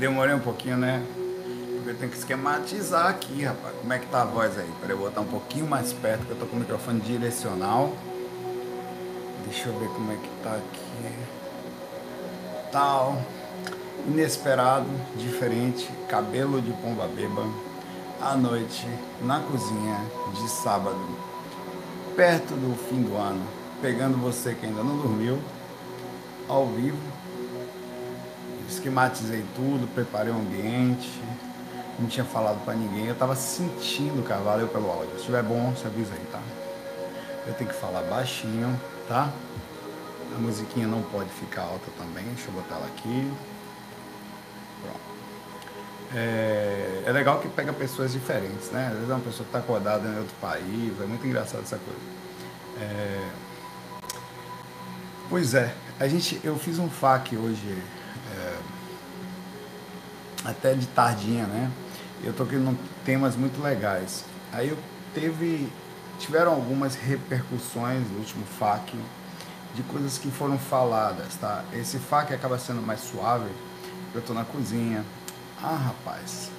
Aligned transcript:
Demorei 0.00 0.34
um 0.34 0.40
pouquinho, 0.40 0.78
né? 0.78 1.04
Porque 1.74 1.90
eu 1.90 1.94
tenho 1.94 2.10
que 2.10 2.16
esquematizar 2.16 3.08
aqui, 3.08 3.44
rapaz. 3.44 3.74
Como 3.78 3.92
é 3.92 3.98
que 3.98 4.06
tá 4.06 4.22
a 4.22 4.24
voz 4.24 4.58
aí? 4.58 4.66
Peraí, 4.80 4.92
eu 4.92 4.96
vou 4.96 5.08
botar 5.08 5.20
um 5.20 5.26
pouquinho 5.26 5.66
mais 5.66 5.92
perto, 5.92 6.24
que 6.24 6.30
eu 6.30 6.38
tô 6.38 6.46
com 6.46 6.56
o 6.56 6.60
microfone 6.60 7.00
direcional. 7.00 7.92
Deixa 9.44 9.68
eu 9.68 9.78
ver 9.78 9.88
como 9.88 10.10
é 10.10 10.16
que 10.16 10.30
tá 10.42 10.52
aqui. 10.54 11.12
Tal. 12.72 13.20
Inesperado, 14.08 14.86
diferente, 15.18 15.86
cabelo 16.08 16.62
de 16.62 16.72
pomba 16.72 17.06
beba. 17.06 17.44
À 18.22 18.34
noite, 18.34 18.86
na 19.20 19.40
cozinha, 19.40 20.00
de 20.32 20.48
sábado, 20.48 20.98
perto 22.16 22.54
do 22.54 22.74
fim 22.88 23.02
do 23.02 23.18
ano, 23.18 23.46
pegando 23.82 24.16
você 24.16 24.54
que 24.54 24.64
ainda 24.64 24.82
não 24.82 24.96
dormiu, 24.96 25.38
ao 26.48 26.68
vivo. 26.68 27.19
Esquematizei 28.80 29.44
tudo, 29.54 29.86
preparei 29.94 30.32
o 30.32 30.36
ambiente, 30.36 31.12
não 31.98 32.08
tinha 32.08 32.24
falado 32.24 32.64
para 32.64 32.72
ninguém, 32.72 33.08
eu 33.08 33.14
tava 33.14 33.36
sentindo, 33.36 34.26
cara, 34.26 34.40
valeu 34.40 34.68
pelo 34.68 34.90
áudio. 34.90 35.10
Se 35.10 35.16
estiver 35.18 35.42
bom, 35.42 35.70
você 35.72 35.86
avisa 35.86 36.14
aí, 36.14 36.26
tá? 36.32 36.40
Eu 37.46 37.52
tenho 37.52 37.68
que 37.68 37.76
falar 37.76 38.00
baixinho, 38.04 38.80
tá? 39.06 39.30
A 40.34 40.38
musiquinha 40.38 40.86
não 40.86 41.02
pode 41.02 41.28
ficar 41.28 41.64
alta 41.64 41.90
também, 41.98 42.24
deixa 42.24 42.48
eu 42.48 42.54
botar 42.54 42.76
ela 42.76 42.86
aqui. 42.86 43.30
Pronto. 44.82 45.00
É, 46.14 47.02
é 47.04 47.12
legal 47.12 47.38
que 47.38 47.48
pega 47.50 47.74
pessoas 47.74 48.12
diferentes, 48.12 48.70
né? 48.70 48.86
Às 48.86 48.94
vezes 48.94 49.10
é 49.10 49.12
uma 49.12 49.20
pessoa 49.20 49.44
que 49.44 49.56
está 49.56 49.58
acordada 49.58 50.08
em 50.08 50.18
outro 50.18 50.34
país, 50.40 50.98
é 50.98 51.04
muito 51.04 51.26
engraçado 51.26 51.60
essa 51.60 51.76
coisa. 51.76 52.00
É, 52.80 53.28
pois 55.28 55.52
é, 55.52 55.74
a 55.98 56.08
gente, 56.08 56.40
eu 56.42 56.58
fiz 56.58 56.78
um 56.78 56.88
FAQ 56.88 57.36
hoje, 57.36 57.82
até 60.44 60.74
de 60.74 60.86
tardinha, 60.86 61.46
né? 61.46 61.70
Eu 62.22 62.32
toquei 62.32 62.58
em 62.58 62.78
temas 63.04 63.36
muito 63.36 63.62
legais. 63.62 64.24
Aí 64.52 64.68
eu 64.68 64.78
teve, 65.14 65.70
tiveram 66.18 66.52
algumas 66.52 66.94
repercussões 66.94 68.08
no 68.10 68.18
último 68.18 68.44
FAQ 68.58 68.96
de 69.74 69.82
coisas 69.84 70.18
que 70.18 70.30
foram 70.30 70.58
faladas, 70.58 71.34
tá? 71.36 71.64
Esse 71.72 71.98
FAQ 71.98 72.34
acaba 72.34 72.58
sendo 72.58 72.82
mais 72.82 73.00
suave, 73.00 73.50
eu 74.14 74.20
tô 74.20 74.34
na 74.34 74.44
cozinha. 74.44 75.04
Ah, 75.62 75.76
rapaz, 75.76 76.50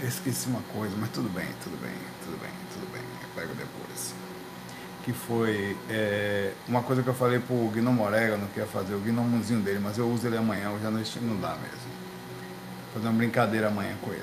eu 0.00 0.08
esqueci 0.08 0.48
uma 0.48 0.62
coisa, 0.74 0.94
mas 0.98 1.10
tudo 1.10 1.28
bem, 1.28 1.46
tudo 1.62 1.80
bem, 1.80 1.94
tudo 2.24 2.40
bem, 2.40 2.50
tudo 2.72 2.92
bem, 2.92 3.02
eu 3.22 3.28
pego 3.34 3.54
depois 3.54 4.14
que 5.02 5.12
foi 5.12 5.76
é, 5.90 6.52
uma 6.68 6.82
coisa 6.82 7.02
que 7.02 7.08
eu 7.08 7.14
falei 7.14 7.40
pro 7.40 7.56
Gnomo 7.70 8.04
Orégano 8.04 8.46
que 8.54 8.60
ia 8.60 8.66
fazer, 8.66 8.94
o 8.94 9.00
gnomozinho 9.00 9.60
dele, 9.60 9.80
mas 9.82 9.98
eu 9.98 10.08
uso 10.08 10.26
ele 10.26 10.36
amanhã, 10.36 10.70
hoje 10.70 10.86
à 10.86 10.90
noite 10.90 11.18
não 11.20 11.36
dá 11.40 11.56
mesmo. 11.56 12.01
Fazer 12.92 13.06
uma 13.06 13.16
brincadeira 13.16 13.68
amanhã 13.68 13.96
com 14.02 14.12
ele. 14.12 14.22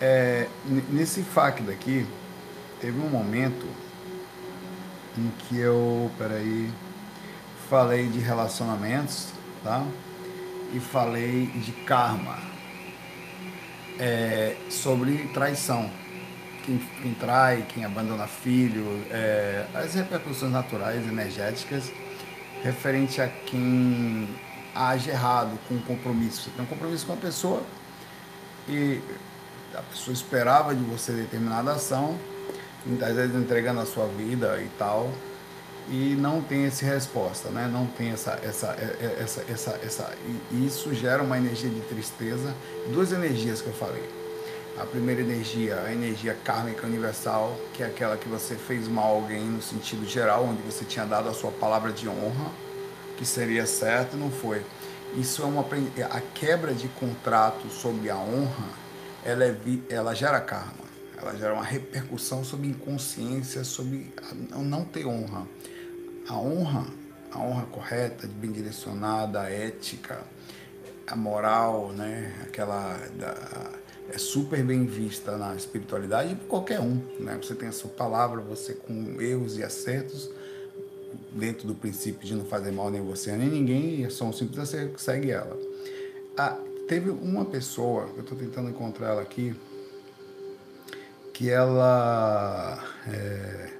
É, 0.00 0.48
nesse 0.90 1.22
FAQ 1.22 1.62
daqui, 1.62 2.06
teve 2.80 2.98
um 2.98 3.08
momento 3.08 3.66
em 5.16 5.30
que 5.38 5.58
eu, 5.58 6.10
peraí, 6.18 6.70
falei 7.68 8.08
de 8.08 8.18
relacionamentos, 8.18 9.28
tá? 9.62 9.86
E 10.72 10.80
falei 10.80 11.46
de 11.46 11.70
karma, 11.70 12.38
é, 13.98 14.56
sobre 14.68 15.28
traição 15.32 15.88
quem, 16.64 16.78
quem 17.02 17.14
trai, 17.14 17.66
quem 17.68 17.84
abandona 17.84 18.26
filho, 18.26 19.04
é, 19.10 19.66
as 19.74 19.94
repercussões 19.94 20.52
naturais, 20.52 21.06
energéticas, 21.06 21.92
referente 22.62 23.20
a 23.20 23.28
quem 23.28 24.28
age 24.74 25.10
errado 25.10 25.58
com 25.68 25.74
um 25.74 25.80
compromisso. 25.80 26.42
Você 26.42 26.50
tem 26.50 26.64
um 26.64 26.68
compromisso 26.68 27.06
com 27.06 27.12
a 27.12 27.16
pessoa 27.16 27.62
e 28.68 29.00
a 29.74 29.82
pessoa 29.82 30.12
esperava 30.12 30.74
de 30.74 30.82
você 30.84 31.12
determinada 31.12 31.72
ação, 31.72 32.18
muitas 32.86 33.14
vezes 33.14 33.34
entregando 33.36 33.80
a 33.80 33.86
sua 33.86 34.06
vida 34.06 34.60
e 34.60 34.68
tal, 34.78 35.10
e 35.88 36.16
não 36.18 36.40
tem 36.40 36.64
essa 36.64 36.86
resposta, 36.86 37.50
né? 37.50 37.68
Não 37.70 37.86
tem 37.86 38.10
essa, 38.10 38.38
essa, 38.42 38.76
essa, 39.18 39.44
essa, 39.48 39.80
essa, 39.82 40.14
e 40.50 40.66
isso 40.66 40.94
gera 40.94 41.22
uma 41.22 41.36
energia 41.36 41.68
de 41.68 41.80
tristeza, 41.82 42.54
duas 42.92 43.12
energias 43.12 43.60
que 43.60 43.68
eu 43.68 43.74
falei 43.74 44.24
a 44.78 44.84
primeira 44.84 45.20
energia, 45.20 45.80
a 45.86 45.92
energia 45.92 46.36
kármica 46.44 46.86
universal, 46.86 47.56
que 47.72 47.82
é 47.82 47.86
aquela 47.86 48.16
que 48.16 48.28
você 48.28 48.56
fez 48.56 48.88
mal 48.88 49.04
a 49.04 49.08
alguém 49.08 49.44
no 49.44 49.62
sentido 49.62 50.04
geral, 50.04 50.44
onde 50.44 50.62
você 50.62 50.84
tinha 50.84 51.06
dado 51.06 51.28
a 51.28 51.32
sua 51.32 51.52
palavra 51.52 51.92
de 51.92 52.08
honra, 52.08 52.50
que 53.16 53.24
seria 53.24 53.66
certo, 53.66 54.16
não 54.16 54.30
foi. 54.30 54.64
Isso 55.16 55.42
é 55.42 55.44
uma 55.44 55.64
a 56.10 56.20
quebra 56.20 56.74
de 56.74 56.88
contrato 56.88 57.68
sobre 57.68 58.10
a 58.10 58.16
honra, 58.16 58.68
ela, 59.24 59.44
é, 59.44 59.56
ela 59.88 60.14
gera 60.14 60.40
karma. 60.40 60.84
Ela 61.16 61.36
gera 61.36 61.54
uma 61.54 61.64
repercussão 61.64 62.44
sobre 62.44 62.68
inconsciência, 62.68 63.64
sobre 63.64 64.12
não 64.56 64.84
ter 64.84 65.06
honra. 65.06 65.46
A 66.28 66.36
honra, 66.36 66.86
a 67.30 67.38
honra 67.38 67.66
correta, 67.66 68.26
bem 68.26 68.50
direcionada, 68.50 69.42
a 69.42 69.50
ética, 69.50 70.20
a 71.06 71.14
moral, 71.14 71.92
né? 71.92 72.34
Aquela 72.42 72.96
da, 73.16 73.34
é 74.10 74.18
super 74.18 74.62
bem 74.62 74.84
vista 74.84 75.36
na 75.36 75.54
espiritualidade 75.54 76.34
por 76.34 76.46
qualquer 76.46 76.80
um. 76.80 77.00
Né? 77.18 77.38
Você 77.42 77.54
tem 77.54 77.68
a 77.68 77.72
sua 77.72 77.90
palavra, 77.90 78.40
você 78.40 78.74
com 78.74 79.20
erros 79.20 79.56
e 79.56 79.62
acertos, 79.62 80.30
dentro 81.34 81.66
do 81.66 81.74
princípio 81.74 82.26
de 82.26 82.34
não 82.34 82.44
fazer 82.44 82.70
mal 82.70 82.90
nem 82.90 83.02
você 83.02 83.32
nem 83.32 83.48
ninguém, 83.48 84.04
é 84.04 84.10
só 84.10 84.24
um 84.24 84.32
simples 84.32 84.68
você 84.68 84.92
segue 84.96 85.30
ela. 85.30 85.58
Ah, 86.36 86.56
teve 86.88 87.10
uma 87.10 87.44
pessoa, 87.44 88.08
eu 88.14 88.22
estou 88.22 88.36
tentando 88.38 88.70
encontrar 88.70 89.10
ela 89.10 89.22
aqui, 89.22 89.54
que 91.32 91.50
ela. 91.50 92.82
É, 93.08 93.70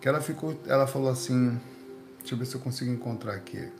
que 0.00 0.08
ela 0.08 0.20
ficou. 0.20 0.54
Ela 0.66 0.86
falou 0.86 1.10
assim. 1.10 1.58
Deixa 2.18 2.34
eu 2.34 2.38
ver 2.38 2.44
se 2.46 2.54
eu 2.54 2.60
consigo 2.60 2.90
encontrar 2.90 3.34
aqui. 3.34 3.72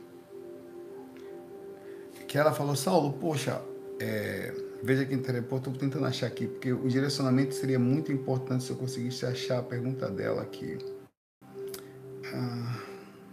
Que 2.27 2.37
ela 2.37 2.51
falou, 2.51 2.75
Saulo, 2.75 3.13
poxa, 3.13 3.61
é, 3.99 4.53
veja 4.81 5.05
que 5.05 5.13
interessante, 5.13 5.53
estou 5.53 5.73
tentando 5.73 6.05
achar 6.05 6.27
aqui, 6.27 6.47
porque 6.47 6.71
o 6.71 6.87
direcionamento 6.87 7.53
seria 7.53 7.77
muito 7.77 8.11
importante 8.11 8.63
se 8.63 8.71
eu 8.71 8.77
conseguisse 8.77 9.25
achar 9.25 9.59
a 9.59 9.63
pergunta 9.63 10.09
dela 10.09 10.41
aqui. 10.41 10.77
Ah, 12.33 12.79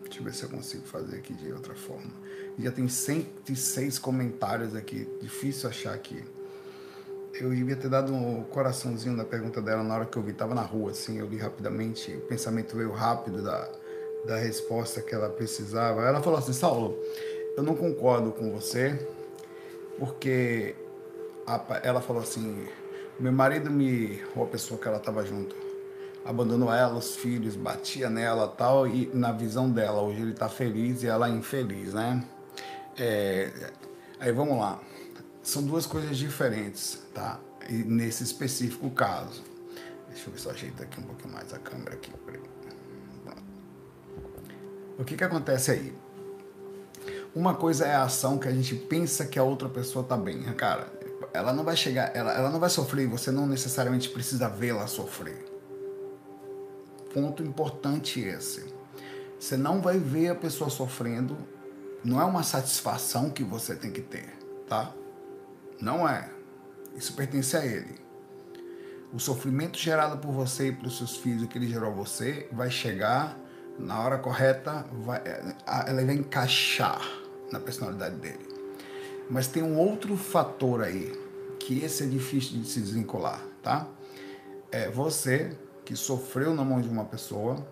deixa 0.02 0.20
eu 0.20 0.24
ver 0.24 0.34
se 0.34 0.42
eu 0.42 0.48
consigo 0.48 0.86
fazer 0.86 1.16
aqui 1.16 1.34
de 1.34 1.52
outra 1.52 1.74
forma. 1.74 2.10
Já 2.58 2.72
tem 2.72 2.88
106 2.88 3.98
comentários 3.98 4.74
aqui, 4.74 5.08
difícil 5.20 5.68
achar 5.68 5.94
aqui. 5.94 6.22
Eu 7.34 7.50
devia 7.50 7.76
ter 7.76 7.88
dado 7.88 8.12
um 8.12 8.42
coraçãozinho 8.44 9.14
na 9.14 9.24
pergunta 9.24 9.62
dela 9.62 9.84
na 9.84 9.94
hora 9.94 10.06
que 10.06 10.16
eu 10.16 10.22
vi, 10.22 10.32
estava 10.32 10.54
na 10.54 10.62
rua, 10.62 10.90
assim, 10.90 11.18
eu 11.18 11.26
li 11.26 11.36
rapidamente, 11.36 12.12
o 12.12 12.20
pensamento 12.22 12.76
veio 12.76 12.90
rápido 12.90 13.42
da, 13.42 13.70
da 14.26 14.36
resposta 14.36 15.00
que 15.00 15.14
ela 15.14 15.28
precisava. 15.28 16.02
Ela 16.02 16.20
falou 16.20 16.38
assim, 16.38 16.52
Saulo, 16.52 16.98
eu 17.56 17.62
não 17.62 17.76
concordo 17.76 18.32
com 18.32 18.50
você, 18.50 18.98
porque 19.98 20.74
a, 21.46 21.80
ela 21.82 22.00
falou 22.00 22.22
assim: 22.22 22.66
meu 23.18 23.32
marido 23.32 23.70
me, 23.70 24.22
ou 24.36 24.44
a 24.44 24.46
pessoa 24.46 24.80
que 24.80 24.86
ela 24.86 24.98
estava 24.98 25.24
junto, 25.24 25.56
abandonou 26.28 26.70
ela, 26.70 26.94
os 26.94 27.16
filhos, 27.16 27.56
batia 27.56 28.10
nela 28.10 28.46
tal, 28.46 28.86
e 28.86 29.10
na 29.14 29.32
visão 29.32 29.70
dela, 29.70 30.02
hoje 30.02 30.20
ele 30.20 30.32
está 30.32 30.46
feliz 30.46 31.02
e 31.02 31.06
ela 31.06 31.26
é 31.26 31.30
infeliz, 31.30 31.94
né? 31.94 32.22
É, 32.98 33.50
aí 34.20 34.30
vamos 34.30 34.58
lá. 34.58 34.78
São 35.42 35.62
duas 35.62 35.86
coisas 35.86 36.18
diferentes, 36.18 37.02
tá? 37.14 37.40
E 37.66 37.76
nesse 37.76 38.22
específico 38.24 38.90
caso. 38.90 39.42
Deixa 40.10 40.28
eu 40.28 40.32
ver 40.34 40.38
se 40.38 40.46
eu 40.46 40.52
ajeito 40.52 40.82
aqui 40.82 41.00
um 41.00 41.04
pouquinho 41.04 41.32
mais 41.32 41.50
a 41.54 41.58
câmera 41.58 41.94
aqui. 41.94 42.12
O 44.98 45.04
que 45.04 45.16
que 45.16 45.24
acontece 45.24 45.70
aí? 45.70 45.94
Uma 47.34 47.54
coisa 47.54 47.86
é 47.86 47.94
a 47.94 48.02
ação 48.02 48.36
que 48.36 48.48
a 48.48 48.52
gente 48.52 48.74
pensa 48.74 49.24
que 49.24 49.38
a 49.38 49.42
outra 49.42 49.68
pessoa 49.70 50.04
tá 50.04 50.16
bem. 50.16 50.42
Cara, 50.54 50.88
ela 51.32 51.54
não 51.54 51.64
vai 51.64 51.76
chegar, 51.76 52.14
ela, 52.14 52.34
ela 52.34 52.50
não 52.50 52.60
vai 52.60 52.68
sofrer, 52.68 53.06
você 53.06 53.30
não 53.30 53.46
necessariamente 53.46 54.10
precisa 54.10 54.46
vê-la 54.46 54.86
sofrer. 54.86 55.47
Ponto 57.12 57.42
importante 57.42 58.20
esse. 58.20 58.72
Você 59.38 59.56
não 59.56 59.80
vai 59.80 59.98
ver 59.98 60.28
a 60.28 60.34
pessoa 60.34 60.68
sofrendo, 60.68 61.36
não 62.04 62.20
é 62.20 62.24
uma 62.24 62.42
satisfação 62.42 63.30
que 63.30 63.44
você 63.44 63.74
tem 63.74 63.90
que 63.90 64.00
ter, 64.00 64.36
tá? 64.68 64.92
Não 65.80 66.08
é. 66.08 66.28
Isso 66.96 67.14
pertence 67.14 67.56
a 67.56 67.64
ele. 67.64 67.94
O 69.12 69.18
sofrimento 69.18 69.78
gerado 69.78 70.18
por 70.18 70.32
você 70.32 70.68
e 70.68 70.72
pelos 70.72 70.98
seus 70.98 71.16
filhos, 71.16 71.42
o 71.42 71.48
que 71.48 71.56
ele 71.56 71.68
gerou 71.68 71.90
a 71.90 71.94
você, 71.94 72.48
vai 72.52 72.70
chegar 72.70 73.38
na 73.78 74.00
hora 74.00 74.18
correta, 74.18 74.84
vai, 74.92 75.22
ela 75.86 76.04
vai 76.04 76.14
encaixar 76.14 77.00
na 77.50 77.60
personalidade 77.60 78.16
dele. 78.16 78.46
Mas 79.30 79.46
tem 79.46 79.62
um 79.62 79.78
outro 79.78 80.16
fator 80.16 80.82
aí, 80.82 81.12
que 81.60 81.84
esse 81.84 82.02
é 82.02 82.06
difícil 82.06 82.60
de 82.60 82.68
se 82.68 82.80
desvincular, 82.80 83.42
tá? 83.62 83.86
É 84.70 84.90
você 84.90 85.56
que 85.88 85.96
sofreu 85.96 86.52
na 86.52 86.62
mão 86.62 86.82
de 86.82 86.88
uma 86.90 87.06
pessoa, 87.06 87.66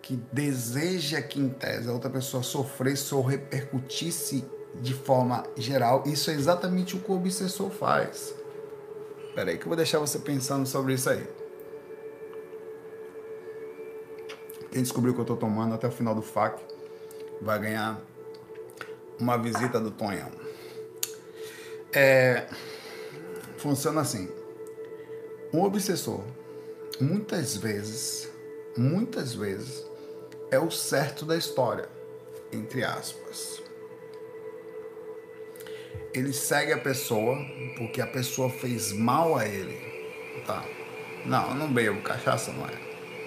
que 0.00 0.16
deseja 0.32 1.20
que 1.20 1.38
em 1.38 1.50
tese 1.50 1.86
a 1.86 1.92
outra 1.92 2.08
pessoa 2.08 2.42
sofresse 2.42 3.14
ou 3.14 3.20
repercutisse 3.20 4.42
de 4.80 4.94
forma 4.94 5.44
geral, 5.54 6.02
isso 6.06 6.30
é 6.30 6.32
exatamente 6.32 6.96
o 6.96 6.98
que 6.98 7.12
o 7.12 7.14
obsessor 7.14 7.68
faz. 7.68 8.34
Espera 9.28 9.50
aí 9.50 9.58
que 9.58 9.64
eu 9.64 9.68
vou 9.68 9.76
deixar 9.76 9.98
você 9.98 10.18
pensando 10.18 10.66
sobre 10.66 10.94
isso 10.94 11.10
aí. 11.10 11.28
Quem 14.72 14.80
descobriu 14.80 15.12
que 15.12 15.20
eu 15.20 15.24
estou 15.24 15.36
tomando 15.36 15.74
até 15.74 15.86
o 15.86 15.92
final 15.92 16.14
do 16.14 16.22
FAC 16.22 16.58
vai 17.42 17.58
ganhar 17.58 18.00
uma 19.20 19.36
visita 19.36 19.78
do 19.78 19.90
Tonhão. 19.90 20.30
É, 21.92 22.46
funciona 23.58 24.00
assim. 24.00 24.26
Um 25.52 25.62
obsessor, 25.62 26.24
muitas 27.00 27.56
vezes, 27.56 28.30
muitas 28.76 29.34
vezes, 29.34 29.84
é 30.50 30.58
o 30.58 30.70
certo 30.70 31.24
da 31.24 31.36
história, 31.36 31.88
entre 32.52 32.84
aspas. 32.84 33.62
Ele 36.14 36.32
segue 36.32 36.72
a 36.72 36.78
pessoa 36.78 37.36
porque 37.76 38.00
a 38.00 38.06
pessoa 38.06 38.48
fez 38.48 38.92
mal 38.92 39.36
a 39.36 39.46
ele. 39.46 39.78
Tá? 40.46 40.64
Não, 41.24 41.50
eu 41.50 41.54
não 41.54 41.72
bebo 41.72 42.00
cachaça, 42.02 42.52
não 42.52 42.66
é. 42.66 42.72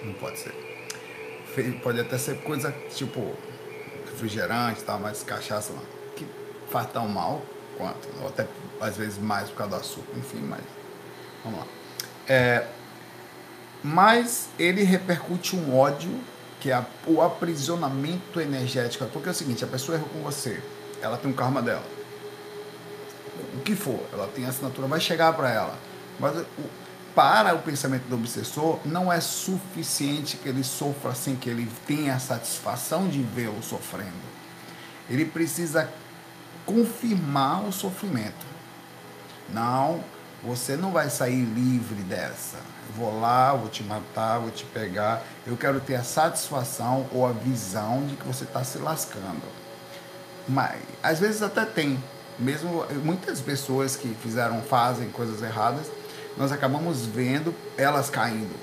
Não 0.04 0.12
pode 0.14 0.38
ser. 0.38 0.54
Pode 1.82 2.00
até 2.00 2.16
ser 2.16 2.38
coisa 2.42 2.72
tipo 2.94 3.36
refrigerante, 4.06 4.82
tá? 4.82 4.96
mas 4.98 5.22
cachaça 5.22 5.72
não. 5.72 5.82
Que 6.16 6.26
faz 6.68 6.90
tão 6.90 7.06
mal 7.06 7.42
quanto. 7.76 8.08
Ou 8.22 8.28
até 8.28 8.46
às 8.80 8.96
vezes 8.96 9.18
mais 9.18 9.48
por 9.50 9.58
causa 9.58 9.76
do 9.76 9.80
açúcar, 9.80 10.18
enfim, 10.18 10.40
mas. 10.40 10.62
Vamos 11.44 11.60
lá. 11.60 11.66
É, 12.28 12.66
mas 13.82 14.48
ele 14.58 14.82
repercute 14.82 15.56
um 15.56 15.76
ódio, 15.76 16.10
que 16.60 16.70
é 16.70 16.84
o 17.06 17.22
aprisionamento 17.22 18.40
energético. 18.40 19.04
Porque 19.06 19.28
é 19.28 19.32
o 19.32 19.34
seguinte, 19.34 19.64
a 19.64 19.68
pessoa 19.68 19.96
errou 19.96 20.08
com 20.10 20.20
você, 20.20 20.62
ela 21.00 21.16
tem 21.16 21.30
um 21.30 21.34
karma 21.34 21.62
dela. 21.62 21.84
O 23.54 23.60
que 23.60 23.74
for, 23.74 24.00
ela 24.12 24.26
tem 24.28 24.44
assinatura, 24.44 24.86
vai 24.86 25.00
chegar 25.00 25.32
para 25.32 25.50
ela. 25.50 25.78
Mas 26.18 26.36
o, 26.36 26.46
para 27.14 27.54
o 27.54 27.58
pensamento 27.58 28.04
do 28.04 28.14
obsessor, 28.14 28.78
não 28.84 29.12
é 29.12 29.20
suficiente 29.20 30.36
que 30.36 30.48
ele 30.48 30.62
sofra 30.62 31.14
sem 31.14 31.34
que 31.34 31.50
ele 31.50 31.68
tenha 31.86 32.14
a 32.14 32.18
satisfação 32.20 33.08
de 33.08 33.22
vê-lo 33.22 33.62
sofrendo. 33.62 34.30
Ele 35.08 35.24
precisa 35.24 35.90
confirmar 36.64 37.64
o 37.64 37.72
sofrimento. 37.72 38.46
Não, 39.52 40.04
você 40.42 40.76
não 40.76 40.90
vai 40.90 41.10
sair 41.10 41.44
livre 41.44 42.02
dessa. 42.02 42.56
Eu 42.56 42.94
vou 42.96 43.20
lá, 43.20 43.54
vou 43.54 43.68
te 43.68 43.82
matar, 43.82 44.38
vou 44.38 44.50
te 44.50 44.64
pegar. 44.64 45.22
Eu 45.46 45.56
quero 45.56 45.80
ter 45.80 45.96
a 45.96 46.02
satisfação 46.02 47.06
ou 47.12 47.26
a 47.26 47.32
visão 47.32 48.06
de 48.06 48.16
que 48.16 48.26
você 48.26 48.44
está 48.44 48.64
se 48.64 48.78
lascando. 48.78 49.42
Mas 50.48 50.80
às 51.02 51.18
vezes 51.20 51.42
até 51.42 51.64
tem. 51.64 52.02
Mesmo 52.38 52.86
muitas 53.04 53.40
pessoas 53.40 53.96
que 53.96 54.08
fizeram, 54.22 54.62
fazem 54.62 55.10
coisas 55.10 55.42
erradas, 55.42 55.86
nós 56.36 56.50
acabamos 56.50 57.04
vendo 57.04 57.54
elas 57.76 58.08
caindo. 58.08 58.54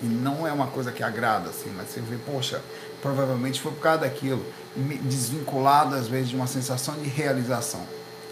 E 0.00 0.06
não 0.06 0.46
é 0.46 0.52
uma 0.52 0.68
coisa 0.68 0.92
que 0.92 1.02
agrada, 1.02 1.50
assim, 1.50 1.72
mas 1.76 1.88
você 1.88 2.00
vê, 2.00 2.16
poxa, 2.24 2.62
provavelmente 3.02 3.60
foi 3.60 3.72
por 3.72 3.80
causa 3.80 4.02
daquilo, 4.02 4.46
desvinculado 5.02 5.96
às 5.96 6.06
vezes 6.06 6.28
de 6.28 6.36
uma 6.36 6.46
sensação 6.46 6.94
de 6.94 7.08
realização 7.08 7.84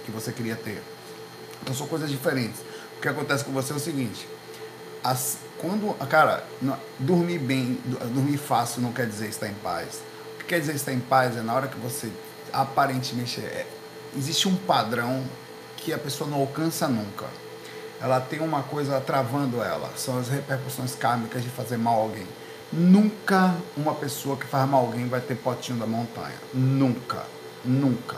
que 0.05 0.13
você 0.13 0.31
queria 0.31 0.55
ter. 0.55 0.81
Então 1.61 1.75
são 1.75 1.89
coisas 1.89 2.09
diferentes. 2.09 2.61
O 2.97 3.01
que 3.01 3.09
acontece 3.09 3.45
com 3.45 3.53
você 3.53 3.73
é 3.73 3.77
o 3.77 3.81
seguinte: 3.81 4.29
as, 5.03 5.39
quando, 5.59 5.95
cara, 6.09 6.45
dormir 6.99 7.39
bem, 7.39 7.79
dormir 7.85 8.39
fácil 8.39 8.83
não 8.83 8.93
quer 8.93 9.07
dizer 9.07 9.29
estar 9.29 9.49
em 9.49 9.55
paz. 9.55 10.01
O 10.35 10.39
que 10.39 10.45
quer 10.45 10.61
dizer 10.61 10.75
estar 10.75 10.93
em 10.93 11.01
paz 11.01 11.37
é 11.37 11.43
na 11.43 11.55
hora 11.55 11.69
que 11.69 11.79
você 11.79 12.11
aparentemente 12.53 13.41
é, 13.41 13.67
existe 14.17 14.49
um 14.49 14.57
padrão 14.57 15.25
que 15.77 15.93
a 15.93 15.99
pessoa 15.99 16.29
não 16.29 16.41
alcança 16.41 16.89
nunca. 16.89 17.27
Ela 18.01 18.21
tem 18.21 18.41
uma 18.41 18.63
coisa 18.63 19.01
travando 19.01 19.63
ela, 19.63 19.91
são 19.97 20.19
as 20.19 20.29
repercussões 20.29 20.95
kármicas 20.95 21.43
de 21.43 21.49
fazer 21.49 21.77
mal 21.77 21.95
a 21.95 22.03
alguém. 22.03 22.27
Nunca 22.73 23.55
uma 23.77 23.95
pessoa 23.95 24.37
que 24.37 24.47
faz 24.47 24.69
mal 24.69 24.83
a 24.83 24.87
alguém 24.87 25.09
vai 25.09 25.21
ter 25.21 25.37
potinho 25.37 25.79
da 25.79 25.87
montanha. 25.87 26.37
Nunca. 26.53 27.25
Nunca. 27.65 28.17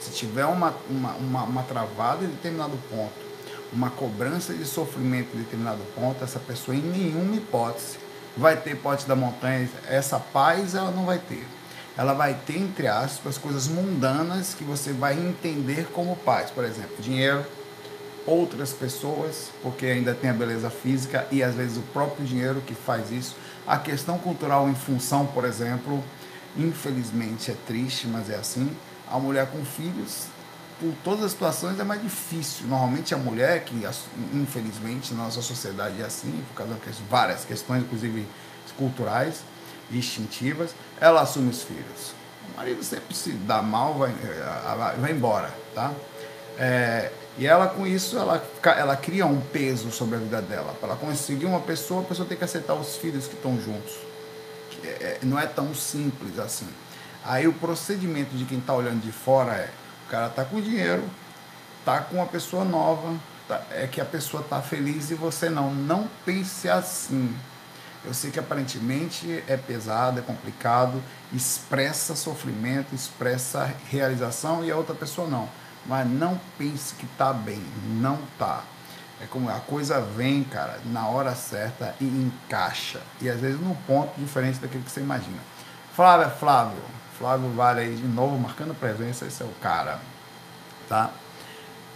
Se 0.00 0.10
tiver 0.10 0.44
uma, 0.44 0.74
uma, 0.88 1.12
uma, 1.14 1.42
uma 1.44 1.62
travada 1.62 2.24
em 2.24 2.28
determinado 2.28 2.78
ponto, 2.88 3.27
uma 3.72 3.90
cobrança 3.90 4.54
de 4.54 4.64
sofrimento 4.64 5.34
em 5.34 5.38
determinado 5.38 5.80
ponto, 5.94 6.22
essa 6.24 6.38
pessoa 6.38 6.76
em 6.76 6.80
nenhuma 6.80 7.36
hipótese 7.36 7.98
vai 8.36 8.56
ter 8.56 8.76
pote 8.76 9.06
da 9.06 9.16
montanha. 9.16 9.68
Essa 9.88 10.18
paz 10.18 10.74
ela 10.74 10.90
não 10.90 11.04
vai 11.04 11.18
ter. 11.18 11.46
Ela 11.96 12.12
vai 12.14 12.34
ter, 12.34 12.56
entre 12.56 12.86
aspas, 12.86 13.36
coisas 13.36 13.66
mundanas 13.66 14.54
que 14.54 14.62
você 14.62 14.92
vai 14.92 15.14
entender 15.14 15.88
como 15.92 16.16
paz. 16.16 16.50
Por 16.50 16.64
exemplo, 16.64 16.96
dinheiro, 17.00 17.44
outras 18.24 18.72
pessoas, 18.72 19.50
porque 19.62 19.86
ainda 19.86 20.14
tem 20.14 20.30
a 20.30 20.34
beleza 20.34 20.70
física 20.70 21.26
e 21.30 21.42
às 21.42 21.54
vezes 21.54 21.76
o 21.76 21.82
próprio 21.92 22.24
dinheiro 22.24 22.62
que 22.64 22.74
faz 22.74 23.10
isso. 23.10 23.34
A 23.66 23.76
questão 23.78 24.16
cultural 24.18 24.68
em 24.68 24.74
função, 24.74 25.26
por 25.26 25.44
exemplo, 25.44 26.02
infelizmente 26.56 27.50
é 27.50 27.56
triste, 27.66 28.06
mas 28.06 28.30
é 28.30 28.36
assim. 28.36 28.70
A 29.10 29.18
mulher 29.18 29.46
com 29.46 29.64
filhos 29.64 30.26
por 30.80 30.92
todas 31.02 31.24
as 31.24 31.32
situações 31.32 31.78
é 31.78 31.84
mais 31.84 32.00
difícil. 32.00 32.66
Normalmente 32.66 33.14
a 33.14 33.18
mulher, 33.18 33.64
que 33.64 33.74
infelizmente 34.32 35.12
na 35.14 35.24
nossa 35.24 35.42
sociedade 35.42 36.00
é 36.00 36.04
assim, 36.04 36.44
por 36.48 36.54
causa 36.54 36.74
de 36.74 37.02
várias 37.08 37.44
questões, 37.44 37.82
inclusive 37.82 38.26
culturais 38.76 39.42
instintivas, 39.90 40.74
ela 41.00 41.22
assume 41.22 41.50
os 41.50 41.62
filhos. 41.62 42.14
O 42.52 42.56
marido 42.56 42.82
sempre 42.82 43.14
se 43.14 43.30
dá 43.30 43.60
mal, 43.60 43.94
vai, 43.94 44.10
eh, 44.10 44.96
vai 44.98 45.12
embora, 45.12 45.52
tá? 45.74 45.92
É, 46.58 47.10
e 47.38 47.46
ela 47.46 47.68
com 47.68 47.86
isso, 47.86 48.18
ela, 48.18 48.42
ela 48.76 48.96
cria 48.96 49.24
um 49.26 49.40
peso 49.40 49.90
sobre 49.90 50.16
a 50.16 50.18
vida 50.18 50.42
dela. 50.42 50.74
Para 50.80 50.90
ela 50.90 50.98
conseguir 50.98 51.46
uma 51.46 51.60
pessoa, 51.60 52.02
a 52.02 52.04
pessoa 52.04 52.28
tem 52.28 52.36
que 52.36 52.44
aceitar 52.44 52.74
os 52.74 52.96
filhos 52.96 53.26
que 53.26 53.34
estão 53.34 53.60
juntos. 53.60 53.94
É, 54.84 55.18
não 55.22 55.38
é 55.38 55.46
tão 55.46 55.74
simples 55.74 56.38
assim. 56.38 56.68
Aí 57.24 57.46
o 57.46 57.52
procedimento 57.52 58.36
de 58.36 58.44
quem 58.44 58.58
está 58.58 58.74
olhando 58.74 59.00
de 59.00 59.12
fora 59.12 59.52
é 59.52 59.70
o 60.08 60.10
cara 60.10 60.30
tá 60.30 60.42
com 60.42 60.58
dinheiro, 60.58 61.04
tá 61.84 62.00
com 62.00 62.16
uma 62.16 62.26
pessoa 62.26 62.64
nova, 62.64 63.14
tá, 63.46 63.60
é 63.70 63.86
que 63.86 64.00
a 64.00 64.06
pessoa 64.06 64.42
tá 64.42 64.62
feliz 64.62 65.10
e 65.10 65.14
você 65.14 65.50
não. 65.50 65.70
Não 65.70 66.08
pense 66.24 66.66
assim. 66.66 67.36
Eu 68.02 68.14
sei 68.14 68.30
que 68.30 68.38
aparentemente 68.38 69.44
é 69.46 69.56
pesado, 69.58 70.18
é 70.18 70.22
complicado, 70.22 71.02
expressa 71.30 72.16
sofrimento, 72.16 72.94
expressa 72.94 73.70
realização 73.90 74.64
e 74.64 74.70
a 74.70 74.76
outra 74.76 74.94
pessoa 74.94 75.28
não. 75.28 75.46
Mas 75.84 76.08
não 76.08 76.40
pense 76.56 76.94
que 76.94 77.06
tá 77.18 77.30
bem, 77.30 77.62
não 78.00 78.18
tá. 78.38 78.62
É 79.20 79.26
como 79.26 79.50
a 79.50 79.60
coisa 79.60 80.00
vem, 80.00 80.42
cara, 80.42 80.78
na 80.86 81.06
hora 81.08 81.34
certa 81.34 81.94
e 82.00 82.04
encaixa. 82.04 83.02
E 83.20 83.28
às 83.28 83.40
vezes 83.40 83.60
num 83.60 83.74
ponto 83.74 84.18
diferente 84.18 84.58
daquilo 84.58 84.84
que 84.84 84.90
você 84.90 85.00
imagina. 85.00 85.38
Flávio, 85.94 86.28
é 86.28 86.30
Flávio, 86.30 86.82
Flávio 87.18 87.50
Vale 87.50 87.80
aí 87.80 87.94
de 87.94 88.06
novo, 88.06 88.38
marcando 88.38 88.74
presença, 88.78 89.26
esse 89.26 89.42
é 89.42 89.46
o 89.46 89.52
cara, 89.60 89.98
tá? 90.88 91.10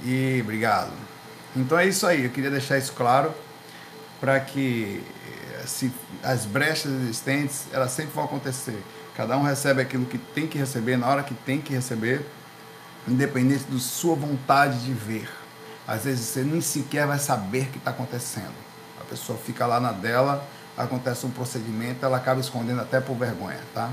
E 0.05 0.41
obrigado. 0.43 0.91
Então 1.55 1.79
é 1.79 1.87
isso 1.87 2.07
aí, 2.07 2.25
eu 2.25 2.31
queria 2.31 2.51
deixar 2.51 2.77
isso 2.77 2.93
claro 2.93 3.33
para 4.21 4.41
que 4.41 5.05
eh, 5.27 5.67
se 5.67 5.93
as 6.23 6.45
brechas 6.45 6.91
existentes, 6.93 7.67
elas 7.73 7.93
sempre 7.93 8.13
vão 8.13 8.25
acontecer. 8.25 8.83
Cada 9.17 9.37
um 9.37 9.43
recebe 9.43 9.81
aquilo 9.81 10.07
que 10.07 10.19
tem 10.19 10.47
que 10.47 10.59
receber 10.59 10.97
na 10.97 11.07
hora 11.07 11.23
que 11.23 11.35
tem 11.35 11.61
que 11.61 11.73
receber, 11.73 12.27
independente 13.07 13.65
da 13.65 13.79
sua 13.79 14.17
vontade 14.17 14.85
de 14.85 14.93
ver. 14.93 15.29
Às 15.87 16.05
vezes 16.05 16.27
você 16.27 16.43
nem 16.43 16.61
sequer 16.61 17.07
vai 17.07 17.19
saber 17.19 17.65
o 17.65 17.67
que 17.67 17.79
está 17.79 17.91
acontecendo. 17.91 18.55
A 19.01 19.05
pessoa 19.05 19.39
fica 19.39 19.67
lá 19.67 19.79
na 19.79 19.93
dela, 19.93 20.45
acontece 20.77 21.27
um 21.27 21.31
procedimento, 21.31 22.05
ela 22.05 22.17
acaba 22.17 22.41
escondendo 22.41 22.81
até 22.81 23.01
por 23.01 23.15
vergonha, 23.17 23.61
tá? 23.75 23.91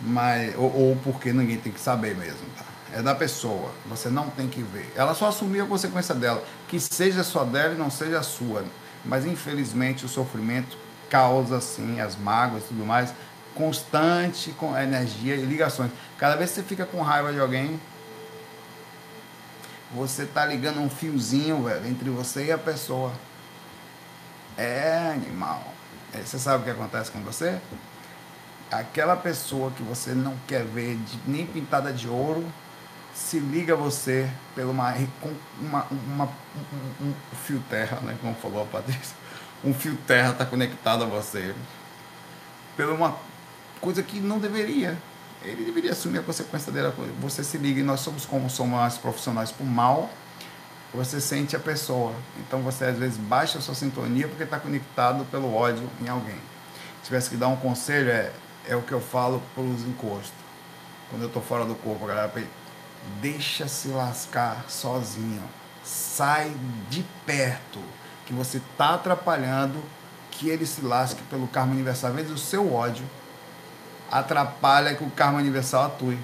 Mas 0.00 0.54
ou, 0.56 0.74
ou, 0.74 0.96
porque 0.96 1.32
ninguém 1.32 1.58
tem 1.58 1.72
que 1.72 1.80
saber 1.80 2.16
mesmo, 2.16 2.46
tá? 2.56 2.64
É 2.92 3.02
da 3.02 3.14
pessoa, 3.14 3.70
você 3.86 4.08
não 4.08 4.30
tem 4.30 4.48
que 4.48 4.62
ver. 4.62 4.90
Ela 4.96 5.14
só 5.14 5.28
assumiu 5.28 5.64
a 5.64 5.68
consequência 5.68 6.14
dela, 6.14 6.42
que 6.68 6.80
seja 6.80 7.22
só 7.22 7.44
dela 7.44 7.74
e 7.74 7.76
não 7.76 7.90
seja 7.90 8.22
sua. 8.22 8.64
Mas 9.04 9.26
infelizmente 9.26 10.04
o 10.04 10.08
sofrimento 10.08 10.76
causa 11.10 11.58
assim 11.58 12.00
as 12.00 12.16
mágoas 12.16 12.64
e 12.64 12.68
tudo 12.68 12.84
mais, 12.84 13.12
constante 13.54 14.52
com 14.52 14.76
energia 14.76 15.34
e 15.34 15.44
ligações. 15.44 15.90
Cada 16.16 16.36
vez 16.36 16.50
que 16.50 16.56
você 16.56 16.62
fica 16.62 16.86
com 16.86 17.02
raiva 17.02 17.32
de 17.32 17.40
alguém, 17.40 17.78
você 19.92 20.26
tá 20.26 20.44
ligando 20.44 20.80
um 20.80 20.88
fiozinho, 20.88 21.64
velho, 21.64 21.86
entre 21.86 22.10
você 22.10 22.46
e 22.46 22.52
a 22.52 22.58
pessoa. 22.58 23.12
É 24.56 25.12
animal. 25.14 25.74
É, 26.12 26.20
você 26.20 26.38
sabe 26.38 26.62
o 26.62 26.64
que 26.64 26.70
acontece 26.70 27.10
com 27.10 27.20
você? 27.20 27.58
Aquela 28.70 29.16
pessoa 29.16 29.70
que 29.70 29.82
você 29.82 30.12
não 30.12 30.36
quer 30.46 30.64
ver 30.64 30.96
de, 30.96 31.18
nem 31.26 31.46
pintada 31.46 31.92
de 31.92 32.08
ouro 32.08 32.46
se 33.14 33.38
liga 33.38 33.72
a 33.72 33.76
você 33.76 34.30
pelo 34.54 34.70
uma, 34.70 34.94
uma, 35.60 35.86
uma 35.90 36.24
um, 37.00 37.06
um, 37.06 37.14
fio 37.44 37.62
terra, 37.68 37.98
né? 38.02 38.16
Como 38.20 38.34
falou 38.34 38.62
a 38.62 38.66
Patrícia. 38.66 39.16
Um 39.64 39.74
fio 39.74 39.96
terra 40.06 40.30
está 40.30 40.46
conectado 40.46 41.02
a 41.02 41.06
você. 41.06 41.52
Pela 42.76 42.94
uma 42.94 43.16
coisa 43.80 44.02
que 44.04 44.20
não 44.20 44.38
deveria. 44.38 44.96
ele 45.42 45.64
deveria 45.64 45.90
assumir 45.90 46.18
a 46.18 46.22
consequência 46.22 46.70
dele. 46.70 46.92
Você 47.20 47.42
se 47.42 47.58
liga 47.58 47.80
e 47.80 47.82
nós 47.82 48.00
somos 48.00 48.24
como 48.24 48.48
somos 48.48 48.98
profissionais 48.98 49.50
por 49.50 49.64
mal, 49.64 50.10
você 50.94 51.20
sente 51.20 51.56
a 51.56 51.58
pessoa. 51.58 52.14
Então 52.38 52.60
você 52.60 52.84
às 52.84 52.96
vezes 52.96 53.16
baixa 53.16 53.58
a 53.58 53.60
sua 53.60 53.74
sintonia 53.74 54.28
porque 54.28 54.44
está 54.44 54.60
conectado 54.60 55.24
pelo 55.24 55.52
ódio 55.52 55.88
em 56.00 56.08
alguém. 56.08 56.38
Se 57.02 57.06
tivesse 57.06 57.30
que 57.30 57.36
dar 57.36 57.48
um 57.48 57.56
conselho, 57.56 58.10
é, 58.10 58.32
é 58.68 58.76
o 58.76 58.82
que 58.82 58.92
eu 58.92 59.00
falo 59.00 59.42
para 59.54 59.64
os 59.64 59.82
encostos. 59.82 60.32
Quando 61.10 61.22
eu 61.22 61.28
estou 61.28 61.42
fora 61.42 61.64
do 61.64 61.74
corpo, 61.74 62.04
a 62.04 62.08
galera 62.08 62.32
deixa 63.20 63.66
se 63.66 63.88
lascar 63.88 64.66
sozinho. 64.68 65.42
Sai 65.82 66.54
de 66.90 67.04
perto, 67.24 67.80
que 68.26 68.32
você 68.32 68.58
está 68.58 68.94
atrapalhando 68.94 69.82
que 70.30 70.50
ele 70.50 70.66
se 70.66 70.82
lasque 70.82 71.22
pelo 71.22 71.48
karma 71.48 71.72
universal. 71.72 72.10
Às 72.10 72.16
vezes 72.16 72.30
o 72.30 72.38
seu 72.38 72.72
ódio 72.72 73.04
atrapalha 74.10 74.94
que 74.94 75.02
o 75.02 75.10
karma 75.10 75.38
universal 75.38 75.86
atue. 75.86 76.18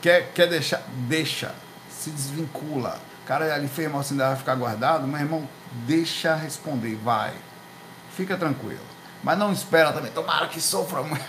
Quer, 0.00 0.32
quer 0.32 0.48
deixar? 0.48 0.82
Deixa. 1.08 1.54
Se 1.90 2.10
desvincula. 2.10 2.98
Cara 3.26 3.52
ali 3.52 3.68
fez 3.68 3.90
mal, 3.90 4.00
assim, 4.00 4.16
vai 4.16 4.36
ficar 4.36 4.54
guardado. 4.54 5.06
Meu 5.06 5.20
irmão, 5.20 5.48
deixa 5.86 6.34
responder. 6.34 6.94
Vai. 6.96 7.34
Fica 8.16 8.36
tranquilo. 8.36 8.89
Mas 9.22 9.38
não 9.38 9.52
espera 9.52 9.92
também. 9.92 10.10
Tomara 10.10 10.48
que 10.48 10.60
sofra 10.60 11.02
muito. 11.02 11.24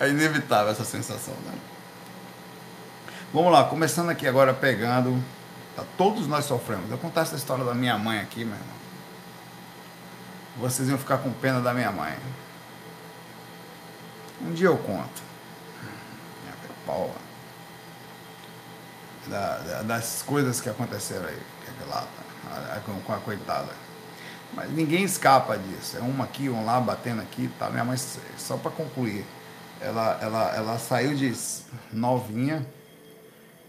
É 0.00 0.08
inevitável 0.08 0.70
essa 0.70 0.84
sensação, 0.84 1.34
né? 1.44 1.58
Vamos 3.32 3.52
lá, 3.52 3.64
começando 3.64 4.10
aqui 4.10 4.26
agora 4.26 4.54
pegando. 4.54 5.22
Tá, 5.74 5.84
todos 5.96 6.26
nós 6.26 6.44
sofremos. 6.44 6.90
Eu 6.90 6.98
contar 6.98 7.22
essa 7.22 7.36
história 7.36 7.64
da 7.64 7.74
minha 7.74 7.98
mãe 7.98 8.20
aqui, 8.20 8.44
meu 8.44 8.54
irmão. 8.54 8.78
Vocês 10.58 10.88
iam 10.88 10.98
ficar 10.98 11.18
com 11.18 11.32
pena 11.32 11.60
da 11.60 11.74
minha 11.74 11.90
mãe. 11.90 12.16
Um 14.40 14.52
dia 14.52 14.68
eu 14.68 14.78
conto. 14.78 15.28
Paula. 16.86 17.14
Da, 19.26 19.58
da, 19.58 19.82
das 19.82 20.22
coisas 20.22 20.58
que 20.58 20.70
aconteceram 20.70 21.28
aí, 21.28 21.42
que 21.64 21.82
é 21.82 21.86
lá, 21.86 22.06
com 23.04 23.12
a 23.12 23.18
coitada. 23.18 23.87
Mas 24.58 24.72
ninguém 24.72 25.04
escapa 25.04 25.56
disso. 25.56 25.96
É 25.96 26.00
uma 26.00 26.24
aqui, 26.24 26.48
um 26.48 26.64
lá, 26.64 26.80
batendo 26.80 27.22
aqui, 27.22 27.48
tá? 27.60 27.70
Minha 27.70 27.84
mãe, 27.84 27.96
só 28.36 28.56
para 28.56 28.72
concluir, 28.72 29.24
ela, 29.80 30.18
ela, 30.20 30.56
ela 30.56 30.78
saiu 30.80 31.14
de 31.14 31.32
novinha, 31.92 32.66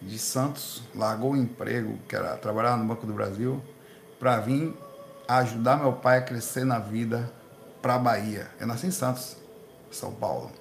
de 0.01 0.17
Santos, 0.17 0.81
largou 0.96 1.34
o 1.34 1.38
emprego, 1.38 2.00
que 2.08 2.15
era 2.15 2.36
trabalhar 2.38 2.75
no 2.75 2.86
Banco 2.86 3.05
do 3.05 3.13
Brasil, 3.13 3.62
para 4.19 4.39
vir 4.39 4.75
ajudar 5.27 5.77
meu 5.77 5.93
pai 5.93 6.17
a 6.17 6.22
crescer 6.24 6.65
na 6.65 6.79
vida 6.79 7.31
para 7.84 8.00
Bahia. 8.00 8.48
Eu 8.60 8.65
nasci 8.65 8.88
em 8.88 8.91
Santos, 8.91 9.38
São 9.91 10.12
Paulo. 10.12 10.51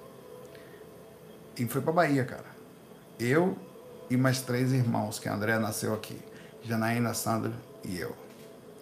E 1.56 1.64
fui 1.64 1.80
para 1.80 1.92
Bahia, 1.92 2.26
cara. 2.26 2.44
Eu 3.18 3.56
e 4.10 4.16
mais 4.18 4.42
três 4.42 4.74
irmãos, 4.74 5.18
que 5.18 5.26
André 5.26 5.58
nasceu 5.58 5.94
aqui. 5.94 6.20
Janaína, 6.62 7.14
Sandra 7.14 7.52
e 7.82 7.98
eu. 7.98 8.27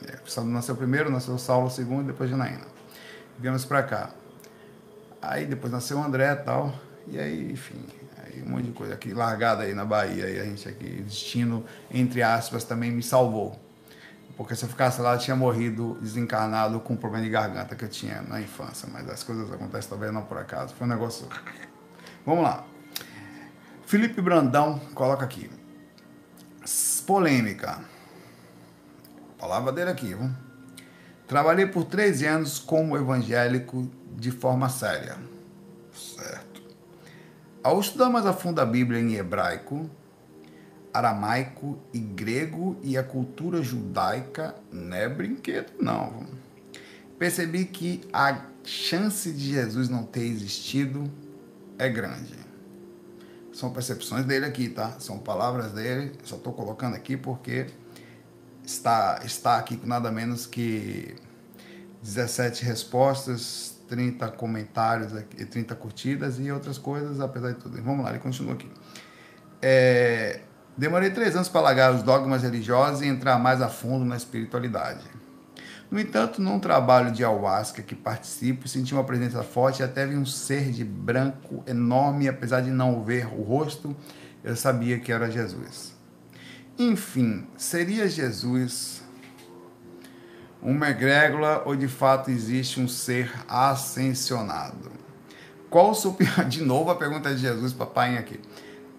É, 0.05 0.19
Sandra 0.26 0.53
nasceu 0.53 0.76
primeiro, 0.76 1.11
nasceu 1.11 1.38
Saulo 1.38 1.71
segundo 1.71 2.07
depois 2.07 2.29
Janaína. 2.29 2.67
Viemos 3.38 3.65
para 3.65 3.83
cá. 3.83 4.11
Aí 5.21 5.47
depois 5.47 5.73
nasceu 5.73 6.03
André 6.03 6.33
e 6.33 6.37
tal. 6.37 6.75
E 7.09 7.19
aí, 7.19 7.53
enfim, 7.53 7.85
aí 8.19 8.43
um 8.43 8.50
monte 8.50 8.67
de 8.67 8.73
coisa 8.73 8.95
aqui, 8.95 9.15
largada 9.15 9.62
aí 9.62 9.75
na 9.75 9.85
Bahia. 9.85 10.29
E 10.29 10.41
a 10.41 10.45
gente 10.45 10.69
aqui, 10.69 11.03
destino, 11.03 11.65
entre 11.91 12.23
aspas, 12.23 12.65
também 12.65 12.91
me 12.91 13.03
salvou. 13.03 13.59
Porque 14.37 14.55
se 14.55 14.65
eu 14.65 14.69
ficasse 14.69 15.00
lá, 15.00 15.15
eu 15.15 15.19
tinha 15.19 15.35
morrido 15.35 15.97
desencarnado 16.00 16.79
com 16.81 16.93
um 16.93 16.97
problema 16.97 17.25
de 17.25 17.31
garganta 17.31 17.75
que 17.75 17.85
eu 17.85 17.88
tinha 17.88 18.21
na 18.23 18.41
infância. 18.41 18.87
Mas 18.93 19.09
as 19.09 19.23
coisas 19.23 19.50
acontecem 19.50 19.88
talvez 19.88 20.12
não 20.12 20.23
por 20.23 20.37
acaso. 20.37 20.75
Foi 20.75 20.87
um 20.87 20.91
negócio 20.91 21.26
Vamos 22.26 22.43
lá. 22.43 22.65
Felipe 23.87 24.21
Brandão 24.21 24.81
coloca 24.95 25.25
aqui. 25.25 25.49
Polêmica. 27.07 27.79
Palavra 29.38 29.73
dele 29.73 29.90
aqui, 29.90 30.14
viu? 30.14 30.31
Trabalhei 31.26 31.66
por 31.66 31.85
13 31.85 32.26
anos 32.26 32.59
como 32.59 32.97
evangélico 32.97 33.90
de 34.16 34.31
forma 34.31 34.69
séria. 34.69 35.16
Certo. 35.93 36.62
Ao 37.62 37.81
estudar 37.81 38.09
mais 38.09 38.25
a 38.26 38.33
fundo 38.33 38.61
a 38.61 38.64
Bíblia 38.64 39.00
em 39.00 39.14
hebraico, 39.14 39.90
aramaico 40.93 41.78
e 41.93 41.99
grego 41.99 42.76
e 42.83 42.97
a 42.97 43.02
cultura 43.02 43.62
judaica, 43.62 44.55
não 44.71 44.97
é 44.97 45.09
brinquedo, 45.09 45.73
não. 45.81 46.26
Percebi 47.19 47.64
que 47.64 48.02
a 48.12 48.40
chance 48.62 49.33
de 49.33 49.52
Jesus 49.52 49.88
não 49.88 50.05
ter 50.05 50.25
existido 50.25 51.11
é 51.78 51.88
grande. 51.88 52.35
São 53.52 53.73
percepções 53.73 54.25
dele 54.25 54.45
aqui, 54.45 54.69
tá? 54.69 54.97
São 54.99 55.19
palavras 55.19 55.73
dele. 55.73 56.12
Só 56.25 56.37
estou 56.37 56.52
colocando 56.52 56.95
aqui 56.95 57.16
porque 57.16 57.66
está, 58.66 59.20
está 59.25 59.56
aqui 59.56 59.76
com 59.76 59.87
nada 59.87 60.11
menos 60.11 60.44
que 60.44 61.14
17 62.02 62.64
respostas, 62.64 63.76
30 63.88 64.28
comentários, 64.32 65.12
30 65.50 65.75
curtidas 65.76 66.38
e 66.40 66.50
outras 66.50 66.76
coisas, 66.76 67.20
apesar 67.20 67.52
de 67.52 67.61
tudo. 67.61 67.80
Vamos 67.80 68.04
lá, 68.04 68.11
ele 68.11 68.18
continua 68.18 68.54
aqui. 68.54 68.68
É, 69.62 70.40
demorei 70.76 71.11
três 71.11 71.37
anos 71.37 71.49
para 71.49 71.61
largar 71.61 71.94
os 71.94 72.02
dogmas 72.02 72.42
religiosos 72.42 73.02
e 73.02 73.06
entrar 73.06 73.38
mais 73.38 73.62
a 73.62 73.68
fundo 73.68 74.04
na 74.04 74.16
espiritualidade. 74.16 75.04
No 75.88 76.00
entanto, 76.00 76.42
num 76.42 76.58
trabalho 76.58 77.12
de 77.12 77.25
ayahuasca 77.25 77.80
que 77.80 77.94
participo, 77.94 78.66
senti 78.66 78.92
uma 78.92 79.04
presença 79.04 79.44
forte 79.44 79.80
e 79.80 79.85
até 79.85 80.04
vi 80.04 80.16
um 80.16 80.26
ser 80.26 80.73
de 80.73 80.85
branco 80.85 81.62
enorme, 81.64 82.28
apesar 82.28 82.61
de 82.61 82.70
não 82.70 83.04
ver 83.04 83.26
o 83.26 83.42
rosto, 83.42 83.96
eu 84.42 84.56
sabia 84.56 84.99
que 84.99 85.12
era 85.12 85.30
Jesus. 85.30 85.96
Enfim, 86.78 87.47
seria 87.56 88.06
Jesus 88.06 89.02
uma 90.61 90.90
egrégula 90.90 91.62
ou 91.64 91.75
de 91.75 91.88
fato 91.88 92.30
existe 92.30 92.78
um 92.78 92.87
ser 92.87 93.33
ascensionado? 93.49 94.90
Qual 95.71 95.95
sua 95.95 96.11
opinião? 96.11 96.45
De 96.49 96.62
novo 96.62 96.90
a 96.90 96.95
pergunta 96.95 97.35
de 97.35 97.40
Jesus, 97.40 97.73
papai 97.73 98.18
aqui. 98.18 98.38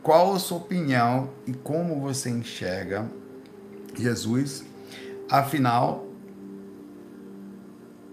Qual 0.01 0.33
a 0.33 0.39
sua 0.39 0.57
opinião 0.57 1.29
e 1.45 1.53
como 1.53 1.99
você 1.99 2.31
enxerga 2.31 3.09
Jesus? 3.95 4.63
Afinal, 5.29 6.07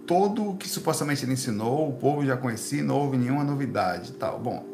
todo 0.06 0.50
o 0.50 0.56
que 0.56 0.68
supostamente 0.68 1.24
ele 1.24 1.32
ensinou, 1.32 1.88
o 1.88 1.92
povo 1.94 2.26
já 2.26 2.36
conhecia, 2.36 2.82
não 2.82 2.96
houve 2.96 3.16
nenhuma 3.16 3.44
novidade 3.44 4.12
tal. 4.12 4.38
Bom, 4.38 4.73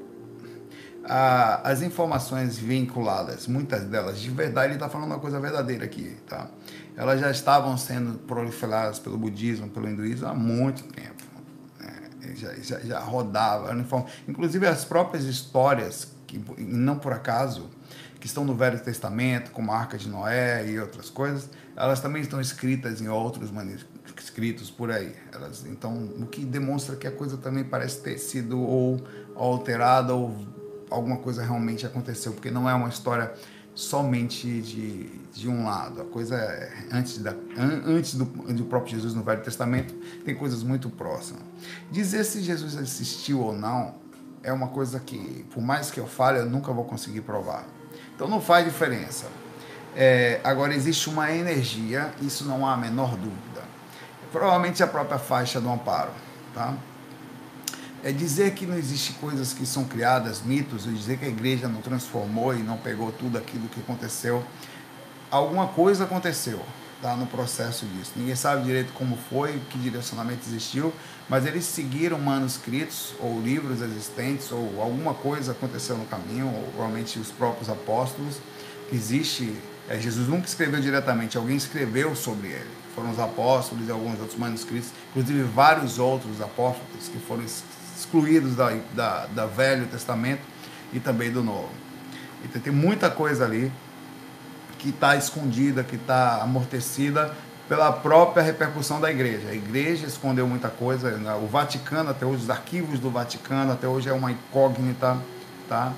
as 1.04 1.83
informações 1.83 2.59
vinculadas, 2.59 3.47
muitas 3.47 3.85
delas 3.85 4.19
de 4.19 4.30
verdade, 4.30 4.69
ele 4.69 4.75
está 4.75 4.88
falando 4.88 5.07
uma 5.07 5.19
coisa 5.19 5.40
verdadeira 5.40 5.85
aqui, 5.85 6.16
tá? 6.28 6.49
Elas 6.97 7.21
já 7.21 7.30
estavam 7.30 7.76
sendo 7.78 8.19
proliferadas 8.19 8.99
pelo 8.99 9.16
budismo, 9.16 9.69
pelo 9.69 9.88
hinduísmo 9.88 10.28
há 10.28 10.35
muito 10.35 10.83
tempo. 10.85 11.23
Né? 11.78 12.35
Já, 12.35 12.54
já, 12.54 12.80
já 12.80 13.00
rodava, 13.00 13.75
inclusive 14.28 14.66
as 14.66 14.85
próprias 14.85 15.25
histórias, 15.25 16.09
que 16.26 16.38
não 16.59 16.99
por 16.99 17.12
acaso, 17.12 17.71
que 18.21 18.26
estão 18.26 18.45
no 18.45 18.54
Velho 18.54 18.78
Testamento, 18.78 19.50
como 19.50 19.73
a 19.73 19.78
Arca 19.78 19.97
de 19.97 20.09
Noé 20.09 20.69
e 20.69 20.78
outras 20.78 21.09
coisas, 21.09 21.49
elas 21.75 22.00
também 22.00 22.21
estão 22.21 22.38
escritas 22.38 23.00
em 23.00 23.09
outros 23.09 23.50
manuscritos 23.50 24.71
por 24.71 24.90
aí. 24.90 25.14
Elas, 25.33 25.64
então, 25.64 26.04
o 26.19 26.26
que 26.26 26.45
demonstra 26.45 26.97
que 26.97 27.07
a 27.07 27.11
coisa 27.11 27.38
também 27.38 27.64
parece 27.64 28.02
ter 28.02 28.19
sido 28.19 28.61
ou 28.61 29.02
alterada 29.35 30.14
ou 30.14 30.60
alguma 30.90 31.16
coisa 31.16 31.42
realmente 31.42 31.87
aconteceu, 31.87 32.32
porque 32.32 32.50
não 32.50 32.68
é 32.68 32.75
uma 32.75 32.88
história 32.88 33.32
somente 33.75 34.61
de, 34.61 35.04
de 35.32 35.49
um 35.49 35.64
lado. 35.64 36.02
A 36.02 36.04
coisa 36.04 36.35
é, 36.37 36.73
antes, 36.92 37.18
da, 37.18 37.35
antes 37.56 38.14
do, 38.14 38.25
do 38.25 38.64
próprio 38.64 38.92
Jesus 38.92 39.14
no 39.14 39.23
Velho 39.23 39.42
Testamento, 39.42 39.94
tem 40.25 40.35
coisas 40.35 40.62
muito 40.62 40.90
próximas. 40.90 41.42
Dizer 41.90 42.25
se 42.25 42.42
Jesus 42.42 42.75
existiu 42.76 43.40
ou 43.40 43.52
não 43.52 43.94
é 44.42 44.52
uma 44.52 44.68
coisa 44.68 44.99
que, 44.99 45.47
por 45.52 45.62
mais 45.62 45.90
que 45.90 46.00
eu 46.00 46.06
fale, 46.06 46.40
eu 46.40 46.47
nunca 46.47 46.73
vou 46.73 46.85
conseguir 46.85 47.20
provar. 47.20 47.66
Então 48.14 48.28
não 48.28 48.40
faz 48.40 48.64
diferença. 48.64 49.26
É, 49.97 50.40
agora 50.44 50.75
existe 50.75 51.09
uma 51.09 51.32
energia, 51.32 52.12
isso 52.20 52.44
não 52.44 52.66
há 52.66 52.75
a 52.75 52.76
menor 52.76 53.16
dúvida 53.16 53.70
provavelmente 54.30 54.82
a 54.82 54.87
própria 54.87 55.18
faixa 55.18 55.61
do 55.61 55.70
amparo. 55.70 56.11
Tá? 56.54 56.75
É 58.02 58.11
dizer 58.11 58.54
que 58.54 58.64
não 58.64 58.78
existe 58.78 59.12
coisas 59.14 59.52
que 59.52 59.66
são 59.66 59.85
criadas, 59.85 60.40
mitos, 60.42 60.87
ou 60.87 60.92
dizer 60.92 61.19
que 61.19 61.26
a 61.26 61.28
igreja 61.28 61.69
não 61.69 61.83
transformou 61.83 62.54
e 62.54 62.62
não 62.62 62.78
pegou 62.78 63.12
tudo 63.12 63.37
aquilo 63.37 63.69
que 63.69 63.80
aconteceu. 63.80 64.42
Alguma 65.30 65.69
coisa 65.69 66.04
aconteceu 66.04 66.61
tá, 67.02 67.14
no 67.14 67.26
processo 67.26 67.85
disso. 67.85 68.12
Ninguém 68.16 68.35
sabe 68.35 68.64
direito 68.64 68.92
como 68.95 69.19
foi, 69.28 69.61
que 69.69 69.78
direcionamento 69.78 70.40
existiu, 70.49 70.95
mas 71.28 71.45
eles 71.45 71.66
seguiram 71.66 72.19
manuscritos 72.19 73.14
ou 73.21 73.38
livros 73.42 73.83
existentes, 73.83 74.50
ou 74.50 74.80
alguma 74.80 75.12
coisa 75.12 75.52
aconteceu 75.52 75.99
no 75.99 76.07
caminho, 76.07 76.47
ou 76.47 76.64
provavelmente 76.73 77.19
os 77.19 77.30
próprios 77.30 77.69
apóstolos. 77.69 78.37
Existe, 78.90 79.54
é, 79.90 80.00
Jesus 80.00 80.26
nunca 80.26 80.47
escreveu 80.47 80.80
diretamente, 80.80 81.37
alguém 81.37 81.57
escreveu 81.57 82.16
sobre 82.16 82.49
ele 82.49 82.80
foram 82.95 83.11
os 83.11 83.19
apóstolos 83.19 83.87
e 83.88 83.90
alguns 83.90 84.19
outros 84.19 84.38
manuscritos, 84.38 84.90
inclusive 85.11 85.42
vários 85.45 85.99
outros 85.99 86.40
apóstolos 86.40 87.09
que 87.11 87.19
foram 87.19 87.45
excluídos 88.00 88.57
da, 88.57 88.76
da, 88.95 89.26
da 89.26 89.47
Velho 89.47 89.87
Testamento 89.87 90.42
e 90.92 90.99
também 90.99 91.30
do 91.30 91.42
Novo. 91.42 91.71
Então 92.45 92.61
tem 92.61 92.73
muita 92.73 93.11
coisa 93.11 93.45
ali 93.45 93.71
que 94.78 94.88
está 94.88 95.14
escondida, 95.16 95.85
que 95.85 95.97
está 95.97 96.42
amortecida 96.42 97.35
pela 97.69 97.92
própria 97.92 98.42
repercussão 98.42 99.00
da 99.00 99.11
igreja. 99.11 99.50
A 99.50 99.54
igreja 99.54 100.07
escondeu 100.07 100.47
muita 100.49 100.69
coisa, 100.69 101.12
né? 101.19 101.35
o 101.35 101.47
Vaticano, 101.47 102.11
até 102.11 102.26
hoje, 102.26 102.42
os 102.42 102.50
arquivos 102.50 102.99
do 102.99 103.11
Vaticano, 103.11 103.73
até 103.73 103.87
hoje 103.87 104.09
é 104.09 104.12
uma 104.12 104.33
incógnita, 104.33 105.19
tá? 105.69 105.92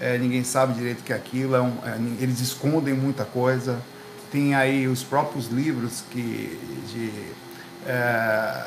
É, 0.00 0.16
ninguém 0.16 0.42
sabe 0.42 0.72
direito 0.72 1.00
o 1.00 1.02
que 1.02 1.12
é 1.12 1.16
aquilo, 1.16 1.54
é 1.54 1.60
um, 1.60 1.76
é, 1.84 2.22
eles 2.22 2.40
escondem 2.40 2.94
muita 2.94 3.24
coisa. 3.24 3.82
Tem 4.32 4.54
aí 4.54 4.88
os 4.88 5.02
próprios 5.02 5.48
livros 5.48 6.02
que, 6.10 6.58
de 6.88 7.12
é, 7.86 8.64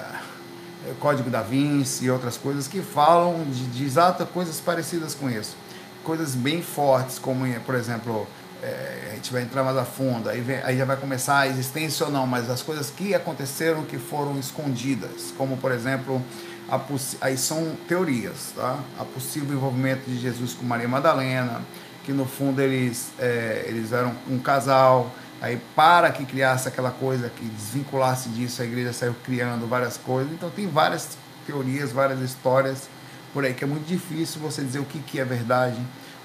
Código 0.99 1.29
da 1.29 1.41
Vinci 1.41 2.05
e 2.05 2.11
outras 2.11 2.37
coisas 2.37 2.67
que 2.67 2.81
falam 2.81 3.43
de, 3.45 3.65
de 3.67 3.85
exatas 3.85 4.27
coisas 4.29 4.59
parecidas 4.59 5.15
com 5.15 5.29
isso. 5.29 5.55
Coisas 6.03 6.35
bem 6.35 6.61
fortes, 6.61 7.17
como, 7.17 7.45
por 7.61 7.75
exemplo, 7.75 8.27
é, 8.61 9.09
a 9.11 9.15
gente 9.15 9.31
vai 9.31 9.41
entrar 9.41 9.63
mais 9.63 9.77
a 9.77 9.83
fundo, 9.83 10.29
aí, 10.29 10.41
vem, 10.41 10.57
aí 10.63 10.77
já 10.77 10.85
vai 10.85 10.97
começar 10.97 11.39
a 11.39 11.47
existência 11.47 12.05
ou 12.05 12.11
não, 12.11 12.25
mas 12.25 12.49
as 12.49 12.61
coisas 12.61 12.89
que 12.89 13.13
aconteceram 13.13 13.83
que 13.83 13.97
foram 13.97 14.39
escondidas, 14.39 15.33
como 15.37 15.57
por 15.57 15.71
exemplo, 15.71 16.21
a, 16.69 16.79
aí 17.21 17.37
são 17.37 17.75
teorias, 17.87 18.53
tá? 18.55 18.79
A 18.99 19.03
possível 19.03 19.55
envolvimento 19.55 20.09
de 20.09 20.17
Jesus 20.17 20.53
com 20.53 20.65
Maria 20.65 20.87
Madalena, 20.87 21.61
que 22.05 22.11
no 22.13 22.25
fundo 22.25 22.61
eles, 22.61 23.11
é, 23.19 23.65
eles 23.67 23.91
eram 23.91 24.13
um 24.29 24.39
casal, 24.39 25.11
aí 25.43 25.61
para 25.75 26.09
que 26.09 26.25
criasse 26.25 26.69
aquela 26.69 26.89
coisa, 26.89 27.29
que 27.29 27.43
desvinculasse 27.43 28.29
disso, 28.29 28.61
a 28.61 28.65
igreja 28.65 28.93
saiu 28.93 29.13
criando 29.25 29.67
várias 29.67 29.97
coisas, 29.97 30.31
então 30.31 30.49
tem 30.49 30.67
várias 30.67 31.17
teorias, 31.45 31.91
várias 31.91 32.21
histórias 32.21 32.87
por 33.33 33.43
aí, 33.43 33.53
que 33.53 33.61
é 33.61 33.67
muito 33.67 33.85
difícil 33.85 34.39
você 34.39 34.63
dizer 34.63 34.79
o 34.79 34.85
que, 34.85 34.99
que 34.99 35.19
é 35.19 35.25
verdade, 35.25 35.77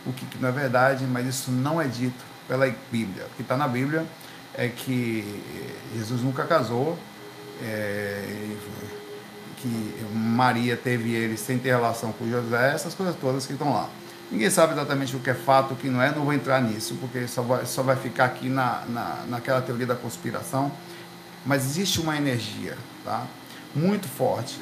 o 0.06 0.12
que, 0.12 0.24
que 0.24 0.38
não 0.38 0.48
é 0.48 0.52
verdade, 0.52 1.04
mas 1.04 1.26
isso 1.26 1.50
não 1.50 1.82
é 1.82 1.88
dito 1.88 2.24
pela 2.46 2.72
Bíblia. 2.92 3.24
O 3.24 3.34
que 3.34 3.42
está 3.42 3.56
na 3.56 3.66
Bíblia 3.66 4.06
é 4.54 4.68
que 4.68 5.42
Jesus 5.96 6.22
nunca 6.22 6.44
casou, 6.44 6.96
é, 7.60 8.54
que 9.56 10.06
Maria 10.14 10.76
teve 10.76 11.12
ele 11.12 11.36
sem 11.36 11.58
ter 11.58 11.70
relação 11.70 12.12
com 12.12 12.30
José, 12.30 12.72
essas 12.72 12.94
coisas 12.94 13.16
todas 13.16 13.46
que 13.46 13.54
estão 13.54 13.72
lá. 13.72 13.90
Ninguém 14.30 14.50
sabe 14.50 14.74
exatamente 14.74 15.16
o 15.16 15.20
que 15.20 15.30
é 15.30 15.34
fato, 15.34 15.72
o 15.72 15.76
que 15.76 15.88
não 15.88 16.02
é, 16.02 16.14
não 16.14 16.24
vou 16.24 16.34
entrar 16.34 16.60
nisso, 16.60 16.96
porque 17.00 17.26
só 17.26 17.42
vai, 17.42 17.64
só 17.64 17.82
vai 17.82 17.96
ficar 17.96 18.26
aqui 18.26 18.48
na, 18.48 18.84
na, 18.86 19.24
naquela 19.28 19.62
teoria 19.62 19.86
da 19.86 19.96
conspiração. 19.96 20.70
Mas 21.46 21.64
existe 21.64 22.00
uma 22.00 22.16
energia 22.16 22.76
tá? 23.04 23.26
muito 23.74 24.06
forte. 24.06 24.60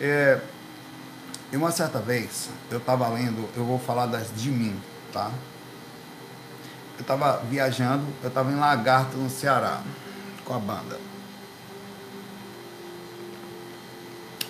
É, 0.00 0.40
e 1.52 1.56
uma 1.56 1.70
certa 1.70 1.98
vez, 1.98 2.48
eu 2.70 2.78
estava 2.78 3.06
lendo, 3.08 3.48
eu 3.54 3.64
vou 3.64 3.78
falar 3.78 4.06
das 4.06 4.34
de 4.34 4.50
mim, 4.50 4.80
tá? 5.12 5.30
eu 6.98 7.02
estava 7.02 7.42
viajando, 7.50 8.06
eu 8.22 8.28
estava 8.28 8.50
em 8.50 8.56
Lagarto, 8.56 9.16
no 9.16 9.28
Ceará, 9.28 9.82
com 10.44 10.54
a 10.54 10.58
banda. 10.58 10.98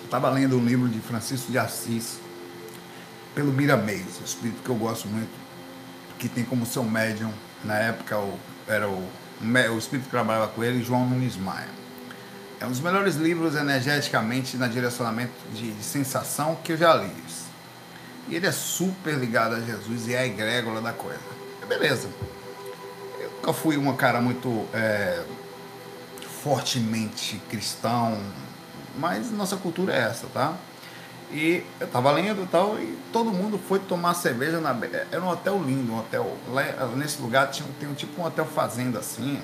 Estava 0.03 0.29
lendo 0.29 0.57
um 0.57 0.63
livro 0.63 0.87
de 0.87 0.99
Francisco 0.99 1.51
de 1.51 1.57
Assis, 1.57 2.19
pelo 3.33 3.51
Miramês, 3.51 4.19
o 4.21 4.23
espírito 4.23 4.61
que 4.63 4.69
eu 4.69 4.75
gosto 4.75 5.07
muito, 5.07 5.31
que 6.19 6.27
tem 6.27 6.43
como 6.43 6.65
seu 6.65 6.83
médium, 6.83 7.31
na 7.63 7.75
época 7.75 8.17
o, 8.17 8.39
era 8.67 8.87
o, 8.87 9.07
o 9.41 9.77
espírito 9.77 10.05
que 10.05 10.11
trabalhava 10.11 10.47
com 10.49 10.63
ele, 10.63 10.83
João 10.83 11.05
Nunes 11.07 11.35
Maia. 11.35 11.67
É 12.59 12.65
um 12.65 12.69
dos 12.69 12.79
melhores 12.79 13.15
livros 13.15 13.55
energeticamente 13.55 14.55
na 14.55 14.67
direcionamento 14.67 15.33
de, 15.53 15.71
de 15.71 15.83
sensação 15.83 16.55
que 16.63 16.73
eu 16.73 16.77
já 16.77 16.93
li. 16.95 17.11
E 18.29 18.35
ele 18.35 18.47
é 18.47 18.51
super 18.53 19.15
ligado 19.15 19.55
a 19.55 19.59
Jesus 19.59 20.07
e 20.07 20.13
é 20.13 20.19
a 20.19 20.25
egrégora 20.25 20.79
da 20.79 20.93
coisa. 20.93 21.19
Beleza 21.67 22.07
nunca 23.43 23.51
fui 23.51 23.75
uma 23.75 23.93
cara 23.95 24.21
muito 24.21 24.65
é, 24.73 25.21
fortemente 26.41 27.41
cristão, 27.49 28.17
mas 28.97 29.29
nossa 29.31 29.57
cultura 29.57 29.93
é 29.93 29.99
essa, 29.99 30.27
tá? 30.27 30.55
E 31.33 31.65
eu 31.79 31.87
tava 31.87 32.11
lendo 32.11 32.43
e 32.43 32.47
tal, 32.47 32.79
e 32.79 32.97
todo 33.11 33.31
mundo 33.31 33.57
foi 33.57 33.79
tomar 33.79 34.13
cerveja 34.13 34.59
na. 34.59 34.75
Era 35.11 35.21
um 35.21 35.27
hotel 35.27 35.61
lindo, 35.63 35.91
um 35.91 35.99
hotel. 35.99 36.37
Lá, 36.49 36.63
nesse 36.95 37.21
lugar 37.21 37.49
tinha, 37.49 37.67
tem 37.79 37.89
um 37.89 37.93
tipo 37.93 38.21
um 38.21 38.25
hotel 38.25 38.45
fazenda 38.45 38.99
assim, 38.99 39.41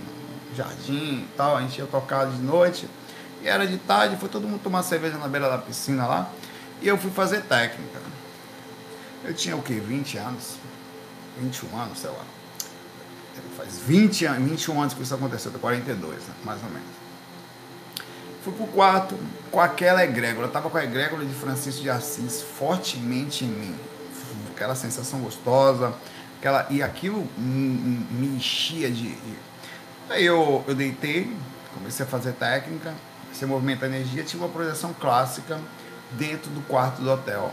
jardim 0.55 1.23
e 1.23 1.27
tal. 1.35 1.57
A 1.57 1.61
gente 1.61 1.79
ia 1.79 1.87
tocar 1.87 2.27
de 2.27 2.37
noite, 2.37 2.87
e 3.41 3.47
era 3.47 3.65
de 3.65 3.77
tarde, 3.79 4.15
foi 4.17 4.29
todo 4.29 4.47
mundo 4.47 4.61
tomar 4.61 4.83
cerveja 4.83 5.17
na 5.17 5.27
beira 5.27 5.49
da 5.49 5.57
piscina 5.57 6.05
lá, 6.05 6.31
e 6.81 6.87
eu 6.87 6.97
fui 6.97 7.09
fazer 7.09 7.41
técnica. 7.41 7.99
Eu 9.23 9.33
tinha 9.33 9.57
o 9.57 9.61
quê? 9.61 9.73
20 9.73 10.17
anos? 10.17 10.57
21 11.41 11.77
anos, 11.77 11.99
sei 11.99 12.09
lá 12.11 12.23
faz 13.59 13.77
20 13.79 14.25
anos, 14.25 14.49
21 14.49 14.81
anos 14.81 14.93
que 14.93 15.03
isso 15.03 15.13
aconteceu, 15.13 15.51
42, 15.51 16.15
né? 16.15 16.33
mais 16.43 16.63
ou 16.63 16.69
menos. 16.69 16.98
Fui 18.43 18.53
pro 18.53 18.67
quarto 18.67 19.17
com 19.51 19.59
aquela 19.59 20.03
egrégora, 20.03 20.47
eu 20.47 20.51
tava 20.51 20.69
com 20.69 20.77
a 20.77 20.83
egrégora 20.83 21.25
de 21.25 21.33
Francisco 21.33 21.81
de 21.81 21.89
Assis 21.89 22.41
fortemente 22.41 23.43
em 23.43 23.49
mim. 23.49 23.75
Aquela 24.55 24.75
sensação 24.75 25.19
gostosa, 25.19 25.93
aquela, 26.39 26.65
e 26.69 26.81
aquilo 26.81 27.27
me 27.37 28.27
enchia 28.35 28.89
de. 28.89 29.17
Aí 30.09 30.25
eu, 30.25 30.63
eu 30.67 30.75
deitei, 30.75 31.35
comecei 31.73 32.05
a 32.05 32.09
fazer 32.09 32.33
técnica, 32.33 32.93
comecei 33.23 33.47
a 33.47 33.51
movimentar 33.51 33.89
energia, 33.89 34.23
tive 34.23 34.43
uma 34.43 34.49
projeção 34.49 34.93
clássica 34.93 35.59
dentro 36.11 36.49
do 36.51 36.61
quarto 36.61 37.01
do 37.01 37.11
hotel. 37.11 37.51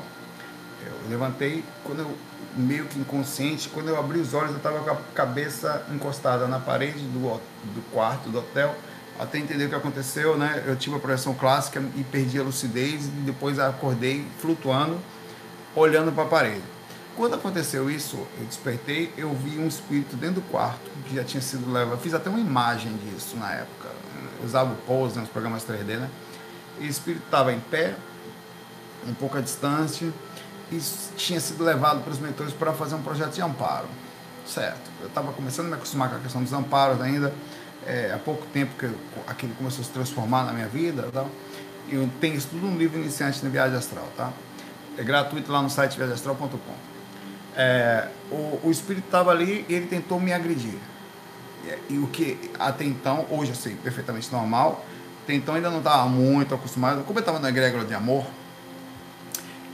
Eu 0.85 1.11
levantei, 1.11 1.64
quando 1.85 2.01
eu 2.01 2.16
meio 2.57 2.87
que 2.87 2.99
inconsciente. 2.99 3.68
Quando 3.68 3.88
eu 3.88 3.99
abri 3.99 4.18
os 4.18 4.35
olhos, 4.35 4.51
eu 4.51 4.57
estava 4.57 4.81
com 4.81 4.90
a 4.90 4.96
cabeça 5.14 5.85
encostada 5.92 6.46
na 6.46 6.59
parede 6.59 7.01
do, 7.01 7.40
do 7.75 7.90
quarto 7.92 8.31
do 8.31 8.38
hotel, 8.38 8.75
até 9.18 9.38
entender 9.38 9.66
o 9.66 9.68
que 9.68 9.74
aconteceu, 9.74 10.37
né? 10.37 10.62
Eu 10.66 10.76
tive 10.76 10.96
a 10.96 10.98
projeção 10.98 11.35
clássica 11.35 11.83
e 11.96 12.05
perdi 12.05 12.38
a 12.38 12.42
lucidez, 12.42 13.07
e 13.07 13.11
depois 13.24 13.59
acordei 13.59 14.26
flutuando, 14.40 14.98
olhando 15.74 16.12
para 16.12 16.24
a 16.24 16.26
parede. 16.26 16.62
Quando 17.16 17.35
aconteceu 17.35 17.90
isso, 17.90 18.16
eu 18.38 18.44
despertei, 18.44 19.12
eu 19.16 19.33
vi 19.35 19.59
um 19.59 19.66
espírito 19.66 20.16
dentro 20.16 20.42
do 20.42 20.50
quarto, 20.50 20.90
que 21.07 21.14
já 21.16 21.24
tinha 21.24 21.40
sido 21.40 21.72
levado. 21.72 21.98
Fiz 21.98 22.12
até 22.12 22.29
uma 22.29 22.38
imagem 22.38 22.94
disso 22.98 23.37
na 23.37 23.52
época. 23.52 23.88
Eu 24.38 24.44
usava 24.44 24.72
o 24.72 24.76
Pose, 24.76 25.16
né, 25.16 25.22
os 25.22 25.31
programas 25.31 25.64
3D, 25.64 25.96
né? 25.96 26.11
E 26.79 26.85
o 26.85 26.90
espírito 26.90 27.24
estava 27.24 27.55
em 27.55 27.61
pé, 27.61 27.94
um 29.09 29.14
pouco 29.14 29.38
à 29.38 29.40
distância, 29.40 30.12
e 30.70 30.79
tinha 31.16 31.40
sido 31.40 31.64
levado 31.64 32.02
para 32.02 32.12
os 32.12 32.18
mentores 32.18 32.52
para 32.52 32.72
fazer 32.74 32.96
um 32.96 33.02
projeto 33.02 33.33
de 33.33 33.40
amparo. 33.40 33.87
Certo. 34.46 34.90
Eu 35.00 35.07
estava 35.09 35.33
começando 35.33 35.66
a 35.66 35.68
me 35.70 35.74
acostumar 35.76 36.11
com 36.11 36.16
a 36.16 36.18
questão 36.18 36.42
dos 36.42 36.52
amparos 36.52 37.00
ainda, 37.00 37.33
é, 37.87 38.12
há 38.12 38.18
pouco 38.18 38.46
tempo 38.46 38.72
que 38.79 38.90
aquilo 39.27 39.55
começou 39.55 39.83
a 39.83 39.85
se 39.85 39.90
transformar 39.90 40.44
na 40.44 40.53
minha 40.53 40.66
vida. 40.66 41.09
Tal. 41.12 41.29
Eu 41.88 42.09
tenho 42.20 42.35
isso 42.35 42.49
tudo 42.51 42.66
no 42.66 42.77
livro 42.77 42.99
Iniciante 42.99 43.42
na 43.44 43.51
Viagem 43.51 43.79
Astral. 43.79 44.09
Tá? 44.16 44.33
É 44.99 45.05
gratuito 45.05 45.51
lá 45.53 45.62
no 45.62 45.70
site 45.70 45.96
viagemastral.com. 45.96 46.59
É, 47.57 48.09
o, 48.31 48.61
o 48.64 48.70
espírito 48.70 49.07
estava 49.07 49.31
ali 49.31 49.64
e 49.68 49.75
ele 49.75 49.87
tentou 49.87 50.20
me 50.20 50.33
agredir. 50.33 50.79
E, 51.64 51.94
e 51.94 51.99
o 51.99 52.07
que 52.09 52.51
até 52.59 52.85
então, 52.85 53.27
hoje 53.31 53.53
eu 53.53 53.57
sei 53.57 53.75
perfeitamente 53.75 54.31
normal, 54.31 54.85
até 55.22 55.35
então 55.35 55.55
ainda 55.55 55.70
não 55.70 55.79
estava 55.79 56.09
muito 56.09 56.55
acostumado. 56.55 57.05
Como 57.05 57.18
eu 57.18 57.20
estava 57.20 57.38
na 57.38 57.49
egrégora 57.49 57.85
de 57.85 57.94
amor, 57.94 58.27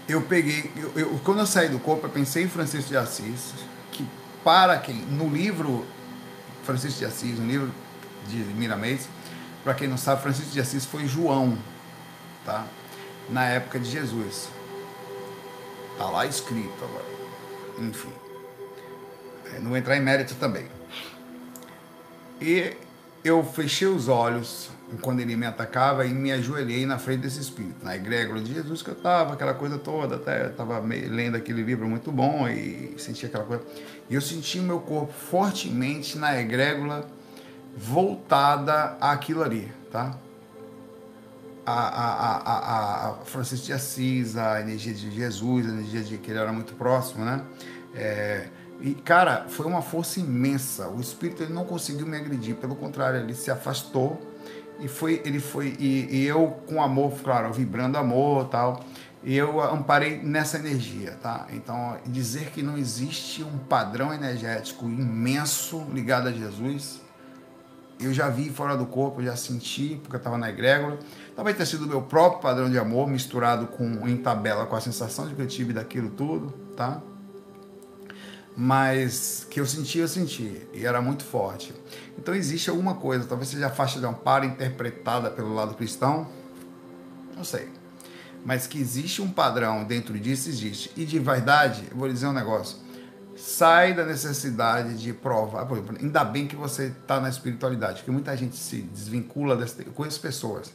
eu 0.09 0.20
peguei, 0.22 0.70
eu, 0.77 0.92
eu, 0.96 1.20
quando 1.25 1.40
eu 1.40 1.46
saí 1.46 1.68
do 1.68 1.79
corpo, 1.79 2.07
eu 2.07 2.11
pensei 2.11 2.44
em 2.44 2.48
Francisco 2.48 2.88
de 2.88 2.96
Assis, 2.96 3.55
que 3.90 4.07
para 4.44 4.79
quem, 4.79 4.96
no 4.96 5.29
livro 5.29 5.87
Francisco 6.64 6.98
de 6.98 7.05
Assis, 7.07 7.38
no 7.38 7.46
livro 7.46 7.72
de 8.28 8.37
Miramês, 8.54 9.08
para 9.64 9.74
quem 9.74 9.87
não 9.87 9.96
sabe, 9.96 10.22
Francisco 10.22 10.50
de 10.50 10.61
Assis 10.61 10.85
foi 10.85 11.06
João, 11.06 11.56
tá? 12.44 12.66
Na 13.30 13.44
época 13.44 13.78
de 13.78 13.88
Jesus. 13.88 14.48
Tá 15.96 16.06
lá 16.06 16.26
escrito 16.26 16.85
agora. 16.85 17.04
Enfim. 17.78 18.12
É, 19.54 19.61
não 19.61 19.68
vou 19.68 19.76
entrar 19.76 19.96
em 19.96 20.00
mérito 20.00 20.35
também. 20.35 20.66
E 22.40 22.76
eu 23.22 23.44
fechei 23.44 23.87
os 23.87 24.08
olhos, 24.08 24.68
quando 25.00 25.20
ele 25.20 25.37
me 25.37 25.46
atacava 25.46 26.04
e 26.04 26.12
me 26.12 26.32
ajoelhei 26.32 26.85
na 26.85 26.98
frente 26.98 27.20
desse 27.20 27.40
espírito, 27.40 27.85
na 27.85 27.94
egrégora 27.94 28.40
de 28.40 28.52
Jesus 28.52 28.82
que 28.82 28.90
eu 28.90 28.94
estava, 28.94 29.35
aquela 29.35 29.54
coisa 29.54 29.78
toda, 29.78 30.16
até 30.16 30.48
estava 30.48 30.80
lendo 30.80 31.37
aquele 31.37 31.62
livro 31.62 31.88
muito 31.88 32.11
bom 32.11 32.48
e 32.48 32.96
sentia 32.98 33.28
aquela 33.28 33.44
coisa. 33.44 33.62
E 34.11 34.14
eu 34.14 34.20
senti 34.20 34.58
o 34.58 34.62
meu 34.62 34.80
corpo 34.80 35.12
fortemente 35.12 36.18
na 36.18 36.40
egrégora 36.40 37.06
voltada 37.76 38.96
àquilo 39.00 39.42
ali, 39.42 39.72
tá? 39.90 40.16
A, 41.64 41.72
a, 41.72 42.37
a, 42.37 43.08
a, 43.08 43.14
Francisco 43.24 43.66
de 43.66 43.72
Assis, 43.72 44.37
a 44.37 44.61
energia 44.61 44.92
de 44.92 45.11
Jesus, 45.11 45.66
a 45.66 45.70
energia 45.70 46.02
de 46.02 46.18
que 46.18 46.30
ele 46.30 46.40
era 46.40 46.52
muito 46.52 46.74
próximo, 46.74 47.24
né? 47.24 47.44
É, 47.94 48.48
e, 48.80 48.94
cara, 48.94 49.46
foi 49.48 49.66
uma 49.66 49.80
força 49.80 50.18
imensa. 50.18 50.88
O 50.88 51.00
espírito 51.00 51.42
ele 51.42 51.52
não 51.52 51.64
conseguiu 51.64 52.06
me 52.06 52.16
agredir, 52.16 52.56
pelo 52.56 52.74
contrário, 52.74 53.20
ele 53.20 53.35
se 53.35 53.50
afastou 53.50 54.20
e 54.80 54.88
foi 54.88 55.22
ele 55.24 55.38
foi 55.38 55.76
e, 55.78 56.08
e, 56.11 56.26
eu 56.26 56.48
com 56.66 56.82
amor 56.82 57.12
claro 57.22 57.52
vibrando 57.52 57.96
amor 57.96 58.48
tal 58.48 58.85
E 59.22 59.37
eu 59.37 59.61
amparei 59.61 60.18
nessa 60.18 60.58
energia, 60.58 61.16
tá? 61.22 61.46
Então, 61.52 61.96
dizer 62.06 62.50
que 62.50 62.61
não 62.61 62.76
existe 62.76 63.44
um 63.44 63.56
padrão 63.58 64.12
energético 64.12 64.87
imenso 64.87 65.87
ligado 65.92 66.26
a 66.26 66.32
Jesus, 66.32 67.00
eu 68.04 68.12
já 68.12 68.28
vi 68.28 68.50
fora 68.50 68.76
do 68.76 68.86
corpo, 68.86 69.20
eu 69.20 69.26
já 69.26 69.36
senti, 69.36 69.98
porque 70.02 70.16
eu 70.16 70.18
estava 70.18 70.38
na 70.38 70.50
egrégora. 70.50 70.98
Talvez 71.34 71.56
tenha 71.56 71.66
sido 71.66 71.84
o 71.84 71.88
meu 71.88 72.02
próprio 72.02 72.40
padrão 72.40 72.70
de 72.70 72.78
amor 72.78 73.08
misturado 73.08 73.66
com 73.66 74.06
em 74.08 74.16
tabela 74.16 74.66
com 74.66 74.76
a 74.76 74.80
sensação 74.80 75.28
de 75.28 75.34
que 75.34 75.42
eu 75.42 75.46
tive 75.46 75.72
daquilo 75.72 76.10
tudo, 76.10 76.52
tá? 76.76 77.00
Mas 78.56 79.46
que 79.50 79.60
eu 79.60 79.66
senti, 79.66 79.98
eu 79.98 80.08
senti, 80.08 80.66
e 80.74 80.84
era 80.84 81.00
muito 81.00 81.24
forte. 81.24 81.74
Então 82.18 82.34
existe 82.34 82.68
alguma 82.68 82.94
coisa, 82.94 83.24
talvez 83.24 83.48
seja 83.48 83.68
a 83.68 83.70
faixa 83.70 83.98
de 83.98 84.06
amparo 84.06 84.44
interpretada 84.44 85.30
pelo 85.30 85.54
lado 85.54 85.74
cristão, 85.74 86.28
não 87.34 87.44
sei 87.44 87.68
mas 88.44 88.66
que 88.66 88.78
existe 88.78 89.22
um 89.22 89.30
padrão 89.30 89.84
dentro 89.84 90.18
disso, 90.18 90.48
existe. 90.48 90.90
E 90.96 91.04
de 91.04 91.18
verdade, 91.18 91.84
eu 91.90 91.96
vou 91.96 92.08
dizer 92.08 92.26
um 92.26 92.32
negócio. 92.32 92.78
Sai 93.44 93.92
da 93.92 94.07
necessidade 94.07 94.96
de 94.96 95.12
provar. 95.12 95.66
Por 95.66 95.76
exemplo, 95.76 95.96
ainda 96.00 96.22
bem 96.22 96.46
que 96.46 96.55
você 96.55 96.85
está 96.87 97.20
na 97.20 97.28
espiritualidade, 97.28 97.96
porque 97.96 98.12
muita 98.12 98.37
gente 98.37 98.57
se 98.57 98.83
desvincula 98.83 99.57
dessa. 99.57 99.83
Eu 99.83 99.92
pessoas 100.20 100.72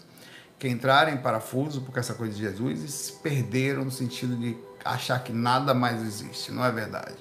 que 0.60 0.67
entraram 0.67 1.13
em 1.13 1.17
parafuso 1.17 1.80
por 1.80 1.97
essa 1.97 2.13
coisa 2.13 2.36
de 2.36 2.41
Jesus 2.41 2.84
e 2.84 2.88
se 2.89 3.13
perderam 3.13 3.86
no 3.86 3.91
sentido 3.91 4.36
de 4.36 4.58
achar 4.84 5.23
que 5.23 5.32
nada 5.32 5.73
mais 5.73 6.01
existe. 6.01 6.51
Não 6.51 6.65
é 6.65 6.69
verdade. 6.69 7.15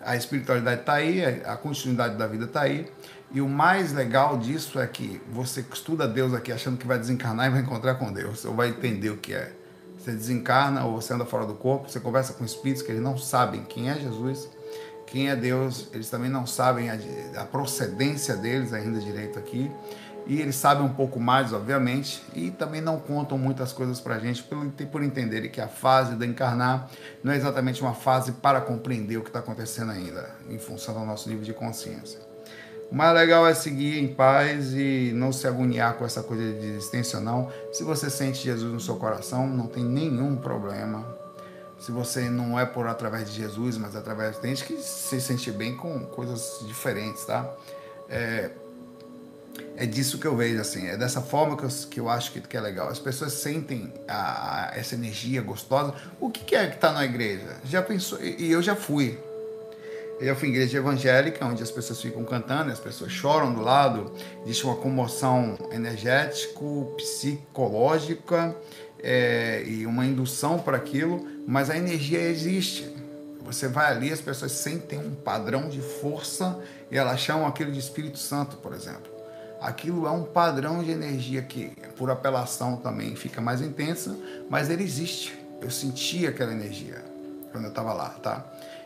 A 0.00 0.16
espiritualidade 0.16 0.80
está 0.80 0.94
aí, 0.94 1.22
a 1.44 1.58
continuidade 1.58 2.16
da 2.16 2.26
vida 2.26 2.46
está 2.46 2.62
aí. 2.62 2.90
E 3.32 3.42
o 3.42 3.48
mais 3.48 3.92
legal 3.92 4.38
disso 4.38 4.80
é 4.80 4.86
que 4.86 5.20
você 5.30 5.60
estuda 5.60 6.08
Deus 6.08 6.32
aqui 6.32 6.50
achando 6.50 6.78
que 6.78 6.86
vai 6.86 6.98
desencarnar 6.98 7.48
e 7.48 7.50
vai 7.50 7.60
encontrar 7.60 7.96
com 7.96 8.10
Deus, 8.10 8.46
ou 8.46 8.54
vai 8.54 8.70
entender 8.70 9.10
o 9.10 9.18
que 9.18 9.34
é. 9.34 9.52
Você 9.98 10.12
desencarna 10.12 10.86
ou 10.86 10.98
você 10.98 11.12
anda 11.12 11.26
fora 11.26 11.44
do 11.44 11.52
corpo, 11.52 11.90
você 11.90 12.00
conversa 12.00 12.32
com 12.32 12.46
espíritos 12.46 12.82
que 12.82 12.90
eles 12.90 13.02
não 13.02 13.18
sabem 13.18 13.62
quem 13.64 13.90
é 13.90 13.94
Jesus, 13.94 14.48
quem 15.10 15.28
é 15.28 15.34
Deus, 15.34 15.88
eles 15.92 16.08
também 16.08 16.30
não 16.30 16.46
sabem 16.46 16.88
a, 16.88 16.96
a 17.36 17.44
procedência 17.44 18.36
deles 18.36 18.72
ainda 18.72 19.00
direito 19.00 19.38
aqui. 19.38 19.70
E 20.26 20.40
eles 20.40 20.54
sabem 20.54 20.84
um 20.84 20.92
pouco 20.92 21.18
mais, 21.18 21.52
obviamente, 21.52 22.22
e 22.34 22.50
também 22.52 22.80
não 22.80 23.00
contam 23.00 23.36
muitas 23.36 23.72
coisas 23.72 24.00
para 24.00 24.14
a 24.14 24.18
gente 24.18 24.42
por, 24.44 24.64
por 24.86 25.02
entenderem 25.02 25.50
que 25.50 25.60
a 25.60 25.66
fase 25.66 26.14
do 26.14 26.24
encarnar 26.24 26.88
não 27.24 27.32
é 27.32 27.36
exatamente 27.36 27.82
uma 27.82 27.94
fase 27.94 28.32
para 28.32 28.60
compreender 28.60 29.16
o 29.16 29.22
que 29.22 29.30
está 29.30 29.40
acontecendo 29.40 29.90
ainda, 29.90 30.30
em 30.48 30.58
função 30.58 30.94
do 30.94 31.04
nosso 31.04 31.28
nível 31.28 31.42
de 31.42 31.52
consciência. 31.52 32.20
O 32.92 32.94
mais 32.94 33.14
legal 33.14 33.46
é 33.46 33.54
seguir 33.54 33.98
em 33.98 34.08
paz 34.08 34.72
e 34.74 35.10
não 35.14 35.32
se 35.32 35.46
agoniar 35.46 35.94
com 35.94 36.04
essa 36.04 36.22
coisa 36.22 36.42
de 36.42 36.60
desistência, 36.60 37.18
não. 37.18 37.48
Se 37.72 37.82
você 37.82 38.10
sente 38.10 38.44
Jesus 38.44 38.72
no 38.72 38.80
seu 38.80 38.96
coração, 38.96 39.48
não 39.48 39.66
tem 39.66 39.84
nenhum 39.84 40.36
problema. 40.36 41.19
Se 41.80 41.90
você 41.90 42.28
não 42.28 42.58
é 42.60 42.66
por 42.66 42.86
através 42.86 43.30
de 43.30 43.36
Jesus, 43.36 43.78
mas 43.78 43.96
através 43.96 44.38
de 44.38 44.48
gente 44.48 44.64
que 44.64 44.76
se 44.76 45.20
sente 45.20 45.50
bem 45.50 45.76
com 45.76 45.98
coisas 46.06 46.60
diferentes, 46.66 47.24
tá? 47.24 47.50
É, 48.08 48.50
é 49.76 49.86
disso 49.86 50.18
que 50.18 50.26
eu 50.26 50.36
vejo, 50.36 50.60
assim. 50.60 50.86
É 50.86 50.96
dessa 50.96 51.22
forma 51.22 51.56
que 51.56 51.64
eu, 51.64 51.68
que 51.90 51.98
eu 52.00 52.08
acho 52.08 52.32
que, 52.32 52.40
que 52.40 52.56
é 52.56 52.60
legal. 52.60 52.88
As 52.88 52.98
pessoas 52.98 53.32
sentem 53.32 53.92
a, 54.06 54.72
a, 54.72 54.78
essa 54.78 54.94
energia 54.94 55.40
gostosa. 55.40 55.94
O 56.20 56.30
que, 56.30 56.44
que 56.44 56.54
é 56.54 56.66
que 56.66 56.74
está 56.74 56.92
na 56.92 57.04
igreja? 57.04 57.56
Já 57.64 57.82
pensou? 57.82 58.22
E 58.22 58.50
eu 58.50 58.62
já 58.62 58.76
fui 58.76 59.18
eu 60.20 60.36
fui 60.36 60.48
em 60.48 60.50
igreja 60.52 60.76
evangélica, 60.76 61.46
onde 61.46 61.62
as 61.62 61.70
pessoas 61.70 62.00
ficam 62.00 62.22
cantando, 62.24 62.70
as 62.70 62.78
pessoas 62.78 63.10
choram 63.10 63.54
do 63.54 63.62
lado, 63.62 64.12
existe 64.44 64.64
uma 64.64 64.76
comoção 64.76 65.56
energético, 65.72 66.92
psicológica 66.98 68.54
é, 69.02 69.64
e 69.66 69.86
uma 69.86 70.04
indução 70.04 70.58
para 70.58 70.76
aquilo, 70.76 71.26
mas 71.46 71.70
a 71.70 71.76
energia 71.76 72.20
existe. 72.20 72.94
Você 73.42 73.68
vai 73.68 73.90
ali, 73.90 74.12
as 74.12 74.20
pessoas 74.20 74.52
sentem 74.52 74.98
um 74.98 75.14
padrão 75.14 75.68
de 75.68 75.80
força 75.80 76.58
e 76.90 76.96
elas 76.96 77.20
chamam 77.20 77.46
aquilo 77.46 77.72
de 77.72 77.78
Espírito 77.78 78.18
Santo, 78.18 78.56
por 78.58 78.72
exemplo. 78.72 79.10
Aquilo 79.60 80.06
é 80.06 80.10
um 80.10 80.24
padrão 80.24 80.82
de 80.82 80.90
energia 80.90 81.42
que, 81.42 81.72
por 81.96 82.10
apelação, 82.10 82.76
também 82.76 83.14
fica 83.14 83.40
mais 83.40 83.60
intensa, 83.60 84.16
mas 84.48 84.70
ele 84.70 84.82
existe. 84.82 85.38
Eu 85.60 85.70
senti 85.70 86.26
aquela 86.26 86.52
energia 86.52 87.04
quando 87.52 87.64
eu 87.64 87.70
estava 87.70 87.92
lá, 87.92 88.08
tá? 88.08 88.44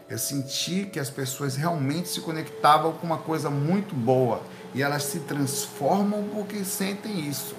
Eu 0.08 0.18
senti 0.18 0.84
que 0.84 0.98
as 0.98 1.08
pessoas 1.08 1.56
realmente 1.56 2.08
se 2.08 2.20
conectavam 2.20 2.92
com 2.92 3.06
uma 3.06 3.18
coisa 3.18 3.48
muito 3.48 3.94
boa 3.94 4.42
e 4.74 4.82
elas 4.82 5.04
se 5.04 5.20
transformam 5.20 6.28
porque 6.34 6.64
sentem 6.64 7.20
isso. 7.20 7.54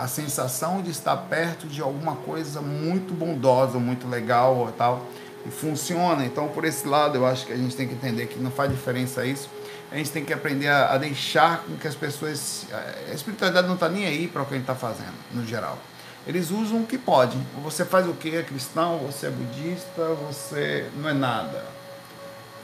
A 0.00 0.08
sensação 0.08 0.80
de 0.80 0.90
estar 0.90 1.14
perto 1.14 1.66
de 1.66 1.82
alguma 1.82 2.16
coisa 2.16 2.62
muito 2.62 3.12
bondosa, 3.12 3.78
muito 3.78 4.08
legal 4.08 4.56
ou 4.56 4.72
tal, 4.72 5.06
e 5.44 5.50
funciona. 5.50 6.24
Então, 6.24 6.48
por 6.48 6.64
esse 6.64 6.88
lado, 6.88 7.16
eu 7.16 7.26
acho 7.26 7.44
que 7.44 7.52
a 7.52 7.56
gente 7.56 7.76
tem 7.76 7.86
que 7.86 7.92
entender 7.92 8.26
que 8.26 8.38
não 8.38 8.50
faz 8.50 8.70
diferença 8.70 9.26
isso. 9.26 9.50
A 9.92 9.96
gente 9.96 10.10
tem 10.10 10.24
que 10.24 10.32
aprender 10.32 10.68
a, 10.68 10.94
a 10.94 10.96
deixar 10.96 11.64
com 11.64 11.76
que 11.76 11.86
as 11.86 11.94
pessoas. 11.94 12.64
A 13.10 13.12
espiritualidade 13.12 13.66
não 13.66 13.74
está 13.74 13.90
nem 13.90 14.06
aí 14.06 14.26
para 14.26 14.40
o 14.40 14.46
que 14.46 14.54
a 14.54 14.56
gente 14.56 14.64
está 14.64 14.74
fazendo, 14.74 15.12
no 15.32 15.44
geral. 15.46 15.78
Eles 16.26 16.50
usam 16.50 16.80
o 16.80 16.86
que 16.86 16.96
pode. 16.96 17.36
Você 17.62 17.84
faz 17.84 18.08
o 18.08 18.14
que? 18.14 18.34
É 18.34 18.42
cristão, 18.42 18.98
você 18.98 19.26
é 19.26 19.30
budista, 19.30 20.02
você 20.26 20.88
não 20.96 21.10
é 21.10 21.12
nada. 21.12 21.62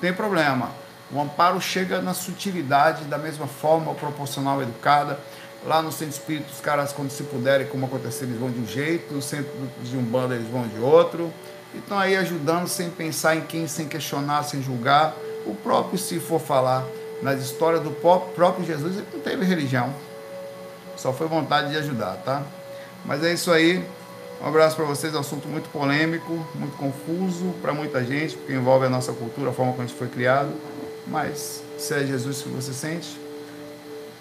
Tem 0.00 0.10
problema. 0.10 0.70
O 1.12 1.20
amparo 1.20 1.60
chega 1.60 2.00
na 2.00 2.14
sutilidade, 2.14 3.04
da 3.04 3.18
mesma 3.18 3.46
forma, 3.46 3.94
proporcional, 3.94 4.62
educada. 4.62 5.18
Lá 5.66 5.82
no 5.82 5.90
centro 5.90 6.14
espírita, 6.14 6.46
os 6.52 6.60
caras, 6.60 6.92
quando 6.92 7.10
se 7.10 7.24
puderem, 7.24 7.66
como 7.66 7.86
acontecer, 7.86 8.24
eles 8.24 8.38
vão 8.38 8.50
de 8.50 8.60
um 8.60 8.66
jeito. 8.66 9.12
No 9.12 9.20
centro 9.20 9.50
de 9.82 9.96
um 9.96 10.02
bando, 10.02 10.32
eles 10.32 10.48
vão 10.48 10.66
de 10.66 10.78
outro. 10.78 11.32
E 11.74 11.78
estão 11.78 11.98
aí 11.98 12.16
ajudando 12.16 12.68
sem 12.68 12.88
pensar 12.88 13.34
em 13.34 13.40
quem, 13.40 13.66
sem 13.66 13.88
questionar, 13.88 14.44
sem 14.44 14.62
julgar. 14.62 15.16
O 15.44 15.54
próprio, 15.56 15.98
se 15.98 16.20
for 16.20 16.40
falar 16.40 16.86
nas 17.20 17.40
histórias 17.40 17.82
do 17.82 17.90
próprio 17.90 18.64
Jesus, 18.64 18.96
ele 18.96 19.06
não 19.12 19.20
teve 19.20 19.44
religião. 19.44 19.92
Só 20.96 21.12
foi 21.12 21.26
vontade 21.26 21.70
de 21.70 21.76
ajudar, 21.78 22.16
tá? 22.24 22.42
Mas 23.04 23.24
é 23.24 23.32
isso 23.32 23.50
aí. 23.50 23.84
Um 24.40 24.46
abraço 24.46 24.76
para 24.76 24.84
vocês. 24.84 25.14
É 25.14 25.18
assunto 25.18 25.48
muito 25.48 25.68
polêmico, 25.70 26.46
muito 26.54 26.76
confuso 26.76 27.54
para 27.60 27.72
muita 27.72 28.04
gente, 28.04 28.36
porque 28.36 28.52
envolve 28.52 28.86
a 28.86 28.88
nossa 28.88 29.12
cultura, 29.12 29.50
a 29.50 29.52
forma 29.52 29.72
como 29.72 29.82
a 29.82 29.86
gente 29.86 29.98
foi 29.98 30.08
criado. 30.08 30.52
Mas 31.08 31.62
se 31.76 31.92
é 31.92 32.06
Jesus 32.06 32.42
que 32.42 32.48
você 32.50 32.72
sente, 32.72 33.25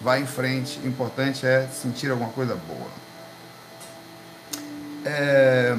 vá 0.05 0.17
em 0.17 0.25
frente. 0.25 0.79
O 0.79 0.87
importante 0.87 1.45
é 1.45 1.67
sentir 1.67 2.11
alguma 2.11 2.29
coisa 2.29 2.55
boa. 2.55 2.89
É, 5.03 5.75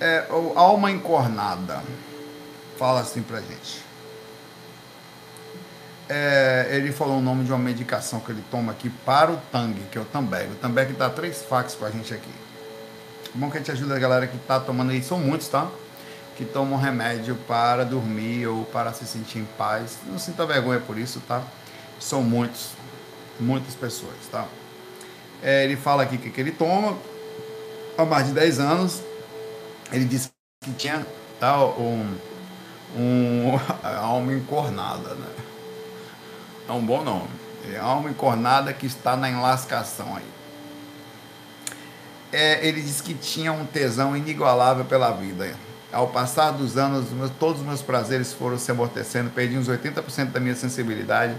é, 0.00 0.26
alma 0.54 0.90
encornada. 0.90 1.82
Fala 2.78 3.00
assim 3.00 3.22
pra 3.22 3.40
gente 3.40 3.84
é, 6.08 6.68
ele 6.70 6.92
falou 6.92 7.18
o 7.18 7.22
nome 7.22 7.44
de 7.44 7.52
uma 7.52 7.58
medicação 7.58 8.20
que 8.20 8.30
ele 8.30 8.44
toma 8.50 8.72
aqui 8.72 8.90
para 8.90 9.32
o 9.32 9.36
Tang, 9.50 9.74
que 9.90 9.96
é 9.96 10.00
o 10.00 10.04
Tambeg. 10.04 10.50
O 10.52 10.54
Tambeg 10.56 10.92
dá 10.92 11.08
três 11.08 11.42
fax 11.42 11.74
com 11.74 11.84
a 11.84 11.90
gente 11.90 12.12
aqui. 12.12 12.30
Bom 13.34 13.50
que 13.50 13.56
a 13.56 13.60
gente 13.60 13.72
ajuda 13.72 13.96
a 13.96 13.98
galera 13.98 14.26
que 14.26 14.36
está 14.36 14.60
tomando 14.60 14.90
aí, 14.90 15.02
são 15.02 15.18
muitos, 15.18 15.48
tá? 15.48 15.68
Que 16.36 16.44
tomam 16.44 16.78
remédio 16.78 17.36
para 17.46 17.84
dormir 17.84 18.46
ou 18.46 18.64
para 18.64 18.92
se 18.92 19.06
sentir 19.06 19.38
em 19.38 19.44
paz. 19.56 19.98
Não 20.06 20.18
sinta 20.18 20.44
vergonha 20.44 20.80
por 20.80 20.98
isso, 20.98 21.20
tá? 21.28 21.42
São 22.00 22.22
muitos, 22.22 22.70
muitas 23.38 23.74
pessoas, 23.74 24.16
tá? 24.30 24.46
É, 25.42 25.64
ele 25.64 25.76
fala 25.76 26.02
aqui 26.02 26.18
que, 26.18 26.30
que 26.30 26.40
ele 26.40 26.52
toma 26.52 26.96
há 27.96 28.04
mais 28.04 28.26
de 28.26 28.32
10 28.32 28.60
anos. 28.60 29.02
Ele 29.92 30.04
disse 30.04 30.30
que 30.60 30.72
tinha 30.72 31.06
tá, 31.38 31.64
um, 31.64 32.16
um 32.96 33.60
alma 34.00 34.32
encornada, 34.32 35.14
né? 35.14 35.26
É 36.68 36.72
um 36.72 36.84
bom 36.84 37.02
nome. 37.02 37.28
É 37.72 37.78
alma 37.78 38.10
encornada 38.10 38.72
que 38.72 38.86
está 38.86 39.16
na 39.16 39.30
enlascação 39.30 40.16
aí. 40.16 40.34
É, 42.32 42.66
ele 42.66 42.82
diz 42.82 43.00
que 43.00 43.14
tinha 43.14 43.52
um 43.52 43.64
tesão 43.64 44.16
inigualável 44.16 44.84
pela 44.84 45.10
vida. 45.12 45.54
Ao 45.94 46.08
passar 46.08 46.50
dos 46.50 46.76
anos, 46.76 47.06
todos 47.38 47.60
os 47.60 47.66
meus 47.66 47.80
prazeres 47.80 48.32
foram 48.32 48.58
se 48.58 48.70
amortecendo, 48.70 49.30
perdi 49.30 49.56
uns 49.56 49.68
80% 49.68 50.32
da 50.32 50.40
minha 50.40 50.56
sensibilidade, 50.56 51.36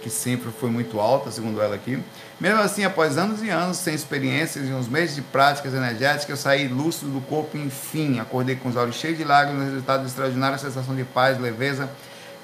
que 0.00 0.08
sempre 0.08 0.50
foi 0.50 0.70
muito 0.70 0.98
alta, 0.98 1.30
segundo 1.30 1.60
ela 1.60 1.74
aqui. 1.74 2.02
Mesmo 2.40 2.60
assim, 2.60 2.84
após 2.84 3.18
anos 3.18 3.42
e 3.42 3.50
anos 3.50 3.76
sem 3.76 3.94
experiências 3.94 4.66
e 4.66 4.72
uns 4.72 4.88
meses 4.88 5.14
de 5.14 5.22
práticas 5.22 5.74
energéticas, 5.74 6.30
eu 6.30 6.36
saí 6.36 6.68
lúcido 6.68 7.10
do 7.10 7.20
corpo 7.20 7.56
enfim, 7.58 8.18
acordei 8.18 8.56
com 8.56 8.68
os 8.68 8.76
olhos 8.76 8.96
cheios 8.96 9.18
de 9.18 9.24
lágrimas, 9.24 9.68
resultado 9.68 10.00
de 10.00 10.08
extraordinária 10.08 10.58
sensação 10.58 10.96
de 10.96 11.04
paz, 11.04 11.38
leveza 11.38 11.88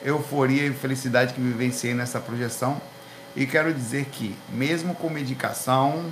euforia 0.04 0.66
e 0.66 0.72
felicidade 0.72 1.34
que 1.34 1.40
vivenciei 1.40 1.94
nessa 1.94 2.20
projeção. 2.20 2.80
E 3.34 3.46
quero 3.46 3.72
dizer 3.72 4.06
que, 4.06 4.36
mesmo 4.50 4.94
com 4.94 5.08
medicação, 5.08 6.04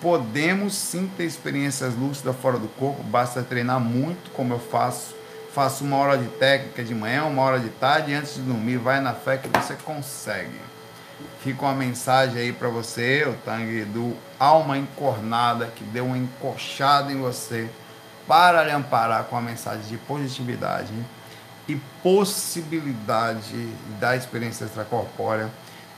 podemos 0.00 0.74
sim 0.74 1.10
ter 1.16 1.24
experiências 1.24 1.94
lúcidas 1.94 2.36
fora 2.36 2.58
do 2.58 2.68
corpo, 2.68 3.02
basta 3.02 3.42
treinar 3.42 3.80
muito, 3.80 4.30
como 4.32 4.54
eu 4.54 4.58
faço. 4.58 5.14
Faço 5.52 5.84
uma 5.84 5.96
hora 5.96 6.18
de 6.18 6.28
técnica 6.28 6.84
de 6.84 6.94
manhã, 6.94 7.24
uma 7.24 7.40
hora 7.42 7.58
de 7.58 7.70
tarde, 7.70 8.12
antes 8.12 8.34
de 8.34 8.42
dormir, 8.42 8.76
vai 8.76 9.00
na 9.00 9.14
fé 9.14 9.38
que 9.38 9.48
você 9.48 9.74
consegue. 9.74 10.60
Fica 11.42 11.62
uma 11.62 11.74
mensagem 11.74 12.38
aí 12.38 12.52
para 12.52 12.68
você, 12.68 13.24
o 13.26 13.32
Tang, 13.42 13.84
do 13.86 14.14
alma 14.38 14.76
encornada 14.76 15.66
que 15.74 15.82
deu 15.82 16.04
uma 16.04 16.18
encoxada 16.18 17.10
em 17.10 17.16
você 17.18 17.70
para 18.26 18.64
lhe 18.64 18.70
amparar 18.70 19.24
com 19.24 19.36
a 19.36 19.40
mensagem 19.40 19.86
de 19.88 19.96
positividade 19.96 20.92
e 21.66 21.76
possibilidade 22.02 23.72
da 23.98 24.14
experiência 24.14 24.64
extracorpórea, 24.64 25.48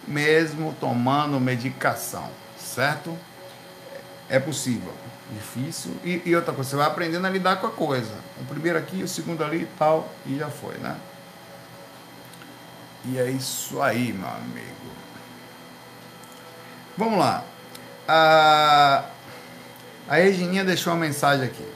mesmo 0.07 0.75
tomando 0.79 1.41
medicação, 1.41 2.31
certo? 2.57 3.17
É 4.29 4.38
possível. 4.38 4.93
Difícil. 5.31 5.93
E, 6.05 6.23
e 6.25 6.35
outra 6.35 6.53
coisa, 6.53 6.71
você 6.71 6.77
vai 6.77 6.87
aprendendo 6.87 7.27
a 7.27 7.31
lidar 7.31 7.57
com 7.57 7.67
a 7.67 7.71
coisa. 7.71 8.14
O 8.41 8.45
primeiro 8.45 8.79
aqui, 8.79 9.03
o 9.03 9.09
segundo 9.09 9.45
ali 9.45 9.62
e 9.62 9.69
tal, 9.79 10.09
e 10.27 10.38
já 10.38 10.49
foi, 10.49 10.77
né? 10.79 10.97
E 13.05 13.19
é 13.19 13.31
isso 13.31 13.81
aí, 13.81 14.12
meu 14.12 14.29
amigo. 14.29 14.69
Vamos 16.97 17.19
lá. 17.19 17.45
A, 18.07 19.05
a 20.09 20.14
Regininha 20.17 20.64
deixou 20.64 20.93
uma 20.93 21.01
mensagem 21.01 21.47
aqui. 21.47 21.67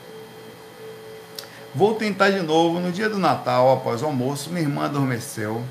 Vou 1.74 1.94
tentar 1.94 2.30
de 2.30 2.40
novo 2.40 2.80
no 2.80 2.92
dia 2.92 3.08
do 3.08 3.18
Natal, 3.18 3.72
após 3.72 4.02
o 4.02 4.06
almoço. 4.06 4.50
Minha 4.50 4.62
irmã 4.62 4.84
adormeceu 4.86 5.64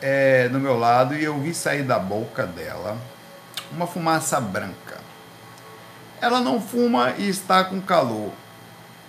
é, 0.00 0.48
do 0.48 0.60
meu 0.60 0.78
lado 0.78 1.14
e 1.14 1.24
eu 1.24 1.38
vi 1.38 1.54
sair 1.54 1.82
da 1.82 1.98
boca 1.98 2.46
dela 2.46 2.96
uma 3.72 3.86
fumaça 3.86 4.40
branca. 4.40 4.99
Ela 6.20 6.40
não 6.40 6.60
fuma 6.60 7.14
e 7.16 7.28
está 7.28 7.64
com 7.64 7.80
calor. 7.80 8.30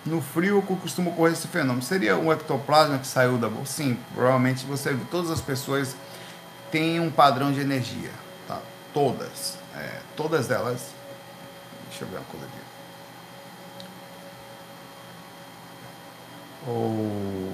No 0.05 0.21
frio 0.21 0.61
costuma 0.61 1.11
ocorrer 1.11 1.33
esse 1.33 1.47
fenômeno. 1.47 1.81
Seria 1.81 2.17
um 2.17 2.31
ectoplasma 2.31 2.97
que 2.97 3.05
saiu 3.05 3.37
da 3.37 3.49
boca? 3.49 3.65
Sim, 3.65 3.97
provavelmente 4.15 4.65
você 4.65 4.97
todas 5.11 5.29
as 5.29 5.41
pessoas 5.41 5.95
têm 6.71 6.99
um 6.99 7.11
padrão 7.11 7.51
de 7.51 7.59
energia. 7.59 8.11
Tá? 8.47 8.59
Todas. 8.93 9.57
É, 9.75 9.99
todas 10.15 10.49
elas. 10.49 10.87
Deixa 11.89 12.05
eu 12.05 12.07
ver 12.07 12.17
uma 12.17 12.25
coisa 12.25 12.45
aqui. 12.45 12.61
O 16.67 17.51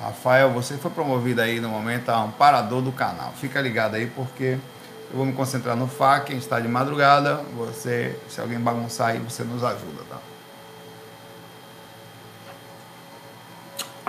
Rafael, 0.00 0.52
você 0.52 0.76
foi 0.76 0.90
promovido 0.90 1.40
aí 1.40 1.60
no 1.60 1.68
momento 1.68 2.08
a 2.10 2.22
um 2.22 2.30
parador 2.30 2.82
do 2.82 2.92
canal. 2.92 3.32
Fica 3.32 3.60
ligado 3.60 3.94
aí 3.94 4.06
porque 4.06 4.58
eu 5.14 5.18
vou 5.18 5.24
me 5.24 5.32
concentrar 5.32 5.76
no 5.76 5.88
a 6.00 6.18
gente 6.18 6.38
está 6.38 6.58
de 6.58 6.66
madrugada. 6.66 7.36
Você, 7.56 8.18
se 8.28 8.40
alguém 8.40 8.58
bagunçar 8.58 9.10
aí, 9.10 9.20
você 9.20 9.44
nos 9.44 9.62
ajuda, 9.62 10.02
tá? 10.10 10.18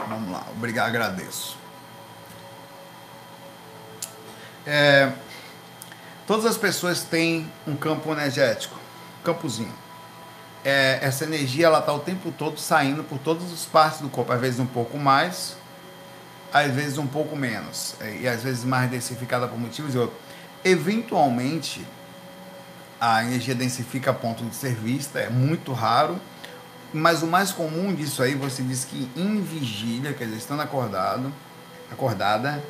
Vamos 0.09 0.31
lá, 0.31 0.47
obrigado, 0.55 0.87
agradeço. 0.87 1.57
É, 4.65 5.11
todas 6.25 6.47
as 6.47 6.57
pessoas 6.57 7.03
têm 7.03 7.51
um 7.67 7.75
campo 7.75 8.11
energético, 8.11 8.75
um 9.21 9.23
campozinho 9.23 9.85
é, 10.65 10.97
essa 10.99 11.23
energia 11.23 11.67
ela 11.67 11.77
está 11.77 11.93
o 11.93 11.99
tempo 11.99 12.31
todo 12.31 12.59
saindo 12.59 13.03
por 13.03 13.19
todas 13.19 13.53
as 13.53 13.65
partes 13.65 14.01
do 14.01 14.09
corpo, 14.09 14.33
às 14.33 14.41
vezes 14.41 14.59
um 14.59 14.65
pouco 14.65 14.97
mais, 14.97 15.55
às 16.51 16.73
vezes 16.73 16.97
um 16.97 17.05
pouco 17.05 17.35
menos, 17.35 17.93
é, 18.01 18.17
e 18.21 18.27
às 18.27 18.41
vezes 18.41 18.63
mais 18.63 18.89
densificada 18.89 19.47
por 19.47 19.59
motivos 19.59 19.93
e 19.93 19.99
outros. 19.99 20.24
Eventualmente, 20.65 21.86
a 22.99 23.23
energia 23.23 23.54
densifica 23.54 24.10
a 24.10 24.13
ponto 24.15 24.43
de 24.43 24.56
ser 24.56 24.73
vista, 24.73 25.19
é 25.19 25.30
muito 25.30 25.71
raro, 25.71 26.19
mas 26.91 27.21
o 27.21 27.28
mais 27.28 27.51
comum 27.51 27.93
disso 27.93 28.23
aí, 28.23 28.34
você 28.34 28.63
diz 28.63 28.84
que 28.84 29.08
em 29.15 29.41
vigília, 29.41 30.12
quer 30.12 30.25
dizer, 30.25 30.38
estando 30.38 30.62
acordado, 30.62 31.32
acordada, 31.91 32.63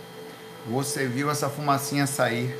você 0.69 1.07
viu 1.07 1.31
essa 1.31 1.49
fumacinha 1.49 2.05
sair 2.05 2.53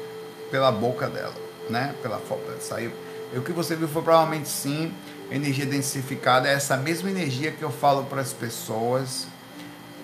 pela 0.49 0.71
boca 0.71 1.09
dela, 1.09 1.35
né? 1.69 1.93
Pela 2.01 2.21
saiu. 2.61 2.93
E 3.33 3.37
o 3.37 3.41
que 3.41 3.51
você 3.51 3.75
viu 3.75 3.89
foi 3.89 4.03
provavelmente 4.03 4.47
sim 4.47 4.93
energia 5.29 5.65
densificada 5.65 6.47
é 6.47 6.53
essa 6.53 6.77
mesma 6.77 7.09
energia 7.09 7.51
que 7.51 7.61
eu 7.61 7.71
falo 7.71 8.05
para 8.05 8.21
as 8.21 8.31
pessoas 8.31 9.27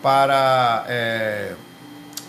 para 0.02 0.84
é, 0.89 1.54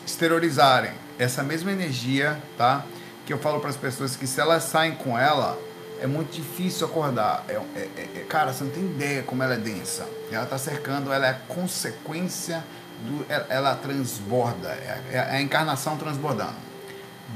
exteriorizarem. 0.06 1.01
Essa 1.18 1.42
mesma 1.42 1.72
energia, 1.72 2.40
tá? 2.56 2.84
Que 3.26 3.32
eu 3.32 3.38
falo 3.38 3.60
para 3.60 3.70
as 3.70 3.76
pessoas 3.76 4.16
que 4.16 4.26
se 4.26 4.40
elas 4.40 4.64
saem 4.64 4.94
com 4.94 5.18
ela, 5.18 5.58
é 6.00 6.06
muito 6.06 6.32
difícil 6.32 6.86
acordar. 6.86 7.44
É, 7.48 7.52
é, 7.52 7.88
é, 7.96 8.08
é 8.16 8.24
cara, 8.28 8.52
você 8.52 8.64
não 8.64 8.70
tem 8.70 8.84
ideia 8.84 9.22
como 9.22 9.42
ela 9.42 9.54
é 9.54 9.58
densa. 9.58 10.06
Ela 10.30 10.44
está 10.44 10.58
cercando, 10.58 11.12
ela 11.12 11.26
é 11.26 11.30
a 11.30 11.34
consequência 11.34 12.64
do. 13.06 13.24
Ela, 13.28 13.46
ela 13.48 13.74
transborda, 13.76 14.68
é, 14.68 15.00
é 15.12 15.18
a 15.18 15.40
encarnação 15.40 15.96
transbordando 15.96 16.72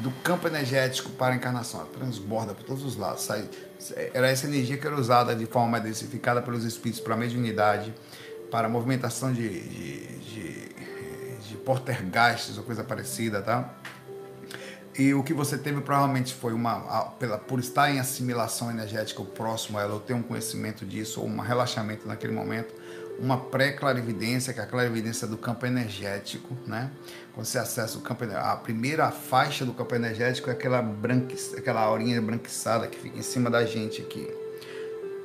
do 0.03 0.11
campo 0.23 0.47
energético 0.47 1.11
para 1.11 1.35
a 1.35 1.37
encarnação. 1.37 1.81
Ela 1.81 1.91
transborda 1.91 2.55
por 2.55 2.65
todos 2.65 2.85
os 2.85 2.97
lados. 2.97 3.23
Sai, 3.23 3.49
era 4.12 4.29
essa 4.29 4.47
energia 4.47 4.77
que 4.77 4.87
era 4.87 4.97
usada 4.97 5.35
de 5.35 5.47
forma 5.47 5.81
densificada 5.81 6.43
pelos 6.43 6.65
espíritos 6.65 7.01
para 7.01 7.15
a 7.15 7.17
mediunidade, 7.17 7.95
para 8.51 8.67
a 8.67 8.71
movimentação 8.71 9.33
de, 9.33 9.49
de, 9.49 10.07
de 10.19 10.76
portergastes 11.67 12.57
ou 12.57 12.65
coisa 12.65 12.83
parecida, 12.85 13.43
tá? 13.43 13.75
E 14.99 15.13
o 15.13 15.23
que 15.23 15.35
você 15.35 15.59
teve 15.59 15.83
provavelmente 15.83 16.33
foi 16.33 16.55
uma, 16.55 17.11
pela, 17.19 17.37
por 17.37 17.59
estar 17.59 17.91
em 17.91 17.99
assimilação 17.99 18.71
energética 18.71 19.23
próximo 19.23 19.77
a 19.77 19.83
ela, 19.83 19.93
ou 19.93 20.01
ter 20.01 20.15
um 20.15 20.23
conhecimento 20.23 20.87
disso, 20.87 21.21
ou 21.21 21.27
um 21.27 21.39
relaxamento 21.39 22.09
naquele 22.09 22.33
momento, 22.33 22.73
uma 23.19 23.37
pré-clarividência, 23.37 24.55
que 24.55 24.61
é 24.61 24.63
a 24.63 24.67
clarividência 24.67 25.27
do 25.27 25.37
campo 25.37 25.67
energético, 25.67 26.57
né? 26.67 26.91
Quando 27.35 27.47
você 27.47 27.59
acessa 27.59 27.99
o 27.99 28.01
campo 28.01 28.25
a 28.25 28.57
primeira 28.57 29.11
faixa 29.11 29.67
do 29.67 29.75
campo 29.75 29.95
energético 29.95 30.49
é 30.49 30.53
aquela 30.53 30.81
branqui, 30.81 31.37
aquela 31.59 31.81
aurinha 31.81 32.21
branquiçada 32.23 32.87
que 32.87 32.99
fica 32.99 33.19
em 33.19 33.23
cima 33.23 33.51
da 33.51 33.67
gente 33.67 34.01
aqui. 34.01 34.27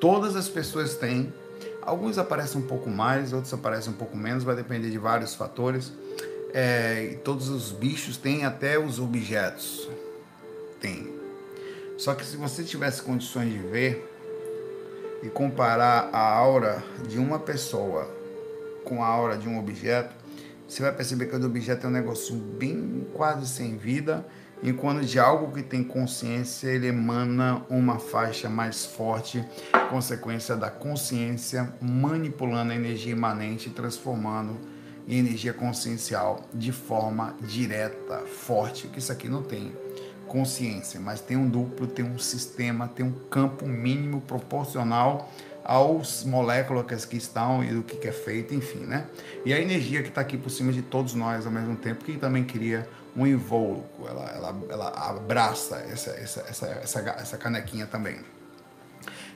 Todas 0.01 0.35
as 0.35 0.49
pessoas 0.49 0.95
têm, 0.95 1.31
alguns 1.81 2.17
aparecem 2.17 2.59
um 2.59 2.65
pouco 2.65 2.89
mais, 2.89 3.31
outros 3.31 3.53
aparecem 3.53 3.93
um 3.93 3.95
pouco 3.95 4.17
menos, 4.17 4.43
vai 4.43 4.55
depender 4.55 4.89
de 4.89 4.97
vários 4.97 5.33
fatores. 5.33 5.93
É, 6.53 7.17
todos 7.23 7.49
os 7.49 7.71
bichos 7.71 8.17
têm 8.17 8.45
até 8.45 8.77
os 8.77 8.99
objetos. 8.99 9.89
Tem. 10.79 11.13
Só 11.97 12.13
que 12.15 12.25
se 12.25 12.35
você 12.35 12.63
tivesse 12.63 13.01
condições 13.01 13.51
de 13.51 13.59
ver, 13.59 14.11
e 15.23 15.29
comparar 15.29 16.09
a 16.11 16.19
aura 16.19 16.83
de 17.07 17.19
uma 17.19 17.39
pessoa 17.39 18.09
com 18.83 19.03
a 19.03 19.07
aura 19.07 19.37
de 19.37 19.47
um 19.47 19.59
objeto, 19.59 20.13
você 20.67 20.81
vai 20.81 20.91
perceber 20.91 21.27
que 21.27 21.35
o 21.35 21.45
objeto 21.45 21.85
é 21.85 21.89
um 21.89 21.93
negócio 21.93 22.35
bem 22.35 23.07
quase 23.13 23.47
sem 23.47 23.77
vida, 23.77 24.25
enquanto 24.63 25.05
de 25.05 25.19
algo 25.19 25.53
que 25.53 25.61
tem 25.61 25.83
consciência, 25.83 26.69
ele 26.69 26.87
emana 26.87 27.63
uma 27.69 27.99
faixa 27.99 28.49
mais 28.49 28.85
forte, 28.85 29.45
consequência 29.89 30.55
da 30.55 30.71
consciência 30.71 31.73
manipulando 31.81 32.71
a 32.71 32.75
energia 32.75 33.11
imanente 33.11 33.69
transformando 33.69 34.57
em 35.07 35.19
energia 35.19 35.53
consciencial 35.53 36.41
de 36.53 36.71
forma 36.71 37.35
direta, 37.41 38.19
forte, 38.27 38.87
que 38.87 38.99
isso 38.99 39.11
aqui 39.11 39.27
não 39.27 39.43
tem 39.43 39.71
consciência, 40.27 40.99
mas 40.99 41.19
tem 41.19 41.35
um 41.35 41.49
duplo, 41.49 41.87
tem 41.87 42.05
um 42.05 42.17
sistema, 42.17 42.87
tem 42.87 43.05
um 43.05 43.11
campo 43.29 43.67
mínimo 43.67 44.21
proporcional 44.21 45.29
aos 45.63 46.23
moléculas 46.23 47.05
que 47.05 47.17
estão 47.17 47.63
e 47.63 47.71
do 47.71 47.83
que 47.83 48.07
é 48.07 48.11
feito, 48.11 48.53
enfim, 48.53 48.79
né? 48.79 49.07
E 49.45 49.53
a 49.53 49.59
energia 49.59 50.01
que 50.01 50.09
está 50.09 50.21
aqui 50.21 50.37
por 50.37 50.49
cima 50.49 50.71
de 50.71 50.81
todos 50.81 51.13
nós 51.13 51.45
ao 51.45 51.51
mesmo 51.51 51.75
tempo, 51.75 52.03
que 52.03 52.17
também 52.17 52.43
cria 52.43 52.87
um 53.15 53.27
invólucro, 53.27 54.07
ela, 54.07 54.29
ela, 54.31 54.55
ela 54.69 54.89
abraça 55.09 55.75
essa, 55.91 56.11
essa, 56.11 56.41
essa, 56.41 56.67
essa, 56.67 56.99
essa 56.99 57.37
canequinha 57.37 57.85
também. 57.85 58.19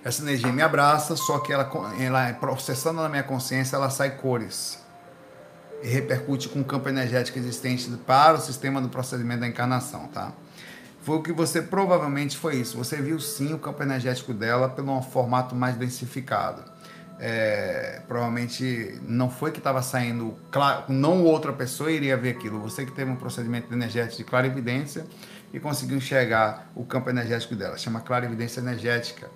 Essa 0.04 0.22
energia 0.22 0.52
me 0.52 0.62
abraça, 0.62 1.16
só 1.16 1.40
que 1.40 1.52
ela, 1.52 1.70
ela 2.00 2.34
processando 2.34 3.02
na 3.02 3.10
minha 3.10 3.24
consciência, 3.24 3.76
ela 3.76 3.90
sai 3.90 4.12
cores 4.12 4.80
e 4.80 4.85
repercute 5.86 6.50
com 6.50 6.62
o 6.62 6.66
campo 6.66 6.90
energético 6.90 7.38
existente 7.40 7.90
para 8.06 8.38
o 8.38 8.42
sistema 8.42 8.82
do 8.82 8.90
procedimento 8.90 9.42
da 9.42 9.48
encarnação, 9.48 10.08
tá? 10.08 10.34
foi 11.06 11.18
o 11.18 11.22
que 11.22 11.32
você 11.32 11.62
provavelmente 11.62 12.36
foi 12.36 12.56
isso. 12.56 12.76
Você 12.78 13.00
viu 13.00 13.20
sim 13.20 13.54
o 13.54 13.60
campo 13.60 13.84
energético 13.84 14.34
dela 14.34 14.68
pelo 14.68 15.00
formato 15.04 15.56
mais 15.56 15.76
densificado. 15.76 16.64
É, 17.20 18.02
provavelmente 18.08 19.00
não 19.08 19.30
foi 19.30 19.52
que 19.52 19.60
estava 19.60 19.84
saindo, 19.84 20.36
claro, 20.52 20.86
não 20.90 21.24
outra 21.24 21.54
pessoa 21.54 21.92
iria 21.92 22.18
ver 22.18 22.32
aquilo. 22.32 22.60
Você 22.60 22.88
que 22.88 22.92
teve 22.92 23.12
um 23.12 23.16
procedimento 23.16 23.72
energético 23.72 24.18
de 24.18 24.24
clarividência 24.24 25.06
e 25.54 25.60
conseguiu 25.60 25.96
enxergar 25.96 26.72
o 26.76 26.84
campo 26.84 27.08
energético 27.08 27.56
dela. 27.56 27.78
Chama 27.78 28.02
clarividência 28.02 28.60
energética, 28.60 29.30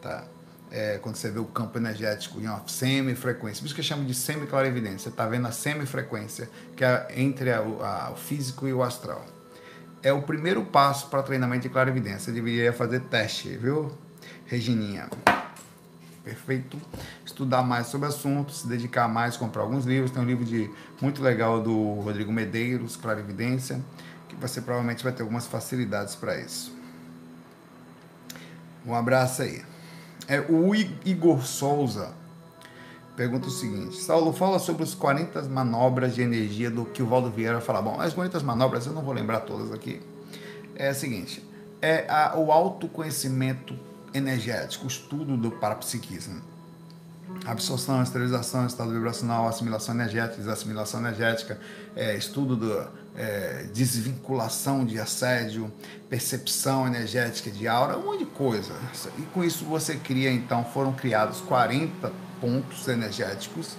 tá? 0.00 0.24
É, 0.72 0.98
quando 0.98 1.16
você 1.16 1.30
vê 1.30 1.40
o 1.40 1.46
campo 1.46 1.78
energético 1.78 2.40
em 2.40 2.46
uma 2.46 2.62
semifrequência. 2.68 3.60
Por 3.60 3.66
isso 3.66 3.74
que 3.74 3.80
eu 3.80 3.84
chamo 3.84 4.04
de 4.04 4.14
semiclarividência. 4.14 4.98
Você 4.98 5.08
está 5.08 5.26
vendo 5.26 5.48
a 5.48 5.52
semifrequência, 5.52 6.48
que 6.76 6.84
é 6.84 7.08
entre 7.16 7.50
a, 7.50 7.58
a, 7.58 8.12
o 8.12 8.16
físico 8.16 8.68
e 8.68 8.72
o 8.72 8.82
astral 8.82 9.26
é 10.02 10.12
o 10.12 10.22
primeiro 10.22 10.64
passo 10.64 11.08
para 11.08 11.22
treinamento 11.22 11.62
de 11.62 11.68
clarividência. 11.68 12.20
Você 12.20 12.32
deveria 12.32 12.72
fazer 12.72 13.00
teste, 13.00 13.56
viu, 13.56 13.92
Regininha? 14.46 15.08
Perfeito. 16.24 16.80
Estudar 17.24 17.62
mais 17.62 17.86
sobre 17.86 18.06
o 18.06 18.10
assunto, 18.10 18.52
se 18.52 18.66
dedicar 18.66 19.08
mais, 19.08 19.36
comprar 19.36 19.62
alguns 19.62 19.84
livros. 19.84 20.10
Tem 20.10 20.22
um 20.22 20.26
livro 20.26 20.44
de 20.44 20.70
muito 21.00 21.22
legal 21.22 21.62
do 21.62 21.94
Rodrigo 22.00 22.32
Medeiros, 22.32 22.96
Clarividência, 22.96 23.80
que 24.28 24.36
você 24.36 24.60
provavelmente 24.60 25.02
vai 25.02 25.12
ter 25.12 25.22
algumas 25.22 25.46
facilidades 25.46 26.14
para 26.14 26.38
isso. 26.38 26.76
Um 28.86 28.94
abraço 28.94 29.42
aí. 29.42 29.62
É, 30.30 30.38
o 30.48 30.72
Igor 30.72 31.44
Souza 31.44 32.12
pergunta 33.16 33.48
o 33.48 33.50
seguinte: 33.50 33.96
Saulo 33.96 34.32
fala 34.32 34.60
sobre 34.60 34.84
os 34.84 34.94
40 34.94 35.42
manobras 35.48 36.14
de 36.14 36.22
energia 36.22 36.70
do 36.70 36.84
que 36.84 37.02
o 37.02 37.06
Valdo 37.06 37.28
Vieira 37.28 37.60
fala. 37.60 37.82
Bom, 37.82 38.00
as 38.00 38.14
40 38.14 38.38
manobras 38.44 38.86
eu 38.86 38.92
não 38.92 39.02
vou 39.02 39.12
lembrar 39.12 39.40
todas 39.40 39.72
aqui. 39.72 40.00
É 40.76 40.92
o 40.92 40.94
seguinte: 40.94 41.44
é 41.82 42.08
a, 42.08 42.38
o 42.38 42.52
autoconhecimento 42.52 43.76
energético, 44.14 44.84
o 44.84 44.86
estudo 44.86 45.36
do 45.36 45.50
parapsiquismo. 45.50 46.40
Absorção, 47.44 48.00
esterilização, 48.00 48.66
estado 48.66 48.92
vibracional, 48.92 49.48
assimilação 49.48 49.96
energética, 49.96 50.36
desassimilação 50.36 51.00
energética, 51.00 51.58
é, 51.96 52.16
estudo 52.16 52.54
do 52.54 52.88
é, 53.16 53.66
desvinculação 53.72 54.84
de 54.84 54.98
assédio, 54.98 55.70
percepção 56.08 56.86
energética 56.86 57.50
de 57.50 57.66
aura, 57.66 57.98
um 57.98 58.04
monte 58.04 58.20
de 58.20 58.26
coisa. 58.26 58.74
E 59.18 59.22
com 59.22 59.44
isso 59.44 59.64
você 59.64 59.96
cria, 59.96 60.30
então, 60.30 60.64
foram 60.64 60.92
criados 60.92 61.40
40 61.40 62.12
pontos 62.40 62.88
energéticos 62.88 63.76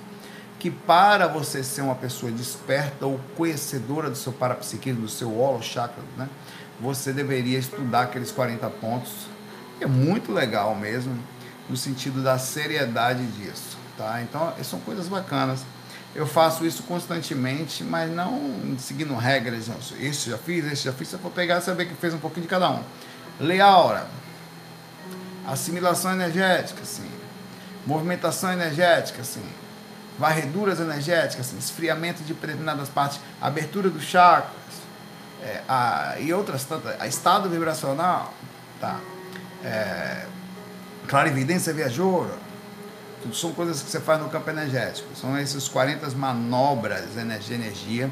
que 0.61 0.69
para 0.69 1.27
você 1.27 1.63
ser 1.63 1.81
uma 1.81 1.95
pessoa 1.95 2.31
desperta 2.31 3.07
ou 3.07 3.19
conhecedora 3.35 4.11
do 4.11 4.15
seu 4.15 4.31
parapsiquismo, 4.31 5.01
do 5.01 5.09
seu 5.09 5.35
holo 5.35 5.59
chakra, 5.59 6.03
né, 6.15 6.29
você 6.79 7.11
deveria 7.11 7.57
estudar 7.57 8.03
aqueles 8.03 8.31
40 8.31 8.69
pontos. 8.69 9.11
É 9.79 9.87
muito 9.87 10.31
legal 10.31 10.75
mesmo, 10.75 11.17
no 11.67 11.75
sentido 11.75 12.21
da 12.21 12.37
seriedade 12.37 13.25
disso, 13.31 13.75
tá? 13.97 14.21
Então, 14.21 14.53
são 14.63 14.79
coisas 14.81 15.07
bacanas. 15.07 15.65
Eu 16.13 16.27
faço 16.27 16.65
isso 16.65 16.83
constantemente, 16.83 17.83
mas 17.83 18.11
não 18.11 18.75
seguindo 18.77 19.15
regras. 19.15 19.67
Não. 19.67 19.77
Esse 19.99 20.29
já 20.29 20.37
fiz, 20.37 20.65
esse 20.65 20.83
já 20.83 20.93
fiz. 20.93 21.07
Se 21.07 21.15
eu 21.15 21.19
for 21.19 21.31
pegar, 21.31 21.59
vê 21.59 21.85
que 21.85 21.95
fez 21.95 22.13
um 22.13 22.19
pouquinho 22.19 22.43
de 22.43 22.49
cada 22.49 22.69
um. 22.69 22.83
Lei 23.39 23.61
a 23.61 23.77
hora. 23.77 24.07
Assimilação 25.47 26.11
energética, 26.11 26.83
sim. 26.83 27.09
Movimentação 27.85 28.51
energética, 28.51 29.23
sim. 29.23 29.43
Varreduras 30.19 30.81
energéticas, 30.81 31.45
sim. 31.45 31.57
Esfriamento 31.57 32.21
de 32.23 32.33
determinadas 32.33 32.89
partes. 32.89 33.19
Abertura 33.41 33.89
dos 33.89 34.03
chakras. 34.03 34.51
É, 35.41 35.61
a, 35.67 36.15
e 36.19 36.33
outras 36.33 36.65
tantas. 36.65 37.01
Estado 37.07 37.49
vibracional. 37.49 38.33
Tá. 38.81 38.99
É, 39.63 40.25
clarividência 41.07 41.71
viajoura 41.71 42.50
são 43.33 43.51
coisas 43.53 43.81
que 43.81 43.89
você 43.89 43.99
faz 43.99 44.19
no 44.21 44.29
campo 44.29 44.49
energético. 44.49 45.15
São 45.15 45.35
essas 45.37 45.67
40 45.67 46.09
manobras 46.11 47.13
de 47.13 47.53
energia 47.53 48.09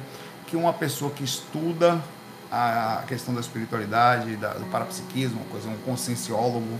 que 0.48 0.56
uma 0.56 0.74
pessoa 0.74 1.12
que 1.12 1.24
estuda 1.24 2.02
a 2.52 3.04
questão 3.08 3.34
da 3.34 3.40
espiritualidade, 3.40 4.36
do 4.36 4.66
parapsiquismo, 4.72 5.46
coisa, 5.52 5.70
um 5.70 5.78
conscienciólogo, 5.78 6.80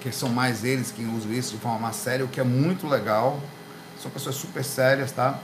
que 0.00 0.10
são 0.10 0.30
mais 0.30 0.64
eles 0.64 0.90
que 0.90 1.04
usam 1.04 1.32
isso 1.32 1.52
de 1.52 1.58
forma 1.58 1.78
mais 1.78 1.96
séria, 1.96 2.24
o 2.24 2.28
que 2.28 2.40
é 2.40 2.44
muito 2.44 2.86
legal. 2.86 3.38
São 4.00 4.10
pessoas 4.10 4.36
super 4.36 4.64
sérias, 4.64 5.12
tá? 5.12 5.38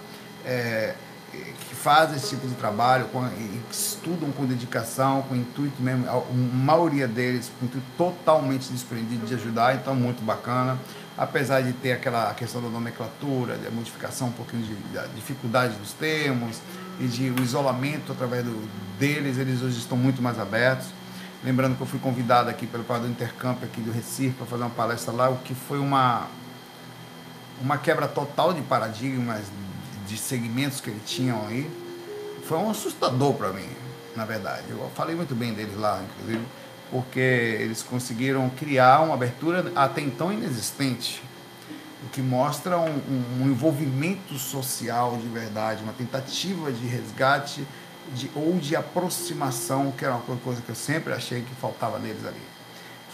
É, 0.45 0.95
que 1.33 1.75
fazem 1.75 2.17
esse 2.17 2.31
tipo 2.31 2.49
de 2.49 2.55
trabalho, 2.55 3.07
com, 3.09 3.29
estudam 3.71 4.33
com 4.33 4.47
dedicação, 4.47 5.23
com 5.23 5.37
intuito 5.37 5.83
mesmo, 5.83 6.09
a 6.09 6.23
maioria 6.33 7.07
deles 7.07 7.51
com 7.61 7.67
intuito 7.67 7.87
totalmente 7.99 8.71
desprendido 8.73 9.27
de 9.27 9.35
ajudar, 9.35 9.75
então 9.75 9.95
muito 9.95 10.25
bacana 10.25 10.79
apesar 11.17 11.63
de 11.63 11.73
ter 11.73 11.93
aquela 11.93 12.33
questão 12.35 12.61
da 12.61 12.69
nomenclatura, 12.69 13.57
da 13.57 13.71
modificação, 13.71 14.29
um 14.29 14.33
pouquinho 14.33 14.63
de, 14.63 14.75
da 14.93 15.07
dificuldade 15.15 15.75
dos 15.77 15.93
termos 15.93 16.59
e 17.01 17.07
de 17.07 17.31
o 17.31 17.43
isolamento 17.43 18.13
através 18.13 18.45
do, 18.45 18.69
deles, 18.99 19.39
eles 19.39 19.63
hoje 19.63 19.79
estão 19.79 19.97
muito 19.97 20.21
mais 20.21 20.39
abertos. 20.39 20.89
Lembrando 21.43 21.77
que 21.77 21.83
eu 21.83 21.87
fui 21.87 21.99
convidado 21.99 22.51
aqui 22.51 22.67
pelo 22.67 22.85
padre 22.85 23.09
do 23.09 23.13
Intercampo 23.13 23.65
aqui 23.65 23.81
do 23.81 23.91
Recife 23.91 24.35
para 24.37 24.47
fazer 24.47 24.63
uma 24.63 24.71
palestra 24.71 25.13
lá, 25.13 25.29
o 25.29 25.37
que 25.39 25.55
foi 25.55 25.79
uma 25.79 26.27
uma 27.61 27.79
quebra 27.79 28.07
total 28.07 28.53
de 28.53 28.61
paradigmas, 28.61 29.45
de 30.07 30.19
segmentos 30.19 30.79
que 30.79 30.91
eles 30.91 31.03
tinham 31.07 31.47
aí. 31.47 31.71
Foi 32.47 32.59
um 32.59 32.71
assustador 32.71 33.33
para 33.33 33.49
mim, 33.49 33.69
na 34.15 34.27
verdade. 34.27 34.65
Eu 34.69 34.91
falei 34.95 35.17
muito 35.17 35.35
bem 35.35 35.55
deles 35.55 35.75
lá, 35.79 36.03
inclusive 36.03 36.45
porque 36.91 37.21
eles 37.21 37.83
conseguiram 37.83 38.49
criar 38.51 39.01
uma 39.01 39.15
abertura 39.15 39.73
até 39.75 40.01
então 40.01 40.33
inexistente, 40.33 41.23
o 42.05 42.09
que 42.09 42.21
mostra 42.21 42.79
um, 42.79 43.01
um 43.41 43.47
envolvimento 43.47 44.35
social 44.39 45.17
de 45.17 45.29
verdade, 45.29 45.83
uma 45.83 45.93
tentativa 45.93 46.71
de 46.71 46.87
resgate 46.87 47.67
de, 48.15 48.31
ou 48.35 48.59
de 48.59 48.77
aproximação, 48.77 49.91
que 49.91 50.05
era 50.05 50.15
uma 50.15 50.37
coisa 50.37 50.63
que 50.63 50.69
eu 50.69 50.75
sempre 50.75 51.13
achei 51.13 51.43
que 51.43 51.55
faltava 51.57 51.99
neles 51.99 52.25
ali. 52.25 52.41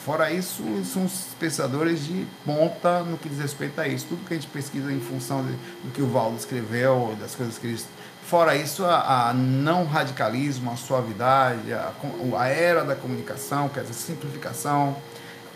Fora 0.05 0.33
isso, 0.33 0.65
são 0.85 1.09
pensadores 1.39 2.05
de 2.05 2.27
ponta 2.45 3.05
no 3.05 3.17
que 3.17 3.29
diz 3.29 3.39
respeito 3.39 3.81
a 3.81 3.87
isso. 3.87 4.07
Tudo 4.09 4.27
que 4.27 4.35
a 4.35 4.37
gente 4.37 4.49
pesquisa 4.49 4.93
em 4.93 4.99
função 4.99 5.45
de, 5.47 5.53
do 5.53 5.93
que 5.95 6.03
o 6.03 6.09
Valdo 6.09 6.37
escreveu, 6.37 7.17
das 7.21 7.37
coisas 7.37 7.57
que 7.57 7.69
eles 7.69 7.87
Fora 8.33 8.57
isso, 8.57 8.87
a, 8.87 9.29
a, 9.29 9.35
não 9.35 9.85
radicalismo, 9.85 10.73
a 10.73 10.77
suavidade, 10.77 11.71
a, 11.71 11.92
a 12.38 12.49
era 12.49 12.83
da 12.83 12.97
comunicação, 12.97 13.68
quer 13.68 13.83
dizer, 13.83 13.92
simplificação. 13.92 14.97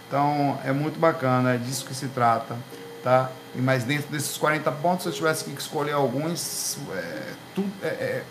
Então, 0.06 0.60
é 0.62 0.72
muito 0.72 1.00
bacana, 1.00 1.54
é 1.54 1.56
disso 1.56 1.86
que 1.86 1.94
se 1.94 2.08
trata. 2.08 2.54
Tá? 3.02 3.30
E 3.54 3.62
mais 3.62 3.84
dentro 3.84 4.12
desses 4.12 4.36
40 4.36 4.70
pontos, 4.72 5.04
se 5.04 5.08
eu 5.08 5.12
tivesse 5.14 5.44
que 5.44 5.58
escolher 5.58 5.92
alguns, 5.92 6.76
é, 6.94 7.32
tu, 7.54 7.64
é, 7.82 7.86
é, 7.86 8.24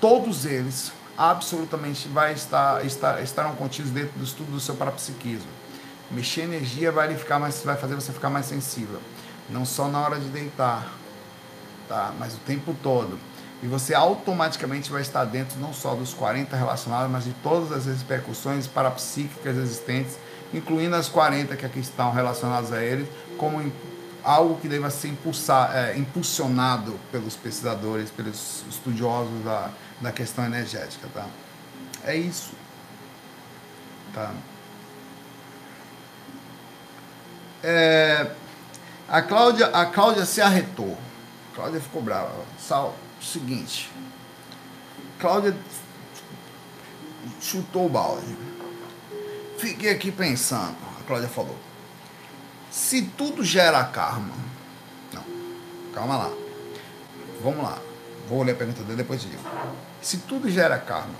todos 0.00 0.46
eles 0.46 0.92
absolutamente 1.16 2.06
vai 2.06 2.34
estar, 2.34 2.86
estar, 2.86 3.20
estarão 3.24 3.56
contidos 3.56 3.90
dentro 3.90 4.16
do 4.16 4.24
estudo 4.24 4.52
do 4.52 4.60
seu 4.60 4.76
parapsiquismo. 4.76 5.50
Mexer 6.12 6.42
energia 6.42 6.92
vai, 6.92 7.12
ficar 7.16 7.40
mais, 7.40 7.60
vai 7.64 7.76
fazer 7.76 7.96
você 7.96 8.12
ficar 8.12 8.30
mais 8.30 8.46
sensível. 8.46 9.00
Não 9.50 9.64
só 9.64 9.88
na 9.88 10.00
hora 10.00 10.20
de 10.20 10.28
deitar, 10.28 10.86
tá? 11.88 12.12
mas 12.20 12.34
o 12.34 12.38
tempo 12.38 12.72
todo 12.84 13.18
e 13.62 13.66
você 13.66 13.92
automaticamente 13.92 14.90
vai 14.90 15.02
estar 15.02 15.24
dentro 15.24 15.58
não 15.58 15.72
só 15.72 15.94
dos 15.94 16.14
40 16.14 16.56
relacionados, 16.56 17.10
mas 17.10 17.24
de 17.24 17.32
todas 17.42 17.72
as 17.72 17.86
repercussões 17.86 18.66
parapsíquicas 18.66 19.56
existentes, 19.56 20.16
incluindo 20.54 20.94
as 20.94 21.08
40 21.08 21.56
que 21.56 21.66
aqui 21.66 21.80
estão 21.80 22.12
relacionadas 22.12 22.72
a 22.72 22.82
ele, 22.82 23.10
como 23.36 23.60
algo 24.22 24.60
que 24.60 24.68
deva 24.68 24.90
ser 24.90 25.08
impulsar, 25.08 25.74
é, 25.74 25.96
impulsionado 25.96 26.98
pelos 27.10 27.34
pesquisadores, 27.34 28.10
pelos 28.10 28.62
estudiosos 28.68 29.44
da, 29.44 29.70
da 30.00 30.12
questão 30.12 30.44
energética. 30.44 31.08
Tá? 31.12 31.26
É 32.04 32.14
isso. 32.14 32.52
Tá? 34.14 34.32
É, 37.62 38.30
a, 39.08 39.20
Cláudia, 39.20 39.66
a 39.66 39.86
Cláudia 39.86 40.24
se 40.24 40.40
arretou. 40.40 40.96
A 41.52 41.56
Cláudia 41.56 41.80
ficou 41.80 42.00
brava. 42.00 42.30
Sal, 42.58 42.94
seguinte. 43.24 43.90
Cláudia 45.18 45.56
chutou 47.40 47.86
o 47.86 47.88
balde. 47.88 48.36
Fiquei 49.58 49.90
aqui 49.90 50.12
pensando, 50.12 50.76
a 51.00 51.04
Cláudia 51.04 51.28
falou. 51.28 51.58
Se 52.70 53.02
tudo 53.02 53.44
gera 53.44 53.82
karma. 53.84 54.34
Não, 55.12 55.24
calma 55.94 56.16
lá. 56.16 56.30
Vamos 57.42 57.62
lá. 57.62 57.78
Vou 58.28 58.42
ler 58.42 58.52
a 58.52 58.54
pergunta 58.54 58.82
dele 58.82 58.96
depois 58.96 59.22
de 59.22 59.30
digo. 59.30 59.42
Se 60.02 60.18
tudo 60.18 60.50
gera 60.50 60.78
karma, 60.78 61.14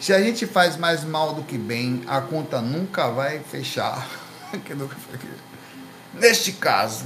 se 0.00 0.14
a 0.14 0.20
gente 0.20 0.46
faz 0.46 0.76
mais 0.76 1.04
mal 1.04 1.34
do 1.34 1.42
que 1.42 1.58
bem, 1.58 2.02
a 2.06 2.20
conta 2.22 2.60
nunca 2.60 3.10
vai 3.10 3.40
fechar. 3.40 4.08
Neste 6.14 6.52
caso, 6.52 7.04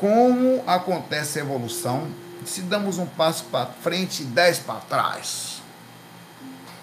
como 0.00 0.64
acontece 0.66 1.38
a 1.38 1.42
evolução 1.42 2.08
se 2.46 2.62
damos 2.62 2.96
um 2.96 3.04
passo 3.04 3.44
para 3.44 3.66
frente 3.66 4.22
e 4.22 4.26
dez 4.26 4.58
para 4.58 4.80
trás. 4.80 5.60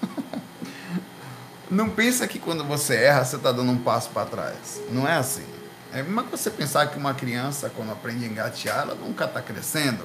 Não 1.69 1.89
pensa 1.89 2.27
que 2.27 2.37
quando 2.37 2.63
você 2.63 2.95
erra, 2.95 3.25
você 3.25 3.37
está 3.37 3.51
dando 3.51 3.71
um 3.71 3.79
passo 3.79 4.11
para 4.11 4.27
trás. 4.27 4.79
Não 4.91 5.07
é 5.07 5.15
assim. 5.15 5.43
É 5.91 6.03
mas 6.03 6.29
você 6.29 6.51
pensar 6.51 6.91
que 6.91 6.97
uma 6.97 7.15
criança, 7.15 7.71
quando 7.75 7.91
aprende 7.91 8.23
a 8.23 8.27
engatear, 8.27 8.81
ela 8.83 8.93
nunca 8.93 9.25
está 9.25 9.41
crescendo. 9.41 10.03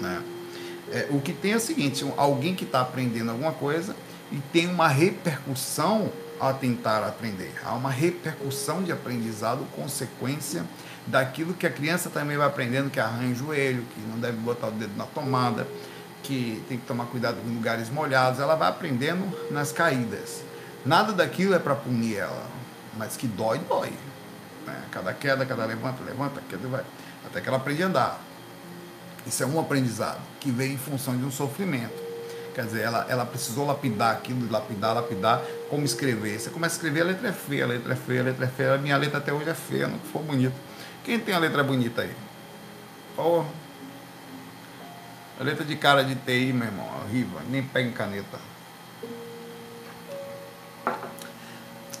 Né? 0.00 0.22
É, 0.90 1.06
o 1.10 1.20
que 1.20 1.32
tem 1.32 1.52
é 1.52 1.56
o 1.56 1.60
seguinte: 1.60 2.04
alguém 2.16 2.52
que 2.52 2.64
está 2.64 2.80
aprendendo 2.80 3.30
alguma 3.30 3.52
coisa 3.52 3.94
e 4.32 4.38
tem 4.52 4.66
uma 4.66 4.88
repercussão 4.88 6.10
a 6.40 6.52
tentar 6.52 7.04
aprender. 7.04 7.52
Há 7.64 7.74
uma 7.74 7.90
repercussão 7.90 8.82
de 8.82 8.90
aprendizado, 8.90 9.64
consequência 9.76 10.64
daquilo 11.10 11.54
que 11.54 11.66
a 11.66 11.70
criança 11.70 12.10
também 12.10 12.36
vai 12.36 12.46
aprendendo, 12.46 12.90
que 12.90 13.00
arranha 13.00 13.32
o 13.32 13.34
joelho, 13.34 13.82
que 13.94 14.00
não 14.00 14.18
deve 14.18 14.36
botar 14.38 14.68
o 14.68 14.70
dedo 14.70 14.96
na 14.96 15.04
tomada, 15.04 15.66
que 16.22 16.62
tem 16.68 16.78
que 16.78 16.86
tomar 16.86 17.06
cuidado 17.06 17.36
com 17.42 17.48
lugares 17.48 17.88
molhados. 17.90 18.40
Ela 18.40 18.54
vai 18.54 18.68
aprendendo 18.68 19.26
nas 19.50 19.72
caídas. 19.72 20.42
Nada 20.84 21.12
daquilo 21.12 21.54
é 21.54 21.58
para 21.58 21.74
punir 21.74 22.18
ela, 22.18 22.46
mas 22.96 23.16
que 23.16 23.26
dói, 23.26 23.58
dói. 23.68 23.92
Né? 24.66 24.82
Cada 24.90 25.12
queda, 25.12 25.44
cada 25.44 25.64
levanta, 25.64 26.02
levanta, 26.04 26.42
queda, 26.48 26.68
vai. 26.68 26.84
Até 27.26 27.40
que 27.40 27.48
ela 27.48 27.58
aprende 27.58 27.82
a 27.82 27.86
andar. 27.86 28.20
Isso 29.26 29.42
é 29.42 29.46
um 29.46 29.58
aprendizado 29.60 30.20
que 30.40 30.50
vem 30.50 30.74
em 30.74 30.78
função 30.78 31.16
de 31.16 31.24
um 31.24 31.30
sofrimento. 31.30 32.08
Quer 32.54 32.64
dizer, 32.64 32.80
ela, 32.82 33.06
ela 33.08 33.24
precisou 33.24 33.66
lapidar 33.66 34.12
aquilo, 34.12 34.50
lapidar, 34.50 34.94
lapidar, 34.94 35.42
como 35.70 35.84
escrever. 35.84 36.40
Você 36.40 36.50
começa 36.50 36.74
a 36.74 36.76
escrever, 36.76 37.02
a 37.02 37.04
letra 37.04 37.28
é 37.28 37.32
feia, 37.32 37.64
a 37.64 37.68
letra 37.68 37.92
é 37.92 37.96
feia, 37.96 38.20
a 38.20 38.24
letra 38.24 38.44
é 38.46 38.48
feia. 38.48 38.74
A 38.74 38.78
minha 38.78 38.96
letra 38.96 39.18
até 39.18 39.32
hoje 39.32 39.48
é 39.48 39.54
feia, 39.54 39.86
não 39.86 39.98
for 39.98 40.22
bonita. 40.22 40.54
Quem 41.08 41.18
tem 41.18 41.34
a 41.34 41.38
letra 41.38 41.64
bonita 41.64 42.02
aí? 42.02 42.14
Porra. 43.16 43.48
A 45.40 45.42
letra 45.42 45.64
de 45.64 45.74
cara 45.74 46.04
de 46.04 46.14
TI, 46.14 46.52
meu 46.52 46.66
irmão, 46.66 46.86
horrível, 47.00 47.40
nem 47.48 47.62
pega 47.62 47.88
em 47.88 47.92
caneta. 47.92 48.38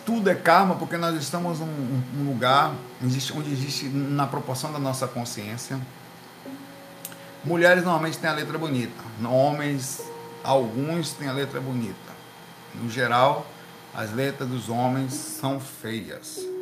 Tudo 0.04 0.28
é 0.28 0.34
karma 0.34 0.74
porque 0.74 0.98
nós 0.98 1.18
estamos 1.18 1.58
num, 1.58 2.02
num 2.12 2.30
lugar 2.30 2.74
onde 3.02 3.16
existe, 3.50 3.88
na 3.88 4.26
proporção 4.26 4.70
da 4.74 4.78
nossa 4.78 5.08
consciência, 5.08 5.80
mulheres 7.42 7.84
normalmente 7.84 8.18
têm 8.18 8.28
a 8.28 8.34
letra 8.34 8.58
bonita, 8.58 9.02
homens, 9.24 10.02
alguns 10.44 11.14
têm 11.14 11.28
a 11.28 11.32
letra 11.32 11.62
bonita. 11.62 11.96
No 12.74 12.90
geral, 12.90 13.46
as 13.94 14.12
letras 14.12 14.50
dos 14.50 14.68
homens 14.68 15.14
são 15.14 15.58
feias. 15.58 16.57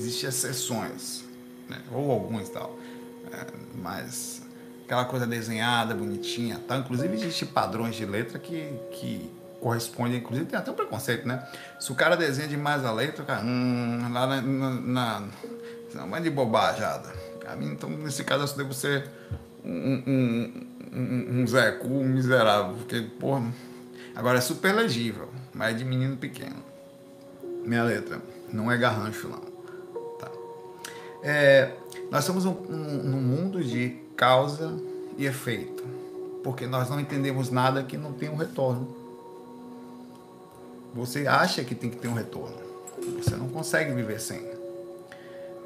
Existem 0.00 0.28
exceções, 0.28 1.24
né? 1.68 1.78
ou 1.92 2.10
alguns 2.10 2.48
tal. 2.48 2.76
É, 3.32 3.46
mas 3.74 4.42
aquela 4.84 5.04
coisa 5.04 5.26
desenhada, 5.26 5.94
bonitinha, 5.94 6.58
tá? 6.66 6.76
Inclusive 6.76 7.14
existem 7.14 7.46
padrões 7.46 7.94
de 7.94 8.04
letra 8.04 8.38
que, 8.38 8.72
que 8.90 9.30
correspondem, 9.60 10.18
inclusive 10.18 10.46
tem 10.48 10.58
até 10.58 10.70
um 10.70 10.74
preconceito, 10.74 11.28
né? 11.28 11.46
Se 11.78 11.92
o 11.92 11.94
cara 11.94 12.16
desenha 12.16 12.48
demais 12.48 12.84
a 12.84 12.92
letra, 12.92 13.24
cara, 13.24 13.44
hum, 13.44 14.10
lá 14.12 14.26
na, 14.26 14.40
na, 14.42 15.22
na 15.94 16.16
é 16.16 16.20
de 16.20 16.30
bobajada. 16.30 17.12
Então, 17.60 17.90
nesse 17.90 18.24
caso, 18.24 18.52
eu 18.52 18.56
devo 18.56 18.72
ser 18.72 19.08
um, 19.64 20.02
um, 20.06 20.66
um, 20.92 21.40
um 21.40 21.46
Zé 21.46 21.72
Cu, 21.72 21.88
um 21.88 22.08
miserável, 22.08 22.74
porque, 22.76 23.02
porra, 23.18 23.44
agora 24.14 24.38
é 24.38 24.40
super 24.40 24.74
legível, 24.74 25.28
mas 25.52 25.74
é 25.74 25.78
de 25.78 25.84
menino 25.84 26.16
pequeno. 26.16 26.62
Minha 27.64 27.84
letra, 27.84 28.20
não 28.52 28.70
é 28.70 28.76
garrancho, 28.76 29.28
não. 29.28 29.49
É, 31.22 31.72
nós 32.10 32.24
somos 32.24 32.44
um, 32.44 32.50
um, 32.50 33.14
um 33.14 33.20
mundo 33.20 33.62
de 33.62 33.96
causa 34.16 34.74
e 35.16 35.26
efeito, 35.26 35.84
porque 36.42 36.66
nós 36.66 36.88
não 36.88 36.98
entendemos 36.98 37.50
nada 37.50 37.82
que 37.82 37.96
não 37.96 38.12
tem 38.12 38.28
um 38.28 38.36
retorno. 38.36 38.96
Você 40.94 41.26
acha 41.26 41.62
que 41.62 41.74
tem 41.74 41.90
que 41.90 41.96
ter 41.96 42.08
um 42.08 42.14
retorno, 42.14 42.56
você 43.22 43.36
não 43.36 43.48
consegue 43.48 43.92
viver 43.92 44.20
sem. 44.20 44.50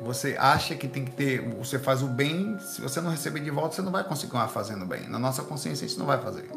Você 0.02 0.36
acha 0.38 0.74
que 0.74 0.88
tem 0.88 1.04
que 1.04 1.12
ter, 1.12 1.40
você 1.56 1.78
faz 1.78 2.02
o 2.02 2.08
bem, 2.08 2.58
se 2.58 2.80
você 2.80 3.00
não 3.00 3.10
receber 3.10 3.40
de 3.40 3.50
volta, 3.50 3.76
você 3.76 3.82
não 3.82 3.92
vai 3.92 4.04
continuar 4.04 4.48
fazendo 4.48 4.84
bem. 4.84 5.08
Na 5.08 5.18
nossa 5.18 5.42
consciência, 5.42 5.86
gente 5.86 5.98
não 5.98 6.06
vai 6.06 6.20
fazer. 6.20 6.50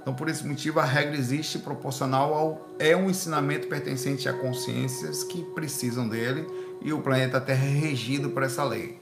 Então, 0.00 0.14
por 0.14 0.28
esse 0.28 0.46
motivo, 0.46 0.80
a 0.80 0.84
regra 0.84 1.16
existe 1.16 1.58
proporcional 1.58 2.34
ao. 2.34 2.68
É 2.78 2.96
um 2.96 3.08
ensinamento 3.08 3.68
pertencente 3.68 4.28
a 4.28 4.32
consciências 4.32 5.22
que 5.22 5.42
precisam 5.54 6.08
dele 6.08 6.46
e 6.80 6.92
o 6.92 7.00
planeta 7.00 7.40
Terra 7.40 7.64
é 7.64 7.70
regido 7.70 8.30
por 8.30 8.42
essa 8.42 8.64
lei. 8.64 9.00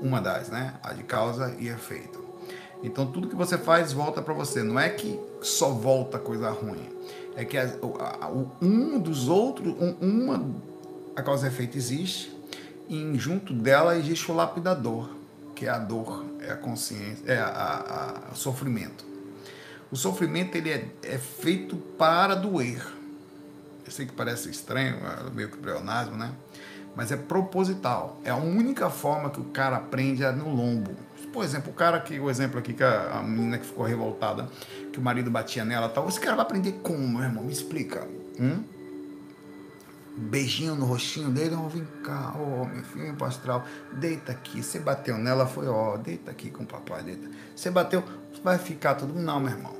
Uma 0.00 0.20
das, 0.20 0.48
né? 0.48 0.74
A 0.82 0.92
de 0.92 1.02
causa 1.02 1.54
e 1.58 1.68
efeito. 1.68 2.24
Então, 2.82 3.06
tudo 3.06 3.28
que 3.28 3.36
você 3.36 3.58
faz 3.58 3.92
volta 3.92 4.22
para 4.22 4.32
você. 4.32 4.62
Não 4.62 4.80
é 4.80 4.88
que 4.88 5.20
só 5.42 5.70
volta 5.70 6.18
coisa 6.18 6.50
ruim. 6.50 6.88
É 7.36 7.44
que 7.44 7.58
a, 7.58 7.70
a, 8.20 8.30
um 8.62 8.98
dos 8.98 9.28
outros, 9.28 9.74
um, 9.78 9.96
uma. 10.00 10.44
A 11.14 11.22
causa 11.22 11.46
e 11.46 11.50
efeito 11.50 11.76
existe 11.76 12.40
e 12.90 13.16
junto 13.16 13.54
dela 13.54 13.96
existe 13.96 14.32
o 14.32 14.34
lapidador, 14.34 15.08
que 15.54 15.64
é 15.64 15.68
a 15.68 15.78
dor, 15.78 16.24
é 16.40 16.50
a 16.50 16.56
consciência, 16.56 17.22
é 17.24 17.38
a, 17.38 18.26
a 18.32 18.34
sofrimento. 18.34 19.04
O 19.92 19.96
sofrimento 19.96 20.56
ele 20.56 20.70
é, 20.70 20.88
é, 21.04 21.16
feito 21.16 21.76
para 21.76 22.34
doer. 22.34 22.84
Eu 23.86 23.92
sei 23.92 24.06
que 24.06 24.12
parece 24.12 24.50
estranho, 24.50 24.96
é 24.96 25.30
meio 25.30 25.48
que 25.48 25.56
pleonasmo, 25.56 26.16
né? 26.16 26.32
Mas 26.96 27.12
é 27.12 27.16
proposital. 27.16 28.20
É 28.24 28.30
a 28.30 28.36
única 28.36 28.90
forma 28.90 29.30
que 29.30 29.40
o 29.40 29.44
cara 29.44 29.76
aprende 29.76 30.24
é 30.24 30.32
no 30.32 30.48
lombo. 30.48 30.92
Por 31.32 31.44
exemplo, 31.44 31.70
o 31.70 31.74
cara 31.74 32.00
que, 32.00 32.18
o 32.18 32.28
exemplo 32.28 32.58
aqui, 32.58 32.72
que 32.72 32.82
a, 32.82 33.18
a 33.18 33.22
menina 33.22 33.58
que 33.58 33.66
ficou 33.66 33.84
revoltada, 33.84 34.48
que 34.92 34.98
o 34.98 35.02
marido 35.02 35.30
batia 35.30 35.64
nela 35.64 35.88
tal, 35.88 36.08
esse 36.08 36.18
cara 36.18 36.36
vai 36.36 36.44
aprender 36.44 36.72
como, 36.82 37.06
meu 37.06 37.22
irmão? 37.22 37.44
Me 37.44 37.52
explica. 37.52 38.06
Hum? 38.38 38.64
beijinho 40.20 40.74
no 40.74 40.84
rostinho 40.84 41.30
dele, 41.30 41.54
ó, 41.54 41.64
oh, 41.64 41.68
vem 41.68 41.86
cá, 42.02 42.34
ó, 42.36 42.62
oh, 42.62 42.64
meu 42.66 42.82
filho, 42.84 43.16
astral, 43.24 43.64
deita 43.92 44.32
aqui, 44.32 44.62
você 44.62 44.78
bateu 44.78 45.16
nela, 45.16 45.46
foi, 45.46 45.66
ó, 45.66 45.94
oh, 45.94 45.98
deita 45.98 46.30
aqui 46.30 46.50
com 46.50 46.62
o 46.64 46.66
papai, 46.66 47.02
deita. 47.02 47.28
Você 47.54 47.70
bateu, 47.70 48.04
vai 48.42 48.58
ficar 48.58 48.94
tudo, 48.96 49.18
não, 49.18 49.40
meu 49.40 49.50
irmão. 49.50 49.74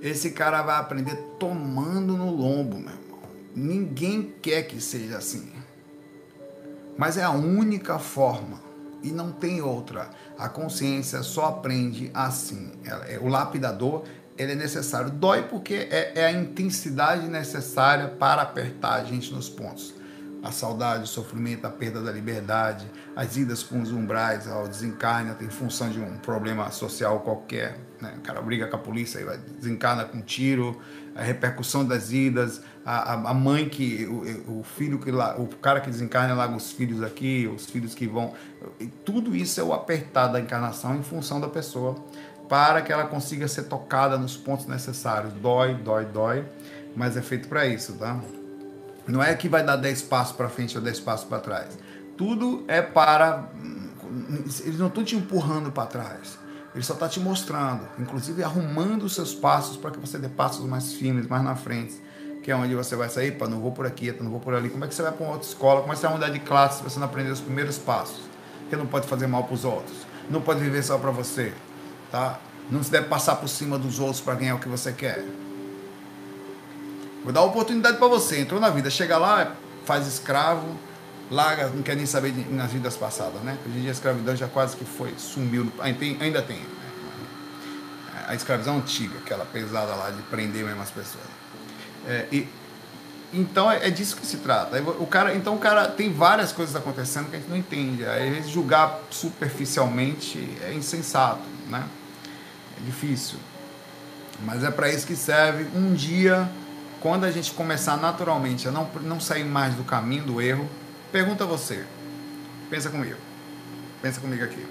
Esse 0.00 0.30
cara 0.30 0.62
vai 0.62 0.78
aprender 0.78 1.16
tomando 1.38 2.16
no 2.16 2.34
lombo, 2.34 2.78
meu 2.78 2.88
irmão. 2.88 3.20
Ninguém 3.54 4.32
quer 4.40 4.62
que 4.62 4.80
seja 4.80 5.18
assim. 5.18 5.52
Mas 6.96 7.16
é 7.16 7.22
a 7.22 7.30
única 7.30 7.98
forma 7.98 8.60
e 9.02 9.10
não 9.10 9.32
tem 9.32 9.60
outra. 9.62 10.10
A 10.38 10.48
consciência 10.48 11.22
só 11.22 11.46
aprende 11.46 12.10
assim. 12.14 12.72
É, 12.84 13.18
o 13.20 13.28
lapidador 13.28 14.04
ele 14.36 14.52
é 14.52 14.54
necessário. 14.54 15.10
Dói 15.10 15.42
porque 15.42 15.74
é, 15.90 16.12
é, 16.14 16.26
a 16.26 16.32
intensidade 16.32 17.28
necessária 17.28 18.08
para 18.08 18.42
apertar 18.42 18.94
a 18.94 19.04
gente 19.04 19.32
nos 19.32 19.50
pontos. 19.50 19.94
A 20.42 20.50
saudade, 20.50 21.04
o 21.04 21.06
sofrimento, 21.06 21.66
a 21.66 21.70
perda 21.70 22.00
da 22.00 22.10
liberdade, 22.10 22.90
as 23.14 23.36
idas 23.36 23.62
com 23.62 23.82
os 23.82 23.92
umbrais, 23.92 24.48
ao 24.48 24.66
desencarne, 24.66 25.34
em 25.44 25.50
função 25.50 25.90
de 25.90 26.00
um 26.00 26.16
problema 26.16 26.70
social 26.70 27.20
qualquer. 27.20 27.78
Né? 28.00 28.14
O 28.16 28.20
cara 28.22 28.40
briga 28.40 28.66
com 28.66 28.76
a 28.76 28.78
polícia, 28.78 29.18
e 29.18 29.24
vai, 29.24 29.36
desencarna 29.36 30.06
com 30.06 30.16
um 30.16 30.22
tiro, 30.22 30.80
a 31.14 31.22
repercussão 31.22 31.84
das 31.84 32.12
idas, 32.12 32.62
a, 32.84 33.12
a, 33.12 33.30
a 33.30 33.34
mãe 33.34 33.68
que, 33.68 34.06
o, 34.06 34.60
o, 34.60 34.62
filho 34.64 34.98
que 34.98 35.10
o 35.10 35.46
cara 35.60 35.80
que 35.80 35.90
desencarna 35.90 36.34
larga 36.34 36.56
os 36.56 36.72
filhos 36.72 37.02
aqui, 37.02 37.50
os 37.54 37.66
filhos 37.66 37.94
que 37.94 38.06
vão. 38.06 38.32
Tudo 39.04 39.34
isso 39.34 39.60
é 39.60 39.62
o 39.62 39.72
apertar 39.72 40.28
da 40.28 40.40
encarnação 40.40 40.96
em 40.96 41.02
função 41.02 41.40
da 41.40 41.48
pessoa 41.48 41.96
para 42.50 42.82
que 42.82 42.92
ela 42.92 43.06
consiga 43.06 43.46
ser 43.46 43.64
tocada 43.64 44.18
nos 44.18 44.36
pontos 44.36 44.66
necessários. 44.66 45.32
Dói, 45.34 45.74
dói, 45.74 46.04
dói, 46.04 46.44
mas 46.96 47.16
é 47.16 47.22
feito 47.22 47.46
para 47.48 47.64
isso, 47.64 47.92
tá? 47.92 48.20
Não 49.06 49.22
é 49.22 49.34
que 49.36 49.48
vai 49.48 49.64
dar 49.64 49.76
10 49.76 50.02
passos 50.02 50.36
para 50.36 50.48
frente 50.48 50.76
ou 50.76 50.82
10 50.82 50.98
passos 51.00 51.28
para 51.28 51.38
trás. 51.38 51.78
Tudo 52.16 52.64
é 52.66 52.82
para. 52.82 53.48
Eles 54.64 54.78
não 54.78 54.88
estão 54.88 55.04
te 55.04 55.14
empurrando 55.14 55.70
para 55.70 55.86
trás. 55.86 56.39
Ele 56.74 56.84
só 56.84 56.94
está 56.94 57.08
te 57.08 57.18
mostrando, 57.18 57.88
inclusive 57.98 58.44
arrumando 58.44 59.02
os 59.04 59.14
seus 59.14 59.34
passos 59.34 59.76
para 59.76 59.90
que 59.90 59.98
você 59.98 60.18
dê 60.18 60.28
passos 60.28 60.64
mais 60.66 60.92
firmes, 60.92 61.26
mais 61.26 61.42
na 61.42 61.56
frente. 61.56 62.00
Que 62.42 62.50
é 62.50 62.56
onde 62.56 62.74
você 62.74 62.96
vai 62.96 63.08
sair, 63.08 63.32
para 63.32 63.48
não 63.48 63.60
vou 63.60 63.72
por 63.72 63.86
aqui, 63.86 64.12
não 64.20 64.30
vou 64.30 64.40
por 64.40 64.54
ali. 64.54 64.70
Como 64.70 64.84
é 64.84 64.88
que 64.88 64.94
você 64.94 65.02
vai 65.02 65.12
para 65.12 65.24
uma 65.24 65.32
outra 65.32 65.48
escola? 65.48 65.80
Como 65.80 65.92
é 65.92 65.94
que 65.94 66.00
você 66.00 66.06
vai 66.06 66.16
mudar 66.16 66.30
de 66.30 66.38
classe 66.38 66.78
se 66.78 66.84
você 66.84 66.98
não 66.98 67.06
aprender 67.06 67.30
os 67.30 67.40
primeiros 67.40 67.76
passos? 67.76 68.20
Porque 68.60 68.76
não 68.76 68.86
pode 68.86 69.06
fazer 69.06 69.26
mal 69.26 69.44
para 69.44 69.54
os 69.54 69.64
outros. 69.64 70.06
Não 70.30 70.40
pode 70.40 70.60
viver 70.60 70.82
só 70.82 70.96
para 70.96 71.10
você 71.10 71.52
tá? 72.10 72.38
Não 72.70 72.82
se 72.82 72.90
deve 72.90 73.08
passar 73.08 73.36
por 73.36 73.48
cima 73.48 73.78
dos 73.78 73.98
outros 73.98 74.20
para 74.20 74.34
ganhar 74.34 74.56
o 74.56 74.58
que 74.58 74.68
você 74.68 74.92
quer. 74.92 75.24
Vou 77.24 77.32
dar 77.32 77.42
oportunidade 77.42 77.98
para 77.98 78.08
você. 78.08 78.40
Entrou 78.40 78.60
na 78.60 78.70
vida, 78.70 78.90
chega 78.90 79.18
lá, 79.18 79.54
faz 79.84 80.06
escravo, 80.06 80.76
larga, 81.30 81.68
não 81.68 81.82
quer 81.82 81.96
nem 81.96 82.06
saber 82.06 82.32
de, 82.32 82.52
nas 82.52 82.72
vidas 82.72 82.96
passadas, 82.96 83.40
né? 83.42 83.56
Hoje 83.66 83.78
em 83.78 83.80
dia 83.82 83.90
a 83.90 83.92
escravidão 83.92 84.34
já 84.34 84.48
quase 84.48 84.76
que 84.76 84.84
foi, 84.84 85.14
sumiu. 85.16 85.72
Ainda 85.78 86.42
tem. 86.42 86.58
Né? 86.58 86.66
A 88.26 88.34
escravidão 88.34 88.78
antiga, 88.78 89.18
aquela 89.18 89.44
pesada 89.44 89.94
lá 89.94 90.10
de 90.10 90.22
prender 90.22 90.64
mesmo 90.64 90.82
as 90.82 90.90
pessoas. 90.90 91.24
É, 92.06 92.26
e, 92.32 92.48
então 93.32 93.70
é, 93.70 93.86
é, 93.86 93.90
disso 93.90 94.16
que 94.16 94.26
se 94.26 94.38
trata. 94.38 94.82
O 94.98 95.06
cara, 95.06 95.34
então 95.34 95.54
o 95.54 95.58
cara 95.58 95.86
tem 95.86 96.12
várias 96.12 96.52
coisas 96.52 96.74
acontecendo 96.74 97.30
que 97.30 97.36
a 97.36 97.38
gente 97.38 97.48
não 97.48 97.56
entende. 97.56 98.04
Aí 98.04 98.42
julgar 98.42 99.00
superficialmente 99.10 100.58
é 100.62 100.72
insensato, 100.74 101.42
né? 101.68 101.84
É 102.80 102.84
difícil. 102.84 103.38
Mas 104.44 104.64
é 104.64 104.70
para 104.70 104.90
isso 104.90 105.06
que 105.06 105.14
serve. 105.14 105.66
Um 105.76 105.94
dia, 105.94 106.50
quando 107.00 107.24
a 107.24 107.30
gente 107.30 107.52
começar 107.52 107.96
naturalmente 107.96 108.66
a 108.66 108.70
não, 108.70 108.88
não 109.02 109.20
sair 109.20 109.44
mais 109.44 109.74
do 109.74 109.84
caminho 109.84 110.24
do 110.24 110.40
erro, 110.40 110.68
pergunta 111.10 111.44
a 111.44 111.46
você. 111.46 111.84
Pensa 112.68 112.90
comigo. 112.90 113.18
Pensa 114.00 114.20
comigo 114.20 114.44
aqui. 114.44 114.66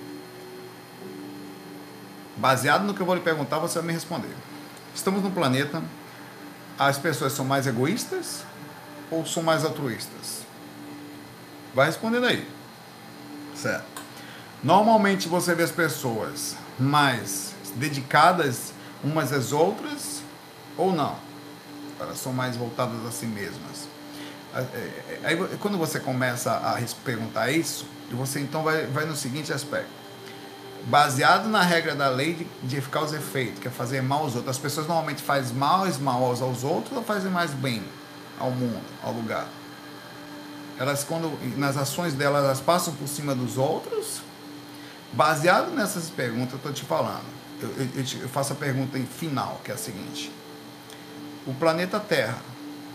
Baseado 2.38 2.84
no 2.84 2.94
que 2.94 3.02
eu 3.02 3.06
vou 3.06 3.16
lhe 3.16 3.22
perguntar, 3.22 3.60
você 3.60 3.80
vai 3.80 3.88
me 3.88 3.94
responder. 3.94 4.34
Estamos 4.96 5.22
num 5.22 5.32
planeta. 5.32 5.84
As 6.78 6.98
pessoas 6.98 7.34
são 7.34 7.44
mais 7.44 7.68
egoístas 7.68 8.44
ou 9.12 9.26
são 9.26 9.44
mais 9.44 9.66
altruístas? 9.66 10.44
Vai 11.74 11.88
respondendo 11.88 12.26
aí. 12.26 12.48
Certo. 13.56 14.02
Normalmente 14.64 15.28
você 15.28 15.54
vê 15.54 15.64
as 15.64 15.72
pessoas 15.72 16.56
mais 16.80 17.54
dedicadas 17.76 18.74
umas 19.04 19.32
às 19.34 19.52
outras 19.52 20.22
ou 20.78 20.94
não? 20.94 21.18
Elas 22.00 22.18
são 22.18 22.32
mais 22.32 22.56
voltadas 22.56 23.06
a 23.06 23.12
si 23.12 23.26
mesmas. 23.26 23.88
É, 24.54 24.60
é, 24.60 25.20
aí, 25.24 25.38
quando 25.60 25.78
você 25.78 26.00
começa 26.00 26.52
a 26.52 26.80
perguntar 27.04 27.52
isso, 27.52 27.86
você 28.12 28.40
então 28.40 28.64
vai, 28.64 28.86
vai 28.88 29.06
no 29.06 29.16
seguinte 29.16 29.54
aspecto. 29.54 29.90
baseado 30.86 31.48
na 31.48 31.62
regra 31.62 31.94
da 31.96 32.10
lei 32.10 32.34
de, 32.34 32.68
de 32.68 32.78
eficaz 32.78 33.12
os 33.12 33.14
efeitos, 33.14 33.60
que 33.60 33.68
é 33.68 33.72
fazer 33.72 34.02
mal 34.02 34.22
aos 34.22 34.36
outros. 34.36 34.56
As 34.56 34.62
pessoas 34.62 34.88
normalmente 34.88 35.22
fazem 35.22 35.56
mais 35.56 36.00
mal 36.00 36.24
aos, 36.24 36.42
aos 36.42 36.64
outros 36.64 36.98
ou 36.98 37.04
fazem 37.04 37.32
mais 37.32 37.52
bem 37.52 37.84
ao 38.40 38.52
mundo, 38.52 38.82
ao 39.04 39.12
lugar? 39.12 39.48
Elas, 40.80 41.04
quando 41.04 41.38
nas 41.58 41.78
ações 41.78 42.14
delas, 42.14 42.44
elas 42.44 42.62
passam 42.62 42.94
por 42.96 43.08
cima 43.08 43.36
dos 43.36 43.58
outros? 43.58 44.22
Baseado 45.12 45.72
nessas 45.72 46.10
perguntas, 46.10 46.54
eu 46.54 46.58
estou 46.58 46.72
te 46.72 46.86
falando. 46.86 47.26
Eu, 47.62 47.70
eu, 47.70 48.22
eu 48.22 48.30
faço 48.30 48.54
a 48.54 48.56
pergunta 48.56 48.98
final, 49.00 49.60
que 49.64 49.72
é 49.72 49.74
a 49.74 49.78
seguinte: 49.78 50.32
o 51.46 51.54
planeta 51.54 52.00
Terra, 52.00 52.38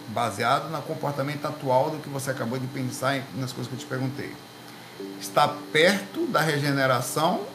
baseado 0.09 0.70
no 0.70 0.82
comportamento 0.82 1.46
atual 1.46 1.90
do 1.90 1.98
que 1.98 2.09
você 2.09 2.30
acabou 2.30 2.59
de 2.59 2.66
pensar 2.66 3.22
nas 3.34 3.52
coisas 3.52 3.68
que 3.68 3.74
eu 3.74 3.80
te 3.80 3.86
perguntei, 3.86 4.34
está 5.20 5.48
perto 5.72 6.26
da 6.26 6.40
regeneração 6.40 7.46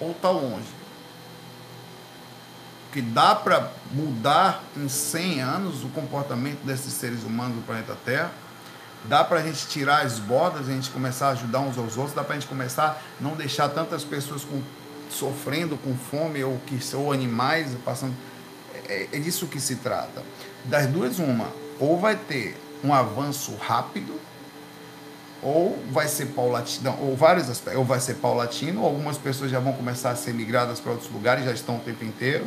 ou 0.00 0.12
está 0.12 0.30
longe? 0.30 0.74
Que 2.92 3.02
dá 3.02 3.34
para 3.34 3.70
mudar 3.92 4.62
em 4.76 4.88
100 4.88 5.40
anos 5.42 5.84
o 5.84 5.88
comportamento 5.88 6.64
desses 6.64 6.92
seres 6.94 7.24
humanos 7.24 7.56
do 7.56 7.62
planeta 7.62 7.96
Terra? 8.04 8.32
Dá 9.04 9.22
para 9.22 9.40
a 9.40 9.42
gente 9.42 9.66
tirar 9.68 10.04
as 10.04 10.18
bordas, 10.18 10.68
a 10.68 10.72
gente 10.72 10.90
começar 10.90 11.28
a 11.28 11.30
ajudar 11.30 11.60
uns 11.60 11.78
aos 11.78 11.96
outros? 11.96 12.14
Dá 12.14 12.24
para 12.24 12.36
a 12.36 12.38
gente 12.38 12.48
começar 12.48 12.86
a 12.86 13.22
não 13.22 13.36
deixar 13.36 13.68
tantas 13.68 14.02
pessoas 14.02 14.44
com, 14.44 14.60
sofrendo 15.10 15.76
com 15.76 15.94
fome 15.94 16.42
ou, 16.42 16.58
que, 16.66 16.78
ou 16.96 17.12
animais 17.12 17.76
passando. 17.84 18.14
É, 18.88 19.08
é 19.12 19.18
disso 19.18 19.46
que 19.46 19.60
se 19.60 19.76
trata. 19.76 20.22
Das 20.64 20.86
duas, 20.86 21.18
uma. 21.18 21.65
Ou 21.78 21.98
vai 21.98 22.16
ter 22.16 22.56
um 22.82 22.92
avanço 22.92 23.54
rápido 23.56 24.18
ou 25.42 25.78
vai 25.92 26.08
ser 26.08 26.26
paulatino, 26.26 26.96
ou 27.00 27.16
vários 27.16 27.48
aspectos, 27.48 27.78
ou 27.78 27.84
vai 27.84 28.00
ser 28.00 28.14
paulatino, 28.14 28.84
algumas 28.84 29.18
pessoas 29.18 29.50
já 29.50 29.60
vão 29.60 29.72
começar 29.72 30.10
a 30.10 30.16
ser 30.16 30.34
migradas 30.34 30.80
para 30.80 30.92
outros 30.92 31.10
lugares, 31.10 31.44
já 31.44 31.52
estão 31.52 31.76
o 31.76 31.80
tempo 31.80 32.04
inteiro, 32.04 32.46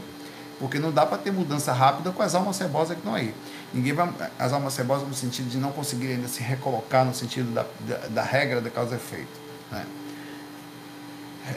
porque 0.60 0.80
não 0.80 0.92
dá 0.92 1.06
para 1.06 1.18
ter 1.18 1.32
mudança 1.32 1.72
rápida 1.72 2.12
com 2.12 2.22
as 2.22 2.36
almas 2.36 2.58
cebosas 2.58 2.90
que 2.90 3.00
estão 3.00 3.16
aí. 3.16 3.34
Ninguém 3.74 3.94
vai, 3.94 4.12
as 4.38 4.52
almas 4.52 4.74
cebosas 4.74 5.08
no 5.08 5.14
sentido 5.14 5.50
de 5.50 5.58
não 5.58 5.72
conseguir 5.72 6.08
ainda 6.08 6.28
se 6.28 6.42
recolocar 6.42 7.06
no 7.06 7.14
sentido 7.14 7.54
da, 7.54 7.66
da, 7.88 8.08
da 8.08 8.24
regra 8.24 8.60
da 8.60 8.70
causa 8.70 8.96
efeito. 8.96 9.40
Né? 9.72 9.86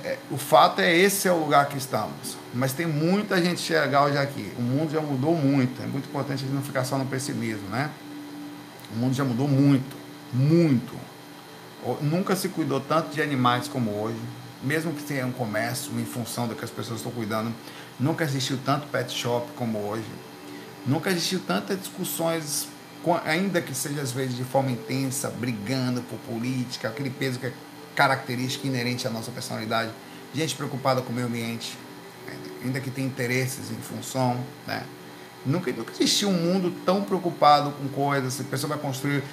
É, 0.05 0.19
o 0.31 0.39
fato 0.39 0.81
é 0.81 0.97
esse 0.97 1.29
é 1.29 1.33
o 1.33 1.39
lugar 1.39 1.69
que 1.69 1.77
estamos. 1.77 2.37
Mas 2.55 2.73
tem 2.73 2.87
muita 2.87 3.43
gente 3.43 3.73
legal 3.73 4.13
já 4.13 4.23
aqui. 4.23 4.53
O 4.59 4.63
mundo 4.63 4.93
já 4.93 5.01
mudou 5.01 5.35
muito. 5.35 5.83
É 5.83 5.87
muito 5.87 6.09
importante 6.09 6.45
a 6.45 6.47
gente 6.47 6.55
não 6.55 6.63
ficar 6.63 6.85
só 6.85 6.97
no 6.97 7.07
pessimismo, 7.07 7.69
né? 7.69 7.91
O 8.95 8.97
mundo 8.97 9.15
já 9.15 9.25
mudou 9.25 9.49
muito, 9.49 9.97
muito. 10.33 10.95
Nunca 12.01 12.37
se 12.37 12.49
cuidou 12.49 12.81
tanto 12.81 13.13
de 13.13 13.21
animais 13.21 13.67
como 13.67 13.91
hoje, 13.91 14.21
mesmo 14.63 14.93
que 14.93 15.03
tenha 15.03 15.27
um 15.27 15.33
comércio 15.33 15.91
em 15.99 16.05
função 16.05 16.47
do 16.47 16.55
que 16.55 16.65
as 16.65 16.71
pessoas 16.71 16.99
estão 16.99 17.11
cuidando. 17.11 17.53
Nunca 17.99 18.25
existiu 18.25 18.59
tanto 18.65 18.87
pet 18.89 19.11
shop 19.13 19.51
como 19.57 19.79
hoje. 19.79 20.05
Nunca 20.87 21.11
existiu 21.11 21.41
tantas 21.41 21.79
discussões, 21.79 22.69
ainda 23.25 23.61
que 23.61 23.75
seja 23.75 24.01
às 24.01 24.13
vezes 24.13 24.37
de 24.37 24.45
forma 24.45 24.71
intensa, 24.71 25.29
brigando 25.31 26.03
por 26.03 26.19
política, 26.21 26.89
aquele 26.89 27.11
peso 27.11 27.39
que 27.39 27.47
é 27.47 27.53
característica 27.95 28.67
inerente 28.67 29.07
à 29.07 29.11
nossa 29.11 29.31
personalidade. 29.31 29.91
Gente 30.35 30.55
preocupada 30.55 31.03
com 31.03 31.13
o 31.13 31.15
meio 31.15 31.27
ambiente, 31.27 31.77
ainda 32.65 32.81
que 32.81 32.91
tenha 32.91 33.07
interesses 33.07 33.71
em 33.71 33.77
função, 33.77 34.39
né? 34.67 34.83
Nunca, 35.45 35.73
nunca 35.73 35.91
existiu 35.91 36.29
um 36.29 36.35
mundo 36.35 36.73
tão 36.87 37.03
preocupado 37.03 37.73
com 37.73 37.89
coisas. 37.89 38.41
A 38.41 38.45
pessoa 38.45 38.69
vai 38.69 38.79
construir, 38.79 39.25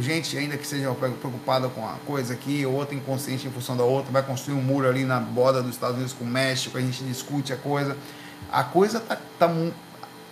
gente 0.00 0.36
ainda 0.36 0.56
que 0.56 0.66
seja 0.66 0.92
preocupada 0.92 1.68
com 1.68 1.86
a 1.86 1.94
coisa 2.04 2.34
aqui, 2.34 2.66
outra 2.66 2.94
inconsciente 2.94 3.46
em 3.46 3.50
função 3.50 3.76
da 3.76 3.84
outra, 3.84 4.10
vai 4.10 4.22
construir 4.22 4.56
um 4.56 4.62
muro 4.62 4.88
ali 4.88 5.04
na 5.04 5.20
borda 5.20 5.62
dos 5.62 5.70
Estados 5.70 5.94
Unidos 5.94 6.12
com 6.12 6.24
o 6.24 6.28
México, 6.28 6.76
a 6.76 6.80
gente 6.80 7.04
discute 7.04 7.52
a 7.52 7.56
coisa. 7.56 7.96
A 8.50 8.64
coisa 8.64 8.98
tá, 8.98 9.16
tá, 9.38 9.48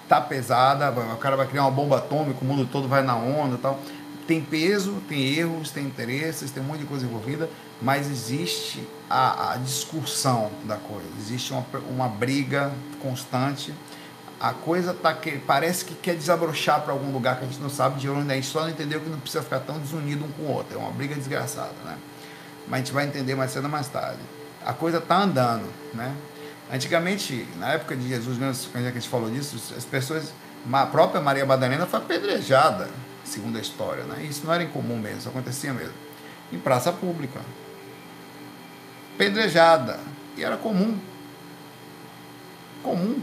tá 0.08 0.20
pesada, 0.20 0.90
o 0.90 1.16
cara 1.18 1.36
vai 1.36 1.46
criar 1.46 1.62
uma 1.62 1.70
bomba 1.70 1.98
atômica, 1.98 2.40
o 2.42 2.44
mundo 2.44 2.66
todo 2.66 2.88
vai 2.88 3.02
na 3.02 3.14
onda 3.14 3.56
tal. 3.58 3.78
Tem 4.26 4.40
peso, 4.40 5.02
tem 5.08 5.34
erros, 5.34 5.70
tem 5.70 5.84
interesses, 5.84 6.50
tem 6.50 6.62
um 6.62 6.66
monte 6.66 6.80
de 6.80 6.86
coisa 6.86 7.04
envolvida, 7.04 7.48
mas 7.80 8.08
existe 8.08 8.86
a, 9.10 9.52
a 9.52 9.56
discussão 9.56 10.50
da 10.64 10.76
coisa, 10.76 11.06
existe 11.18 11.52
uma, 11.52 11.66
uma 11.90 12.08
briga 12.08 12.72
constante. 13.00 13.74
A 14.40 14.52
coisa 14.52 14.94
tá 14.94 15.12
que 15.12 15.38
parece 15.38 15.84
que 15.84 15.94
quer 15.94 16.14
desabrochar 16.14 16.82
para 16.82 16.92
algum 16.92 17.12
lugar 17.12 17.38
que 17.38 17.44
a 17.44 17.48
gente 17.48 17.60
não 17.60 17.68
sabe 17.68 18.00
de 18.00 18.08
onde 18.08 18.30
a 18.30 18.34
gente 18.34 18.46
só 18.46 18.62
não 18.62 18.70
entendeu 18.70 19.00
que 19.00 19.08
não 19.08 19.18
precisa 19.18 19.42
ficar 19.42 19.60
tão 19.60 19.78
desunido 19.78 20.24
um 20.24 20.32
com 20.32 20.42
o 20.42 20.52
outro. 20.52 20.76
É 20.76 20.78
uma 20.78 20.90
briga 20.90 21.14
desgraçada 21.14 21.74
né? 21.84 21.96
Mas 22.66 22.74
a 22.74 22.78
gente 22.78 22.92
vai 22.92 23.06
entender 23.06 23.34
mais 23.34 23.50
cedo 23.50 23.64
ou 23.64 23.70
mais 23.70 23.88
tarde. 23.88 24.20
A 24.64 24.72
coisa 24.72 25.00
tá 25.00 25.22
andando 25.22 25.68
né? 25.94 26.14
Antigamente 26.72 27.46
na 27.56 27.72
época 27.72 27.96
de 27.96 28.08
Jesus 28.08 28.38
mesmo 28.38 28.70
quando 28.72 28.86
a 28.86 28.90
gente 28.90 29.08
falou 29.08 29.30
disso 29.30 29.56
as 29.76 29.84
pessoas 29.84 30.32
a 30.72 30.86
própria 30.86 31.20
Maria 31.20 31.44
Madalena 31.44 31.86
foi 31.86 31.98
apedrejada 31.98 32.88
segundo 33.32 33.58
a 33.58 33.60
história 33.60 34.04
né 34.04 34.24
isso 34.24 34.44
não 34.44 34.52
era 34.52 34.62
incomum 34.62 34.98
mesmo 34.98 35.18
isso 35.18 35.28
acontecia 35.28 35.72
mesmo 35.72 35.94
em 36.52 36.58
praça 36.58 36.92
pública 36.92 37.40
apedrejada 39.14 39.98
e 40.36 40.44
era 40.44 40.56
comum 40.56 40.98
comum 42.82 43.20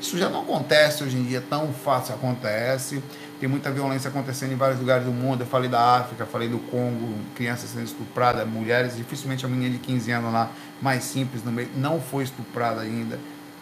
isso 0.00 0.16
já 0.16 0.30
não 0.30 0.40
acontece 0.40 1.04
hoje 1.04 1.18
em 1.18 1.24
dia, 1.24 1.42
tão 1.42 1.74
fácil 1.74 2.14
acontece. 2.14 3.02
Tem 3.38 3.46
muita 3.48 3.70
violência 3.70 4.08
acontecendo 4.08 4.52
em 4.52 4.56
vários 4.56 4.80
lugares 4.80 5.04
do 5.04 5.12
mundo. 5.12 5.42
Eu 5.42 5.46
falei 5.46 5.68
da 5.68 5.98
África, 5.98 6.24
falei 6.24 6.48
do 6.48 6.58
Congo, 6.58 7.14
crianças 7.34 7.70
sendo 7.70 7.84
estupradas, 7.84 8.48
mulheres, 8.48 8.96
dificilmente 8.96 9.44
a 9.44 9.48
menina 9.48 9.72
de 9.72 9.78
15 9.78 10.10
anos 10.10 10.32
lá, 10.32 10.50
mais 10.80 11.04
simples 11.04 11.44
no 11.44 11.52
meio, 11.52 11.68
não 11.76 12.00
foi 12.00 12.24
estuprada 12.24 12.80
ainda. 12.80 13.20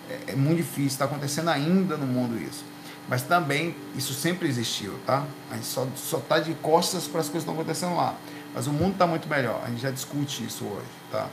É, 0.08 0.32
é 0.32 0.36
muito 0.36 0.58
difícil, 0.58 0.86
está 0.86 1.06
acontecendo 1.06 1.48
ainda 1.50 1.96
no 1.96 2.06
mundo 2.06 2.40
isso. 2.40 2.64
Mas 3.08 3.22
também, 3.22 3.74
isso 3.96 4.12
sempre 4.12 4.46
existiu, 4.48 4.92
tá? 5.06 5.24
A 5.50 5.54
gente 5.54 5.66
só 5.66 6.18
está 6.18 6.38
de 6.38 6.52
costas 6.54 7.08
para 7.08 7.20
as 7.20 7.28
coisas 7.28 7.44
que 7.44 7.50
estão 7.50 7.54
acontecendo 7.54 7.96
lá. 7.96 8.14
Mas 8.54 8.66
o 8.66 8.72
mundo 8.72 8.92
está 8.92 9.06
muito 9.06 9.28
melhor, 9.28 9.62
a 9.64 9.68
gente 9.68 9.80
já 9.80 9.90
discute 9.90 10.44
isso 10.44 10.64
hoje, 10.64 10.86
tá? 11.10 11.28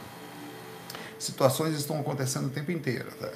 Situações 1.20 1.76
estão 1.76 2.00
acontecendo 2.00 2.48
o 2.48 2.50
tempo 2.50 2.72
inteiro, 2.72 3.08
tá? 3.20 3.32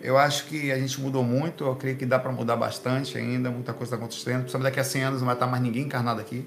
Eu 0.00 0.18
acho 0.18 0.44
que 0.46 0.70
a 0.70 0.78
gente 0.78 1.00
mudou 1.00 1.24
muito, 1.24 1.64
eu 1.64 1.74
creio 1.76 1.96
que 1.96 2.04
dá 2.04 2.18
para 2.18 2.30
mudar 2.30 2.56
bastante 2.56 3.16
ainda, 3.16 3.50
muita 3.50 3.72
coisa 3.72 3.94
está 3.94 3.96
acontecendo. 3.96 4.40
Principalmente 4.40 4.70
daqui 4.70 4.80
a 4.80 4.84
100 4.84 5.02
anos 5.02 5.20
não 5.20 5.26
vai 5.26 5.34
estar 5.34 5.46
mais 5.46 5.62
ninguém 5.62 5.84
encarnado 5.84 6.20
aqui. 6.20 6.46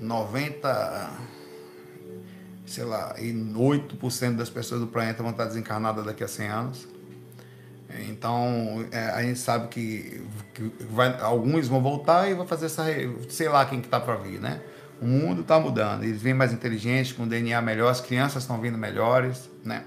90, 0.00 1.10
sei 2.66 2.84
lá, 2.84 3.14
e 3.18 3.32
8% 3.32 4.36
das 4.36 4.50
pessoas 4.50 4.80
do 4.80 4.88
planeta 4.88 5.22
vão 5.22 5.30
estar 5.30 5.44
desencarnadas 5.44 6.04
daqui 6.04 6.24
a 6.24 6.28
100 6.28 6.48
anos. 6.48 6.88
Então, 8.08 8.84
é, 8.90 9.06
a 9.10 9.22
gente 9.22 9.38
sabe 9.38 9.68
que, 9.68 10.22
que 10.52 10.72
vai, 10.90 11.20
alguns 11.20 11.68
vão 11.68 11.82
voltar 11.82 12.28
e 12.30 12.34
vão 12.34 12.46
fazer 12.46 12.66
essa. 12.66 12.84
sei 13.28 13.48
lá 13.48 13.64
quem 13.64 13.80
que 13.80 13.86
está 13.86 14.00
para 14.00 14.16
vir, 14.16 14.40
né? 14.40 14.60
O 15.00 15.06
mundo 15.06 15.42
está 15.42 15.58
mudando, 15.58 16.04
eles 16.04 16.22
vêm 16.22 16.34
mais 16.34 16.52
inteligentes, 16.52 17.12
com 17.12 17.26
DNA 17.26 17.60
melhor, 17.60 17.90
as 17.90 18.00
crianças 18.00 18.42
estão 18.42 18.60
vindo 18.60 18.78
melhores, 18.78 19.50
né? 19.64 19.84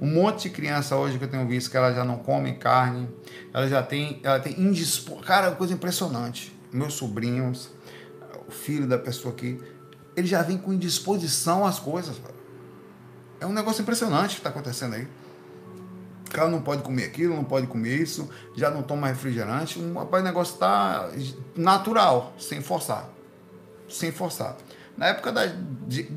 Um 0.00 0.06
monte 0.06 0.44
de 0.44 0.50
criança 0.50 0.96
hoje 0.96 1.18
que 1.18 1.24
eu 1.24 1.28
tenho 1.28 1.46
visto 1.46 1.70
que 1.70 1.76
ela 1.76 1.92
já 1.92 2.04
não 2.04 2.18
come 2.18 2.54
carne, 2.54 3.08
ela 3.52 3.68
já 3.68 3.82
tem, 3.82 4.20
ela 4.22 4.38
tem 4.38 4.58
indispo... 4.60 5.16
Cara, 5.22 5.48
é 5.48 5.50
coisa 5.50 5.74
impressionante. 5.74 6.56
Meus 6.72 6.94
sobrinhos, 6.94 7.70
o 8.46 8.50
filho 8.50 8.86
da 8.86 8.98
pessoa 8.98 9.34
aqui, 9.34 9.60
ele 10.16 10.26
já 10.26 10.42
vem 10.42 10.56
com 10.56 10.72
indisposição 10.72 11.66
às 11.66 11.78
coisas. 11.78 12.20
É 13.40 13.46
um 13.46 13.52
negócio 13.52 13.82
impressionante 13.82 14.34
que 14.34 14.40
está 14.40 14.50
acontecendo 14.50 14.94
aí. 14.94 15.08
O 16.30 16.32
cara 16.32 16.48
não 16.48 16.62
pode 16.62 16.82
comer 16.82 17.06
aquilo, 17.06 17.34
não 17.34 17.42
pode 17.42 17.66
comer 17.66 17.96
isso, 17.96 18.30
já 18.54 18.70
não 18.70 18.84
toma 18.84 19.08
refrigerante. 19.08 19.80
O 19.80 20.22
negócio 20.22 20.54
está 20.54 21.10
natural, 21.56 22.32
sem 22.38 22.62
forçar. 22.62 23.10
Sem 23.88 24.12
forçar. 24.12 24.56
Na 24.96 25.08
época 25.08 25.32
das. 25.32 25.52
De, 25.88 26.08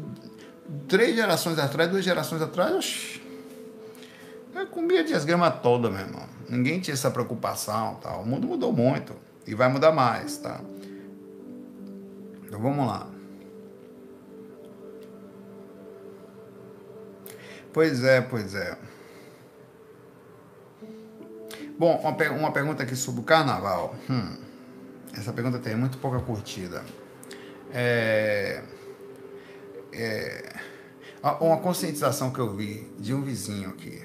três 0.88 1.16
gerações 1.16 1.58
atrás, 1.58 1.90
duas 1.90 2.06
gerações 2.06 2.44
atrás, 2.44 3.20
eu 4.54 4.68
comia 4.68 5.04
de 5.04 5.18
grama 5.26 5.50
toda, 5.50 5.90
meu 5.90 6.02
irmão. 6.02 6.28
Ninguém 6.48 6.80
tinha 6.80 6.94
essa 6.94 7.10
preocupação, 7.10 7.96
tá? 7.96 8.16
O 8.18 8.26
mundo 8.26 8.46
mudou 8.46 8.72
muito 8.72 9.16
e 9.48 9.56
vai 9.56 9.68
mudar 9.68 9.92
mais, 9.92 10.38
tá? 10.38 10.62
Então 12.46 12.62
vamos 12.62 12.86
lá. 12.86 13.08
Pois 17.74 18.04
é, 18.04 18.22
pois 18.22 18.54
é. 18.54 18.78
Bom, 21.78 21.96
uma, 21.98 22.32
uma 22.32 22.52
pergunta 22.52 22.84
aqui 22.84 22.96
sobre 22.96 23.22
o 23.22 23.24
carnaval. 23.24 23.96
Hum, 24.10 24.38
essa 25.18 25.34
pergunta 25.34 25.60
tem 25.60 25.76
muito 25.76 25.98
pouca 25.98 26.20
curtida. 26.20 26.84
É, 27.74 28.62
é, 29.92 30.54
uma 31.40 31.58
conscientização 31.58 32.32
que 32.32 32.40
eu 32.40 32.56
vi 32.56 32.92
de 33.00 33.14
um 33.14 33.22
vizinho 33.22 33.70
aqui 33.70 34.02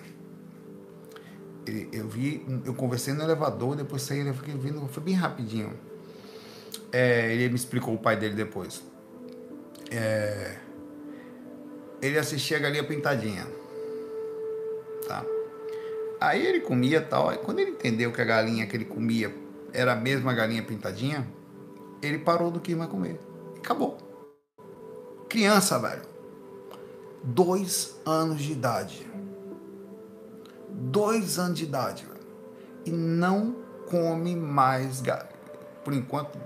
eu 1.93 2.09
vi, 2.09 2.45
eu 2.64 2.75
conversei 2.75 3.14
no 3.14 3.23
elevador, 3.23 3.77
depois 3.77 4.03
saí, 4.03 4.27
eu 4.27 4.35
fiquei 4.35 4.55
vindo, 4.55 4.87
foi 4.89 5.03
bem 5.03 5.14
rapidinho. 5.14 5.79
É, 6.91 7.33
ele 7.33 7.49
me 7.51 7.55
explicou 7.55 7.95
o 7.95 7.99
pai 7.99 8.16
dele 8.16 8.35
depois. 8.35 8.83
É, 9.91 10.57
ele 12.01 12.19
assistia 12.19 12.57
a 12.57 12.61
Galinha 12.61 12.85
Pintadinha. 12.85 13.47
Aí 16.21 16.45
ele 16.45 16.61
comia 16.61 17.01
tal. 17.01 17.31
Quando 17.39 17.61
ele 17.61 17.73
entendeu 17.73 18.12
que 18.12 18.21
a 18.21 18.25
galinha 18.25 18.66
que 18.66 18.77
ele 18.77 18.85
comia 18.85 19.35
era 19.73 19.93
a 19.93 19.97
mesma 19.97 20.33
galinha 20.33 20.62
pintadinha, 20.62 21.27
ele 22.03 22.19
parou 22.19 22.51
do 22.51 22.61
que 22.61 22.73
ia 22.73 22.87
comer. 22.87 23.21
Acabou. 23.57 23.99
Criança, 25.29 25.79
velho. 25.79 26.03
Dois 27.23 27.97
anos 28.05 28.41
de 28.41 28.53
idade. 28.53 29.07
Dois 30.71 31.39
anos 31.39 31.59
de 31.59 31.64
idade, 31.64 32.05
velho. 32.05 32.19
E 32.87 32.91
não 32.91 33.57
come 33.89 34.35
mais 34.35 35.01
galinha. 35.01 35.29
Por 35.85 35.93
enquanto. 35.93 36.39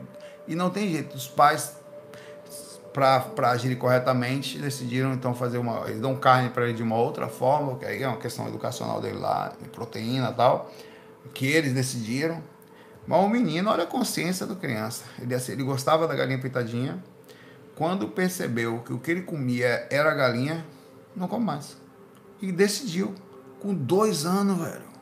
E 0.47 0.55
não 0.55 0.71
tem 0.71 0.91
jeito. 0.91 1.17
Os 1.17 1.29
pais 1.29 1.77
para 2.93 3.51
agir 3.51 3.75
corretamente, 3.77 4.59
decidiram 4.59 5.13
então 5.15 5.35
fazer 5.35 5.59
uma. 5.59 5.89
Eles 5.89 6.01
dão 6.01 6.15
carne 6.15 6.51
para 6.51 6.65
ele 6.65 6.75
de 6.75 6.83
uma 6.83 6.97
outra 6.97 7.29
forma, 7.29 7.77
que 7.79 7.85
aí 7.85 8.03
é 8.03 8.09
uma 8.09 8.19
questão 8.19 8.47
educacional 8.47 9.01
dele 9.01 9.19
lá, 9.19 9.53
de 9.61 9.69
proteína 9.69 10.31
e 10.31 10.35
tal, 10.35 10.71
que 11.33 11.47
eles 11.47 11.73
decidiram. 11.73 12.43
Mas 13.07 13.25
o 13.25 13.29
menino, 13.29 13.71
olha 13.71 13.85
a 13.85 13.87
consciência 13.87 14.47
da 14.47 14.55
criança. 14.55 15.05
Ele, 15.21 15.35
assim, 15.35 15.53
ele 15.53 15.63
gostava 15.63 16.07
da 16.07 16.15
galinha 16.15 16.39
pitadinha. 16.39 17.03
Quando 17.75 18.07
percebeu 18.09 18.81
que 18.81 18.93
o 18.93 18.99
que 18.99 19.11
ele 19.11 19.23
comia 19.23 19.87
era 19.91 20.15
galinha, 20.15 20.65
não 21.17 21.27
come 21.27 21.45
mais. 21.45 21.77
E 22.41 22.53
decidiu, 22.53 23.15
com 23.59 23.75
dois 23.75 24.27
anos, 24.27 24.59
velho. 24.59 24.93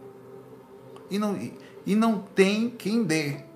E 1.11 1.19
não, 1.19 1.37
e, 1.37 1.59
e 1.85 1.95
não 1.95 2.21
tem 2.21 2.71
quem 2.71 3.03
dê 3.03 3.50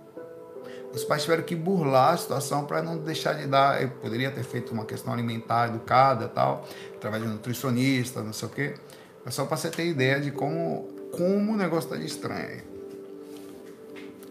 os 0.95 1.03
pais 1.03 1.23
tiveram 1.23 1.43
que 1.43 1.57
burlar 1.57 2.15
a 2.15 2.17
situação 2.17 2.65
para 2.65 2.81
não 2.81 2.97
deixar 2.97 3.33
de 3.33 3.47
dar. 3.47 3.83
Eu 3.83 3.91
poderia 3.91 4.31
ter 4.31 4.45
feito 4.45 4.73
uma 4.73 4.85
questão 4.85 5.13
alimentar 5.13 5.69
educada 5.69 6.29
tal, 6.29 6.65
através 6.95 7.23
de 7.23 7.29
um 7.29 7.33
nutricionista, 7.33 8.23
não 8.23 8.33
sei 8.33 8.49
o 8.49 8.51
quê. 8.51 8.75
Mas 9.25 9.35
só 9.35 9.45
para 9.45 9.57
você 9.57 9.71
ter 9.71 9.87
ideia 9.87 10.21
de 10.21 10.31
como, 10.31 10.89
como 11.11 11.53
o 11.53 11.57
negócio 11.57 11.89
está 11.89 11.97
de 11.97 12.07
estranho. 12.07 12.63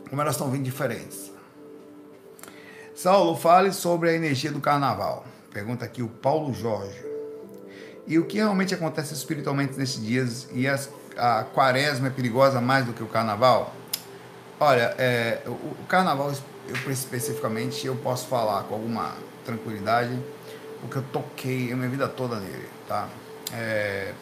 Como 0.10 0.22
elas 0.22 0.36
estão 0.36 0.50
vindo 0.50 0.64
diferentes. 0.64 1.34
Saulo, 2.96 3.36
fale 3.36 3.74
sobre 3.74 4.12
a 4.12 4.14
energia 4.14 4.52
do 4.52 4.62
carnaval. 4.62 5.26
Pergunta 5.52 5.84
aqui 5.84 6.02
o 6.02 6.08
Paulo 6.08 6.54
Jorge. 6.54 7.04
E 8.08 8.18
o 8.18 8.26
que 8.26 8.38
realmente 8.38 8.74
acontece 8.74 9.14
espiritualmente 9.14 9.78
nesses 9.78 10.02
dias? 10.02 10.48
E 10.54 10.68
as, 10.68 10.90
a 11.18 11.44
quaresma 11.44 12.08
é 12.08 12.10
perigosa 12.10 12.62
mais 12.62 12.86
do 12.86 12.94
que 12.94 13.04
o 13.04 13.08
carnaval? 13.08 13.74
Olha, 14.60 14.96
é, 14.98 15.42
o, 15.46 15.52
o 15.52 15.86
carnaval 15.90 16.32
eu 16.68 16.92
especificamente 16.92 17.86
eu 17.86 17.96
posso 17.96 18.28
falar 18.28 18.64
com 18.64 18.76
alguma 18.76 19.14
tranquilidade 19.46 20.18
porque 20.82 20.98
eu 20.98 21.04
toquei 21.14 21.72
a 21.72 21.76
minha 21.76 21.90
vida 21.90 22.08
toda 22.10 22.38
nele, 22.38 22.68
tá? 22.88 23.08
É, 23.54 24.14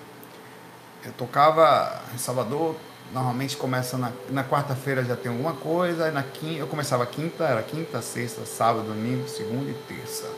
eu 1.04 1.12
tocava 1.14 2.02
em 2.14 2.18
Salvador, 2.18 2.76
normalmente 3.12 3.58
começa 3.58 3.98
na, 3.98 4.12
na 4.30 4.44
quarta-feira 4.44 5.04
já 5.04 5.16
tem 5.16 5.32
alguma 5.32 5.54
coisa, 5.54 6.12
na 6.12 6.22
quinta, 6.22 6.60
eu 6.60 6.68
começava 6.68 7.04
quinta, 7.06 7.46
era 7.46 7.64
quinta, 7.64 8.00
sexta, 8.02 8.46
sábado, 8.46 8.88
domingo, 8.88 9.28
segunda 9.28 9.72
e 9.72 9.74
terça. 9.88 10.30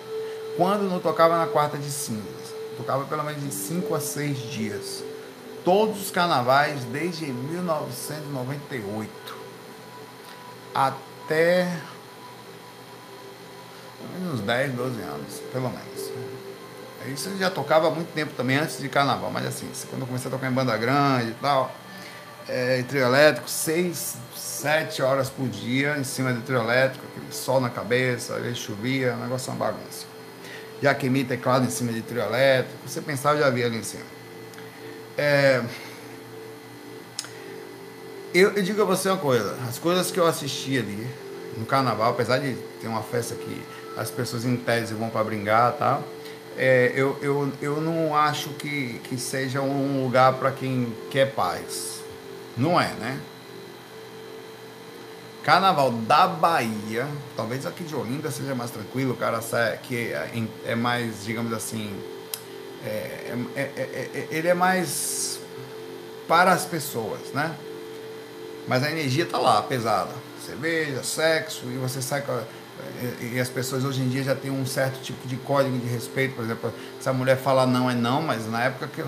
Quando 0.55 0.83
não 0.83 0.99
tocava 0.99 1.37
na 1.37 1.47
quarta 1.47 1.77
de 1.77 1.91
cinzas, 1.91 2.53
tocava 2.77 3.03
pelo 3.05 3.23
menos 3.23 3.43
de 3.43 3.51
cinco 3.51 3.93
a 3.93 3.99
seis 3.99 4.37
dias. 4.37 5.03
Todos 5.65 6.03
os 6.03 6.11
carnavais 6.11 6.85
desde 6.85 7.25
1998 7.25 9.43
até 10.73 11.67
uns 14.31 14.41
10, 14.41 14.73
12 14.73 15.01
anos, 15.01 15.41
pelo 15.51 15.69
menos. 15.69 16.11
Isso 17.07 17.29
eu 17.29 17.37
já 17.37 17.49
tocava 17.49 17.87
há 17.87 17.91
muito 17.91 18.13
tempo 18.13 18.33
também, 18.35 18.57
antes 18.57 18.79
de 18.79 18.87
carnaval, 18.87 19.29
mas 19.29 19.45
assim, 19.45 19.69
quando 19.89 20.01
eu 20.01 20.07
comecei 20.07 20.29
a 20.29 20.31
tocar 20.31 20.49
em 20.49 20.53
banda 20.53 20.75
grande 20.77 21.31
e 21.31 21.35
tal, 21.41 21.73
é, 22.47 22.81
trio 22.83 23.01
elétrico, 23.01 23.49
6, 23.49 24.15
7 24.35 25.01
horas 25.01 25.29
por 25.29 25.47
dia 25.49 25.97
em 25.97 26.03
cima 26.03 26.31
do 26.31 26.41
trio 26.41 26.59
elétrico, 26.59 27.05
aquele 27.11 27.31
sol 27.33 27.59
na 27.59 27.69
cabeça, 27.69 28.39
vezes 28.39 28.59
chovia, 28.59 29.15
o 29.15 29.17
negócio 29.17 29.49
é 29.49 29.53
uma 29.53 29.65
bagunça. 29.65 30.05
Já 30.81 30.93
queimei 30.93 31.25
teclado 31.25 31.65
em 31.65 31.69
cima 31.69 31.91
de 31.91 32.01
trio 32.01 32.21
elétrico, 32.21 32.77
você 32.87 33.01
pensava 33.01 33.37
já 33.37 33.47
havia 33.47 33.65
ali 33.65 33.77
em 33.77 33.83
cima. 33.83 34.05
É, 35.17 35.61
eu, 38.33 38.51
eu 38.53 38.63
digo 38.63 38.81
a 38.81 38.85
você 38.85 39.09
uma 39.09 39.17
coisa, 39.17 39.57
as 39.67 39.77
coisas 39.77 40.09
que 40.09 40.19
eu 40.19 40.25
assisti 40.25 40.77
ali 40.77 41.07
no 41.57 41.65
carnaval, 41.65 42.11
apesar 42.11 42.39
de 42.39 42.55
ter 42.81 42.87
uma 42.87 43.03
festa 43.03 43.35
que 43.35 43.61
as 43.97 44.09
pessoas 44.09 44.45
em 44.45 44.55
tese 44.57 44.93
vão 44.93 45.09
para 45.09 45.23
brincar 45.23 45.73
tá? 45.73 46.01
É, 46.57 46.91
eu, 46.95 47.17
eu, 47.21 47.51
eu 47.61 47.81
não 47.81 48.15
acho 48.15 48.49
que, 48.49 48.99
que 49.05 49.17
seja 49.17 49.61
um 49.61 50.03
lugar 50.03 50.33
para 50.33 50.51
quem 50.51 50.95
quer 51.09 51.33
paz. 51.33 52.01
Não 52.55 52.79
é, 52.79 52.89
né? 52.93 53.19
Carnaval 55.43 55.91
da 55.91 56.27
Bahia, 56.27 57.07
talvez 57.35 57.65
aqui 57.65 57.83
de 57.83 57.95
Olinda 57.95 58.31
seja 58.31 58.55
mais 58.55 58.71
tranquilo, 58.71 59.13
o 59.13 59.17
cara 59.17 59.41
sai, 59.41 59.79
é, 59.91 60.43
é 60.65 60.75
mais, 60.75 61.25
digamos 61.25 61.51
assim, 61.51 61.93
é, 62.85 63.35
é, 63.55 63.61
é, 63.61 64.27
ele 64.29 64.47
é 64.47 64.53
mais 64.53 65.39
para 66.27 66.53
as 66.53 66.65
pessoas, 66.65 67.31
né? 67.33 67.53
Mas 68.67 68.83
a 68.83 68.91
energia 68.91 69.25
tá 69.25 69.37
lá, 69.37 69.61
pesada. 69.61 70.11
Cerveja, 70.45 71.03
sexo, 71.03 71.65
e 71.65 71.77
você 71.77 72.01
sai 72.01 72.21
com 72.21 72.31
a, 72.31 72.43
e, 73.33 73.39
as 73.39 73.49
pessoas 73.49 73.83
hoje 73.83 74.01
em 74.01 74.09
dia 74.09 74.23
já 74.23 74.35
têm 74.35 74.51
um 74.51 74.65
certo 74.65 75.01
tipo 75.01 75.27
de 75.27 75.35
código 75.37 75.77
de 75.77 75.87
respeito, 75.87 76.35
por 76.35 76.45
exemplo, 76.45 76.73
se 76.99 77.09
a 77.09 77.13
mulher 77.13 77.37
falar 77.37 77.65
não 77.65 77.89
é 77.89 77.95
não, 77.95 78.21
mas 78.21 78.49
na 78.49 78.63
época 78.63 78.87
que 78.87 78.99
eu 78.99 79.07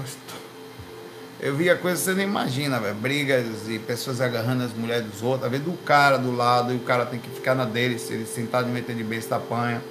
eu 1.39 1.53
via 1.53 1.75
coisas 1.75 1.99
que 1.99 2.05
você 2.05 2.15
nem 2.15 2.25
imagina, 2.25 2.79
véio, 2.79 2.95
brigas 2.95 3.67
e 3.67 3.77
pessoas 3.77 4.21
agarrando 4.21 4.63
as 4.63 4.73
mulheres 4.73 5.05
dos 5.05 5.21
outros, 5.21 5.43
às 5.45 5.51
vezes 5.51 5.65
do 5.65 5.73
cara 5.83 6.17
do 6.17 6.36
lado 6.36 6.73
e 6.73 6.77
o 6.77 6.79
cara 6.79 7.05
tem 7.05 7.19
que 7.19 7.29
ficar 7.29 7.53
na 7.53 7.65
dele, 7.65 7.99
se 7.99 8.13
ele 8.13 8.25
sentar 8.25 8.63
de 8.63 8.71
meter 8.71 8.95
de 8.95 9.03
besta 9.03 9.36
apanha. 9.36 9.81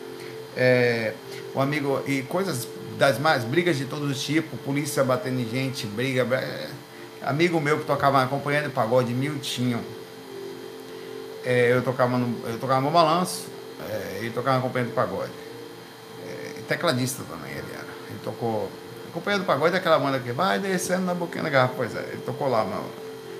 É, 0.56 1.12
o 1.54 1.60
amigo 1.60 2.02
e 2.06 2.22
coisas 2.22 2.66
das 2.98 3.18
mais 3.18 3.44
brigas 3.44 3.76
de 3.76 3.84
todos 3.84 4.10
os 4.10 4.22
tipos, 4.22 4.58
polícia 4.60 5.04
batendo 5.04 5.40
em 5.40 5.48
gente, 5.48 5.86
briga, 5.86 6.26
é, 6.34 6.68
amigo 7.22 7.60
meu 7.60 7.78
que 7.78 7.84
tocava 7.84 8.22
acompanhando 8.22 8.72
pagode 8.72 9.12
Miltinho. 9.12 9.80
É, 11.44 11.72
eu 11.72 11.82
tocava 11.82 12.16
no, 12.16 12.48
eu 12.48 12.58
tocava 12.58 12.80
no 12.80 12.90
balanço, 12.90 13.46
é, 13.80 14.18
ele 14.20 14.30
tocava 14.30 14.58
acompanhando 14.58 14.88
do 14.88 14.94
pagode. 14.94 15.32
É, 16.26 16.60
tecladista 16.68 17.22
também 17.24 17.52
ele 17.52 17.72
era. 17.72 17.86
Ele 18.08 18.18
tocou. 18.22 18.70
Acompanhando 19.08 19.42
do 19.42 19.46
pagode 19.46 19.74
é 19.74 19.78
aquela 19.78 19.98
banda 19.98 20.18
que 20.18 20.32
vai 20.32 20.58
descendo 20.58 21.02
na 21.02 21.14
boquinha 21.14 21.44
da 21.44 21.50
garrafa. 21.50 21.74
Pois 21.76 21.94
é, 21.94 22.00
ele 22.12 22.22
tocou 22.24 22.48
lá, 22.48 22.64
mano. 22.64 22.84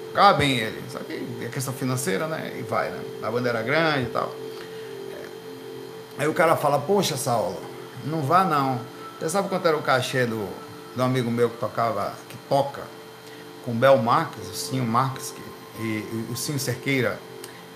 Tocava 0.09 0.39
bem 0.39 0.59
ele. 0.59 0.83
Só 0.89 0.99
que 1.01 1.27
é 1.43 1.49
questão 1.49 1.75
financeira, 1.75 2.27
né? 2.27 2.53
E 2.59 2.63
vai, 2.63 2.91
né? 2.91 3.01
A 3.23 3.31
banda 3.31 3.49
era 3.49 3.63
grande 3.63 4.03
e 4.03 4.13
tal. 4.13 4.35
É. 6.19 6.23
Aí 6.23 6.29
o 6.29 6.35
cara 6.35 6.57
fala, 6.57 6.79
poxa, 6.79 7.17
Saulo, 7.17 7.61
não 8.05 8.23
vá 8.23 8.45
não. 8.45 8.81
Você 9.19 9.29
sabe 9.29 9.49
quanto 9.49 9.67
era 9.67 9.77
o 9.77 9.83
cachê 9.83 10.27
do, 10.27 10.49
do 10.95 11.03
amigo 11.03 11.31
meu 11.31 11.51
que 11.51 11.57
tocava, 11.57 12.13
que 12.29 12.37
toca 12.49 12.83
com 13.65 13.73
o 13.73 13.75
Bel 13.75 13.97
Marques, 13.97 14.49
o 14.49 14.55
Cinho 14.55 14.85
Marques, 14.85 15.33
que, 15.33 15.83
e, 15.83 16.27
e 16.29 16.29
o 16.31 16.37
Cinho 16.37 16.59
Cerqueira 16.59 17.19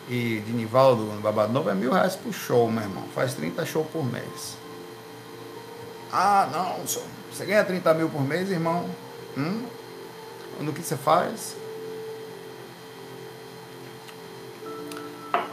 e 0.08 0.40
de 0.40 0.52
Nivaldo 0.52 1.04
no 1.04 1.20
Babado 1.20 1.52
Novo 1.52 1.68
é 1.68 1.74
mil 1.74 1.92
reais 1.92 2.16
por 2.16 2.32
show, 2.32 2.70
meu 2.70 2.82
irmão. 2.82 3.04
Faz 3.14 3.34
30 3.34 3.64
shows 3.66 3.86
por 3.92 4.04
mês. 4.04 4.56
Ah, 6.10 6.48
não, 6.50 6.78
você 7.30 7.44
ganha 7.44 7.62
30 7.62 7.92
mil 7.94 8.08
por 8.08 8.22
mês, 8.22 8.50
irmão? 8.50 8.88
Hum? 9.36 9.66
No 10.60 10.72
que 10.72 10.82
você 10.82 10.96
faz? 10.96 11.54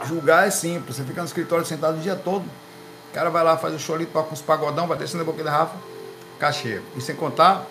Julgar 0.06 0.48
é 0.48 0.50
simples. 0.50 0.96
Você 0.96 1.04
fica 1.04 1.20
no 1.20 1.26
escritório 1.26 1.64
sentado 1.64 1.98
o 1.98 2.00
dia 2.00 2.16
todo. 2.16 2.44
O 2.44 3.14
cara 3.14 3.28
vai 3.28 3.44
lá, 3.44 3.56
faz 3.56 3.74
o 3.74 3.78
show 3.78 3.94
ali, 3.94 4.06
toca 4.06 4.32
uns 4.32 4.40
pagodão, 4.40 4.86
vai 4.86 4.96
descendo 4.96 5.22
a 5.22 5.26
boca 5.26 5.44
da 5.44 5.50
Rafa, 5.50 5.76
cachê. 6.38 6.80
E 6.96 7.00
sem 7.00 7.14
contar 7.14 7.66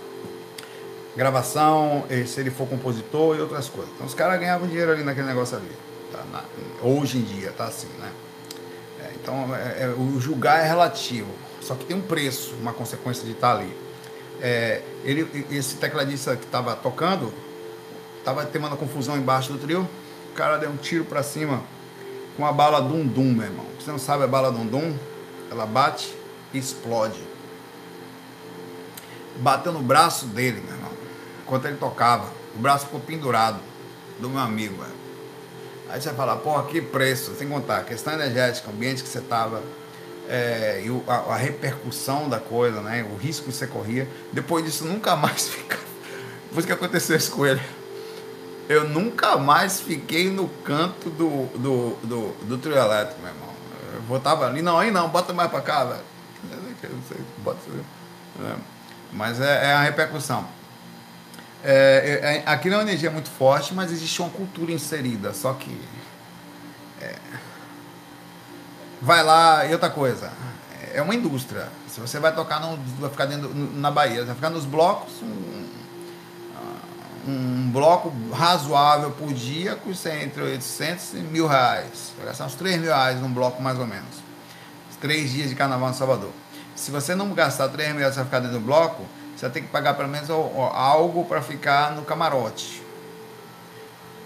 gravação, 1.16 2.04
se 2.28 2.40
ele 2.40 2.52
for 2.52 2.68
compositor 2.68 3.36
e 3.38 3.42
outras 3.42 3.70
coisas. 3.70 3.92
Então 3.94 4.06
os 4.06 4.14
caras 4.14 4.40
ganhavam 4.40 4.68
dinheiro 4.68 4.92
ali 4.92 5.04
naquele 5.04 5.28
negócio 5.28 5.58
ali. 5.58 5.72
Tá? 6.16 6.24
Na, 6.32 6.43
hoje 6.82 7.18
em 7.18 7.24
dia 7.24 7.51
tá 7.51 7.66
assim, 7.66 7.89
né? 7.99 8.11
É, 9.01 9.11
então 9.16 9.55
é, 9.55 9.84
é, 9.84 9.88
o 9.89 10.20
julgar 10.20 10.63
é 10.63 10.68
relativo, 10.68 11.30
só 11.61 11.76
que 11.76 11.86
tem 11.86 11.95
um 11.95 12.01
preço, 12.01 12.55
uma 12.55 12.74
consequência 12.74 13.26
de 13.26 13.32
estar 13.32 13.53
tá 13.53 13.59
ali. 13.59 13.78
É, 14.41 14.82
ele, 15.03 15.45
esse 15.51 15.76
tecladista 15.76 16.36
que 16.36 16.45
estava 16.45 16.76
tocando, 16.76 17.34
estava 18.20 18.45
tendo 18.45 18.68
uma 18.68 18.78
confusão 18.78 19.18
embaixo 19.18 19.51
do 19.51 19.59
trio, 19.59 19.88
o 20.32 20.34
cara 20.36 20.57
deu 20.57 20.70
um 20.70 20.78
tiro 20.78 21.05
para 21.05 21.22
cima 21.24 21.61
com 22.38 22.45
a 22.45 22.51
bala 22.51 22.82
Dum 22.82 23.05
Dum, 23.05 23.34
meu 23.34 23.45
irmão. 23.45 23.66
Você 23.80 23.91
não 23.91 23.99
sabe 23.99 24.24
a 24.24 24.28
bala 24.28 24.51
Dum 24.51 24.66
Dum? 24.66 24.95
Ela 25.49 25.66
bate 25.66 26.13
e 26.53 26.57
explode. 26.57 27.22
Bateu 29.38 29.72
no 29.72 29.82
braço 29.82 30.26
dele, 30.28 30.61
meu 30.61 30.76
irmão, 30.76 30.91
enquanto 31.43 31.66
ele 31.66 31.78
tocava. 31.78 32.30
O 32.55 32.59
braço 32.59 32.86
ficou 32.86 32.99
pendurado 32.99 33.59
do 34.20 34.30
meu 34.30 34.39
amigo, 34.39 34.82
velho. 34.82 35.05
Aí 35.96 36.02
você 36.02 36.10
vai 36.10 36.18
falar, 36.18 36.36
porra, 36.41 36.64
que 36.64 36.82
preço, 36.82 37.34
sem 37.36 37.48
contar 37.48 37.86
questão 37.86 38.12
energética, 38.12 38.70
o 38.70 38.74
ambiente 38.74 39.02
que 39.02 39.08
você 39.08 39.20
estava, 39.20 39.64
é, 40.28 40.84
e 40.86 41.04
a, 41.08 41.14
a, 41.14 41.38
repercussão 41.38 42.28
da 42.28 42.38
coisa, 42.38 42.82
né? 42.82 43.08
O 43.10 43.16
risco 43.16 43.46
que 43.46 43.54
você 43.54 43.66
corria. 43.66 44.06
Depois 44.34 44.66
disso 44.66 44.84
nunca 44.84 45.16
mais 45.16 45.48
fica. 45.48 45.80
depois 46.50 46.66
que 46.66 46.74
aconteceu 46.74 47.16
isso 47.16 47.32
com 47.32 47.46
ele, 47.46 47.62
eu 48.68 48.89
nunca 48.89 49.38
mais 49.38 49.80
fiquei 49.80 50.30
no 50.30 50.50
canto 50.66 51.10
do, 51.10 51.46
do, 51.58 51.96
do, 52.04 52.46
do 52.46 52.58
trio 52.58 52.76
elétrico, 52.76 53.22
meu 53.22 53.30
irmão. 53.30 53.50
Eu 53.93 54.02
botava 54.02 54.46
ali, 54.46 54.62
não, 54.62 54.78
aí 54.78 54.91
não, 54.91 55.08
bota 55.08 55.32
mais 55.32 55.50
pra 55.50 55.62
cá, 55.62 55.86
velho. 55.86 56.04
Bota, 57.38 57.60
é. 58.41 58.56
Mas 59.14 59.39
é, 59.39 59.68
é, 59.68 59.72
a 59.72 59.82
repercussão. 59.84 60.46
É, 61.68 62.20
é, 62.22 62.36
é, 62.38 62.43
aqui 62.45 62.70
não 62.70 62.76
é 62.76 62.80
uma 62.82 62.84
energia 62.84 63.09
muito 63.09 63.28
forte, 63.28 63.74
mas 63.74 63.91
existe 63.91 64.22
uma 64.22 64.30
cultura 64.30 64.72
inserida, 64.72 65.34
só 65.34 65.51
que. 65.53 65.82
É, 67.01 67.16
vai 69.01 69.24
lá, 69.24 69.66
e 69.66 69.74
outra 69.74 69.89
coisa, 69.89 70.32
é 70.93 71.01
uma 71.01 71.16
indústria. 71.16 71.68
Se 71.88 71.99
você 71.99 72.20
vai 72.20 72.36
tocar, 72.36 72.59
vai 72.99 73.09
ficar 73.09 73.26
dentro, 73.26 73.51
na 73.51 73.89
Bahia, 73.89 74.24
vai 74.26 74.36
ficar 74.36 74.51
nos 74.51 74.63
blocos, 74.63 75.13
um, 75.24 75.66
um 77.28 77.72
bloco 77.72 78.13
razoável 78.32 79.09
por 79.09 79.34
dia 79.34 79.76
custa 79.76 80.13
entre 80.16 80.43
800 80.43 81.13
e 81.13 81.18
mil 81.18 81.47
reais. 81.47 82.13
Vai 82.16 82.28
gastar 82.28 82.45
uns 82.45 82.53
3 82.53 82.78
mil 82.78 82.89
reais 82.91 83.20
num 83.20 83.34
bloco 83.34 83.59
mais 83.59 83.80
ou 83.80 83.88
menos. 83.88 84.24
Três 85.01 85.32
dias 85.32 85.49
de 85.49 85.55
carnaval 85.55 85.89
em 85.89 85.93
Salvador. 85.93 86.32
Se 86.76 86.91
você 86.91 87.16
não 87.16 87.34
gastar 87.34 87.70
3 87.70 87.89
mil 87.89 87.99
reais 87.99 88.13
para 88.13 88.26
ficar 88.26 88.39
dentro 88.39 88.59
do 88.59 88.63
bloco, 88.63 89.03
você 89.36 89.50
tem 89.50 89.64
que 89.64 89.70
pagar 89.70 89.96
pelo 89.96 90.08
menos 90.08 90.30
algo 90.30 91.26
para 91.26 91.42
ficar 91.42 91.92
no 91.92 92.04
camarote. 92.04 92.82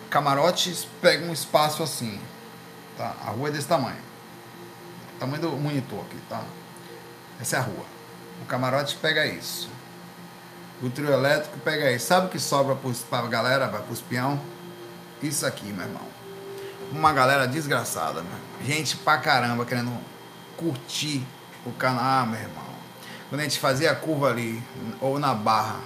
Camarotes 0.09 0.87
pega 1.01 1.25
um 1.25 1.33
espaço 1.33 1.81
assim. 1.81 2.19
Tá? 2.97 3.15
A 3.25 3.29
rua 3.31 3.49
é 3.49 3.51
desse 3.51 3.67
tamanho. 3.67 3.97
Tamanho 5.19 5.41
do 5.41 5.51
monitor 5.51 6.01
aqui, 6.01 6.17
tá? 6.29 6.43
Essa 7.41 7.57
é 7.57 7.59
a 7.59 7.61
rua. 7.63 7.85
O 8.41 8.45
camarote 8.45 8.95
pega 8.97 9.25
isso. 9.25 9.69
O 10.81 10.89
trio 10.89 11.11
elétrico 11.11 11.57
pega 11.59 11.91
isso. 11.91 12.07
Sabe 12.07 12.27
o 12.27 12.29
que 12.29 12.39
sobra 12.39 12.77
para 13.09 13.25
a 13.25 13.27
galera, 13.27 13.67
para 13.67 13.83
os 13.91 14.01
peão? 14.01 14.39
Isso 15.21 15.45
aqui, 15.45 15.65
meu 15.65 15.85
irmão. 15.85 16.07
Uma 16.91 17.11
galera 17.13 17.47
desgraçada, 17.47 18.21
meu. 18.21 18.65
Gente 18.65 18.95
pra 18.97 19.17
caramba 19.17 19.65
querendo 19.65 19.91
curtir 20.55 21.25
o 21.65 21.71
canal, 21.71 22.23
ah, 22.23 22.25
meu 22.25 22.39
irmão. 22.39 22.68
Quando 23.29 23.41
a 23.41 23.43
gente 23.43 23.59
fazia 23.59 23.91
a 23.91 23.95
curva 23.95 24.29
ali, 24.29 24.61
ou 24.99 25.19
na 25.19 25.35
barra, 25.35 25.79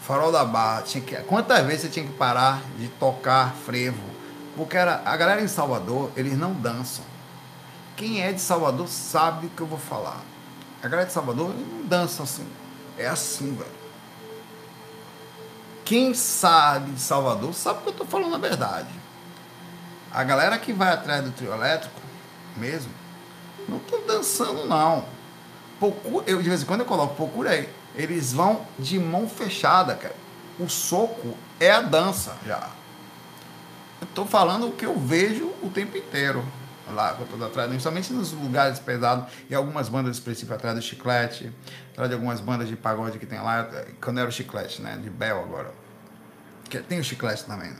farol 0.00 0.30
da 0.30 0.44
barra, 0.44 0.82
tinha 0.82 1.02
que, 1.02 1.16
quantas 1.24 1.66
vezes 1.66 1.82
você 1.82 1.88
tinha 1.88 2.06
que 2.06 2.12
parar 2.12 2.62
de 2.78 2.88
tocar 2.88 3.52
frevo? 3.66 4.02
Porque 4.56 4.76
era, 4.76 5.02
a 5.04 5.16
galera 5.16 5.42
em 5.42 5.48
Salvador, 5.48 6.10
eles 6.16 6.38
não 6.38 6.52
dançam. 6.52 7.04
Quem 7.96 8.22
é 8.22 8.32
de 8.32 8.40
Salvador 8.40 8.88
sabe 8.88 9.46
o 9.46 9.50
que 9.50 9.60
eu 9.60 9.66
vou 9.66 9.78
falar. 9.78 10.20
A 10.82 10.88
galera 10.88 11.06
de 11.06 11.12
Salvador 11.12 11.52
não 11.54 11.86
dança 11.86 12.22
assim. 12.22 12.46
É 12.96 13.06
assim, 13.06 13.54
velho. 13.54 13.80
Quem 15.84 16.14
sabe 16.14 16.92
de 16.92 17.00
Salvador 17.00 17.52
sabe 17.52 17.82
que 17.82 17.88
eu 17.88 17.92
tô 17.92 18.04
falando 18.04 18.34
a 18.36 18.38
verdade. 18.38 18.88
A 20.12 20.22
galera 20.22 20.58
que 20.58 20.72
vai 20.72 20.92
atrás 20.92 21.24
do 21.24 21.32
trio 21.32 21.52
elétrico, 21.52 22.00
mesmo, 22.56 22.92
não 23.68 23.78
tô 23.80 23.98
dançando, 23.98 24.66
não. 24.66 25.04
Procura, 25.80 26.24
eu, 26.28 26.42
de 26.42 26.48
vez 26.48 26.62
em 26.62 26.66
quando 26.66 26.80
eu 26.80 26.86
coloco, 26.86 27.16
procurei. 27.16 27.68
Eles 27.96 28.32
vão 28.32 28.64
de 28.78 28.98
mão 28.98 29.28
fechada, 29.28 29.94
cara. 29.94 30.14
O 30.58 30.68
soco 30.68 31.36
é 31.58 31.70
a 31.70 31.80
dança 31.80 32.36
já. 32.46 32.68
Eu 34.00 34.06
tô 34.14 34.26
falando 34.26 34.68
o 34.68 34.72
que 34.72 34.84
eu 34.84 34.98
vejo 34.98 35.46
o 35.62 35.70
tempo 35.70 35.96
inteiro 35.96 36.44
lá 36.92 37.16
toda 37.30 37.46
atrás, 37.46 37.68
principalmente 37.68 38.12
nos 38.12 38.32
lugares 38.32 38.78
pesados 38.78 39.32
e 39.48 39.54
algumas 39.54 39.88
bandas 39.88 40.16
específicas 40.16 40.56
atrás 40.56 40.76
do 40.76 40.82
chiclete, 40.82 41.52
atrás 41.92 42.08
de 42.08 42.14
algumas 42.14 42.40
bandas 42.40 42.68
de 42.68 42.76
pagode 42.76 43.18
que 43.18 43.26
tem 43.26 43.40
lá, 43.40 43.68
quando 44.00 44.18
era 44.18 44.28
o 44.28 44.32
chiclete, 44.32 44.82
né? 44.82 44.98
De 45.02 45.08
Bel 45.08 45.40
agora. 45.40 45.72
Que 46.68 46.78
tem 46.78 47.00
o 47.00 47.04
chiclete 47.04 47.44
também. 47.44 47.70
Né? 47.70 47.76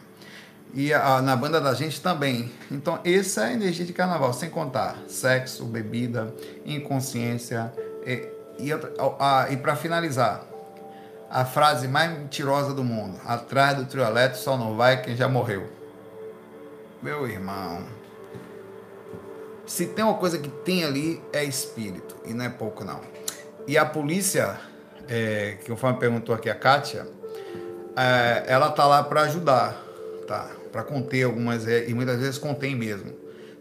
E 0.73 0.93
a, 0.93 1.21
na 1.21 1.35
banda 1.35 1.61
da 1.61 1.75
gente 1.75 2.01
também. 2.01 2.53
Então, 2.71 3.01
essa 3.05 3.43
é 3.43 3.47
a 3.47 3.53
energia 3.53 3.85
de 3.85 3.93
carnaval, 3.93 4.33
sem 4.33 4.49
contar 4.49 4.97
sexo, 5.09 5.65
bebida, 5.65 6.35
inconsciência. 6.65 7.73
E, 8.07 8.29
e, 8.59 8.71
e 9.51 9.57
para 9.57 9.77
finalizar, 9.77 10.45
a 11.31 11.45
frase 11.45 11.87
mais 11.87 12.11
mentirosa 12.11 12.75
do 12.75 12.83
mundo: 12.83 13.19
atrás 13.25 13.77
do 13.77 13.85
trio 13.85 14.05
elétrico 14.05 14.43
só 14.43 14.59
não 14.59 14.77
vai 14.77 15.01
quem 15.01 15.17
já 15.17 15.29
morreu. 15.29 15.69
Meu 17.03 17.27
irmão. 17.27 17.85
Se 19.65 19.87
tem 19.87 20.05
uma 20.05 20.15
coisa 20.15 20.37
que 20.37 20.49
tem 20.49 20.85
ali, 20.85 21.23
é 21.33 21.45
espírito. 21.45 22.17
E 22.27 22.35
não 22.35 22.45
é 22.45 22.49
pouco, 22.49 22.85
não. 22.85 23.01
E 23.69 23.79
a 23.79 23.87
polícia, 23.87 24.59
é, 25.09 25.59
que 25.61 25.71
conforme 25.71 25.99
perguntou 25.99 26.35
aqui 26.35 26.51
a 26.51 26.55
Kátia, 26.57 27.07
é, 27.97 28.45
ela 28.49 28.73
tá 28.73 28.85
lá 28.85 29.03
para 29.05 29.23
ajudar, 29.23 29.81
tá? 30.27 30.51
Para 30.73 30.83
conter 30.83 31.23
algumas, 31.23 31.69
é, 31.69 31.89
e 31.89 31.95
muitas 31.95 32.19
vezes 32.19 32.37
contém 32.37 32.75
mesmo. 32.75 33.13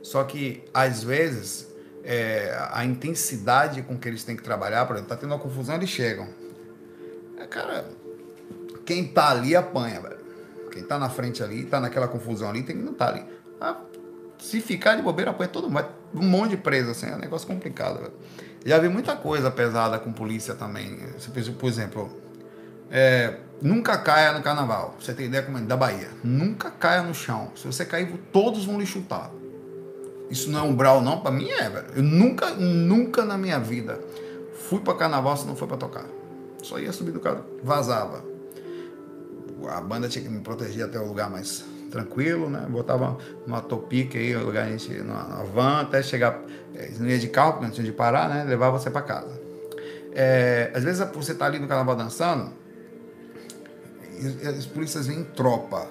Só 0.02 0.24
que, 0.24 0.64
às 0.74 1.04
vezes, 1.04 1.69
é, 2.10 2.58
a 2.72 2.84
intensidade 2.84 3.84
com 3.84 3.96
que 3.96 4.08
eles 4.08 4.24
têm 4.24 4.36
que 4.36 4.42
trabalhar, 4.42 4.84
por 4.88 4.96
exemplo, 4.96 5.10
tá 5.10 5.16
tendo 5.16 5.30
uma 5.32 5.38
confusão, 5.38 5.76
eles 5.76 5.92
chegam. 5.92 6.28
É, 7.38 7.46
cara, 7.46 7.86
quem 8.84 9.08
tá 9.08 9.30
ali 9.30 9.56
apanha, 9.56 10.02
velho. 10.02 10.18
Quem 10.72 10.82
tá 10.82 10.98
na 10.98 11.08
frente 11.08 11.44
ali, 11.44 11.66
tá 11.66 11.80
naquela 11.80 12.08
confusão 12.08 12.50
ali, 12.50 12.64
tem 12.64 12.76
que 12.76 12.82
não 12.82 12.96
tá 12.96 13.10
ali. 13.10 13.24
Ah, 13.62 13.78
se 14.40 14.60
ficar 14.60 14.96
de 14.96 15.04
bobeira, 15.04 15.30
apanha 15.30 15.50
todo 15.50 15.70
mundo. 15.70 15.86
Um 16.16 16.26
monte 16.26 16.52
de 16.52 16.58
preso, 16.58 16.90
assim, 16.90 17.06
é 17.06 17.14
um 17.16 17.20
negócio 17.20 17.48
complicado. 17.48 18.00
Velho. 18.00 18.14
Já 18.66 18.80
vi 18.80 18.90
muita 18.90 19.16
coisa 19.16 19.52
pesada 19.52 20.00
com 20.00 20.12
polícia 20.12 20.56
também. 20.56 20.98
Por 21.60 21.70
exemplo, 21.70 22.20
é, 22.90 23.38
nunca 23.62 24.00
caia 24.00 24.32
no 24.32 24.42
carnaval. 24.42 24.96
Você 25.00 25.14
tem 25.14 25.28
ideia 25.28 25.44
como 25.44 25.60
é? 25.60 25.62
Da 25.62 25.78
Bahia. 25.78 26.10
Nunca 26.24 26.72
caia 26.72 27.04
no 27.04 27.14
chão. 27.14 27.52
Se 27.56 27.68
você 27.68 27.86
cair, 27.86 28.12
todos 28.32 28.66
vão 28.66 28.80
lhe 28.80 28.86
chutar. 28.88 29.30
Isso 30.30 30.50
não 30.52 30.60
é 30.60 30.64
um 30.64 30.76
brau, 30.76 31.02
não? 31.02 31.22
Pra 31.22 31.32
mim 31.32 31.50
é, 31.50 31.70
velho. 31.70 31.88
Eu 31.96 32.04
nunca, 32.04 32.52
nunca 32.52 33.26
na 33.26 33.38
minha 33.38 33.60
vida 33.60 34.00
fui 34.70 34.80
pra 34.80 34.94
carnaval 34.94 35.36
se 35.36 35.48
não 35.48 35.56
foi 35.56 35.68
pra 35.68 35.78
tocar. 35.78 36.06
Só 36.62 36.78
ia 36.78 36.92
subir 36.92 37.12
do 37.12 37.20
carro, 37.20 37.44
vazava. 37.64 38.24
A 39.70 39.82
banda 39.82 40.08
tinha 40.08 40.24
que 40.24 40.30
me 40.30 40.40
proteger 40.40 40.86
até 40.86 41.00
o 41.00 41.08
lugar 41.08 41.30
mais 41.30 41.66
tranquilo, 41.90 42.50
né? 42.50 42.66
Botava 42.70 43.18
uma 43.46 43.62
topica 43.62 44.18
aí, 44.18 44.36
o 44.36 44.46
lugar 44.46 44.68
a 44.68 44.70
gente, 44.70 44.94
na, 45.02 45.44
van, 45.44 45.82
até 45.82 46.02
chegar. 46.04 46.40
É, 46.76 46.92
não 47.00 47.08
ia 47.08 47.18
de 47.18 47.28
carro, 47.28 47.54
porque 47.54 47.66
não 47.66 47.74
tinha 47.74 47.86
de 47.86 47.92
parar, 47.92 48.30
né? 48.30 48.44
Levava 48.44 48.78
você 48.78 48.90
para 48.90 49.02
casa. 49.02 49.40
É, 50.14 50.72
às 50.74 50.84
vezes 50.84 51.06
você 51.14 51.34
tá 51.34 51.46
ali 51.46 51.60
no 51.60 51.68
carnaval 51.68 51.96
dançando, 51.96 52.52
e 54.20 54.48
as 54.48 54.66
polícias 54.66 55.08
vêm 55.08 55.20
em 55.20 55.24
tropa. 55.24 55.88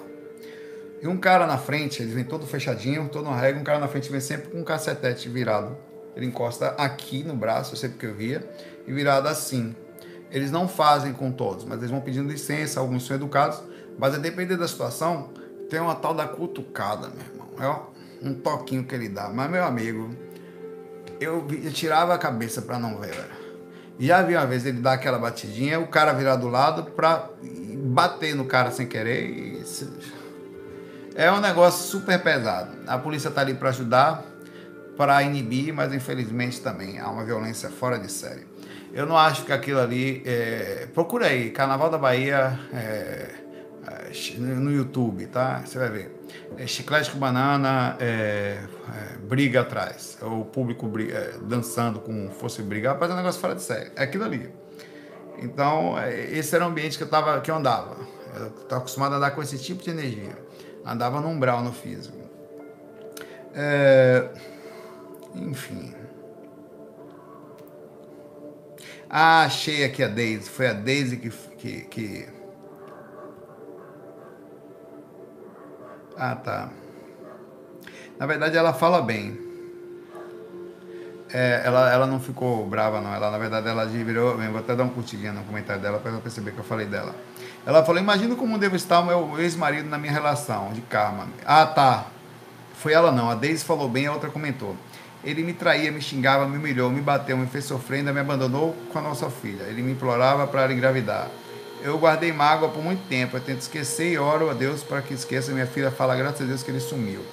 E 1.01 1.07
um 1.07 1.17
cara 1.17 1.47
na 1.47 1.57
frente, 1.57 2.01
eles 2.01 2.13
vêm 2.13 2.23
todo 2.23 2.45
fechadinho, 2.45 3.07
todo 3.09 3.27
uma 3.27 3.39
regra, 3.39 3.59
um 3.59 3.63
cara 3.63 3.79
na 3.79 3.87
frente 3.87 4.11
vem 4.11 4.19
sempre 4.19 4.49
com 4.49 4.59
um 4.59 4.63
cacetete 4.63 5.29
virado. 5.29 5.77
Ele 6.15 6.25
encosta 6.25 6.69
aqui 6.77 7.23
no 7.23 7.35
braço, 7.35 7.73
eu 7.73 7.77
sei 7.77 7.89
porque 7.89 8.05
eu 8.05 8.13
via, 8.13 8.47
e 8.85 8.91
virado 8.91 9.27
assim. 9.27 9.75
Eles 10.29 10.51
não 10.51 10.67
fazem 10.67 11.13
com 11.13 11.31
todos, 11.31 11.63
mas 11.63 11.77
eles 11.79 11.89
vão 11.89 12.01
pedindo 12.01 12.29
licença, 12.29 12.79
alguns 12.79 13.05
são 13.05 13.15
educados, 13.15 13.61
mas 13.97 14.13
a 14.13 14.17
depender 14.17 14.57
da 14.57 14.67
situação, 14.67 15.29
tem 15.69 15.79
uma 15.79 15.95
tal 15.95 16.13
da 16.13 16.27
cutucada, 16.27 17.07
meu 17.07 17.25
irmão. 17.25 17.89
É 18.21 18.27
um 18.27 18.33
toquinho 18.33 18.83
que 18.83 18.93
ele 18.93 19.07
dá. 19.07 19.29
Mas, 19.29 19.49
meu 19.49 19.63
amigo, 19.63 20.09
eu, 21.19 21.45
eu 21.63 21.71
tirava 21.71 22.13
a 22.13 22.17
cabeça 22.17 22.61
para 22.61 22.77
não 22.77 22.97
ver, 22.97 23.13
velho. 23.13 23.39
Já 23.99 24.21
vi 24.21 24.35
uma 24.35 24.45
vez 24.45 24.65
ele 24.65 24.79
dar 24.79 24.93
aquela 24.93 25.19
batidinha, 25.19 25.79
o 25.79 25.87
cara 25.87 26.13
virar 26.13 26.37
do 26.37 26.47
lado 26.47 26.91
pra 26.91 27.29
bater 27.75 28.33
no 28.33 28.45
cara 28.45 28.71
sem 28.71 28.87
querer. 28.87 29.25
E... 29.25 29.63
É 31.15 31.31
um 31.31 31.39
negócio 31.39 31.85
super 31.89 32.21
pesado. 32.21 32.71
A 32.87 32.97
polícia 32.97 33.29
tá 33.29 33.41
ali 33.41 33.53
para 33.53 33.69
ajudar, 33.69 34.23
para 34.95 35.21
inibir, 35.23 35.73
mas 35.73 35.93
infelizmente 35.93 36.61
também 36.61 36.99
há 36.99 37.09
uma 37.09 37.23
violência 37.23 37.69
fora 37.69 37.97
de 37.97 38.11
série. 38.11 38.47
Eu 38.93 39.05
não 39.05 39.17
acho 39.17 39.45
que 39.45 39.53
aquilo 39.53 39.79
ali. 39.79 40.23
É... 40.25 40.87
Procura 40.93 41.27
aí, 41.27 41.51
Carnaval 41.51 41.89
da 41.89 41.97
Bahia. 41.97 42.59
É 42.73 43.39
no 44.37 44.71
YouTube, 44.71 45.27
tá? 45.27 45.61
Você 45.65 45.77
vai 45.77 45.89
ver. 45.89 46.25
É, 46.57 46.65
chiclete 46.65 47.11
com 47.11 47.19
banana, 47.19 47.95
é, 47.99 48.59
é, 48.93 49.17
briga 49.17 49.61
atrás. 49.61 50.17
O 50.21 50.45
público 50.45 50.87
briga, 50.87 51.13
é, 51.13 51.37
dançando 51.41 51.99
como 51.99 52.29
fosse 52.31 52.61
brigar, 52.61 52.97
mas 52.99 53.09
é 53.09 53.13
um 53.13 53.17
negócio 53.17 53.39
fora 53.39 53.55
de 53.55 53.61
série. 53.61 53.91
É 53.95 54.03
aquilo 54.03 54.23
ali. 54.23 54.49
Então, 55.41 55.97
é, 55.97 56.31
esse 56.31 56.55
era 56.55 56.65
o 56.65 56.69
ambiente 56.69 56.97
que 56.97 57.03
eu, 57.03 57.09
tava, 57.09 57.39
que 57.41 57.49
eu 57.49 57.55
andava. 57.55 57.97
Eu 58.35 58.47
estava 58.47 58.81
acostumado 58.81 59.13
a 59.13 59.17
andar 59.17 59.31
com 59.31 59.41
esse 59.41 59.57
tipo 59.57 59.83
de 59.83 59.89
energia. 59.89 60.37
Andava 60.85 61.21
no 61.21 61.29
umbral 61.29 61.63
no 61.63 61.71
físico. 61.71 62.17
É, 63.53 64.29
enfim. 65.35 65.93
Ah, 69.09 69.43
achei 69.43 69.83
aqui 69.83 70.03
a 70.03 70.07
Daisy. 70.07 70.49
Foi 70.49 70.67
a 70.67 70.73
Daisy 70.73 71.17
que, 71.17 71.29
que, 71.29 71.81
que 71.81 72.39
Ah, 76.21 76.35
tá. 76.35 76.69
Na 78.19 78.25
verdade, 78.25 78.57
ela 78.57 78.73
fala 78.73 79.01
bem. 79.01 79.39
É, 81.31 81.61
ela, 81.63 81.89
ela 81.89 82.05
não 82.05 82.19
ficou 82.19 82.65
brava, 82.65 82.99
não. 82.99 83.13
Ela, 83.13 83.31
na 83.31 83.37
verdade, 83.37 83.69
ela 83.69 83.85
virou. 83.85 84.37
Vou 84.37 84.59
até 84.59 84.75
dar 84.75 84.83
um 84.83 84.89
curtidinho 84.89 85.31
no 85.31 85.45
comentário 85.45 85.81
dela 85.81 85.97
para 85.97 86.11
ela 86.11 86.19
perceber 86.19 86.51
que 86.51 86.57
eu 86.57 86.63
falei 86.65 86.87
dela. 86.87 87.15
Ela 87.69 87.85
falou: 87.85 88.01
Imagina 88.01 88.35
como 88.35 88.57
deve 88.57 88.77
estar 88.77 88.99
o 88.99 89.05
meu 89.05 89.39
ex-marido 89.39 89.87
na 89.87 89.99
minha 89.99 90.11
relação 90.11 90.73
de 90.73 90.81
karma. 90.81 91.27
Ah, 91.45 91.67
tá. 91.67 92.07
Foi 92.73 92.93
ela 92.93 93.11
não. 93.11 93.29
A 93.29 93.35
Deise 93.35 93.63
falou 93.63 93.87
bem, 93.87 94.07
a 94.07 94.11
outra 94.11 94.31
comentou. 94.31 94.75
Ele 95.23 95.43
me 95.43 95.53
traía, 95.53 95.91
me 95.91 96.01
xingava, 96.01 96.47
me 96.47 96.57
humilhou, 96.57 96.89
me 96.89 96.99
bateu, 96.99 97.37
me 97.37 97.45
fez 97.45 97.65
sofrer, 97.65 97.99
ainda 97.99 98.11
me 98.11 98.21
abandonou 98.21 98.75
com 98.91 98.97
a 98.97 99.01
nossa 99.03 99.29
filha. 99.29 99.65
Ele 99.65 99.83
me 99.83 99.91
implorava 99.91 100.47
para 100.47 100.73
engravidar. 100.73 101.27
Eu 101.83 101.99
guardei 101.99 102.33
mágoa 102.33 102.69
por 102.69 102.83
muito 102.83 103.07
tempo. 103.07 103.37
Eu 103.37 103.41
tento 103.41 103.61
esquecer 103.61 104.13
e 104.13 104.17
oro 104.17 104.49
a 104.49 104.53
Deus 104.55 104.81
para 104.81 105.03
que 105.03 105.13
esqueça. 105.13 105.51
Minha 105.51 105.67
filha 105.67 105.91
fala, 105.91 106.15
graças 106.15 106.41
a 106.41 106.45
Deus, 106.45 106.63
que 106.63 106.71
ele 106.71 106.79
sumiu. 106.79 107.23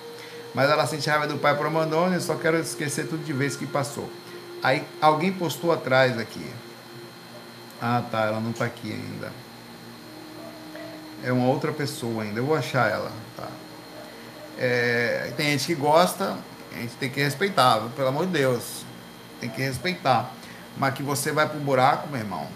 Mas 0.54 0.68
ela 0.68 0.86
sente 0.86 1.08
raiva 1.08 1.26
do 1.26 1.38
pai 1.38 1.56
por 1.56 1.66
abandono 1.66 2.14
e 2.14 2.20
só 2.20 2.34
quero 2.34 2.58
esquecer 2.58 3.08
tudo 3.08 3.24
de 3.24 3.32
vez 3.32 3.56
que 3.56 3.64
passou. 3.64 4.10
Aí 4.62 4.84
alguém 5.00 5.32
postou 5.32 5.72
atrás 5.72 6.18
aqui. 6.18 6.44
Ah, 7.80 8.02
tá. 8.10 8.26
Ela 8.26 8.38
não 8.38 8.50
está 8.50 8.66
aqui 8.66 8.92
ainda. 8.92 9.45
É 11.24 11.32
uma 11.32 11.46
outra 11.48 11.72
pessoa 11.72 12.22
ainda. 12.22 12.40
Eu 12.40 12.46
vou 12.46 12.56
achar 12.56 12.90
ela. 12.90 13.12
Tá. 13.36 13.48
É, 14.58 15.32
tem 15.36 15.50
gente 15.50 15.66
que 15.66 15.74
gosta, 15.74 16.36
a 16.72 16.78
gente 16.78 16.94
tem 16.96 17.10
que 17.10 17.20
respeitar, 17.20 17.80
pelo 17.94 18.08
amor 18.08 18.26
de 18.26 18.32
Deus. 18.32 18.84
Tem 19.40 19.48
que 19.48 19.60
respeitar. 19.60 20.32
Mas 20.76 20.94
que 20.94 21.02
você 21.02 21.32
vai 21.32 21.48
pro 21.48 21.58
buraco, 21.58 22.08
meu 22.08 22.20
irmão. 22.20 22.48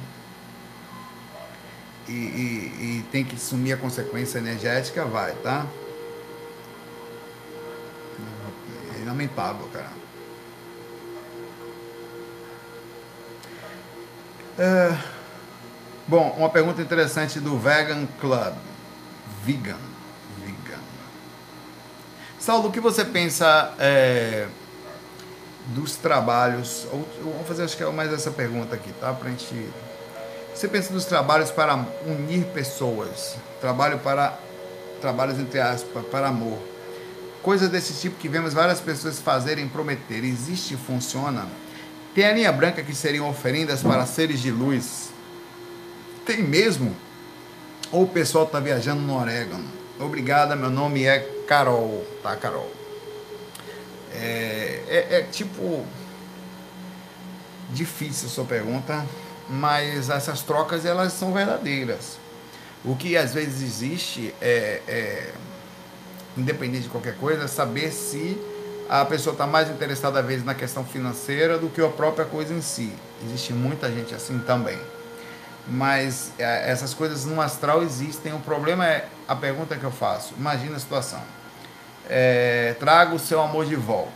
E, 2.09 2.13
e, 2.13 2.99
e 2.99 3.07
tem 3.11 3.25
que 3.25 3.37
assumir 3.37 3.73
a 3.73 3.77
consequência 3.77 4.39
energética, 4.39 5.05
vai, 5.05 5.33
tá? 5.37 5.67
É 9.01 9.05
lamentável, 9.07 9.69
cara. 9.73 10.01
É, 14.59 15.20
bom, 16.11 16.35
uma 16.37 16.51
pergunta 16.51 16.83
interessante 16.83 17.39
do 17.39 17.57
Vegan 17.57 18.07
Club. 18.21 18.55
Vegan. 19.45 19.79
Vegan. 20.45 20.81
Saulo, 22.37 22.69
o 22.69 22.73
que 22.73 22.81
você 22.81 23.05
pensa 23.05 23.73
é, 23.79 24.49
dos 25.67 25.95
trabalhos? 25.95 26.89
Vamos 27.23 27.47
fazer, 27.47 27.63
acho 27.63 27.77
que 27.77 27.85
é 27.85 27.91
mais 27.91 28.13
essa 28.13 28.33
pergunta 28.33 28.75
aqui, 28.75 28.93
tá? 29.01 29.13
Pra 29.13 29.31
gente. 29.31 29.69
Você 30.53 30.67
pensa 30.67 30.93
dos 30.93 31.05
trabalhos 31.05 31.53
para 31.53 31.77
unir 32.05 32.45
pessoas? 32.47 33.37
Trabalho 33.61 34.01
para. 34.01 34.37
Trabalhos 35.01 35.39
entre 35.39 35.61
aspas, 35.61 36.05
para 36.07 36.27
amor. 36.27 36.59
Coisas 37.41 37.71
desse 37.71 37.95
tipo 37.95 38.17
que 38.17 38.29
vemos 38.29 38.53
várias 38.53 38.81
pessoas 38.81 39.21
fazerem 39.21 39.67
prometer. 39.69 40.25
Existe 40.25 40.75
e 40.75 40.77
funciona? 40.77 41.47
Tem 42.15 42.25
a 42.27 42.33
linha 42.33 42.53
branca 42.53 42.83
que 42.83 42.95
seriam 42.95 43.31
oferendas 43.31 43.81
para 43.81 44.05
seres 44.05 44.41
de 44.41 44.51
luz. 44.51 45.11
Tem 46.25 46.43
mesmo? 46.43 46.95
Ou 47.91 48.05
o 48.05 48.09
pessoal 48.09 48.45
está 48.45 48.61
viajando 48.61 49.01
no 49.01 49.19
orégano? 49.19 49.65
Obrigada, 49.99 50.55
meu 50.55 50.71
nome 50.71 51.05
é 51.05 51.19
Carol. 51.47 52.07
Tá, 52.23 52.37
Carol? 52.37 52.71
É, 54.13 54.83
é, 54.89 55.07
é 55.19 55.23
tipo. 55.23 55.85
Difícil 57.71 58.27
a 58.27 58.31
sua 58.31 58.45
pergunta, 58.45 59.07
mas 59.49 60.11
essas 60.11 60.43
trocas 60.43 60.85
elas 60.85 61.13
são 61.13 61.33
verdadeiras. 61.33 62.19
O 62.85 62.97
que 62.97 63.17
às 63.17 63.33
vezes 63.33 63.63
existe 63.63 64.35
é, 64.41 64.83
é 64.89 65.33
independente 66.37 66.85
de 66.85 66.89
qualquer 66.89 67.17
coisa, 67.17 67.47
saber 67.47 67.93
se 67.93 68.37
a 68.89 69.05
pessoa 69.05 69.33
está 69.33 69.47
mais 69.47 69.71
interessada, 69.71 70.19
às 70.19 70.27
vezes, 70.27 70.45
na 70.45 70.55
questão 70.55 70.85
financeira 70.85 71.59
do 71.59 71.69
que 71.69 71.81
a 71.81 71.89
própria 71.89 72.25
coisa 72.25 72.53
em 72.53 72.61
si. 72.61 72.93
Existe 73.25 73.53
muita 73.53 73.89
gente 73.91 74.15
assim 74.15 74.39
também. 74.41 74.79
Mas 75.71 76.33
é, 76.39 76.71
essas 76.71 76.93
coisas 76.93 77.25
no 77.25 77.41
astral 77.41 77.83
existem. 77.83 78.35
O 78.35 78.41
problema 78.41 78.87
é 78.87 79.09
a 79.29 79.37
pergunta 79.37 79.77
que 79.77 79.85
eu 79.85 79.93
faço. 79.93 80.35
Imagina 80.37 80.77
a 80.77 80.81
situação. 80.81 81.23
É, 82.09 82.75
traga 82.81 83.15
o 83.15 83.19
seu 83.19 83.41
amor 83.41 83.65
de 83.67 83.77
volta. 83.77 84.13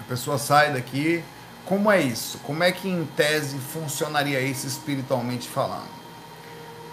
A 0.00 0.08
pessoa 0.08 0.38
sai 0.38 0.72
daqui. 0.72 1.24
Como 1.64 1.90
é 1.90 2.00
isso? 2.00 2.38
Como 2.44 2.62
é 2.62 2.70
que 2.70 2.88
em 2.88 3.04
tese 3.16 3.58
funcionaria 3.58 4.40
isso 4.40 4.66
espiritualmente 4.66 5.48
falando? 5.48 5.96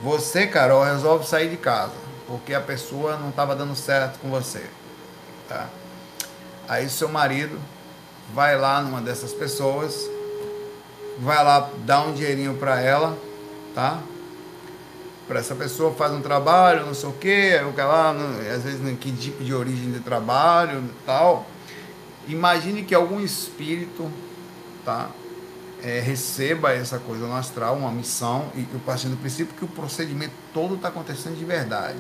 Você, 0.01 0.47
Carol, 0.47 0.83
resolve 0.83 1.27
sair 1.27 1.49
de 1.49 1.57
casa 1.57 2.03
porque 2.27 2.53
a 2.53 2.61
pessoa 2.61 3.17
não 3.17 3.29
estava 3.29 3.55
dando 3.55 3.75
certo 3.75 4.19
com 4.19 4.29
você. 4.29 4.65
Tá? 5.47 5.67
Aí 6.67 6.89
seu 6.89 7.09
marido 7.09 7.59
vai 8.33 8.57
lá 8.57 8.81
numa 8.81 9.01
dessas 9.01 9.33
pessoas, 9.33 10.09
vai 11.19 11.43
lá 11.43 11.69
dar 11.85 12.01
um 12.01 12.13
dinheirinho 12.13 12.55
para 12.55 12.79
ela, 12.81 13.17
tá? 13.73 14.01
Para 15.27 15.39
essa 15.39 15.55
pessoa 15.55 15.93
faz 15.93 16.11
um 16.11 16.21
trabalho, 16.21 16.85
não 16.85 16.93
sei 16.93 17.09
o 17.09 17.13
quê, 17.13 17.61
o 17.67 17.73
que 17.73 17.81
lá, 17.81 18.11
às 18.55 18.63
vezes 18.63 18.97
que 18.97 19.11
tipo 19.11 19.43
de 19.43 19.53
origem 19.53 19.91
de 19.91 19.99
trabalho, 19.99 20.83
tal. 21.05 21.45
Imagine 22.27 22.83
que 22.83 22.93
algum 22.93 23.19
espírito, 23.19 24.11
tá? 24.85 25.09
É, 25.81 25.99
receba 25.99 26.71
essa 26.71 26.97
coisa 26.97 27.25
no 27.25 27.35
astral, 27.35 27.75
uma 27.75 27.91
missão, 27.91 28.45
e 28.55 28.65
eu 28.73 28.79
partindo 28.85 29.11
do 29.11 29.17
princípio 29.17 29.53
que 29.53 29.65
o 29.65 29.67
procedimento 29.67 30.33
todo 30.53 30.75
está 30.75 30.87
acontecendo 30.87 31.37
de 31.37 31.43
verdade 31.43 31.99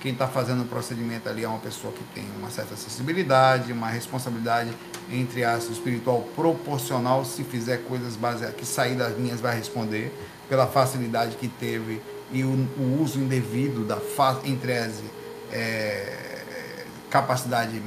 quem 0.00 0.12
está 0.12 0.28
fazendo 0.28 0.62
o 0.62 0.66
procedimento 0.66 1.28
ali 1.28 1.44
é 1.44 1.48
uma 1.48 1.58
pessoa 1.58 1.92
que 1.92 2.04
tem 2.14 2.24
uma 2.38 2.50
certa 2.50 2.76
sensibilidade, 2.76 3.72
uma 3.72 3.88
responsabilidade, 3.88 4.70
entre 5.10 5.42
aspas, 5.42 5.76
espiritual 5.76 6.22
proporcional, 6.34 7.24
se 7.24 7.42
fizer 7.44 7.78
coisas 7.78 8.14
baseadas, 8.14 8.56
que 8.56 8.66
sair 8.66 8.94
das 8.94 9.16
linhas 9.16 9.40
vai 9.40 9.56
responder, 9.56 10.12
pela 10.48 10.66
facilidade 10.66 11.36
que 11.36 11.48
teve 11.48 12.00
e 12.30 12.44
o, 12.44 12.68
o 12.78 13.02
uso 13.02 13.18
indevido 13.18 13.84
da, 13.84 13.98
entre 14.44 14.76
as 14.76 15.02
é, 15.50 16.84
capacidade 17.10 17.80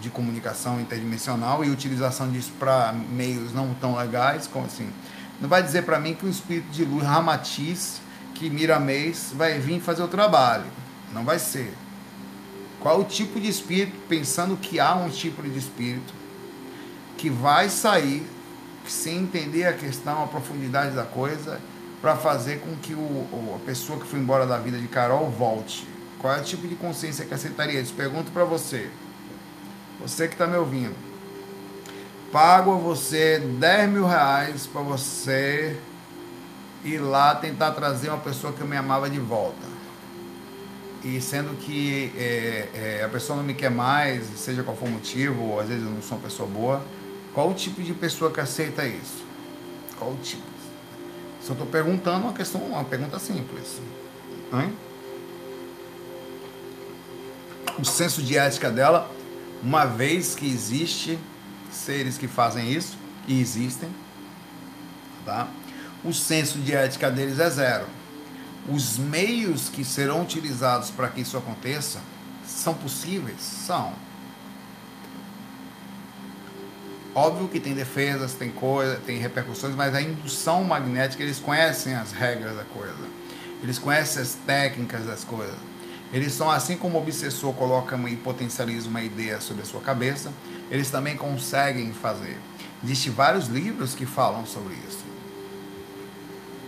de 0.00 0.10
comunicação 0.10 0.80
interdimensional 0.80 1.64
e 1.64 1.70
utilização 1.70 2.30
disso 2.30 2.52
para 2.58 2.92
meios 2.92 3.52
não 3.52 3.72
tão 3.74 3.96
legais, 3.96 4.46
como 4.46 4.66
assim. 4.66 4.88
Não 5.40 5.48
vai 5.48 5.62
dizer 5.62 5.82
para 5.82 5.98
mim 5.98 6.14
que 6.14 6.26
o 6.26 6.28
espírito 6.28 6.68
de 6.70 6.84
luz 6.84 7.04
Ramatiz, 7.04 8.00
que 8.34 8.50
Miramês, 8.50 9.32
vai 9.34 9.58
vir 9.58 9.80
fazer 9.80 10.02
o 10.02 10.08
trabalho 10.08 10.83
não 11.14 11.24
vai 11.24 11.38
ser. 11.38 11.72
Qual 12.80 13.00
o 13.00 13.04
tipo 13.04 13.40
de 13.40 13.48
espírito, 13.48 13.96
pensando 14.08 14.56
que 14.56 14.78
há 14.80 14.94
um 14.94 15.08
tipo 15.08 15.42
de 15.42 15.56
espírito 15.56 16.12
que 17.16 17.30
vai 17.30 17.70
sair 17.70 18.26
sem 18.86 19.20
entender 19.20 19.64
a 19.64 19.72
questão, 19.72 20.24
a 20.24 20.26
profundidade 20.26 20.94
da 20.94 21.04
coisa, 21.04 21.60
para 22.02 22.16
fazer 22.16 22.60
com 22.60 22.76
que 22.76 22.92
o, 22.92 23.56
a 23.56 23.64
pessoa 23.64 23.98
que 23.98 24.06
foi 24.06 24.18
embora 24.18 24.46
da 24.46 24.58
vida 24.58 24.76
de 24.76 24.88
Carol 24.88 25.30
volte? 25.30 25.86
Qual 26.18 26.34
é 26.34 26.40
o 26.40 26.44
tipo 26.44 26.66
de 26.66 26.74
consciência 26.74 27.24
que 27.24 27.32
aceitaria 27.32 27.80
isso? 27.80 27.94
Pergunto 27.94 28.30
para 28.30 28.44
você. 28.44 28.90
Você 30.00 30.26
que 30.26 30.34
está 30.34 30.46
me 30.46 30.56
ouvindo. 30.56 30.94
Pago 32.30 32.74
a 32.74 32.76
você 32.76 33.38
10 33.38 33.90
mil 33.90 34.06
reais 34.06 34.66
para 34.66 34.82
você 34.82 35.80
ir 36.84 36.98
lá 36.98 37.34
tentar 37.36 37.70
trazer 37.70 38.08
uma 38.08 38.18
pessoa 38.18 38.52
que 38.52 38.60
eu 38.60 38.66
me 38.66 38.76
amava 38.76 39.08
de 39.08 39.20
volta 39.20 39.73
e 41.04 41.20
sendo 41.20 41.54
que 41.58 42.10
é, 42.16 42.68
é, 42.74 43.04
a 43.04 43.08
pessoa 43.10 43.36
não 43.36 43.44
me 43.44 43.52
quer 43.52 43.70
mais, 43.70 44.24
seja 44.36 44.62
qual 44.62 44.74
for 44.74 44.88
o 44.88 44.90
motivo, 44.90 45.42
ou 45.42 45.60
às 45.60 45.68
vezes 45.68 45.84
eu 45.84 45.90
não 45.90 46.00
sou 46.00 46.16
uma 46.16 46.24
pessoa 46.24 46.48
boa, 46.48 46.82
qual 47.34 47.50
o 47.50 47.54
tipo 47.54 47.82
de 47.82 47.92
pessoa 47.92 48.30
que 48.30 48.40
aceita 48.40 48.86
isso? 48.86 49.22
Qual 49.98 50.12
o 50.12 50.16
tipo? 50.16 50.42
Só 51.42 51.52
estou 51.52 51.66
perguntando 51.66 52.24
uma 52.24 52.32
questão, 52.32 52.62
uma 52.62 52.84
pergunta 52.84 53.18
simples. 53.18 53.82
Hein? 54.50 54.72
O 57.78 57.84
senso 57.84 58.22
de 58.22 58.38
ética 58.38 58.70
dela, 58.70 59.10
uma 59.62 59.84
vez 59.84 60.34
que 60.34 60.46
existe 60.46 61.18
seres 61.70 62.16
que 62.16 62.26
fazem 62.26 62.72
isso, 62.72 62.96
e 63.28 63.40
existem, 63.40 63.90
tá? 65.26 65.48
o 66.02 66.12
senso 66.12 66.58
de 66.58 66.74
ética 66.74 67.10
deles 67.10 67.38
é 67.38 67.50
zero 67.50 68.03
os 68.68 68.96
meios 68.96 69.68
que 69.68 69.84
serão 69.84 70.22
utilizados 70.22 70.90
para 70.90 71.08
que 71.08 71.20
isso 71.20 71.36
aconteça 71.36 72.00
são 72.46 72.74
possíveis? 72.74 73.40
São. 73.40 73.92
Óbvio 77.14 77.48
que 77.48 77.60
tem 77.60 77.74
defesas, 77.74 78.32
tem 78.32 78.50
coisa, 78.50 79.00
tem 79.06 79.18
repercussões, 79.18 79.74
mas 79.74 79.94
a 79.94 80.02
indução 80.02 80.64
magnética, 80.64 81.22
eles 81.22 81.38
conhecem 81.38 81.94
as 81.94 82.12
regras 82.12 82.56
da 82.56 82.64
coisa. 82.64 82.94
Eles 83.62 83.78
conhecem 83.78 84.20
as 84.20 84.34
técnicas 84.46 85.06
das 85.06 85.22
coisas. 85.22 85.56
Eles 86.12 86.32
são 86.32 86.50
assim 86.50 86.76
como 86.76 86.98
o 86.98 87.02
obsessor 87.02 87.52
coloca 87.54 87.96
e 88.08 88.16
potencializa 88.16 88.88
uma 88.88 89.02
ideia 89.02 89.40
sobre 89.40 89.62
a 89.62 89.66
sua 89.66 89.80
cabeça, 89.80 90.32
eles 90.70 90.90
também 90.90 91.16
conseguem 91.16 91.92
fazer. 91.92 92.36
Existem 92.82 93.12
vários 93.12 93.46
livros 93.46 93.94
que 93.94 94.06
falam 94.06 94.44
sobre 94.44 94.74
isso 94.88 95.13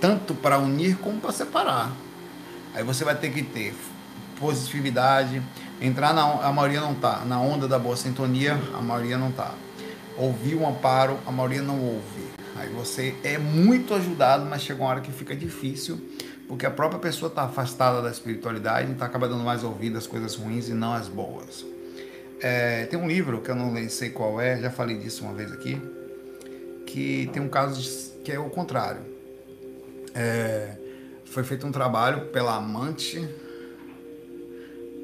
tanto 0.01 0.35
para 0.35 0.59
unir 0.59 0.97
como 0.99 1.21
para 1.21 1.33
separar. 1.33 1.93
Aí 2.75 2.85
você 2.85 3.05
vai 3.05 3.15
ter 3.15 3.31
que 3.31 3.43
ter 3.43 3.75
positividade, 4.39 5.43
entrar 5.81 6.13
na 6.13 6.23
a 6.23 6.53
maioria 6.53 6.81
não 6.81 6.95
tá, 6.95 7.25
na 7.25 7.41
onda 7.41 7.67
da 7.67 7.79
boa 7.79 7.97
sintonia, 7.97 8.59
a 8.75 8.81
maioria 8.81 9.17
não 9.17 9.33
tá. 9.33 9.55
ouvir 10.19 10.55
o 10.55 10.67
amparo, 10.67 11.19
a 11.27 11.33
maioria 11.33 11.63
não 11.63 11.81
ouve. 11.81 12.27
Aí 12.57 12.69
você 12.71 13.15
é 13.23 13.37
muito 13.37 13.93
ajudado, 13.95 14.47
mas 14.47 14.63
chega 14.63 14.83
uma 14.83 14.89
hora 14.89 15.01
que 15.01 15.13
fica 15.13 15.37
difícil, 15.37 16.01
porque 16.49 16.65
a 16.65 16.71
própria 16.71 16.99
pessoa 16.99 17.29
está 17.29 17.43
afastada 17.43 18.01
da 18.01 18.11
espiritualidade, 18.11 18.91
então 18.91 19.07
acaba 19.07 19.29
dando 19.29 19.45
mais 19.45 19.63
ouvido 19.63 19.99
às 19.99 20.07
coisas 20.07 20.35
ruins 20.35 20.69
e 20.69 20.73
não 20.73 20.95
às 20.95 21.09
boas. 21.09 21.65
É, 22.41 22.87
tem 22.87 22.99
um 22.99 23.09
livro 23.09 23.41
que 23.41 23.51
eu 23.51 23.55
não 23.55 23.89
sei 23.89 24.11
qual 24.11 24.41
é, 24.41 24.59
já 24.61 24.71
falei 24.71 24.99
disso 24.99 25.25
uma 25.25 25.35
vez 25.35 25.53
aqui, 25.53 25.81
que 26.87 27.29
tem 27.33 27.43
um 27.43 27.49
caso 27.49 27.81
de, 27.81 27.89
que 28.23 28.33
é 28.33 28.39
o 28.39 28.49
contrário. 28.49 29.16
É, 30.17 30.77
foi 31.27 31.45
feito 31.45 31.67
um 31.67 31.71
trabalho 31.71 32.29
pela 32.29 32.57
amante 32.57 33.29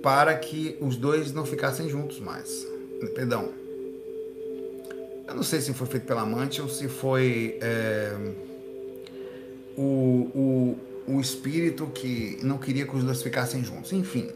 para 0.03 0.35
que 0.35 0.77
os 0.81 0.97
dois 0.97 1.33
não 1.33 1.45
ficassem 1.45 1.89
juntos 1.89 2.19
mais. 2.19 2.67
Perdão. 3.15 3.53
Eu 5.29 5.35
não 5.35 5.43
sei 5.43 5.61
se 5.61 5.73
foi 5.75 5.87
feito 5.87 6.07
pela 6.07 6.23
amante 6.23 6.61
ou 6.61 6.69
se 6.69 6.89
foi 6.89 7.59
é, 7.61 8.13
o, 9.77 10.77
o, 11.07 11.15
o 11.15 11.21
espírito 11.21 11.87
que 11.87 12.39
não 12.43 12.59
queria 12.59 12.87
que 12.87 12.97
os 12.97 13.05
dois 13.05 13.23
ficassem 13.23 13.63
juntos. 13.65 13.93
Enfim, 13.93 14.31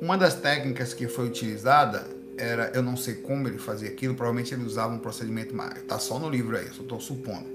uma 0.00 0.16
das 0.16 0.34
técnicas 0.34 0.94
que 0.94 1.08
foi 1.08 1.26
utilizada 1.26 2.06
era, 2.36 2.70
eu 2.74 2.82
não 2.82 2.96
sei 2.96 3.14
como 3.14 3.48
ele 3.48 3.58
fazia 3.58 3.88
aquilo, 3.88 4.14
provavelmente 4.14 4.52
ele 4.52 4.64
usava 4.64 4.92
um 4.92 4.98
procedimento, 4.98 5.54
mas 5.54 5.82
tá 5.82 5.98
só 5.98 6.18
no 6.18 6.28
livro 6.28 6.56
aí, 6.56 6.66
eu 6.66 6.82
estou 6.82 7.00
supondo. 7.00 7.46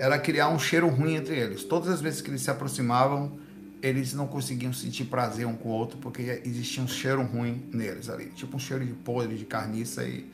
Era 0.00 0.18
criar 0.18 0.48
um 0.48 0.58
cheiro 0.58 0.88
ruim 0.88 1.16
entre 1.16 1.36
eles. 1.38 1.62
Todas 1.62 1.90
as 1.90 2.00
vezes 2.00 2.22
que 2.22 2.30
eles 2.30 2.40
se 2.40 2.50
aproximavam, 2.50 3.38
eles 3.82 4.14
não 4.14 4.26
conseguiam 4.26 4.72
sentir 4.72 5.04
prazer 5.04 5.46
um 5.46 5.54
com 5.54 5.68
o 5.68 5.72
outro 5.72 5.98
porque 5.98 6.40
existia 6.42 6.82
um 6.82 6.88
cheiro 6.88 7.22
ruim 7.22 7.68
neles 7.70 8.08
ali, 8.08 8.26
tipo 8.30 8.56
um 8.56 8.58
cheiro 8.58 8.84
de 8.84 8.94
podre, 8.94 9.36
de 9.36 9.44
carniça 9.44 10.02
e 10.04 10.26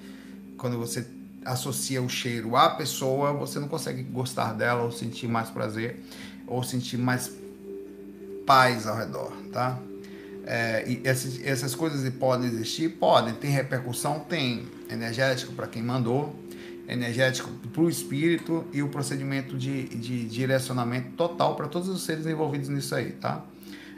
quando 0.56 0.78
você 0.78 1.04
associa 1.44 2.00
o 2.00 2.08
cheiro 2.08 2.56
à 2.56 2.70
pessoa, 2.70 3.32
você 3.32 3.58
não 3.58 3.66
consegue 3.66 4.04
gostar 4.04 4.52
dela 4.52 4.84
ou 4.84 4.92
sentir 4.92 5.26
mais 5.26 5.50
prazer 5.50 6.00
ou 6.46 6.62
sentir 6.62 6.96
mais 6.96 7.32
paz 8.46 8.86
ao 8.86 8.96
redor, 8.96 9.32
tá? 9.52 9.78
É, 10.46 10.84
e 10.88 11.00
essas, 11.02 11.44
essas 11.44 11.74
coisas 11.74 12.08
podem 12.14 12.46
existir? 12.46 12.88
Podem. 12.88 13.34
Tem 13.34 13.50
repercussão? 13.50 14.20
Tem. 14.20 14.64
Energético 14.88 15.52
para 15.52 15.66
quem 15.66 15.82
mandou, 15.82 16.32
energético 16.88 17.50
para 17.72 17.82
o 17.82 17.88
espírito 17.88 18.64
e 18.72 18.82
o 18.82 18.88
procedimento 18.88 19.56
de, 19.56 19.84
de 19.88 20.24
direcionamento 20.26 21.10
total 21.12 21.56
para 21.56 21.66
todos 21.68 21.88
os 21.88 22.02
seres 22.02 22.26
envolvidos 22.26 22.68
nisso 22.68 22.94
aí, 22.94 23.12
tá? 23.12 23.44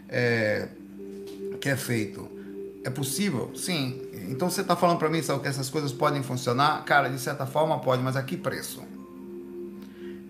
É, 0.09 0.69
que 1.59 1.69
é 1.69 1.77
feito. 1.77 2.29
É 2.85 2.91
possível? 2.91 3.51
Sim. 3.55 4.01
Então 4.29 4.51
você 4.51 4.63
está 4.63 4.77
falando 4.77 4.99
para 4.99 5.11
mim, 5.11 5.21
sabe, 5.23 5.41
que 5.41 5.49
essas 5.49 5.69
coisas 5.69 5.93
podem 5.93 6.23
funcionar? 6.23 6.85
Cara, 6.85 7.09
de 7.09 7.19
certa 7.19 7.47
forma 7.47 7.79
pode, 7.81 8.03
mas 8.03 8.17
a 8.17 8.23
que 8.23 8.37
preço? 8.37 8.83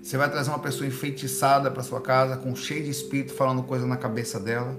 Você 0.03 0.17
vai 0.17 0.31
trazer 0.31 0.51
uma 0.51 0.59
pessoa 0.59 0.87
enfeitiçada 0.87 1.71
para 1.71 1.83
sua 1.83 2.01
casa, 2.01 2.37
com 2.37 2.55
cheio 2.57 2.83
de 2.83 2.91
espírito, 2.91 3.35
falando 3.35 3.63
coisa 3.63 3.87
na 3.87 3.97
cabeça 3.97 4.41
dela? 4.41 4.75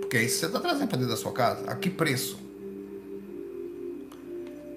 Porque 0.00 0.16
é 0.16 0.22
isso 0.22 0.34
que 0.34 0.40
você 0.40 0.46
está 0.46 0.60
trazendo 0.60 0.88
para 0.88 0.98
dentro 0.98 1.12
da 1.12 1.16
sua 1.16 1.32
casa. 1.32 1.70
A 1.70 1.76
que 1.76 1.88
preço? 1.88 2.45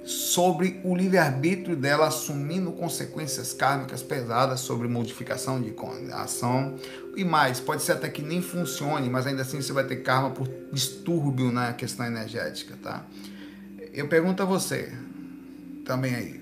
Sobre 0.03 0.79
o 0.83 0.95
livre-arbítrio 0.95 1.75
dela 1.75 2.07
assumindo 2.07 2.71
consequências 2.71 3.53
kármicas 3.53 4.01
pesadas 4.01 4.59
sobre 4.59 4.87
modificação 4.87 5.61
de 5.61 5.73
ação 6.11 6.75
e 7.15 7.23
mais, 7.23 7.59
pode 7.59 7.83
ser 7.83 7.93
até 7.93 8.09
que 8.09 8.21
nem 8.21 8.41
funcione, 8.41 9.09
mas 9.09 9.27
ainda 9.27 9.41
assim 9.41 9.61
você 9.61 9.73
vai 9.73 9.83
ter 9.83 9.97
karma 9.97 10.31
por 10.31 10.47
distúrbio 10.71 11.51
na 11.51 11.73
questão 11.73 12.05
energética, 12.05 12.75
tá? 12.81 13.05
Eu 13.93 14.07
pergunto 14.07 14.41
a 14.41 14.45
você, 14.45 14.93
também 15.85 16.15
aí, 16.15 16.41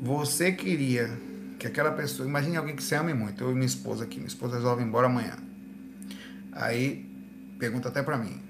você 0.00 0.52
queria 0.52 1.10
que 1.58 1.66
aquela 1.66 1.90
pessoa, 1.90 2.28
imagine 2.28 2.56
alguém 2.56 2.74
que 2.74 2.82
se 2.82 2.94
ame 2.94 3.12
muito, 3.12 3.42
eu 3.42 3.50
e 3.50 3.54
minha 3.54 3.66
esposa 3.66 4.04
aqui, 4.04 4.16
minha 4.16 4.28
esposa 4.28 4.56
resolve 4.56 4.82
ir 4.82 4.86
embora 4.86 5.06
amanhã, 5.06 5.36
aí 6.52 7.08
pergunta 7.58 7.88
até 7.88 8.02
para 8.02 8.16
mim, 8.16 8.40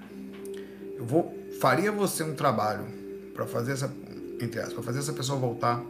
eu 0.95 1.05
vou, 1.05 1.37
faria 1.59 1.91
você 1.91 2.23
um 2.23 2.35
trabalho 2.35 2.98
para 3.39 3.47
fazer 3.47 3.71
essa 3.71 3.93
entre 4.41 4.61
para 4.61 4.83
fazer 4.83 4.99
essa 4.99 5.13
pessoa 5.13 5.39
voltar 5.39 5.81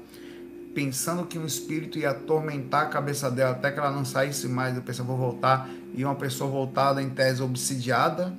pensando 0.73 1.25
que 1.25 1.37
um 1.37 1.45
espírito 1.45 1.97
ia 1.97 2.11
atormentar 2.11 2.83
a 2.83 2.85
cabeça 2.85 3.29
dela 3.29 3.51
até 3.51 3.71
que 3.71 3.79
ela 3.79 3.91
não 3.91 4.05
saísse 4.05 4.47
mais, 4.47 4.75
eu 4.75 4.83
pensei, 4.83 5.03
vou 5.03 5.17
voltar, 5.17 5.67
e 5.95 6.05
uma 6.05 6.15
pessoa 6.15 6.49
voltada 6.49 7.01
em 7.01 7.09
tese 7.09 7.41
obsidiada, 7.41 8.37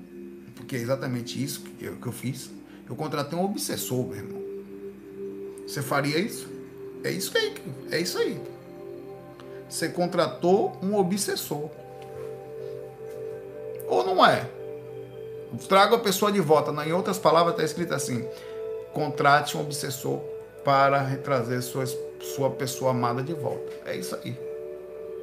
porque 0.55 0.77
é 0.77 0.79
exatamente 0.79 1.43
isso 1.43 1.61
que 1.63 1.85
eu, 1.85 1.97
que 1.97 2.07
eu 2.07 2.13
fiz. 2.13 2.49
Eu 2.89 2.95
contratei 2.95 3.37
um 3.39 3.45
obsessor, 3.45 4.07
meu 4.07 4.17
irmão. 4.17 4.43
Você 5.67 5.83
faria 5.83 6.19
isso? 6.19 6.49
É 7.03 7.11
isso 7.11 7.37
aí, 7.37 7.55
é 7.91 7.99
isso 7.99 8.17
aí. 8.17 8.41
Você 9.69 9.89
contratou 9.89 10.79
um 10.83 10.97
obsessor. 10.97 11.69
Ou 13.89 14.07
não 14.07 14.25
é? 14.25 14.49
Traga 15.69 15.97
a 15.97 15.99
pessoa 15.99 16.31
de 16.31 16.41
volta. 16.41 16.71
Em 16.87 16.93
outras 16.93 17.19
palavras, 17.19 17.55
está 17.55 17.65
escrito 17.65 17.93
assim: 17.93 18.25
contrate 18.93 19.57
um 19.57 19.61
obsessor 19.61 20.21
para 20.65 21.01
retrazer 21.01 21.63
sua, 21.63 21.85
sua 22.35 22.51
pessoa 22.51 22.91
amada 22.91 23.23
de 23.23 23.33
volta. 23.33 23.73
É 23.87 23.97
isso 23.97 24.15
aí. 24.17 24.39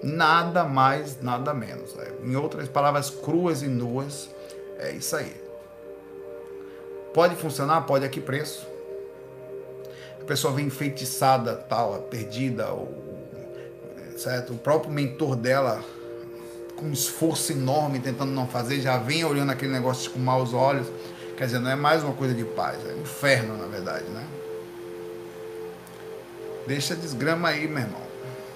Nada 0.03 0.63
mais, 0.63 1.21
nada 1.21 1.53
menos. 1.53 1.95
É. 1.97 2.13
Em 2.23 2.35
outras 2.35 2.67
palavras 2.69 3.09
cruas 3.09 3.61
e 3.61 3.67
nuas, 3.67 4.29
é 4.79 4.91
isso 4.91 5.15
aí. 5.15 5.35
Pode 7.13 7.35
funcionar? 7.35 7.81
Pode. 7.81 8.05
A 8.05 8.09
que 8.09 8.21
preço? 8.21 8.67
A 10.21 10.23
pessoa 10.25 10.53
vem 10.53 10.65
enfeitiçada, 10.65 11.55
tal, 11.55 12.01
perdida, 12.03 12.71
ou, 12.71 12.93
certo? 14.17 14.53
O 14.53 14.57
próprio 14.57 14.91
mentor 14.91 15.35
dela, 15.35 15.81
com 16.75 16.85
um 16.85 16.91
esforço 16.91 17.53
enorme, 17.53 17.99
tentando 17.99 18.31
não 18.31 18.47
fazer, 18.47 18.81
já 18.81 18.97
vem 18.97 19.23
olhando 19.23 19.51
aquele 19.51 19.71
negócio 19.71 20.11
com 20.11 20.19
maus 20.19 20.53
olhos 20.53 20.87
Quer 21.37 21.45
dizer, 21.45 21.59
não 21.59 21.69
é 21.69 21.75
mais 21.75 22.03
uma 22.03 22.13
coisa 22.13 22.33
de 22.33 22.43
paz, 22.43 22.83
é 22.83 22.95
um 22.95 23.01
inferno, 23.01 23.55
na 23.55 23.67
verdade, 23.67 24.05
né? 24.05 24.27
Deixa 26.65 26.95
a 26.95 26.97
desgrama 26.97 27.49
aí, 27.49 27.67
meu 27.67 27.83
irmão. 27.83 28.01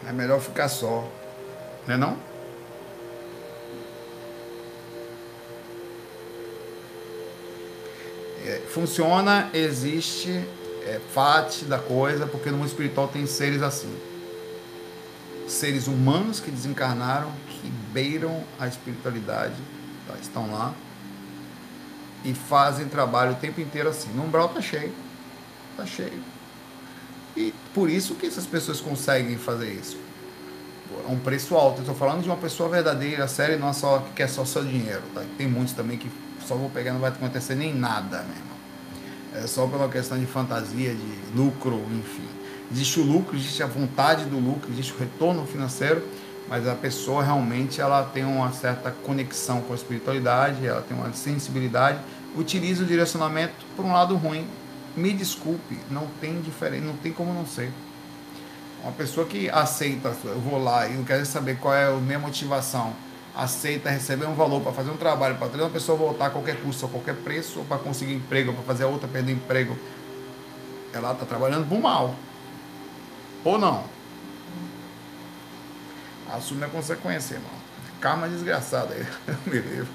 É 0.07 0.11
melhor 0.11 0.41
ficar 0.41 0.67
só. 0.67 1.07
Não 1.87 1.93
é 1.93 1.97
não? 1.97 2.17
É, 8.43 8.61
funciona, 8.67 9.51
existe, 9.53 10.43
é 10.83 10.99
parte 11.13 11.65
da 11.65 11.77
coisa, 11.77 12.25
porque 12.25 12.49
no 12.49 12.57
mundo 12.57 12.67
espiritual 12.67 13.07
tem 13.07 13.27
seres 13.27 13.61
assim. 13.61 13.95
Seres 15.47 15.85
humanos 15.85 16.39
que 16.39 16.49
desencarnaram, 16.49 17.31
que 17.47 17.69
beiram 17.93 18.43
a 18.59 18.67
espiritualidade, 18.67 19.53
tá? 20.07 20.15
estão 20.19 20.51
lá 20.51 20.73
e 22.23 22.33
fazem 22.33 22.87
trabalho 22.87 23.33
o 23.33 23.35
tempo 23.35 23.59
inteiro 23.61 23.89
assim. 23.89 24.09
No 24.13 24.23
umbral 24.23 24.49
tá 24.49 24.61
cheio. 24.61 24.93
Tá 25.75 25.85
cheio. 25.85 26.21
E 27.35 27.53
por 27.73 27.89
isso 27.89 28.15
que 28.15 28.25
essas 28.25 28.45
pessoas 28.45 28.79
conseguem 28.81 29.37
fazer 29.37 29.71
isso. 29.71 29.97
É 31.07 31.11
um 31.11 31.17
preço 31.17 31.55
alto. 31.55 31.77
Eu 31.77 31.81
estou 31.81 31.95
falando 31.95 32.21
de 32.21 32.29
uma 32.29 32.37
pessoa 32.37 32.69
verdadeira, 32.69 33.27
séria, 33.27 33.57
não 33.57 33.73
só 33.73 33.99
que 33.99 34.13
quer 34.13 34.27
só 34.27 34.43
seu 34.43 34.63
dinheiro. 34.63 35.01
Tá? 35.13 35.23
Tem 35.37 35.47
muitos 35.47 35.73
também 35.73 35.97
que 35.97 36.11
só 36.45 36.55
vou 36.55 36.69
pegar 36.69 36.93
não 36.93 36.99
vai 36.99 37.11
acontecer 37.11 37.55
nem 37.55 37.73
nada 37.73 38.23
mesmo. 38.23 38.51
É 39.33 39.47
só 39.47 39.65
pela 39.65 39.87
questão 39.87 40.19
de 40.19 40.25
fantasia, 40.25 40.93
de 40.93 41.35
lucro, 41.35 41.81
enfim. 41.93 42.27
Existe 42.69 42.99
o 42.99 43.03
lucro, 43.03 43.35
existe 43.37 43.63
a 43.63 43.65
vontade 43.65 44.25
do 44.25 44.37
lucro, 44.37 44.69
existe 44.71 44.93
o 44.93 44.97
retorno 44.97 45.45
financeiro 45.45 46.03
mas 46.47 46.67
a 46.67 46.75
pessoa 46.75 47.23
realmente 47.23 47.79
ela 47.79 48.03
tem 48.03 48.25
uma 48.25 48.51
certa 48.51 48.91
conexão 48.91 49.61
com 49.61 49.73
a 49.73 49.75
espiritualidade, 49.75 50.65
ela 50.65 50.81
tem 50.81 50.97
uma 50.97 51.13
sensibilidade, 51.13 51.99
utiliza 52.35 52.83
o 52.83 52.85
direcionamento 52.85 53.65
por 53.75 53.85
um 53.85 53.93
lado 53.93 54.15
ruim. 54.15 54.47
Me 54.95 55.13
desculpe, 55.13 55.77
não 55.89 56.07
tem 56.19 56.41
diferença, 56.41 56.83
não 56.83 56.97
tem 56.97 57.13
como 57.13 57.33
não 57.33 57.45
ser. 57.45 57.71
Uma 58.83 58.91
pessoa 58.91 59.25
que 59.25 59.49
aceita, 59.49 60.13
eu 60.25 60.39
vou 60.39 60.61
lá 60.61 60.87
e 60.87 60.93
não 60.93 61.03
quer 61.03 61.23
saber 61.25 61.57
qual 61.57 61.73
é 61.73 61.85
a 61.85 61.91
minha 61.91 62.19
motivação, 62.19 62.93
aceita 63.35 63.89
receber 63.89 64.25
um 64.25 64.33
valor 64.33 64.61
para 64.61 64.71
fazer 64.71 64.91
um 64.91 64.97
trabalho, 64.97 65.35
para 65.35 65.47
trazer 65.47 65.63
uma 65.63 65.69
pessoa 65.69 65.97
voltar 65.97 66.27
a 66.27 66.29
qualquer 66.31 66.61
custo, 66.61 66.85
a 66.85 66.89
qualquer 66.89 67.15
preço, 67.15 67.59
ou 67.59 67.65
para 67.65 67.77
conseguir 67.77 68.13
emprego, 68.13 68.49
ou 68.49 68.55
para 68.55 68.65
fazer 68.65 68.83
a 68.83 68.87
outra 68.87 69.07
perder 69.07 69.33
emprego, 69.33 69.77
ela 70.93 71.13
está 71.13 71.25
trabalhando 71.25 71.67
por 71.69 71.79
mal. 71.79 72.15
Ou 73.43 73.57
não? 73.57 73.83
Assume 76.33 76.63
a 76.63 76.67
consequência, 76.67 77.35
irmão. 77.35 77.51
Karma 77.99 78.27
desgraçada 78.27 78.93
aí, 78.93 79.05
me 79.45 79.59
livro. 79.59 79.87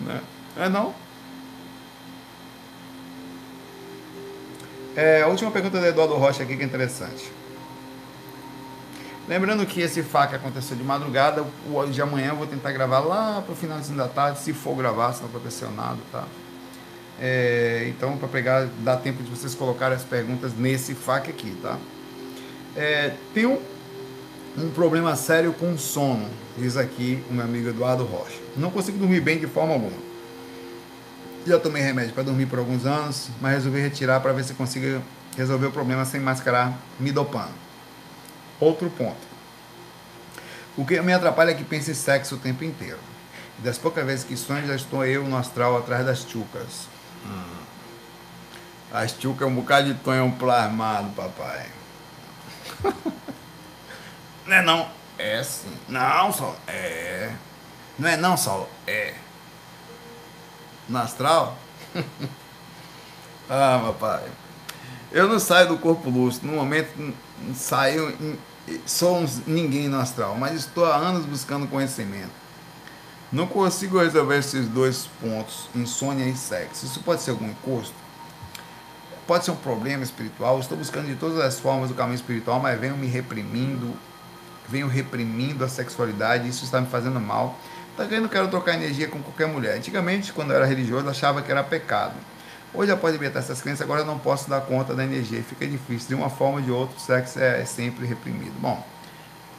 Né? 0.00 0.20
É 0.56 0.68
não? 0.68 0.94
É, 4.96 5.22
a 5.22 5.26
última 5.26 5.50
pergunta 5.50 5.78
do 5.78 5.84
Eduardo 5.84 6.14
Rocha 6.14 6.42
aqui 6.42 6.56
que 6.56 6.62
é 6.62 6.66
interessante. 6.66 7.30
Lembrando 9.28 9.66
que 9.66 9.80
esse 9.80 10.02
FAQ 10.02 10.36
aconteceu 10.36 10.76
de 10.76 10.84
madrugada, 10.84 11.44
o 11.68 11.84
de 11.86 12.00
amanhã 12.00 12.28
eu 12.28 12.36
vou 12.36 12.46
tentar 12.46 12.70
gravar 12.72 13.00
lá 13.00 13.42
pro 13.44 13.56
finalzinho 13.56 13.98
da 13.98 14.06
tarde, 14.06 14.38
se 14.38 14.52
for 14.52 14.76
gravar, 14.76 15.12
se 15.12 15.20
não 15.20 15.28
aconteceu 15.28 15.70
nada, 15.72 15.98
tá? 16.12 16.24
É, 17.20 17.86
então, 17.88 18.16
para 18.16 18.28
pegar, 18.28 18.68
dá 18.78 18.96
tempo 18.96 19.22
de 19.22 19.30
vocês 19.30 19.54
colocarem 19.54 19.96
as 19.96 20.04
perguntas 20.04 20.52
nesse 20.56 20.94
FAQ 20.94 21.30
aqui, 21.30 21.56
tá? 21.60 21.76
É, 22.76 23.14
tem 23.34 23.46
um, 23.46 23.58
um 24.56 24.70
problema 24.70 25.14
sério 25.16 25.52
com 25.52 25.76
sono, 25.76 26.28
diz 26.56 26.76
aqui 26.76 27.22
o 27.28 27.34
meu 27.34 27.44
amigo 27.44 27.68
Eduardo 27.68 28.04
Rocha. 28.04 28.38
Não 28.56 28.70
consigo 28.70 28.98
dormir 28.98 29.20
bem 29.20 29.38
de 29.38 29.46
forma 29.46 29.74
alguma. 29.74 30.06
Já 31.46 31.60
tomei 31.60 31.82
remédio 31.82 32.14
para 32.14 32.22
dormir 32.22 32.46
por 32.46 32.58
alguns 32.58 32.86
anos, 32.86 33.28
mas 33.40 33.52
resolvi 33.52 33.80
retirar 33.80 34.20
para 34.20 34.32
ver 34.32 34.44
se 34.44 34.54
consigo 34.54 35.02
resolver 35.36 35.66
o 35.66 35.72
problema 35.72 36.04
sem 36.04 36.20
mascarar 36.20 36.76
me 36.98 37.12
dopando. 37.12 37.52
Outro 38.58 38.88
ponto. 38.90 39.36
O 40.76 40.84
que 40.84 41.00
me 41.00 41.12
atrapalha 41.12 41.50
é 41.50 41.54
que 41.54 41.64
penso 41.64 41.90
em 41.90 41.94
sexo 41.94 42.36
o 42.36 42.38
tempo 42.38 42.64
inteiro. 42.64 42.98
E 43.58 43.62
das 43.62 43.78
poucas 43.78 44.04
vezes 44.04 44.24
que 44.24 44.36
sonho, 44.36 44.66
já 44.66 44.74
estou 44.74 45.04
eu 45.04 45.24
no 45.24 45.36
astral 45.36 45.76
atrás 45.76 46.04
das 46.04 46.24
tchucas. 46.24 46.88
Hum. 47.24 47.56
As 48.92 49.12
tchucas 49.12 49.46
é 49.46 49.50
um 49.50 49.54
bocado 49.54 49.92
de 49.92 50.00
tonho 50.00 50.30
plasmado, 50.38 51.10
papai. 51.10 51.66
não 54.46 54.56
é 54.56 54.62
não. 54.62 54.88
É 55.18 55.42
sim. 55.42 55.72
Não, 55.88 56.32
Saulo. 56.32 56.56
É. 56.66 57.32
Não 57.98 58.08
é 58.08 58.16
não, 58.16 58.36
Saulo. 58.36 58.68
É. 58.86 59.14
No 60.88 60.98
astral? 60.98 61.56
ah, 63.48 63.80
papai. 63.86 64.24
Eu 65.10 65.28
não 65.28 65.38
saio 65.38 65.68
do 65.68 65.78
corpo 65.78 66.10
lúcido. 66.10 66.46
No 66.46 66.54
momento, 66.54 67.14
saio. 67.54 68.38
Sou 68.84 69.18
um, 69.18 69.26
ninguém 69.46 69.88
no 69.88 69.98
astral, 69.98 70.36
mas 70.36 70.54
estou 70.54 70.84
há 70.84 70.96
anos 70.96 71.24
buscando 71.24 71.68
conhecimento. 71.68 72.32
Não 73.32 73.46
consigo 73.46 73.98
resolver 73.98 74.38
esses 74.38 74.68
dois 74.68 75.08
pontos, 75.20 75.68
insônia 75.74 76.24
e 76.24 76.36
sexo. 76.36 76.86
Isso 76.86 77.00
pode 77.00 77.22
ser 77.22 77.32
algum 77.32 77.48
encosto? 77.48 77.94
Pode 79.26 79.44
ser 79.44 79.50
um 79.50 79.56
problema 79.56 80.04
espiritual. 80.04 80.60
Estou 80.60 80.76
buscando 80.76 81.06
de 81.06 81.16
todas 81.16 81.38
as 81.40 81.58
formas 81.58 81.90
o 81.90 81.94
caminho 81.94 82.14
espiritual, 82.16 82.60
mas 82.60 82.78
venho 82.78 82.96
me 82.96 83.06
reprimindo, 83.06 83.96
venho 84.68 84.88
reprimindo 84.88 85.64
a 85.64 85.68
sexualidade. 85.68 86.48
Isso 86.48 86.64
está 86.64 86.80
me 86.80 86.86
fazendo 86.86 87.20
mal. 87.20 87.58
Tá 87.96 88.04
querendo 88.06 88.28
quero 88.28 88.48
trocar 88.48 88.74
energia 88.74 89.08
com 89.08 89.22
qualquer 89.22 89.46
mulher. 89.46 89.76
Antigamente, 89.76 90.32
quando 90.32 90.50
eu 90.50 90.56
era 90.56 90.66
religioso, 90.66 91.08
achava 91.08 91.40
que 91.40 91.50
era 91.50 91.64
pecado. 91.64 92.14
Hoje, 92.74 92.92
após 92.92 93.12
libertar 93.12 93.38
essas 93.38 93.62
crenças, 93.62 93.80
agora 93.80 94.02
eu 94.02 94.04
não 94.04 94.18
posso 94.18 94.50
dar 94.50 94.60
conta 94.60 94.94
da 94.94 95.02
energia. 95.02 95.42
Fica 95.42 95.66
difícil. 95.66 96.08
De 96.08 96.14
uma 96.14 96.28
forma 96.28 96.58
ou 96.58 96.62
de 96.62 96.70
outra, 96.70 96.96
o 96.96 97.00
sexo 97.00 97.38
é 97.40 97.64
sempre 97.64 98.06
reprimido. 98.06 98.52
Bom, 98.60 98.86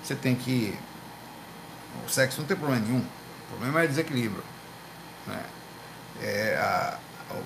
você 0.04 0.14
tem 0.14 0.36
que. 0.36 0.78
O 2.06 2.10
sexo 2.10 2.42
não 2.42 2.48
tem 2.48 2.56
problema 2.56 2.86
nenhum. 2.86 3.00
O 3.00 3.48
problema 3.50 3.84
é 3.84 3.88
desequilíbrio. 3.88 4.44
Né? 5.26 5.40
É, 6.22 6.58
a, 6.62 6.98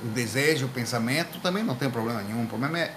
o 0.04 0.08
desejo, 0.10 0.66
o 0.66 0.70
pensamento 0.70 1.40
também 1.40 1.64
não 1.64 1.76
tem 1.76 1.90
problema 1.90 2.22
nenhum. 2.22 2.44
O 2.44 2.48
problema 2.48 2.78
é 2.78 2.94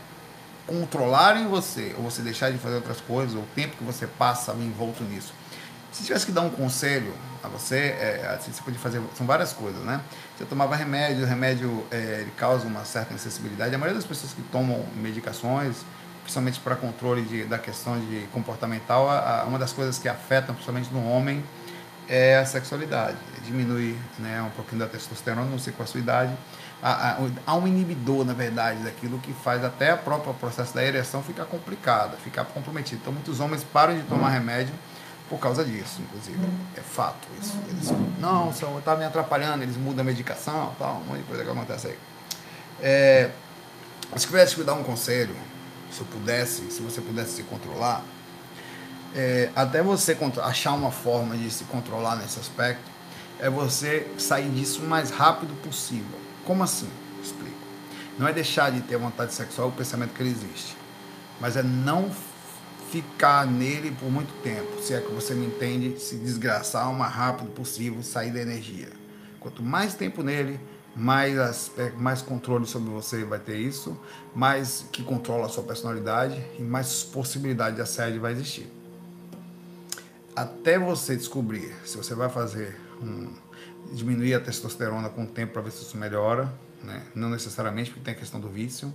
controlar 0.66 1.36
em 1.36 1.46
você, 1.46 1.94
ou 1.96 2.04
você 2.04 2.22
deixar 2.22 2.50
de 2.50 2.58
fazer 2.58 2.76
outras 2.76 3.00
coisas, 3.00 3.34
ou 3.34 3.42
o 3.42 3.46
tempo 3.54 3.76
que 3.76 3.84
você 3.84 4.06
passa 4.06 4.52
envolto 4.52 5.02
nisso. 5.04 5.32
Se 5.92 6.02
tivesse 6.04 6.26
que 6.26 6.32
dar 6.32 6.40
um 6.40 6.50
conselho 6.50 7.14
a 7.42 7.46
você, 7.48 7.94
é, 8.00 8.34
assim, 8.34 8.50
você 8.50 8.62
pode 8.62 8.78
fazer, 8.78 9.00
são 9.16 9.26
várias 9.26 9.52
coisas, 9.52 9.80
né? 9.84 10.00
Você 10.36 10.44
tomava 10.44 10.74
remédio, 10.74 11.22
o 11.22 11.26
remédio 11.26 11.86
é, 11.90 12.22
ele 12.22 12.32
causa 12.36 12.66
uma 12.66 12.84
certa 12.84 13.14
insensibilidade. 13.14 13.72
A 13.72 13.78
maioria 13.78 14.00
das 14.00 14.06
pessoas 14.06 14.32
que 14.32 14.42
tomam 14.42 14.84
medicações, 14.96 15.76
principalmente 16.22 16.58
para 16.58 16.74
controle 16.74 17.22
de, 17.22 17.44
da 17.44 17.58
questão 17.58 18.00
de 18.00 18.26
comportamental, 18.32 19.08
a, 19.08 19.42
a, 19.42 19.44
uma 19.44 19.58
das 19.58 19.72
coisas 19.72 19.98
que 19.98 20.08
afetam, 20.08 20.54
principalmente 20.54 20.92
no 20.92 21.06
homem, 21.06 21.44
é 22.08 22.38
a 22.38 22.46
sexualidade. 22.46 23.16
Diminui 23.44 23.96
né, 24.18 24.42
um 24.42 24.50
pouquinho 24.50 24.80
da 24.80 24.88
testosterona, 24.88 25.48
não 25.48 25.58
sei 25.58 25.72
qual 25.72 25.84
a 25.84 25.86
sua 25.86 26.00
idade. 26.00 26.34
Há, 26.86 27.16
há 27.46 27.56
um 27.56 27.66
inibidor, 27.66 28.26
na 28.26 28.34
verdade, 28.34 28.82
daquilo 28.82 29.18
que 29.18 29.32
faz 29.32 29.64
até 29.64 29.94
o 29.94 29.98
próprio 29.98 30.34
processo 30.34 30.74
da 30.74 30.84
ereção 30.84 31.22
ficar 31.22 31.46
complicado, 31.46 32.14
ficar 32.18 32.44
comprometido. 32.44 33.00
Então, 33.00 33.10
muitos 33.10 33.40
homens 33.40 33.64
param 33.64 33.96
de 33.96 34.02
tomar 34.02 34.28
remédio 34.28 34.74
por 35.30 35.38
causa 35.38 35.64
disso, 35.64 36.02
inclusive. 36.02 36.38
É 36.76 36.82
fato 36.82 37.26
isso. 37.40 37.56
Eles, 37.70 37.90
não, 38.20 38.50
está 38.50 38.94
me 38.96 39.04
atrapalhando, 39.06 39.62
eles 39.62 39.78
mudam 39.78 40.02
a 40.02 40.04
medicação, 40.04 40.74
tal, 40.78 40.96
um 40.96 41.04
monte 41.06 41.20
de 41.20 41.24
coisa 41.24 41.42
que 41.42 41.50
acontece 41.50 41.86
aí. 41.86 41.98
É, 42.82 43.30
se 44.14 44.26
tivesse 44.26 44.54
que 44.54 44.62
dar 44.62 44.74
um 44.74 44.84
conselho, 44.84 45.34
se 45.90 46.02
eu 46.02 46.06
pudesse, 46.06 46.70
se 46.70 46.82
você 46.82 47.00
pudesse 47.00 47.36
se 47.36 47.42
controlar, 47.44 48.02
é, 49.14 49.48
até 49.56 49.82
você 49.82 50.14
achar 50.42 50.74
uma 50.74 50.90
forma 50.90 51.34
de 51.34 51.50
se 51.50 51.64
controlar 51.64 52.16
nesse 52.16 52.38
aspecto, 52.38 52.92
é 53.40 53.48
você 53.48 54.06
sair 54.18 54.50
disso 54.50 54.82
o 54.82 54.86
mais 54.86 55.10
rápido 55.10 55.54
possível. 55.62 56.23
Como 56.44 56.62
assim? 56.62 56.88
Explico. 57.22 57.56
Não 58.18 58.28
é 58.28 58.32
deixar 58.32 58.70
de 58.70 58.80
ter 58.82 58.96
vontade 58.96 59.32
sexual 59.32 59.68
o 59.68 59.72
pensamento 59.72 60.12
que 60.14 60.22
ele 60.22 60.30
existe, 60.30 60.76
mas 61.40 61.56
é 61.56 61.62
não 61.62 62.10
ficar 62.90 63.44
nele 63.46 63.90
por 63.90 64.10
muito 64.10 64.32
tempo, 64.42 64.80
se 64.80 64.94
é 64.94 65.00
que 65.00 65.12
você 65.12 65.34
me 65.34 65.46
entende, 65.46 65.98
se 65.98 66.16
desgraçar 66.16 66.88
o 66.90 66.94
mais 66.94 67.12
rápido 67.12 67.50
possível, 67.50 68.02
sair 68.02 68.30
da 68.30 68.40
energia. 68.40 68.88
Quanto 69.40 69.62
mais 69.62 69.94
tempo 69.94 70.22
nele, 70.22 70.60
mais, 70.94 71.36
aspecto, 71.36 71.98
mais 71.98 72.22
controle 72.22 72.66
sobre 72.66 72.90
você 72.90 73.24
vai 73.24 73.40
ter 73.40 73.58
isso, 73.58 73.98
mais 74.32 74.86
que 74.92 75.02
controla 75.02 75.46
a 75.46 75.48
sua 75.48 75.64
personalidade 75.64 76.40
e 76.56 76.62
mais 76.62 77.02
possibilidade 77.02 77.74
de 77.76 77.82
assédio 77.82 78.20
vai 78.20 78.32
existir 78.32 78.70
até 80.34 80.78
você 80.78 81.16
descobrir 81.16 81.74
se 81.84 81.96
você 81.96 82.14
vai 82.14 82.28
fazer 82.28 82.76
um, 83.00 83.32
diminuir 83.94 84.34
a 84.34 84.40
testosterona 84.40 85.08
com 85.08 85.24
o 85.24 85.26
tempo 85.26 85.52
para 85.52 85.62
ver 85.62 85.70
se 85.70 85.82
isso 85.82 85.96
melhora, 85.96 86.52
né? 86.82 87.02
não 87.14 87.30
necessariamente 87.30 87.90
porque 87.90 88.04
tem 88.04 88.14
a 88.14 88.16
questão 88.16 88.40
do 88.40 88.48
vício. 88.48 88.92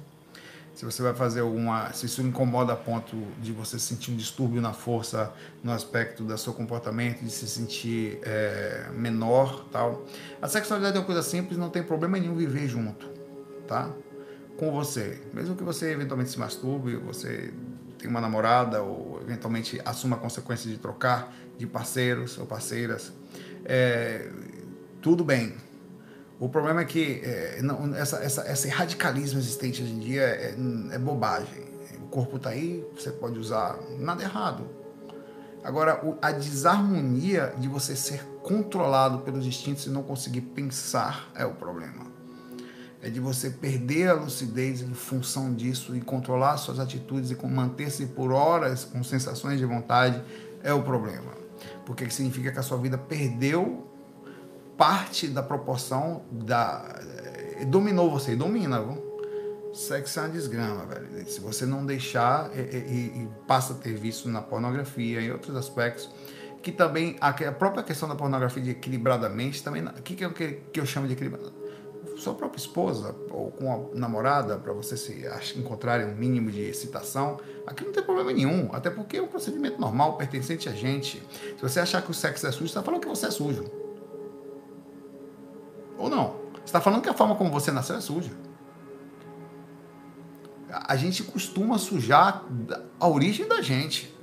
Se 0.75 0.85
você 0.85 1.01
vai 1.01 1.13
fazer 1.13 1.41
alguma, 1.41 1.91
se 1.91 2.05
isso 2.05 2.21
incomoda 2.21 2.71
a 2.71 2.75
ponto 2.75 3.17
de 3.41 3.51
você 3.51 3.77
sentir 3.77 4.11
um 4.11 4.15
distúrbio 4.15 4.61
na 4.61 4.71
força, 4.71 5.33
no 5.61 5.73
aspecto 5.73 6.23
do 6.23 6.37
seu 6.37 6.53
comportamento, 6.53 7.21
de 7.21 7.29
se 7.29 7.49
sentir 7.49 8.19
é, 8.23 8.87
menor, 8.93 9.65
tal. 9.73 10.05
A 10.41 10.47
sexualidade 10.47 10.95
é 10.95 10.99
uma 10.99 11.05
coisa 11.05 11.21
simples, 11.21 11.57
não 11.57 11.69
tem 11.69 11.83
problema 11.83 12.17
nenhum 12.17 12.33
viver 12.33 12.65
junto, 12.69 13.09
tá? 13.67 13.91
Com 14.55 14.71
você, 14.71 15.21
mesmo 15.33 15.53
que 15.53 15.63
você 15.63 15.91
eventualmente 15.91 16.29
se 16.29 16.39
masturbe, 16.39 16.95
você 16.95 17.53
tem 17.97 18.09
uma 18.09 18.21
namorada 18.21 18.81
ou 18.81 19.19
eventualmente 19.21 19.81
assuma 19.83 20.15
a 20.15 20.19
consequência 20.19 20.69
de 20.69 20.77
trocar 20.77 21.35
de 21.57 21.67
parceiros 21.67 22.37
ou 22.37 22.45
parceiras, 22.45 23.11
é, 23.65 24.31
tudo 25.01 25.23
bem. 25.23 25.53
O 26.39 26.47
problema 26.47 26.81
é 26.81 26.85
que 26.85 27.21
é, 27.23 27.61
não, 27.61 27.95
essa, 27.95 28.17
essa, 28.17 28.49
esse 28.51 28.69
radicalismo 28.69 29.39
existente 29.39 29.83
hoje 29.83 29.91
em 29.91 29.99
dia 29.99 30.21
é, 30.21 30.55
é 30.91 30.97
bobagem. 30.97 31.67
O 32.01 32.07
corpo 32.07 32.37
está 32.37 32.49
aí, 32.51 32.85
você 32.95 33.11
pode 33.11 33.37
usar, 33.37 33.77
nada 33.99 34.23
errado. 34.23 34.67
Agora, 35.63 36.01
a 36.21 36.31
desarmonia 36.31 37.53
de 37.57 37.67
você 37.67 37.95
ser 37.95 38.23
controlado 38.41 39.19
pelos 39.19 39.45
instintos 39.45 39.85
e 39.85 39.89
não 39.89 40.01
conseguir 40.01 40.41
pensar 40.41 41.29
é 41.35 41.45
o 41.45 41.53
problema 41.53 42.09
é 43.01 43.09
de 43.09 43.19
você 43.19 43.49
perder 43.49 44.09
a 44.09 44.13
lucidez 44.13 44.81
em 44.81 44.93
função 44.93 45.53
disso 45.53 45.95
e 45.95 46.01
controlar 46.01 46.57
suas 46.57 46.79
atitudes 46.79 47.31
e 47.31 47.47
manter-se 47.47 48.05
por 48.07 48.31
horas 48.31 48.83
com 48.83 49.03
sensações 49.03 49.57
de 49.57 49.65
vontade 49.65 50.21
é 50.63 50.73
o 50.73 50.83
problema. 50.83 51.31
Porque 51.85 52.09
significa 52.09 52.51
que 52.51 52.59
a 52.59 52.63
sua 52.63 52.77
vida 52.77 52.97
perdeu 52.97 53.88
parte 54.79 55.27
da 55.27 55.43
proporção 55.43 56.21
da. 56.31 57.01
Eh, 57.57 57.65
dominou 57.65 58.09
você, 58.09 58.33
domina, 58.33 58.81
viu? 58.81 59.09
Sexo 59.73 60.19
é 60.19 60.23
uma 60.23 60.29
desgrama, 60.29 60.85
velho. 60.85 61.29
Se 61.29 61.41
você 61.41 61.65
não 61.65 61.85
deixar 61.85 62.49
e, 62.57 62.61
e, 62.61 63.23
e 63.23 63.29
passa 63.45 63.73
a 63.73 63.75
ter 63.75 63.93
visto 63.95 64.29
na 64.29 64.41
pornografia 64.41 65.19
e 65.19 65.29
outros 65.29 65.53
aspectos, 65.57 66.09
que 66.61 66.71
também 66.71 67.17
a, 67.19 67.33
própria 67.51 67.83
questão 67.83 68.07
da 68.07 68.15
pornografia 68.15 68.63
de 68.63 68.69
equilibradamente 68.69 69.61
também. 69.61 69.83
O 69.83 70.01
que, 70.01 70.15
que, 70.15 70.23
é 70.23 70.29
que, 70.71 70.79
eu 70.79 70.85
chamo 70.85 71.07
de 71.07 71.13
equilibradamente? 71.13 71.59
sua 72.17 72.33
própria 72.33 72.59
esposa 72.59 73.15
ou 73.29 73.49
com 73.49 73.71
a 73.71 73.97
namorada 73.97 74.57
para 74.57 74.73
você 74.73 74.97
se 74.97 75.25
encontrarem 75.55 76.05
um 76.05 76.15
mínimo 76.15 76.51
de 76.51 76.61
excitação, 76.63 77.39
aqui 77.65 77.85
não 77.85 77.93
tem 77.93 78.03
problema 78.03 78.33
nenhum, 78.33 78.69
até 78.73 78.89
porque 78.89 79.15
é 79.15 79.21
um 79.21 79.27
procedimento 79.27 79.79
normal, 79.79 80.17
pertencente 80.17 80.67
a 80.67 80.73
gente. 80.73 81.23
Se 81.55 81.61
você 81.61 81.79
achar 81.79 82.01
que 82.01 82.11
o 82.11 82.13
sexo 82.13 82.45
é 82.45 82.51
sujo, 82.51 82.65
você 82.65 82.71
está 82.71 82.83
falando 82.83 82.99
que 82.99 83.07
você 83.07 83.27
é 83.27 83.31
sujo. 83.31 83.78
Ou 85.99 86.09
não? 86.09 86.39
Você 86.53 86.65
está 86.65 86.81
falando 86.81 87.01
que 87.01 87.09
a 87.09 87.13
forma 87.13 87.35
como 87.35 87.51
você 87.51 87.71
nasceu 87.71 87.97
é 87.97 88.01
suja. 88.01 88.31
A 90.71 90.95
gente 90.95 91.23
costuma 91.23 91.77
sujar 91.77 92.43
a 92.99 93.07
origem 93.07 93.47
da 93.47 93.61
gente. 93.61 94.15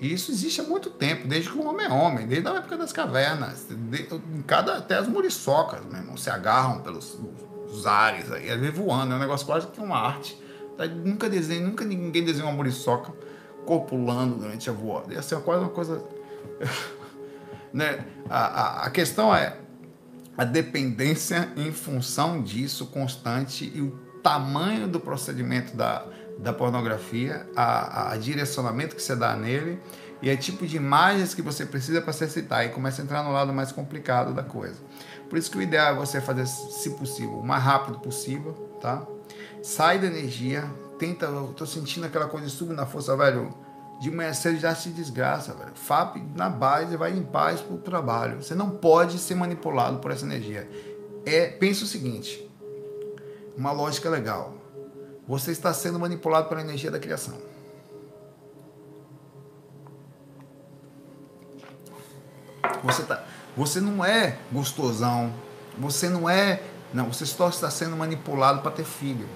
E 0.00 0.12
isso 0.12 0.30
existe 0.30 0.60
há 0.60 0.64
muito 0.64 0.90
tempo, 0.90 1.28
desde 1.28 1.50
que 1.50 1.58
o 1.58 1.66
homem 1.66 1.86
é 1.86 1.90
homem, 1.90 2.26
desde 2.26 2.48
a 2.48 2.54
época 2.54 2.76
das 2.76 2.92
cavernas. 2.92 3.66
De, 3.68 4.08
cada, 4.46 4.78
até 4.78 4.96
as 4.96 5.08
muriçocas, 5.08 5.84
meu 5.84 5.96
irmão, 5.98 6.16
se 6.16 6.30
agarram 6.30 6.80
pelos 6.80 7.18
os 7.70 7.86
ares, 7.86 8.30
aí, 8.32 8.50
às 8.50 8.58
vezes 8.58 8.76
voando, 8.76 9.12
é 9.12 9.16
um 9.16 9.20
negócio 9.20 9.46
quase 9.46 9.66
que 9.68 9.80
uma 9.80 9.96
arte. 9.96 10.36
Tá, 10.76 10.86
nunca, 10.86 11.28
desenho, 11.28 11.66
nunca 11.68 11.84
ninguém 11.84 12.24
desenhou 12.24 12.48
uma 12.48 12.56
muriçoca 12.56 13.12
copulando 13.64 14.36
durante 14.36 14.68
a 14.68 14.72
voada. 14.72 15.12
Ia 15.14 15.22
ser 15.22 15.40
quase 15.42 15.62
uma 15.62 15.70
coisa. 15.70 16.02
né? 17.72 18.04
a, 18.28 18.38
a, 18.38 18.86
a 18.86 18.90
questão 18.90 19.34
é. 19.34 19.56
A 20.40 20.44
dependência 20.44 21.52
em 21.54 21.70
função 21.70 22.40
disso 22.40 22.86
constante 22.86 23.70
e 23.74 23.82
o 23.82 23.90
tamanho 24.22 24.88
do 24.88 24.98
procedimento 24.98 25.76
da, 25.76 26.02
da 26.38 26.50
pornografia, 26.50 27.46
a, 27.54 28.12
a 28.12 28.16
direcionamento 28.16 28.96
que 28.96 29.02
você 29.02 29.14
dá 29.14 29.36
nele 29.36 29.78
e 30.22 30.30
é 30.30 30.36
tipo 30.38 30.66
de 30.66 30.78
imagens 30.78 31.34
que 31.34 31.42
você 31.42 31.66
precisa 31.66 32.00
para 32.00 32.14
se 32.14 32.24
excitar 32.24 32.64
e 32.64 32.70
começa 32.70 33.02
a 33.02 33.04
entrar 33.04 33.22
no 33.22 33.32
lado 33.32 33.52
mais 33.52 33.70
complicado 33.70 34.32
da 34.32 34.42
coisa. 34.42 34.80
Por 35.28 35.38
isso 35.38 35.50
que 35.50 35.58
o 35.58 35.62
ideal 35.62 35.92
é 35.92 35.98
você 35.98 36.22
fazer, 36.22 36.46
se 36.46 36.88
possível, 36.96 37.34
o 37.34 37.46
mais 37.46 37.62
rápido 37.62 37.98
possível, 37.98 38.54
tá? 38.80 39.06
Sai 39.62 39.98
da 39.98 40.06
energia, 40.06 40.64
tenta, 40.98 41.26
eu 41.26 41.48
tô 41.48 41.66
sentindo 41.66 42.06
aquela 42.06 42.28
coisa 42.28 42.48
sub 42.48 42.72
na 42.72 42.86
força, 42.86 43.14
velho. 43.14 43.54
De 44.00 44.10
manhã 44.10 44.32
cedo 44.32 44.58
já 44.58 44.74
se 44.74 44.88
desgraça, 44.88 45.52
velho. 45.52 45.72
FAP 45.74 46.16
na 46.34 46.48
base, 46.48 46.96
vai 46.96 47.12
em 47.12 47.22
paz 47.22 47.60
pro 47.60 47.76
trabalho. 47.76 48.42
Você 48.42 48.54
não 48.54 48.70
pode 48.70 49.18
ser 49.18 49.34
manipulado 49.34 49.98
por 49.98 50.10
essa 50.10 50.24
energia. 50.24 50.66
É, 51.26 51.48
pensa 51.48 51.84
o 51.84 51.86
seguinte, 51.86 52.50
uma 53.54 53.72
lógica 53.72 54.08
legal. 54.08 54.54
Você 55.28 55.52
está 55.52 55.74
sendo 55.74 55.98
manipulado 55.98 56.48
pela 56.48 56.62
energia 56.62 56.90
da 56.90 56.98
criação. 56.98 57.36
Você, 62.82 63.02
tá, 63.02 63.22
você 63.54 63.82
não 63.82 64.02
é 64.02 64.38
gostosão. 64.50 65.30
Você 65.78 66.08
não 66.08 66.28
é. 66.28 66.62
Não, 66.94 67.12
você 67.12 67.26
só 67.26 67.50
está 67.50 67.68
sendo 67.68 67.98
manipulado 67.98 68.62
para 68.62 68.70
ter 68.70 68.84
filho. 68.84 69.28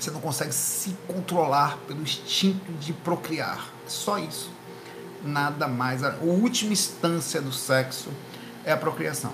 Você 0.00 0.10
não 0.10 0.22
consegue 0.22 0.52
se 0.52 0.96
controlar 1.06 1.76
pelo 1.86 2.00
instinto 2.00 2.72
de 2.72 2.94
procriar. 2.94 3.73
Só 3.86 4.18
isso. 4.18 4.50
Nada 5.22 5.66
mais. 5.68 6.02
A 6.02 6.16
última 6.20 6.72
instância 6.72 7.40
do 7.40 7.52
sexo 7.52 8.10
é 8.64 8.72
a 8.72 8.76
procriação. 8.76 9.32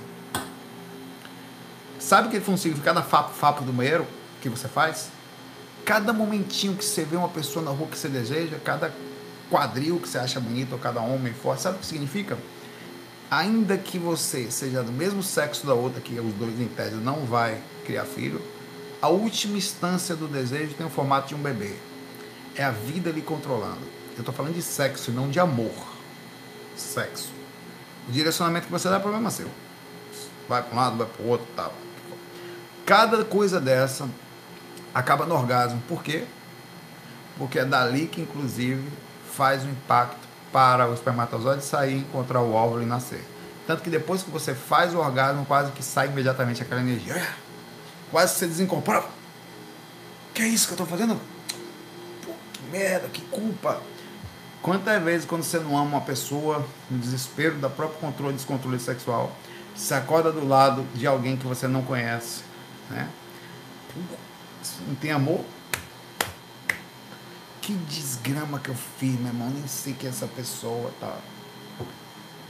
Sabe 1.98 2.28
o 2.28 2.30
que 2.30 2.40
foi 2.40 2.54
um 2.54 2.56
significado 2.56 3.02
fapo, 3.02 3.34
fapo 3.34 3.62
do 3.62 3.72
banheiro 3.72 4.06
que 4.40 4.48
você 4.48 4.68
faz? 4.68 5.10
Cada 5.84 6.12
momentinho 6.12 6.74
que 6.74 6.84
você 6.84 7.04
vê 7.04 7.16
uma 7.16 7.28
pessoa 7.28 7.64
na 7.64 7.70
rua 7.70 7.88
que 7.88 7.98
você 7.98 8.08
deseja, 8.08 8.58
cada 8.64 8.92
quadril 9.50 9.98
que 9.98 10.08
você 10.08 10.18
acha 10.18 10.40
bonito, 10.40 10.72
ou 10.72 10.78
cada 10.78 11.00
homem 11.00 11.32
forte, 11.32 11.62
sabe 11.62 11.76
o 11.76 11.80
que 11.80 11.86
significa? 11.86 12.38
ainda 13.30 13.78
que 13.78 13.98
você 13.98 14.50
seja 14.50 14.82
do 14.82 14.90
mesmo 14.90 15.22
sexo 15.22 15.66
da 15.66 15.72
outra, 15.72 16.00
que 16.00 16.18
os 16.18 16.34
dois 16.34 16.58
em 16.60 16.66
tese 16.66 16.96
não 16.96 17.24
vai 17.24 17.62
criar 17.86 18.04
filho, 18.04 18.42
a 19.00 19.08
última 19.08 19.56
instância 19.56 20.16
do 20.16 20.26
desejo 20.26 20.74
tem 20.74 20.86
o 20.86 20.90
formato 20.90 21.28
de 21.28 21.34
um 21.34 21.38
bebê. 21.38 21.74
É 22.56 22.64
a 22.64 22.72
vida 22.72 23.10
lhe 23.10 23.22
controlando. 23.22 23.80
Eu 24.20 24.22
estou 24.22 24.34
falando 24.34 24.54
de 24.54 24.60
sexo 24.60 25.10
não 25.10 25.30
de 25.30 25.40
amor. 25.40 25.72
Sexo. 26.76 27.32
O 28.06 28.12
direcionamento 28.12 28.66
que 28.66 28.72
você 28.72 28.86
dá 28.86 28.96
é 28.96 28.98
problema 28.98 29.30
seu. 29.30 29.48
Vai 30.46 30.62
para 30.62 30.74
um 30.74 30.76
lado, 30.76 30.96
vai 30.98 31.06
para 31.06 31.24
o 31.24 31.28
outro, 31.28 31.46
tal. 31.56 31.72
Cada 32.84 33.24
coisa 33.24 33.58
dessa 33.58 34.06
acaba 34.92 35.24
no 35.24 35.34
orgasmo. 35.34 35.82
Por 35.88 36.02
quê? 36.02 36.26
Porque 37.38 37.60
é 37.60 37.64
dali 37.64 38.08
que, 38.08 38.20
inclusive, 38.20 38.86
faz 39.32 39.64
o 39.64 39.68
impacto 39.68 40.28
para 40.52 40.86
o 40.86 40.92
espermatozoide 40.92 41.64
sair, 41.64 41.96
encontrar 41.96 42.42
o 42.42 42.52
óvulo 42.52 42.82
e 42.82 42.86
nascer. 42.86 43.24
Tanto 43.66 43.82
que 43.82 43.88
depois 43.88 44.22
que 44.22 44.30
você 44.30 44.54
faz 44.54 44.94
o 44.94 44.98
orgasmo, 44.98 45.46
quase 45.46 45.72
que 45.72 45.82
sai 45.82 46.08
imediatamente 46.08 46.60
aquela 46.60 46.82
energia. 46.82 47.14
É, 47.14 47.32
quase 48.10 48.34
que 48.34 48.40
você 48.40 48.46
desincorpora. 48.48 49.02
Que 50.34 50.42
é 50.42 50.48
isso 50.48 50.66
que 50.66 50.74
eu 50.74 50.84
estou 50.84 50.86
fazendo? 50.86 51.18
Pô, 52.22 52.32
que 52.52 52.62
merda, 52.70 53.08
que 53.08 53.22
culpa. 53.22 53.80
Quantas 54.62 55.02
vezes 55.02 55.26
quando 55.26 55.42
você 55.42 55.58
não 55.58 55.76
ama 55.76 55.96
uma 55.96 56.00
pessoa, 56.02 56.66
no 56.90 56.98
desespero 56.98 57.56
da 57.56 57.70
próprio 57.70 57.98
controle 57.98 58.34
descontrole 58.34 58.78
sexual, 58.78 59.32
você 59.74 59.94
acorda 59.94 60.30
do 60.30 60.46
lado 60.46 60.84
de 60.94 61.06
alguém 61.06 61.36
que 61.36 61.46
você 61.46 61.66
não 61.66 61.82
conhece, 61.82 62.42
né? 62.90 63.08
não 64.86 64.94
tem 64.96 65.10
amor, 65.10 65.44
que 67.62 67.72
desgrama 67.72 68.58
que 68.58 68.68
eu 68.68 68.74
fiz, 68.74 69.18
meu 69.18 69.28
irmão, 69.28 69.48
nem 69.48 69.66
sei 69.66 69.94
que 69.94 70.06
é 70.06 70.10
essa 70.10 70.26
pessoa 70.26 70.92
tá. 71.00 71.16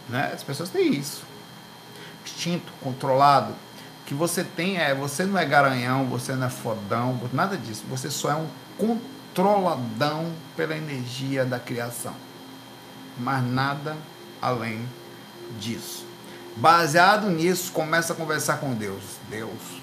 Né? 0.09 0.33
As 0.35 0.43
pessoas 0.43 0.69
têm 0.69 0.95
isso. 0.95 1.23
Instinto, 2.25 2.73
controlado. 2.83 3.55
que 4.05 4.15
você 4.15 4.43
tem 4.43 4.79
é, 4.79 4.93
você 4.93 5.25
não 5.25 5.39
é 5.39 5.45
garanhão, 5.45 6.07
você 6.07 6.35
não 6.35 6.49
é 6.49 6.51
fodão, 6.51 7.21
nada 7.33 7.57
disso. 7.57 7.85
Você 7.89 8.11
só 8.11 8.31
é 8.31 8.35
um 8.35 8.49
controladão 9.35 10.33
pela 10.57 10.77
energia 10.77 11.45
da 11.45 11.59
criação. 11.59 12.15
Mas 13.19 13.45
nada 13.45 13.97
além 14.41 14.89
disso. 15.59 16.07
Baseado 16.57 17.29
nisso, 17.31 17.73
começa 17.73 18.13
a 18.13 18.17
conversar 18.17 18.59
com 18.59 18.75
Deus. 18.75 19.03
Deus, 19.29 19.81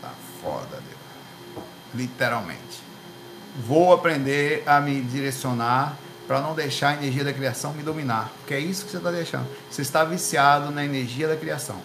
tá 0.00 0.10
foda, 0.40 0.76
Deus. 0.76 1.64
Literalmente 1.94 2.92
vou 3.56 3.92
aprender 3.92 4.62
a 4.66 4.80
me 4.80 5.00
direcionar 5.02 5.96
para 6.26 6.40
não 6.40 6.54
deixar 6.54 6.90
a 6.90 6.94
energia 6.94 7.24
da 7.24 7.32
criação 7.32 7.72
me 7.72 7.82
dominar. 7.82 8.32
Porque 8.38 8.54
é 8.54 8.60
isso 8.60 8.84
que 8.84 8.90
você 8.90 8.96
está 8.96 9.10
deixando. 9.10 9.46
Você 9.70 9.82
está 9.82 10.04
viciado 10.04 10.70
na 10.70 10.84
energia 10.84 11.28
da 11.28 11.36
criação. 11.36 11.76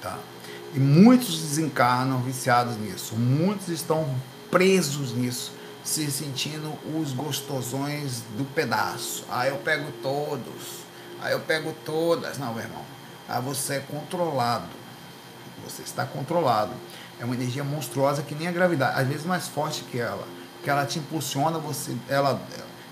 Tá? 0.00 0.18
E 0.74 0.78
muitos 0.78 1.40
desencarnam 1.40 2.20
viciados 2.20 2.76
nisso. 2.76 3.14
Muitos 3.14 3.68
estão 3.68 4.08
presos 4.50 5.12
nisso, 5.12 5.52
se 5.86 6.10
sentindo 6.10 6.76
os 6.98 7.12
gostosões 7.12 8.22
do 8.36 8.44
pedaço. 8.44 9.24
Ah, 9.30 9.46
eu 9.46 9.56
pego 9.58 9.90
todos. 10.02 10.84
Ah, 11.22 11.30
eu 11.30 11.40
pego 11.40 11.72
todas. 11.84 12.38
Não, 12.38 12.52
meu 12.52 12.64
irmão. 12.64 12.82
Ah, 13.28 13.40
você 13.40 13.74
é 13.74 13.80
controlado. 13.80 14.68
Você 15.64 15.82
está 15.82 16.04
controlado. 16.04 16.72
É 17.20 17.24
uma 17.24 17.34
energia 17.36 17.62
monstruosa 17.62 18.22
que 18.22 18.34
nem 18.34 18.48
a 18.48 18.52
gravidade, 18.52 19.00
às 19.00 19.06
vezes 19.06 19.24
mais 19.24 19.46
forte 19.48 19.84
que 19.84 19.98
ela 19.98 20.26
que 20.62 20.70
ela 20.70 20.84
te 20.84 20.98
impulsiona, 20.98 21.60
você, 21.60 21.96
ela 22.08 22.42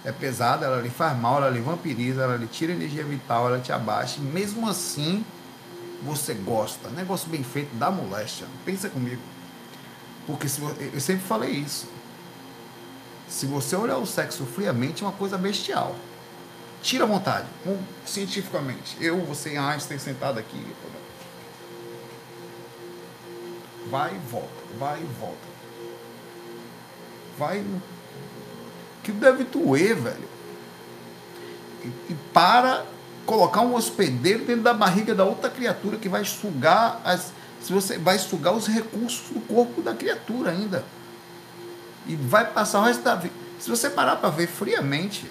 é 0.05 0.13
pesada, 0.13 0.65
ela 0.65 0.81
lhe 0.81 0.91
faz 0.91 1.19
mal, 1.19 1.39
ela 1.39 1.51
lhe 1.51 1.59
vampiriza, 1.59 2.23
ela 2.23 2.37
lhe 2.37 2.47
tira 2.47 2.73
energia 2.73 3.03
vital, 3.03 3.49
ela 3.49 3.59
te 3.59 3.73
abaixa, 3.73 4.21
e 4.21 4.23
mesmo 4.23 4.69
assim 4.69 5.25
você 6.01 6.35
gosta. 6.35 6.89
Negócio 6.91 7.29
bem 7.29 7.43
feito 7.43 7.75
dá 7.75 7.91
moléstia. 7.91 8.47
Pensa 8.65 8.89
comigo. 8.89 9.21
Porque 10.25 10.49
se, 10.49 10.61
eu 10.63 11.01
sempre 11.01 11.25
falei 11.27 11.51
isso. 11.51 11.89
Se 13.29 13.47
você 13.47 13.75
olhar 13.77 13.99
o 13.99 14.07
sexo 14.07 14.45
friamente, 14.45 15.03
é 15.03 15.07
uma 15.07 15.13
coisa 15.13 15.37
bestial. 15.39 15.97
Tira 16.83 17.05
a 17.05 17.07
vontade, 17.07 17.47
cientificamente. 18.05 18.97
Eu, 19.01 19.25
você 19.25 19.57
Einstein 19.57 19.99
sentado 19.99 20.39
aqui. 20.39 20.67
Vai 23.91 24.15
e 24.15 24.19
volta, 24.31 24.49
vai 24.79 25.01
e 25.01 25.07
volta 25.21 25.55
vai. 27.39 27.65
Que 29.03 29.13
deve 29.13 29.45
doer, 29.45 29.97
velho. 29.97 30.29
E, 31.85 31.89
e 32.13 32.17
para 32.33 32.85
colocar 33.27 33.61
um 33.61 33.75
hospedeiro 33.75 34.45
dentro 34.45 34.63
da 34.63 34.75
barriga 34.75 35.15
da 35.15 35.25
outra 35.25 35.51
criatura 35.51 35.97
que 35.97 36.09
vai 36.09 36.25
sugar 36.25 37.01
as. 37.05 37.33
Se 37.61 37.73
você 37.73 37.99
vai 37.99 38.19
sugar 38.19 38.55
os 38.55 38.67
recursos 38.67 39.31
do 39.31 39.41
corpo 39.41 39.81
da 39.81 39.95
criatura 39.95 40.51
ainda. 40.51 40.85
E 42.07 42.17
vai 42.17 42.47
passar 42.47 42.81
o 42.81 42.85
resto 42.85 43.03
da 43.03 43.15
vida. 43.15 43.35
Se 43.59 43.71
você 43.71 43.89
parar 43.89 44.17
para 44.17 44.31
ver 44.31 44.47
friamente, 44.47 45.31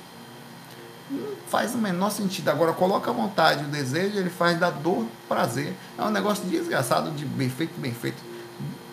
não 1.10 1.36
faz 1.48 1.76
o 1.76 1.78
menor 1.78 2.10
sentido. 2.10 2.50
Agora, 2.50 2.74
coloca 2.74 3.12
a 3.12 3.14
vontade, 3.14 3.64
o 3.64 3.68
desejo, 3.68 4.18
ele 4.18 4.30
faz 4.30 4.60
da 4.60 4.70
dor 4.70 5.06
prazer. 5.28 5.74
É 5.98 6.02
um 6.02 6.10
negócio 6.10 6.44
desgraçado 6.46 7.12
de 7.12 7.26
bem 7.26 7.50
feito, 7.50 7.80
bem 7.80 7.94
feito. 7.94 8.24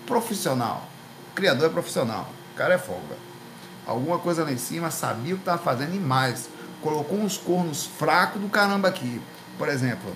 Profissional. 0.06 0.88
O 1.32 1.34
criador 1.34 1.66
é 1.66 1.72
profissional 1.72 2.28
cara 2.60 2.74
é 2.74 2.78
folga. 2.78 3.16
Alguma 3.86 4.18
coisa 4.18 4.44
lá 4.44 4.52
em 4.52 4.58
cima, 4.58 4.90
sabia 4.90 5.32
o 5.32 5.38
que 5.38 5.42
estava 5.42 5.62
fazendo 5.62 5.94
e 5.94 5.98
mais. 5.98 6.50
Colocou 6.82 7.18
uns 7.18 7.38
cornos 7.38 7.86
fracos 7.86 8.38
do 8.38 8.50
caramba 8.50 8.88
aqui. 8.88 9.18
Por 9.56 9.66
exemplo, 9.66 10.14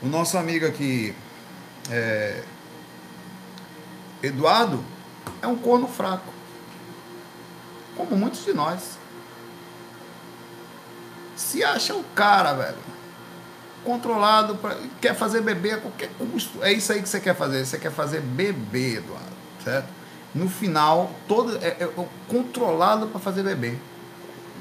o 0.00 0.06
nosso 0.06 0.38
amigo 0.38 0.64
aqui, 0.64 1.12
é, 1.90 2.44
Eduardo, 4.22 4.84
é 5.40 5.46
um 5.46 5.56
corno 5.56 5.88
fraco. 5.88 6.32
Como 7.96 8.16
muitos 8.16 8.44
de 8.44 8.52
nós. 8.52 8.98
Se 11.36 11.62
acha 11.64 11.94
um 11.94 12.02
cara, 12.14 12.52
velho, 12.52 12.78
controlado, 13.84 14.56
pra, 14.56 14.76
quer 15.00 15.14
fazer 15.14 15.40
bebê 15.40 15.72
a 15.72 15.78
qualquer 15.78 16.10
custo. 16.18 16.62
É 16.62 16.72
isso 16.72 16.92
aí 16.92 17.02
que 17.02 17.08
você 17.08 17.20
quer 17.20 17.34
fazer. 17.34 17.64
Você 17.64 17.78
quer 17.78 17.90
fazer 17.90 18.20
bebê, 18.20 18.96
Eduardo, 18.96 19.32
certo? 19.64 20.02
no 20.34 20.48
final, 20.48 21.10
todo 21.28 21.56
é, 21.58 21.68
é 21.68 21.88
controlado 22.28 23.08
para 23.08 23.20
fazer 23.20 23.42
bebê. 23.42 23.76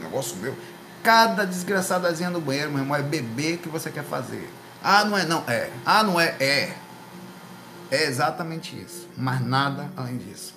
Negócio 0.01 0.35
meu. 0.37 0.55
Cada 1.03 1.45
desgraçadazinha 1.45 2.29
no 2.29 2.41
banheiro, 2.41 2.69
meu 2.71 2.81
irmão, 2.81 2.95
é 2.95 3.01
bebê 3.01 3.57
que 3.57 3.69
você 3.69 3.89
quer 3.89 4.03
fazer. 4.03 4.49
Ah, 4.83 5.05
não 5.05 5.17
é 5.17 5.25
não, 5.25 5.43
é. 5.47 5.69
Ah, 5.85 6.03
não 6.03 6.19
é, 6.19 6.35
é. 6.39 6.75
É 7.91 8.05
exatamente 8.05 8.81
isso. 8.81 9.09
Mas 9.17 9.45
nada 9.45 9.91
além 9.97 10.17
disso. 10.17 10.55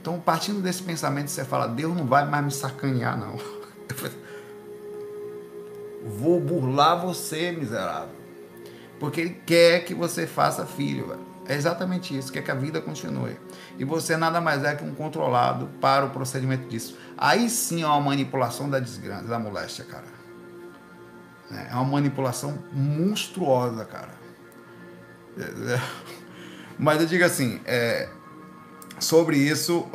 Então, 0.00 0.20
partindo 0.20 0.62
desse 0.62 0.84
pensamento, 0.84 1.28
você 1.28 1.44
fala, 1.44 1.66
Deus 1.66 1.96
não 1.96 2.06
vai 2.06 2.24
mais 2.24 2.44
me 2.44 2.52
sacanear, 2.52 3.18
não. 3.18 3.36
Vou 6.06 6.40
burlar 6.40 7.04
você, 7.04 7.50
miserável. 7.50 8.14
Porque 9.00 9.20
ele 9.20 9.42
quer 9.44 9.84
que 9.84 9.92
você 9.92 10.26
faça 10.26 10.64
filho, 10.64 11.08
velho. 11.08 11.26
É 11.48 11.54
exatamente 11.54 12.16
isso, 12.16 12.32
quer 12.32 12.42
que 12.42 12.50
a 12.50 12.54
vida 12.54 12.80
continue. 12.80 13.36
E 13.78 13.84
você 13.84 14.16
nada 14.16 14.40
mais 14.40 14.64
é 14.64 14.74
que 14.74 14.84
um 14.84 14.94
controlado 14.94 15.68
para 15.80 16.04
o 16.04 16.10
procedimento 16.10 16.68
disso. 16.68 16.98
Aí 17.16 17.48
sim 17.48 17.82
é 17.82 17.86
uma 17.86 18.00
manipulação 18.00 18.68
da 18.68 18.80
desgraça, 18.80 19.24
da 19.24 19.38
moléstia, 19.38 19.84
cara. 19.84 20.16
É 21.70 21.74
uma 21.74 21.84
manipulação 21.84 22.58
monstruosa, 22.72 23.84
cara. 23.84 24.14
Mas 26.78 27.00
eu 27.00 27.06
digo 27.06 27.24
assim, 27.24 27.60
é, 27.64 28.08
sobre 28.98 29.36
isso, 29.38 29.86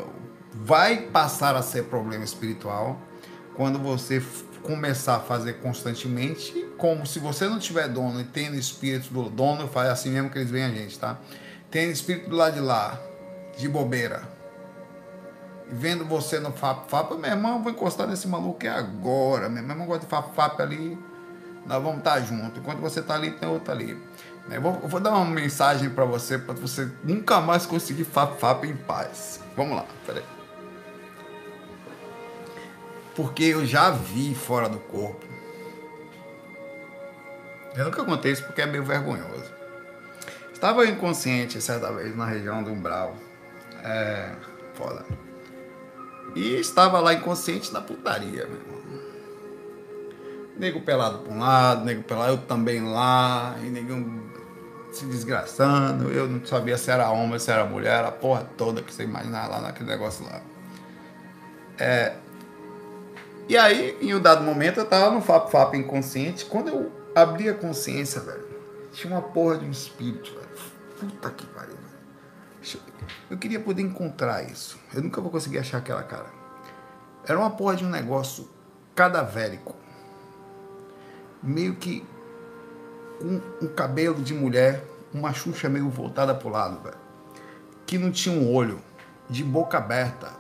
vai 0.54 0.98
passar 0.98 1.56
a 1.56 1.62
ser 1.62 1.86
problema 1.86 2.24
espiritual 2.24 3.00
quando 3.56 3.78
você 3.80 4.22
começar 4.64 5.18
a 5.18 5.20
fazer 5.20 5.54
constantemente, 5.54 6.68
como 6.78 7.06
se 7.06 7.20
você 7.20 7.48
não 7.48 7.60
tiver 7.60 7.88
dono 7.88 8.22
e 8.22 8.24
tendo 8.24 8.56
espírito 8.56 9.12
do 9.14 9.30
dono, 9.30 9.68
faz 9.68 9.90
assim 9.90 10.12
mesmo 10.12 10.30
que 10.30 10.38
eles 10.38 10.52
veem 10.52 10.66
a 10.66 10.70
gente, 10.70 10.98
tá? 10.98 11.20
Tendo 11.70 11.92
espírito 11.92 12.30
do 12.30 12.36
lado 12.36 12.54
de 12.54 12.60
lá, 12.60 13.00
de 13.58 13.68
bobeira, 13.68 14.22
e 15.72 15.76
vendo 15.76 16.06
você 16.06 16.40
no 16.40 16.52
FAP, 16.52 16.90
FAP, 16.90 17.14
meu 17.14 17.32
irmão, 17.32 17.64
vou 17.64 17.72
encostar 17.72 18.08
nesse 18.08 18.28
maluco 18.28 18.66
é 18.66 18.70
agora, 18.70 19.50
meu 19.50 19.64
irmão 19.64 19.86
gosta 19.88 20.06
de 20.06 20.10
FAP, 20.10 20.36
FAP 20.36 20.60
ali, 20.60 20.98
nós 21.66 21.82
vamos 21.82 22.00
estar 22.00 22.20
juntos. 22.22 22.58
Enquanto 22.58 22.80
você 22.80 23.00
está 23.00 23.16
ali, 23.16 23.32
tem 23.32 23.48
outro 23.48 23.72
ali. 23.72 23.98
Vou, 24.60 24.74
vou 24.74 25.00
dar 25.00 25.12
uma 25.12 25.26
mensagem 25.26 25.90
para 25.90 26.04
você, 26.04 26.38
para 26.38 26.54
você 26.54 26.90
nunca 27.04 27.40
mais 27.40 27.66
conseguir 27.66 28.04
FAP, 28.04 28.40
FAP 28.40 28.66
em 28.66 28.76
paz. 28.76 29.40
Vamos 29.56 29.78
lá, 29.78 29.86
peraí. 30.06 30.24
Porque 33.16 33.44
eu 33.44 33.66
já 33.66 33.92
vi 33.92 34.36
fora 34.36 34.68
do 34.68 34.80
corpo. 34.80 35.26
Eu 37.76 37.86
nunca 37.86 38.04
contei 38.04 38.32
isso 38.32 38.44
porque 38.44 38.62
é 38.62 38.66
meio 38.66 38.84
vergonhoso. 38.84 39.54
Estava 40.52 40.86
inconsciente 40.86 41.62
certa 41.62 41.92
vez 41.92 42.16
na 42.16 42.26
região 42.26 42.62
do 42.62 42.72
umbral. 42.72 43.16
É. 43.84 44.36
Foda. 44.74 45.06
E 46.36 46.56
estava 46.60 47.00
lá 47.00 47.14
inconsciente 47.14 47.74
na 47.74 47.82
putaria, 47.82 48.46
meu 48.48 48.58
irmão. 48.58 48.82
Nego 50.58 50.82
pelado 50.82 51.20
para 51.20 51.34
um 51.34 51.40
lado, 51.40 51.86
nego 51.86 52.04
pelado, 52.04 52.34
eu 52.34 52.38
também 52.38 52.84
lá, 52.84 53.56
e 53.64 53.70
nego 53.70 53.94
se 54.92 55.06
desgraçando. 55.06 56.12
Eu 56.12 56.28
não 56.28 56.46
sabia 56.46 56.78
se 56.78 56.92
era 56.92 57.10
homem, 57.10 57.40
se 57.40 57.52
era 57.52 57.66
mulher, 57.66 58.04
a 58.04 58.12
porra 58.12 58.48
toda 58.58 58.82
que 58.82 58.94
você 58.94 59.04
imaginar 59.04 59.48
lá 59.48 59.62
naquele 59.62 59.90
negócio 59.90 60.26
lá. 60.26 60.42
É, 61.80 62.14
e 63.52 63.58
aí, 63.58 63.98
em 64.02 64.14
um 64.16 64.20
dado 64.22 64.44
momento, 64.44 64.80
eu 64.80 64.86
tava 64.86 65.14
no 65.14 65.22
Fap 65.22 65.52
Fap 65.52 65.76
inconsciente. 65.76 66.46
Quando 66.46 66.70
eu 66.70 66.92
abri 67.14 67.50
a 67.50 67.54
consciência, 67.54 68.22
velho, 68.22 68.46
tinha 68.94 69.14
uma 69.14 69.22
porra 69.22 69.58
de 69.58 69.66
um 69.66 69.72
espírito, 69.72 70.34
velho. 70.34 70.48
Puta 71.00 71.30
que 71.32 71.46
pariu, 71.48 71.76
velho. 71.76 72.82
Eu 73.30 73.38
queria 73.38 73.60
poder 73.60 73.82
encontrar 73.82 74.44
isso. 74.44 74.80
Eu 74.94 75.02
nunca 75.02 75.20
vou 75.20 75.30
conseguir 75.30 75.58
achar 75.58 75.80
aquela 75.80 76.04
cara. 76.04 76.28
Era 77.26 77.38
uma 77.38 77.50
porra 77.50 77.76
de 77.76 77.84
um 77.84 77.90
negócio 77.90 78.50
cadavérico. 78.96 79.76
Meio 81.44 81.76
que 81.76 82.06
um, 83.24 83.42
um 83.62 83.68
cabelo 83.68 84.22
de 84.22 84.34
mulher, 84.34 84.84
uma 85.14 85.34
xuxa 85.34 85.70
meio 85.70 85.90
voltada 85.90 86.34
pro 86.34 86.50
lado, 86.50 86.82
velho. 86.82 86.98
Que 87.86 87.98
não 87.98 88.12
tinha 88.12 88.36
um 88.36 88.54
olho, 88.54 88.82
de 89.30 89.44
boca 89.44 89.78
aberta, 89.78 90.32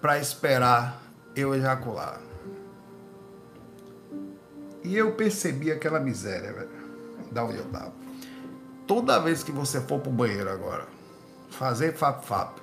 para 0.00 0.18
esperar 0.18 1.02
eu 1.34 1.54
ejacular. 1.54 2.20
E 4.82 4.96
eu 4.96 5.12
percebi 5.12 5.72
aquela 5.72 5.98
miséria, 5.98 6.52
velho, 6.52 6.70
da 7.32 7.44
onde 7.44 7.56
eu 7.56 7.64
tava. 7.66 7.92
Toda 8.86 9.18
vez 9.18 9.42
que 9.42 9.50
você 9.50 9.80
for 9.80 9.98
pro 10.00 10.10
banheiro 10.10 10.50
agora, 10.50 10.86
fazer 11.50 11.94
fap-fap, 11.94 12.60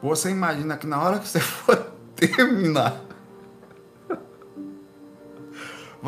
você 0.00 0.30
imagina 0.30 0.76
que 0.76 0.86
na 0.86 1.02
hora 1.02 1.18
que 1.18 1.26
você 1.26 1.40
for 1.40 1.76
terminar, 2.14 3.00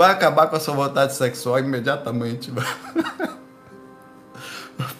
vai 0.00 0.12
acabar 0.12 0.46
com 0.46 0.56
a 0.56 0.60
sua 0.60 0.74
vontade 0.74 1.14
sexual 1.14 1.58
imediatamente. 1.58 2.50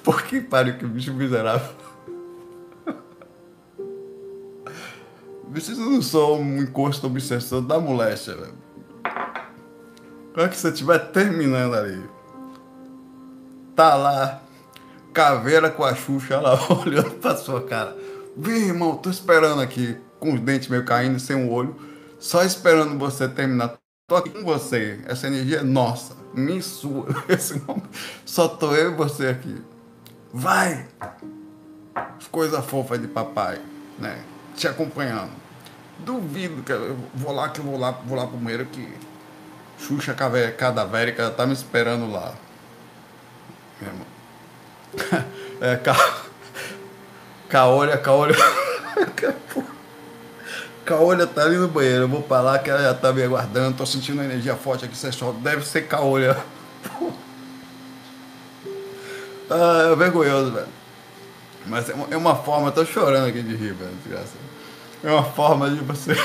Por 0.05 0.22
que 0.24 0.43
pariu 0.43 0.77
que 0.77 0.85
bicho 0.85 1.14
miserável. 1.14 1.70
Vocês 5.48 5.78
não 5.78 6.02
são 6.02 6.39
um 6.39 6.59
encosto 6.59 7.06
obsessor 7.06 7.62
da 7.62 7.81
moléstia, 7.81 8.36
velho. 8.36 8.52
Quando 10.35 10.51
que 10.51 10.59
você 10.59 10.68
estiver 10.68 10.98
terminando 10.98 11.77
ali, 11.77 12.05
tá 13.74 13.94
lá, 13.94 14.43
caveira 15.14 15.70
com 15.70 15.82
a 15.82 15.94
Xuxa 15.94 16.39
lá 16.39 16.59
olhando 16.85 17.12
pra 17.12 17.39
sua 17.39 17.62
cara. 17.62 17.97
Vem, 18.36 18.64
irmão, 18.64 18.97
tô 18.97 19.09
esperando 19.09 19.62
aqui, 19.62 19.97
com 20.18 20.35
os 20.35 20.40
dentes 20.40 20.68
meio 20.68 20.85
caindo, 20.85 21.18
sem 21.18 21.36
um 21.36 21.51
olho, 21.51 21.74
só 22.18 22.44
esperando 22.44 22.98
você 22.98 23.27
terminar. 23.27 23.80
Tô 24.11 24.16
aqui 24.16 24.31
com 24.31 24.43
você, 24.43 24.99
essa 25.07 25.28
energia 25.28 25.59
é 25.59 25.62
nossa, 25.62 26.16
minha 26.35 26.59
e 26.59 26.62
sua. 26.62 27.07
Esse 27.31 27.62
só 28.27 28.49
tô 28.49 28.74
eu 28.74 28.91
e 28.91 28.95
você 28.97 29.28
aqui. 29.28 29.62
Vai! 30.35 30.89
Coisa 32.32 32.61
fofa 32.61 32.99
de 32.99 33.07
papai, 33.07 33.61
né? 34.01 34.20
Te 34.57 34.66
acompanhando. 34.66 35.31
Duvido 36.01 36.61
que 36.65 36.73
eu 36.73 36.97
vou 37.15 37.32
lá, 37.32 37.51
que 37.51 37.61
eu 37.61 37.65
vou 37.65 37.78
lá, 37.78 37.93
vou 37.93 38.19
lá 38.19 38.27
pro 38.27 38.37
banheiro 38.37 38.66
que 38.66 38.93
Xuxa 39.78 40.12
cadavérica 40.12 41.31
tá 41.31 41.47
me 41.47 41.53
esperando 41.53 42.11
lá. 42.11 42.35
Meu 43.81 43.91
irmão. 43.93 45.31
É, 45.61 45.77
ca... 45.77 45.95
Caolha, 47.49 47.97
Caolha. 47.99 48.35
Caolha 50.90 51.24
tá 51.24 51.44
ali 51.44 51.56
no 51.56 51.68
banheiro. 51.68 52.02
Eu 52.02 52.08
vou 52.08 52.20
pra 52.20 52.40
lá 52.40 52.58
que 52.58 52.68
ela 52.68 52.82
já 52.82 52.92
tá 52.92 53.12
me 53.12 53.22
aguardando. 53.22 53.76
Tô 53.76 53.86
sentindo 53.86 54.16
uma 54.16 54.24
energia 54.24 54.56
forte 54.56 54.84
aqui 54.84 54.96
sexual. 54.96 55.32
Deve 55.34 55.64
ser 55.64 55.82
Caolha. 55.82 56.36
Ah, 59.52 59.90
é 59.90 59.96
vergonhoso, 59.96 60.52
velho. 60.52 60.68
Mas 61.66 61.90
é 61.90 61.94
uma, 61.94 62.06
é 62.12 62.16
uma 62.16 62.36
forma, 62.36 62.68
eu 62.68 62.72
tô 62.72 62.84
chorando 62.84 63.26
aqui 63.26 63.42
de 63.42 63.56
rir, 63.56 63.72
velho. 63.72 63.90
Desgraça. 64.04 64.34
É 65.02 65.10
uma 65.10 65.24
forma 65.24 65.68
de 65.68 65.80
você. 65.80 66.16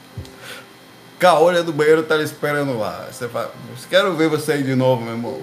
Caolha 1.20 1.62
do 1.62 1.70
banheiro 1.70 2.02
tá 2.02 2.16
esperando 2.16 2.78
lá. 2.78 3.06
Você 3.12 3.28
fala, 3.28 3.52
quero 3.90 4.14
ver 4.14 4.30
você 4.30 4.52
aí 4.52 4.62
de 4.62 4.74
novo, 4.74 5.02
meu 5.02 5.12
irmão. 5.12 5.42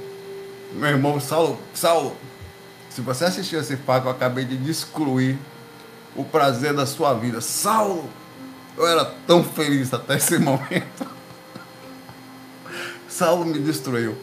Meu 0.73 0.89
irmão, 0.89 1.19
Saulo, 1.19 1.59
Saulo, 1.72 2.18
se 2.89 3.01
você 3.01 3.26
assistiu 3.26 3.59
esse 3.59 3.77
fato, 3.77 4.07
eu 4.07 4.11
acabei 4.11 4.45
de 4.45 4.68
excluir 4.68 5.38
o 6.15 6.23
prazer 6.23 6.73
da 6.73 6.88
sua 6.88 7.14
vida. 7.14 7.41
Saulo, 7.41 8.09
eu 8.78 8.88
era 8.88 9.06
tão 9.26 9.44
feliz 9.44 9.94
até 9.94 10.16
esse 10.16 10.38
momento. 10.38 11.08
Saulo 13.10 13.45
me 13.45 13.60
destruiu. 13.60 14.16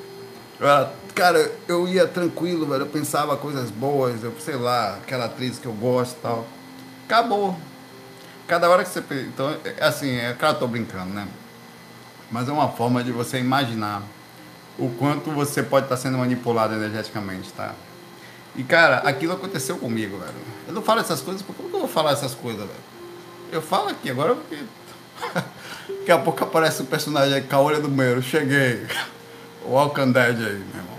Eu 0.60 0.68
era, 0.68 0.92
cara, 1.14 1.52
eu 1.68 1.88
ia 1.88 2.06
tranquilo, 2.06 2.66
velho. 2.66 2.82
Eu 2.82 2.86
pensava 2.86 3.36
coisas 3.36 3.70
boas, 3.70 4.22
eu 4.22 4.32
sei 4.38 4.56
lá, 4.56 4.94
aquela 4.96 5.24
atriz 5.26 5.58
que 5.58 5.66
eu 5.66 5.72
gosto 5.72 6.16
e 6.16 6.20
tal. 6.20 6.46
Acabou. 7.06 7.58
Cada 8.46 8.70
hora 8.70 8.84
que 8.84 8.90
você. 8.90 9.02
Então, 9.26 9.54
é 9.64 9.84
assim, 9.84 10.16
é 10.16 10.32
claro, 10.34 10.56
eu 10.56 10.60
tô 10.60 10.68
brincando, 10.68 11.12
né? 11.12 11.26
mas 12.34 12.48
é 12.48 12.52
uma 12.52 12.68
forma 12.68 13.04
de 13.04 13.12
você 13.12 13.38
imaginar 13.38 14.02
o 14.76 14.88
quanto 14.90 15.30
você 15.30 15.62
pode 15.62 15.86
estar 15.86 15.96
sendo 15.96 16.18
manipulado 16.18 16.74
energeticamente, 16.74 17.52
tá? 17.52 17.72
E 18.56 18.64
cara, 18.64 18.98
aquilo 18.98 19.34
aconteceu 19.34 19.76
comigo, 19.76 20.18
velho. 20.18 20.34
Eu 20.66 20.74
não 20.74 20.82
falo 20.82 21.00
essas 21.00 21.20
coisas 21.20 21.42
porque 21.42 21.62
eu 21.62 21.68
não 21.68 21.78
vou 21.78 21.88
falar 21.88 22.10
essas 22.10 22.34
coisas, 22.34 22.62
velho. 22.62 22.93
Eu 23.50 23.62
falo 23.62 23.88
aqui 23.88 24.10
agora 24.10 24.34
porque. 24.34 24.58
Daqui 26.04 26.12
a 26.12 26.18
pouco 26.18 26.44
aparece 26.44 26.80
o 26.80 26.84
um 26.84 26.86
personagem 26.86 27.34
aí, 27.34 27.42
Caolha 27.42 27.80
do 27.80 27.88
Meiro. 27.88 28.22
Cheguei. 28.22 28.86
O 29.64 29.88
Dead 29.88 30.36
aí, 30.36 30.36
meu 30.36 30.76
irmão. 30.76 30.98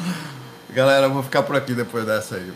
Galera, 0.70 1.06
eu 1.06 1.12
vou 1.12 1.22
ficar 1.22 1.42
por 1.42 1.56
aqui 1.56 1.72
depois 1.74 2.04
dessa 2.04 2.36
aí. 2.36 2.52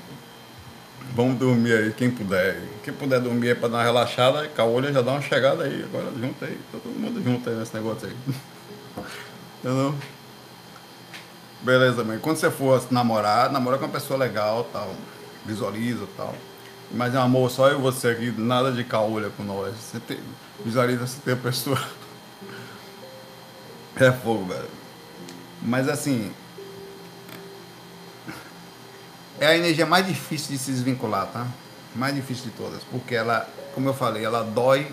Vamos 1.14 1.38
dormir 1.38 1.72
aí, 1.72 1.92
quem 1.92 2.10
puder. 2.10 2.60
Quem 2.82 2.92
puder 2.92 3.20
dormir 3.20 3.48
aí 3.50 3.54
pra 3.54 3.68
dar 3.68 3.78
uma 3.78 3.84
relaxada, 3.84 4.48
Caolha 4.48 4.92
já 4.92 5.00
dá 5.00 5.12
uma 5.12 5.22
chegada 5.22 5.64
aí. 5.64 5.84
Agora 5.84 6.10
junta 6.20 6.44
aí, 6.44 6.58
todo 6.72 6.88
mundo 6.88 7.22
junto 7.22 7.48
aí 7.48 7.56
nesse 7.56 7.74
negócio 7.74 8.08
aí. 8.08 8.16
Entendeu? 9.64 9.94
Beleza, 11.64 12.04
mãe. 12.04 12.18
Quando 12.18 12.36
você 12.36 12.50
for 12.50 12.86
namorar, 12.92 13.50
namora 13.50 13.78
com 13.78 13.86
uma 13.86 13.92
pessoa 13.92 14.18
legal 14.18 14.68
tal. 14.72 14.94
Visualiza 15.44 16.06
tal. 16.16 16.34
Mas, 16.92 17.16
amor, 17.16 17.50
só 17.50 17.68
eu 17.68 17.78
e 17.78 17.82
você 17.82 18.08
aqui, 18.08 18.30
nada 18.36 18.70
de 18.70 18.84
caolha 18.84 19.30
com 19.30 19.42
nós. 19.42 19.74
Você 19.74 19.98
tem, 19.98 20.18
visualiza 20.64 21.06
se 21.06 21.20
tem 21.20 21.36
pessoa. 21.36 21.80
É 23.96 24.10
fogo, 24.10 24.46
velho. 24.46 24.68
Mas 25.62 25.88
assim, 25.88 26.32
é 29.38 29.46
a 29.46 29.56
energia 29.56 29.86
mais 29.86 30.04
difícil 30.04 30.50
de 30.50 30.58
se 30.58 30.72
desvincular, 30.72 31.28
tá? 31.28 31.46
Mais 31.94 32.12
difícil 32.12 32.46
de 32.46 32.50
todas, 32.56 32.82
porque 32.90 33.14
ela, 33.14 33.48
como 33.72 33.88
eu 33.88 33.94
falei, 33.94 34.24
ela 34.24 34.42
dói 34.42 34.90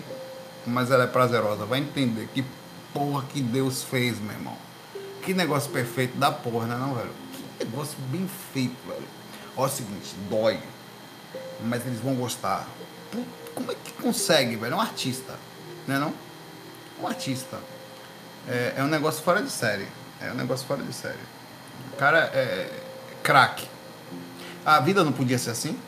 mas 0.66 0.90
ela 0.90 1.04
é 1.04 1.06
prazerosa. 1.06 1.64
Vai 1.64 1.80
entender 1.80 2.28
que 2.32 2.44
porra 2.92 3.24
que 3.28 3.40
Deus 3.40 3.82
fez, 3.82 4.20
meu 4.20 4.32
irmão. 4.32 4.56
Que 5.22 5.32
negócio 5.32 5.70
perfeito 5.70 6.18
da 6.18 6.32
porra, 6.32 6.66
né 6.66 6.76
não, 6.76 6.94
velho? 6.94 7.10
Que 7.58 7.64
negócio 7.64 7.96
bem 8.10 8.28
feito, 8.52 8.76
velho. 8.86 9.06
Olha 9.56 9.72
o 9.72 9.74
seguinte, 9.74 10.14
dói. 10.28 10.60
Mas 11.64 11.86
eles 11.86 12.00
vão 12.00 12.16
gostar. 12.16 12.66
Como 13.54 13.70
é 13.70 13.74
que 13.74 13.92
consegue, 13.92 14.56
velho? 14.56 14.72
É 14.72 14.76
um 14.76 14.80
artista, 14.80 15.34
né 15.86 15.98
não? 15.98 16.12
Um 17.00 17.06
artista. 17.06 17.58
É, 18.48 18.74
é 18.78 18.82
um 18.82 18.88
negócio 18.88 19.22
fora 19.22 19.40
de 19.40 19.50
série. 19.50 19.86
É 20.20 20.32
um 20.32 20.34
negócio 20.34 20.66
fora 20.66 20.82
de 20.82 20.92
série. 20.92 21.18
O 21.92 21.96
cara 21.96 22.30
é 22.34 22.68
craque. 23.22 23.68
A 24.64 24.80
vida 24.80 25.04
não 25.04 25.12
podia 25.12 25.38
ser 25.38 25.50
assim. 25.50 25.78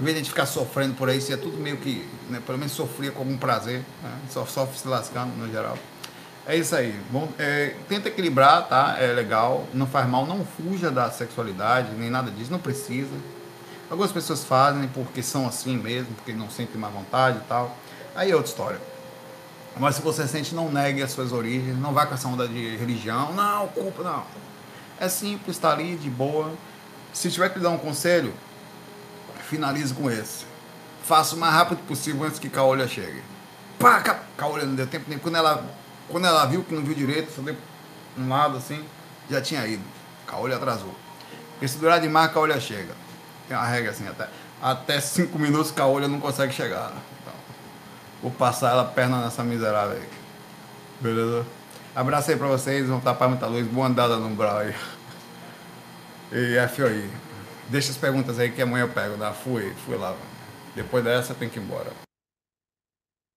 Em 0.00 0.04
vez 0.04 0.14
de 0.14 0.20
a 0.20 0.22
gente 0.22 0.30
ficar 0.30 0.46
sofrendo 0.46 0.94
por 0.94 1.08
aí, 1.08 1.20
se 1.20 1.32
é 1.32 1.36
tudo 1.36 1.56
meio 1.56 1.76
que, 1.78 2.06
né, 2.30 2.40
pelo 2.44 2.56
menos 2.56 2.72
sofria 2.72 3.10
com 3.10 3.20
algum 3.20 3.36
prazer, 3.36 3.80
né? 4.02 4.18
só 4.30 4.46
sofre 4.46 4.78
se 4.78 4.86
lascando 4.86 5.34
no 5.36 5.50
geral. 5.50 5.76
É 6.48 6.56
isso 6.56 6.74
aí. 6.74 6.98
Bom, 7.10 7.28
é, 7.38 7.74
tenta 7.90 8.08
equilibrar, 8.08 8.66
tá? 8.66 8.96
É 8.98 9.08
legal, 9.08 9.66
não 9.74 9.86
faz 9.86 10.08
mal, 10.08 10.24
não 10.24 10.46
fuja 10.46 10.90
da 10.90 11.10
sexualidade, 11.10 11.90
nem 11.94 12.08
nada 12.08 12.30
disso, 12.30 12.50
não 12.50 12.58
precisa. 12.58 13.14
Algumas 13.90 14.10
pessoas 14.10 14.44
fazem 14.44 14.88
porque 14.88 15.22
são 15.22 15.46
assim 15.46 15.76
mesmo, 15.76 16.14
porque 16.14 16.32
não 16.32 16.48
sentem 16.48 16.80
mais 16.80 16.94
vontade 16.94 17.36
e 17.36 17.40
tal. 17.42 17.76
Aí 18.16 18.30
é 18.30 18.34
outra 18.34 18.50
história. 18.50 18.80
Mas 19.76 19.96
se 19.96 20.02
você 20.02 20.26
sente, 20.26 20.54
não 20.54 20.72
negue 20.72 21.02
as 21.02 21.12
suas 21.12 21.32
origens, 21.32 21.76
não 21.78 21.92
vá 21.92 22.06
com 22.06 22.14
essa 22.14 22.26
onda 22.26 22.48
de 22.48 22.76
religião, 22.76 23.34
não, 23.34 23.68
culpa, 23.68 24.02
não. 24.02 24.24
É 24.98 25.06
simples, 25.06 25.56
está 25.56 25.72
ali, 25.72 25.96
de 25.96 26.08
boa. 26.08 26.50
Se 27.12 27.30
tiver 27.30 27.50
que 27.50 27.58
dar 27.58 27.68
um 27.68 27.78
conselho, 27.78 28.32
finalize 29.50 29.92
com 29.92 30.10
esse. 30.10 30.46
Faça 31.04 31.36
o 31.36 31.38
mais 31.38 31.52
rápido 31.52 31.86
possível 31.86 32.24
antes 32.24 32.38
que 32.38 32.48
Caolha 32.48 32.88
chegue. 32.88 33.22
Pá, 33.78 34.00
Caolha 34.34 34.64
não 34.64 34.74
deu 34.74 34.86
tempo 34.86 35.04
nem. 35.08 35.18
Quando 35.18 35.36
ela, 35.36 35.64
quando 36.08 36.26
ela 36.26 36.44
viu 36.46 36.64
que 36.64 36.74
não 36.74 36.82
viu 36.82 36.94
direito, 36.94 37.32
só 37.32 37.42
deu 37.42 37.56
um 38.16 38.28
lado 38.28 38.56
assim, 38.56 38.84
já 39.30 39.40
tinha 39.40 39.66
ido. 39.66 39.84
Caolha 40.26 40.56
atrasou. 40.56 40.94
Porque 41.52 41.68
se 41.68 41.78
durar 41.78 42.00
demais, 42.00 42.32
Caolha 42.32 42.60
chega. 42.60 42.94
Tem 43.46 43.56
uma 43.56 43.66
regra 43.66 43.90
assim, 43.90 44.06
até, 44.06 44.28
até 44.60 45.00
cinco 45.00 45.38
minutos 45.38 45.70
Caolha 45.70 46.08
não 46.08 46.20
consegue 46.20 46.52
chegar. 46.52 46.92
Então, 47.20 47.34
vou 48.22 48.30
passar 48.30 48.70
ela 48.70 48.84
perna 48.84 49.22
nessa 49.22 49.42
miserável 49.42 49.96
aí. 49.96 50.08
Beleza? 51.00 51.46
Abraço 51.94 52.30
aí 52.30 52.36
pra 52.36 52.46
vocês, 52.46 52.86
vão 52.86 53.00
tapar 53.00 53.28
muita 53.28 53.46
luz, 53.46 53.66
boa 53.66 53.86
andada 53.86 54.16
no 54.16 54.28
umbral 54.28 54.58
aí. 54.58 54.74
E 56.30 56.58
aí. 56.58 57.10
Deixa 57.68 57.90
as 57.90 57.96
perguntas 57.96 58.38
aí 58.38 58.50
que 58.50 58.62
amanhã 58.62 58.84
eu 58.84 58.88
pego, 58.88 59.16
dá? 59.16 59.32
Fui, 59.32 59.74
fui 59.84 59.96
lá. 59.96 60.14
Depois 60.74 61.02
dessa 61.04 61.34
tem 61.34 61.48
que 61.48 61.58
ir 61.58 61.62
embora. 61.62 62.07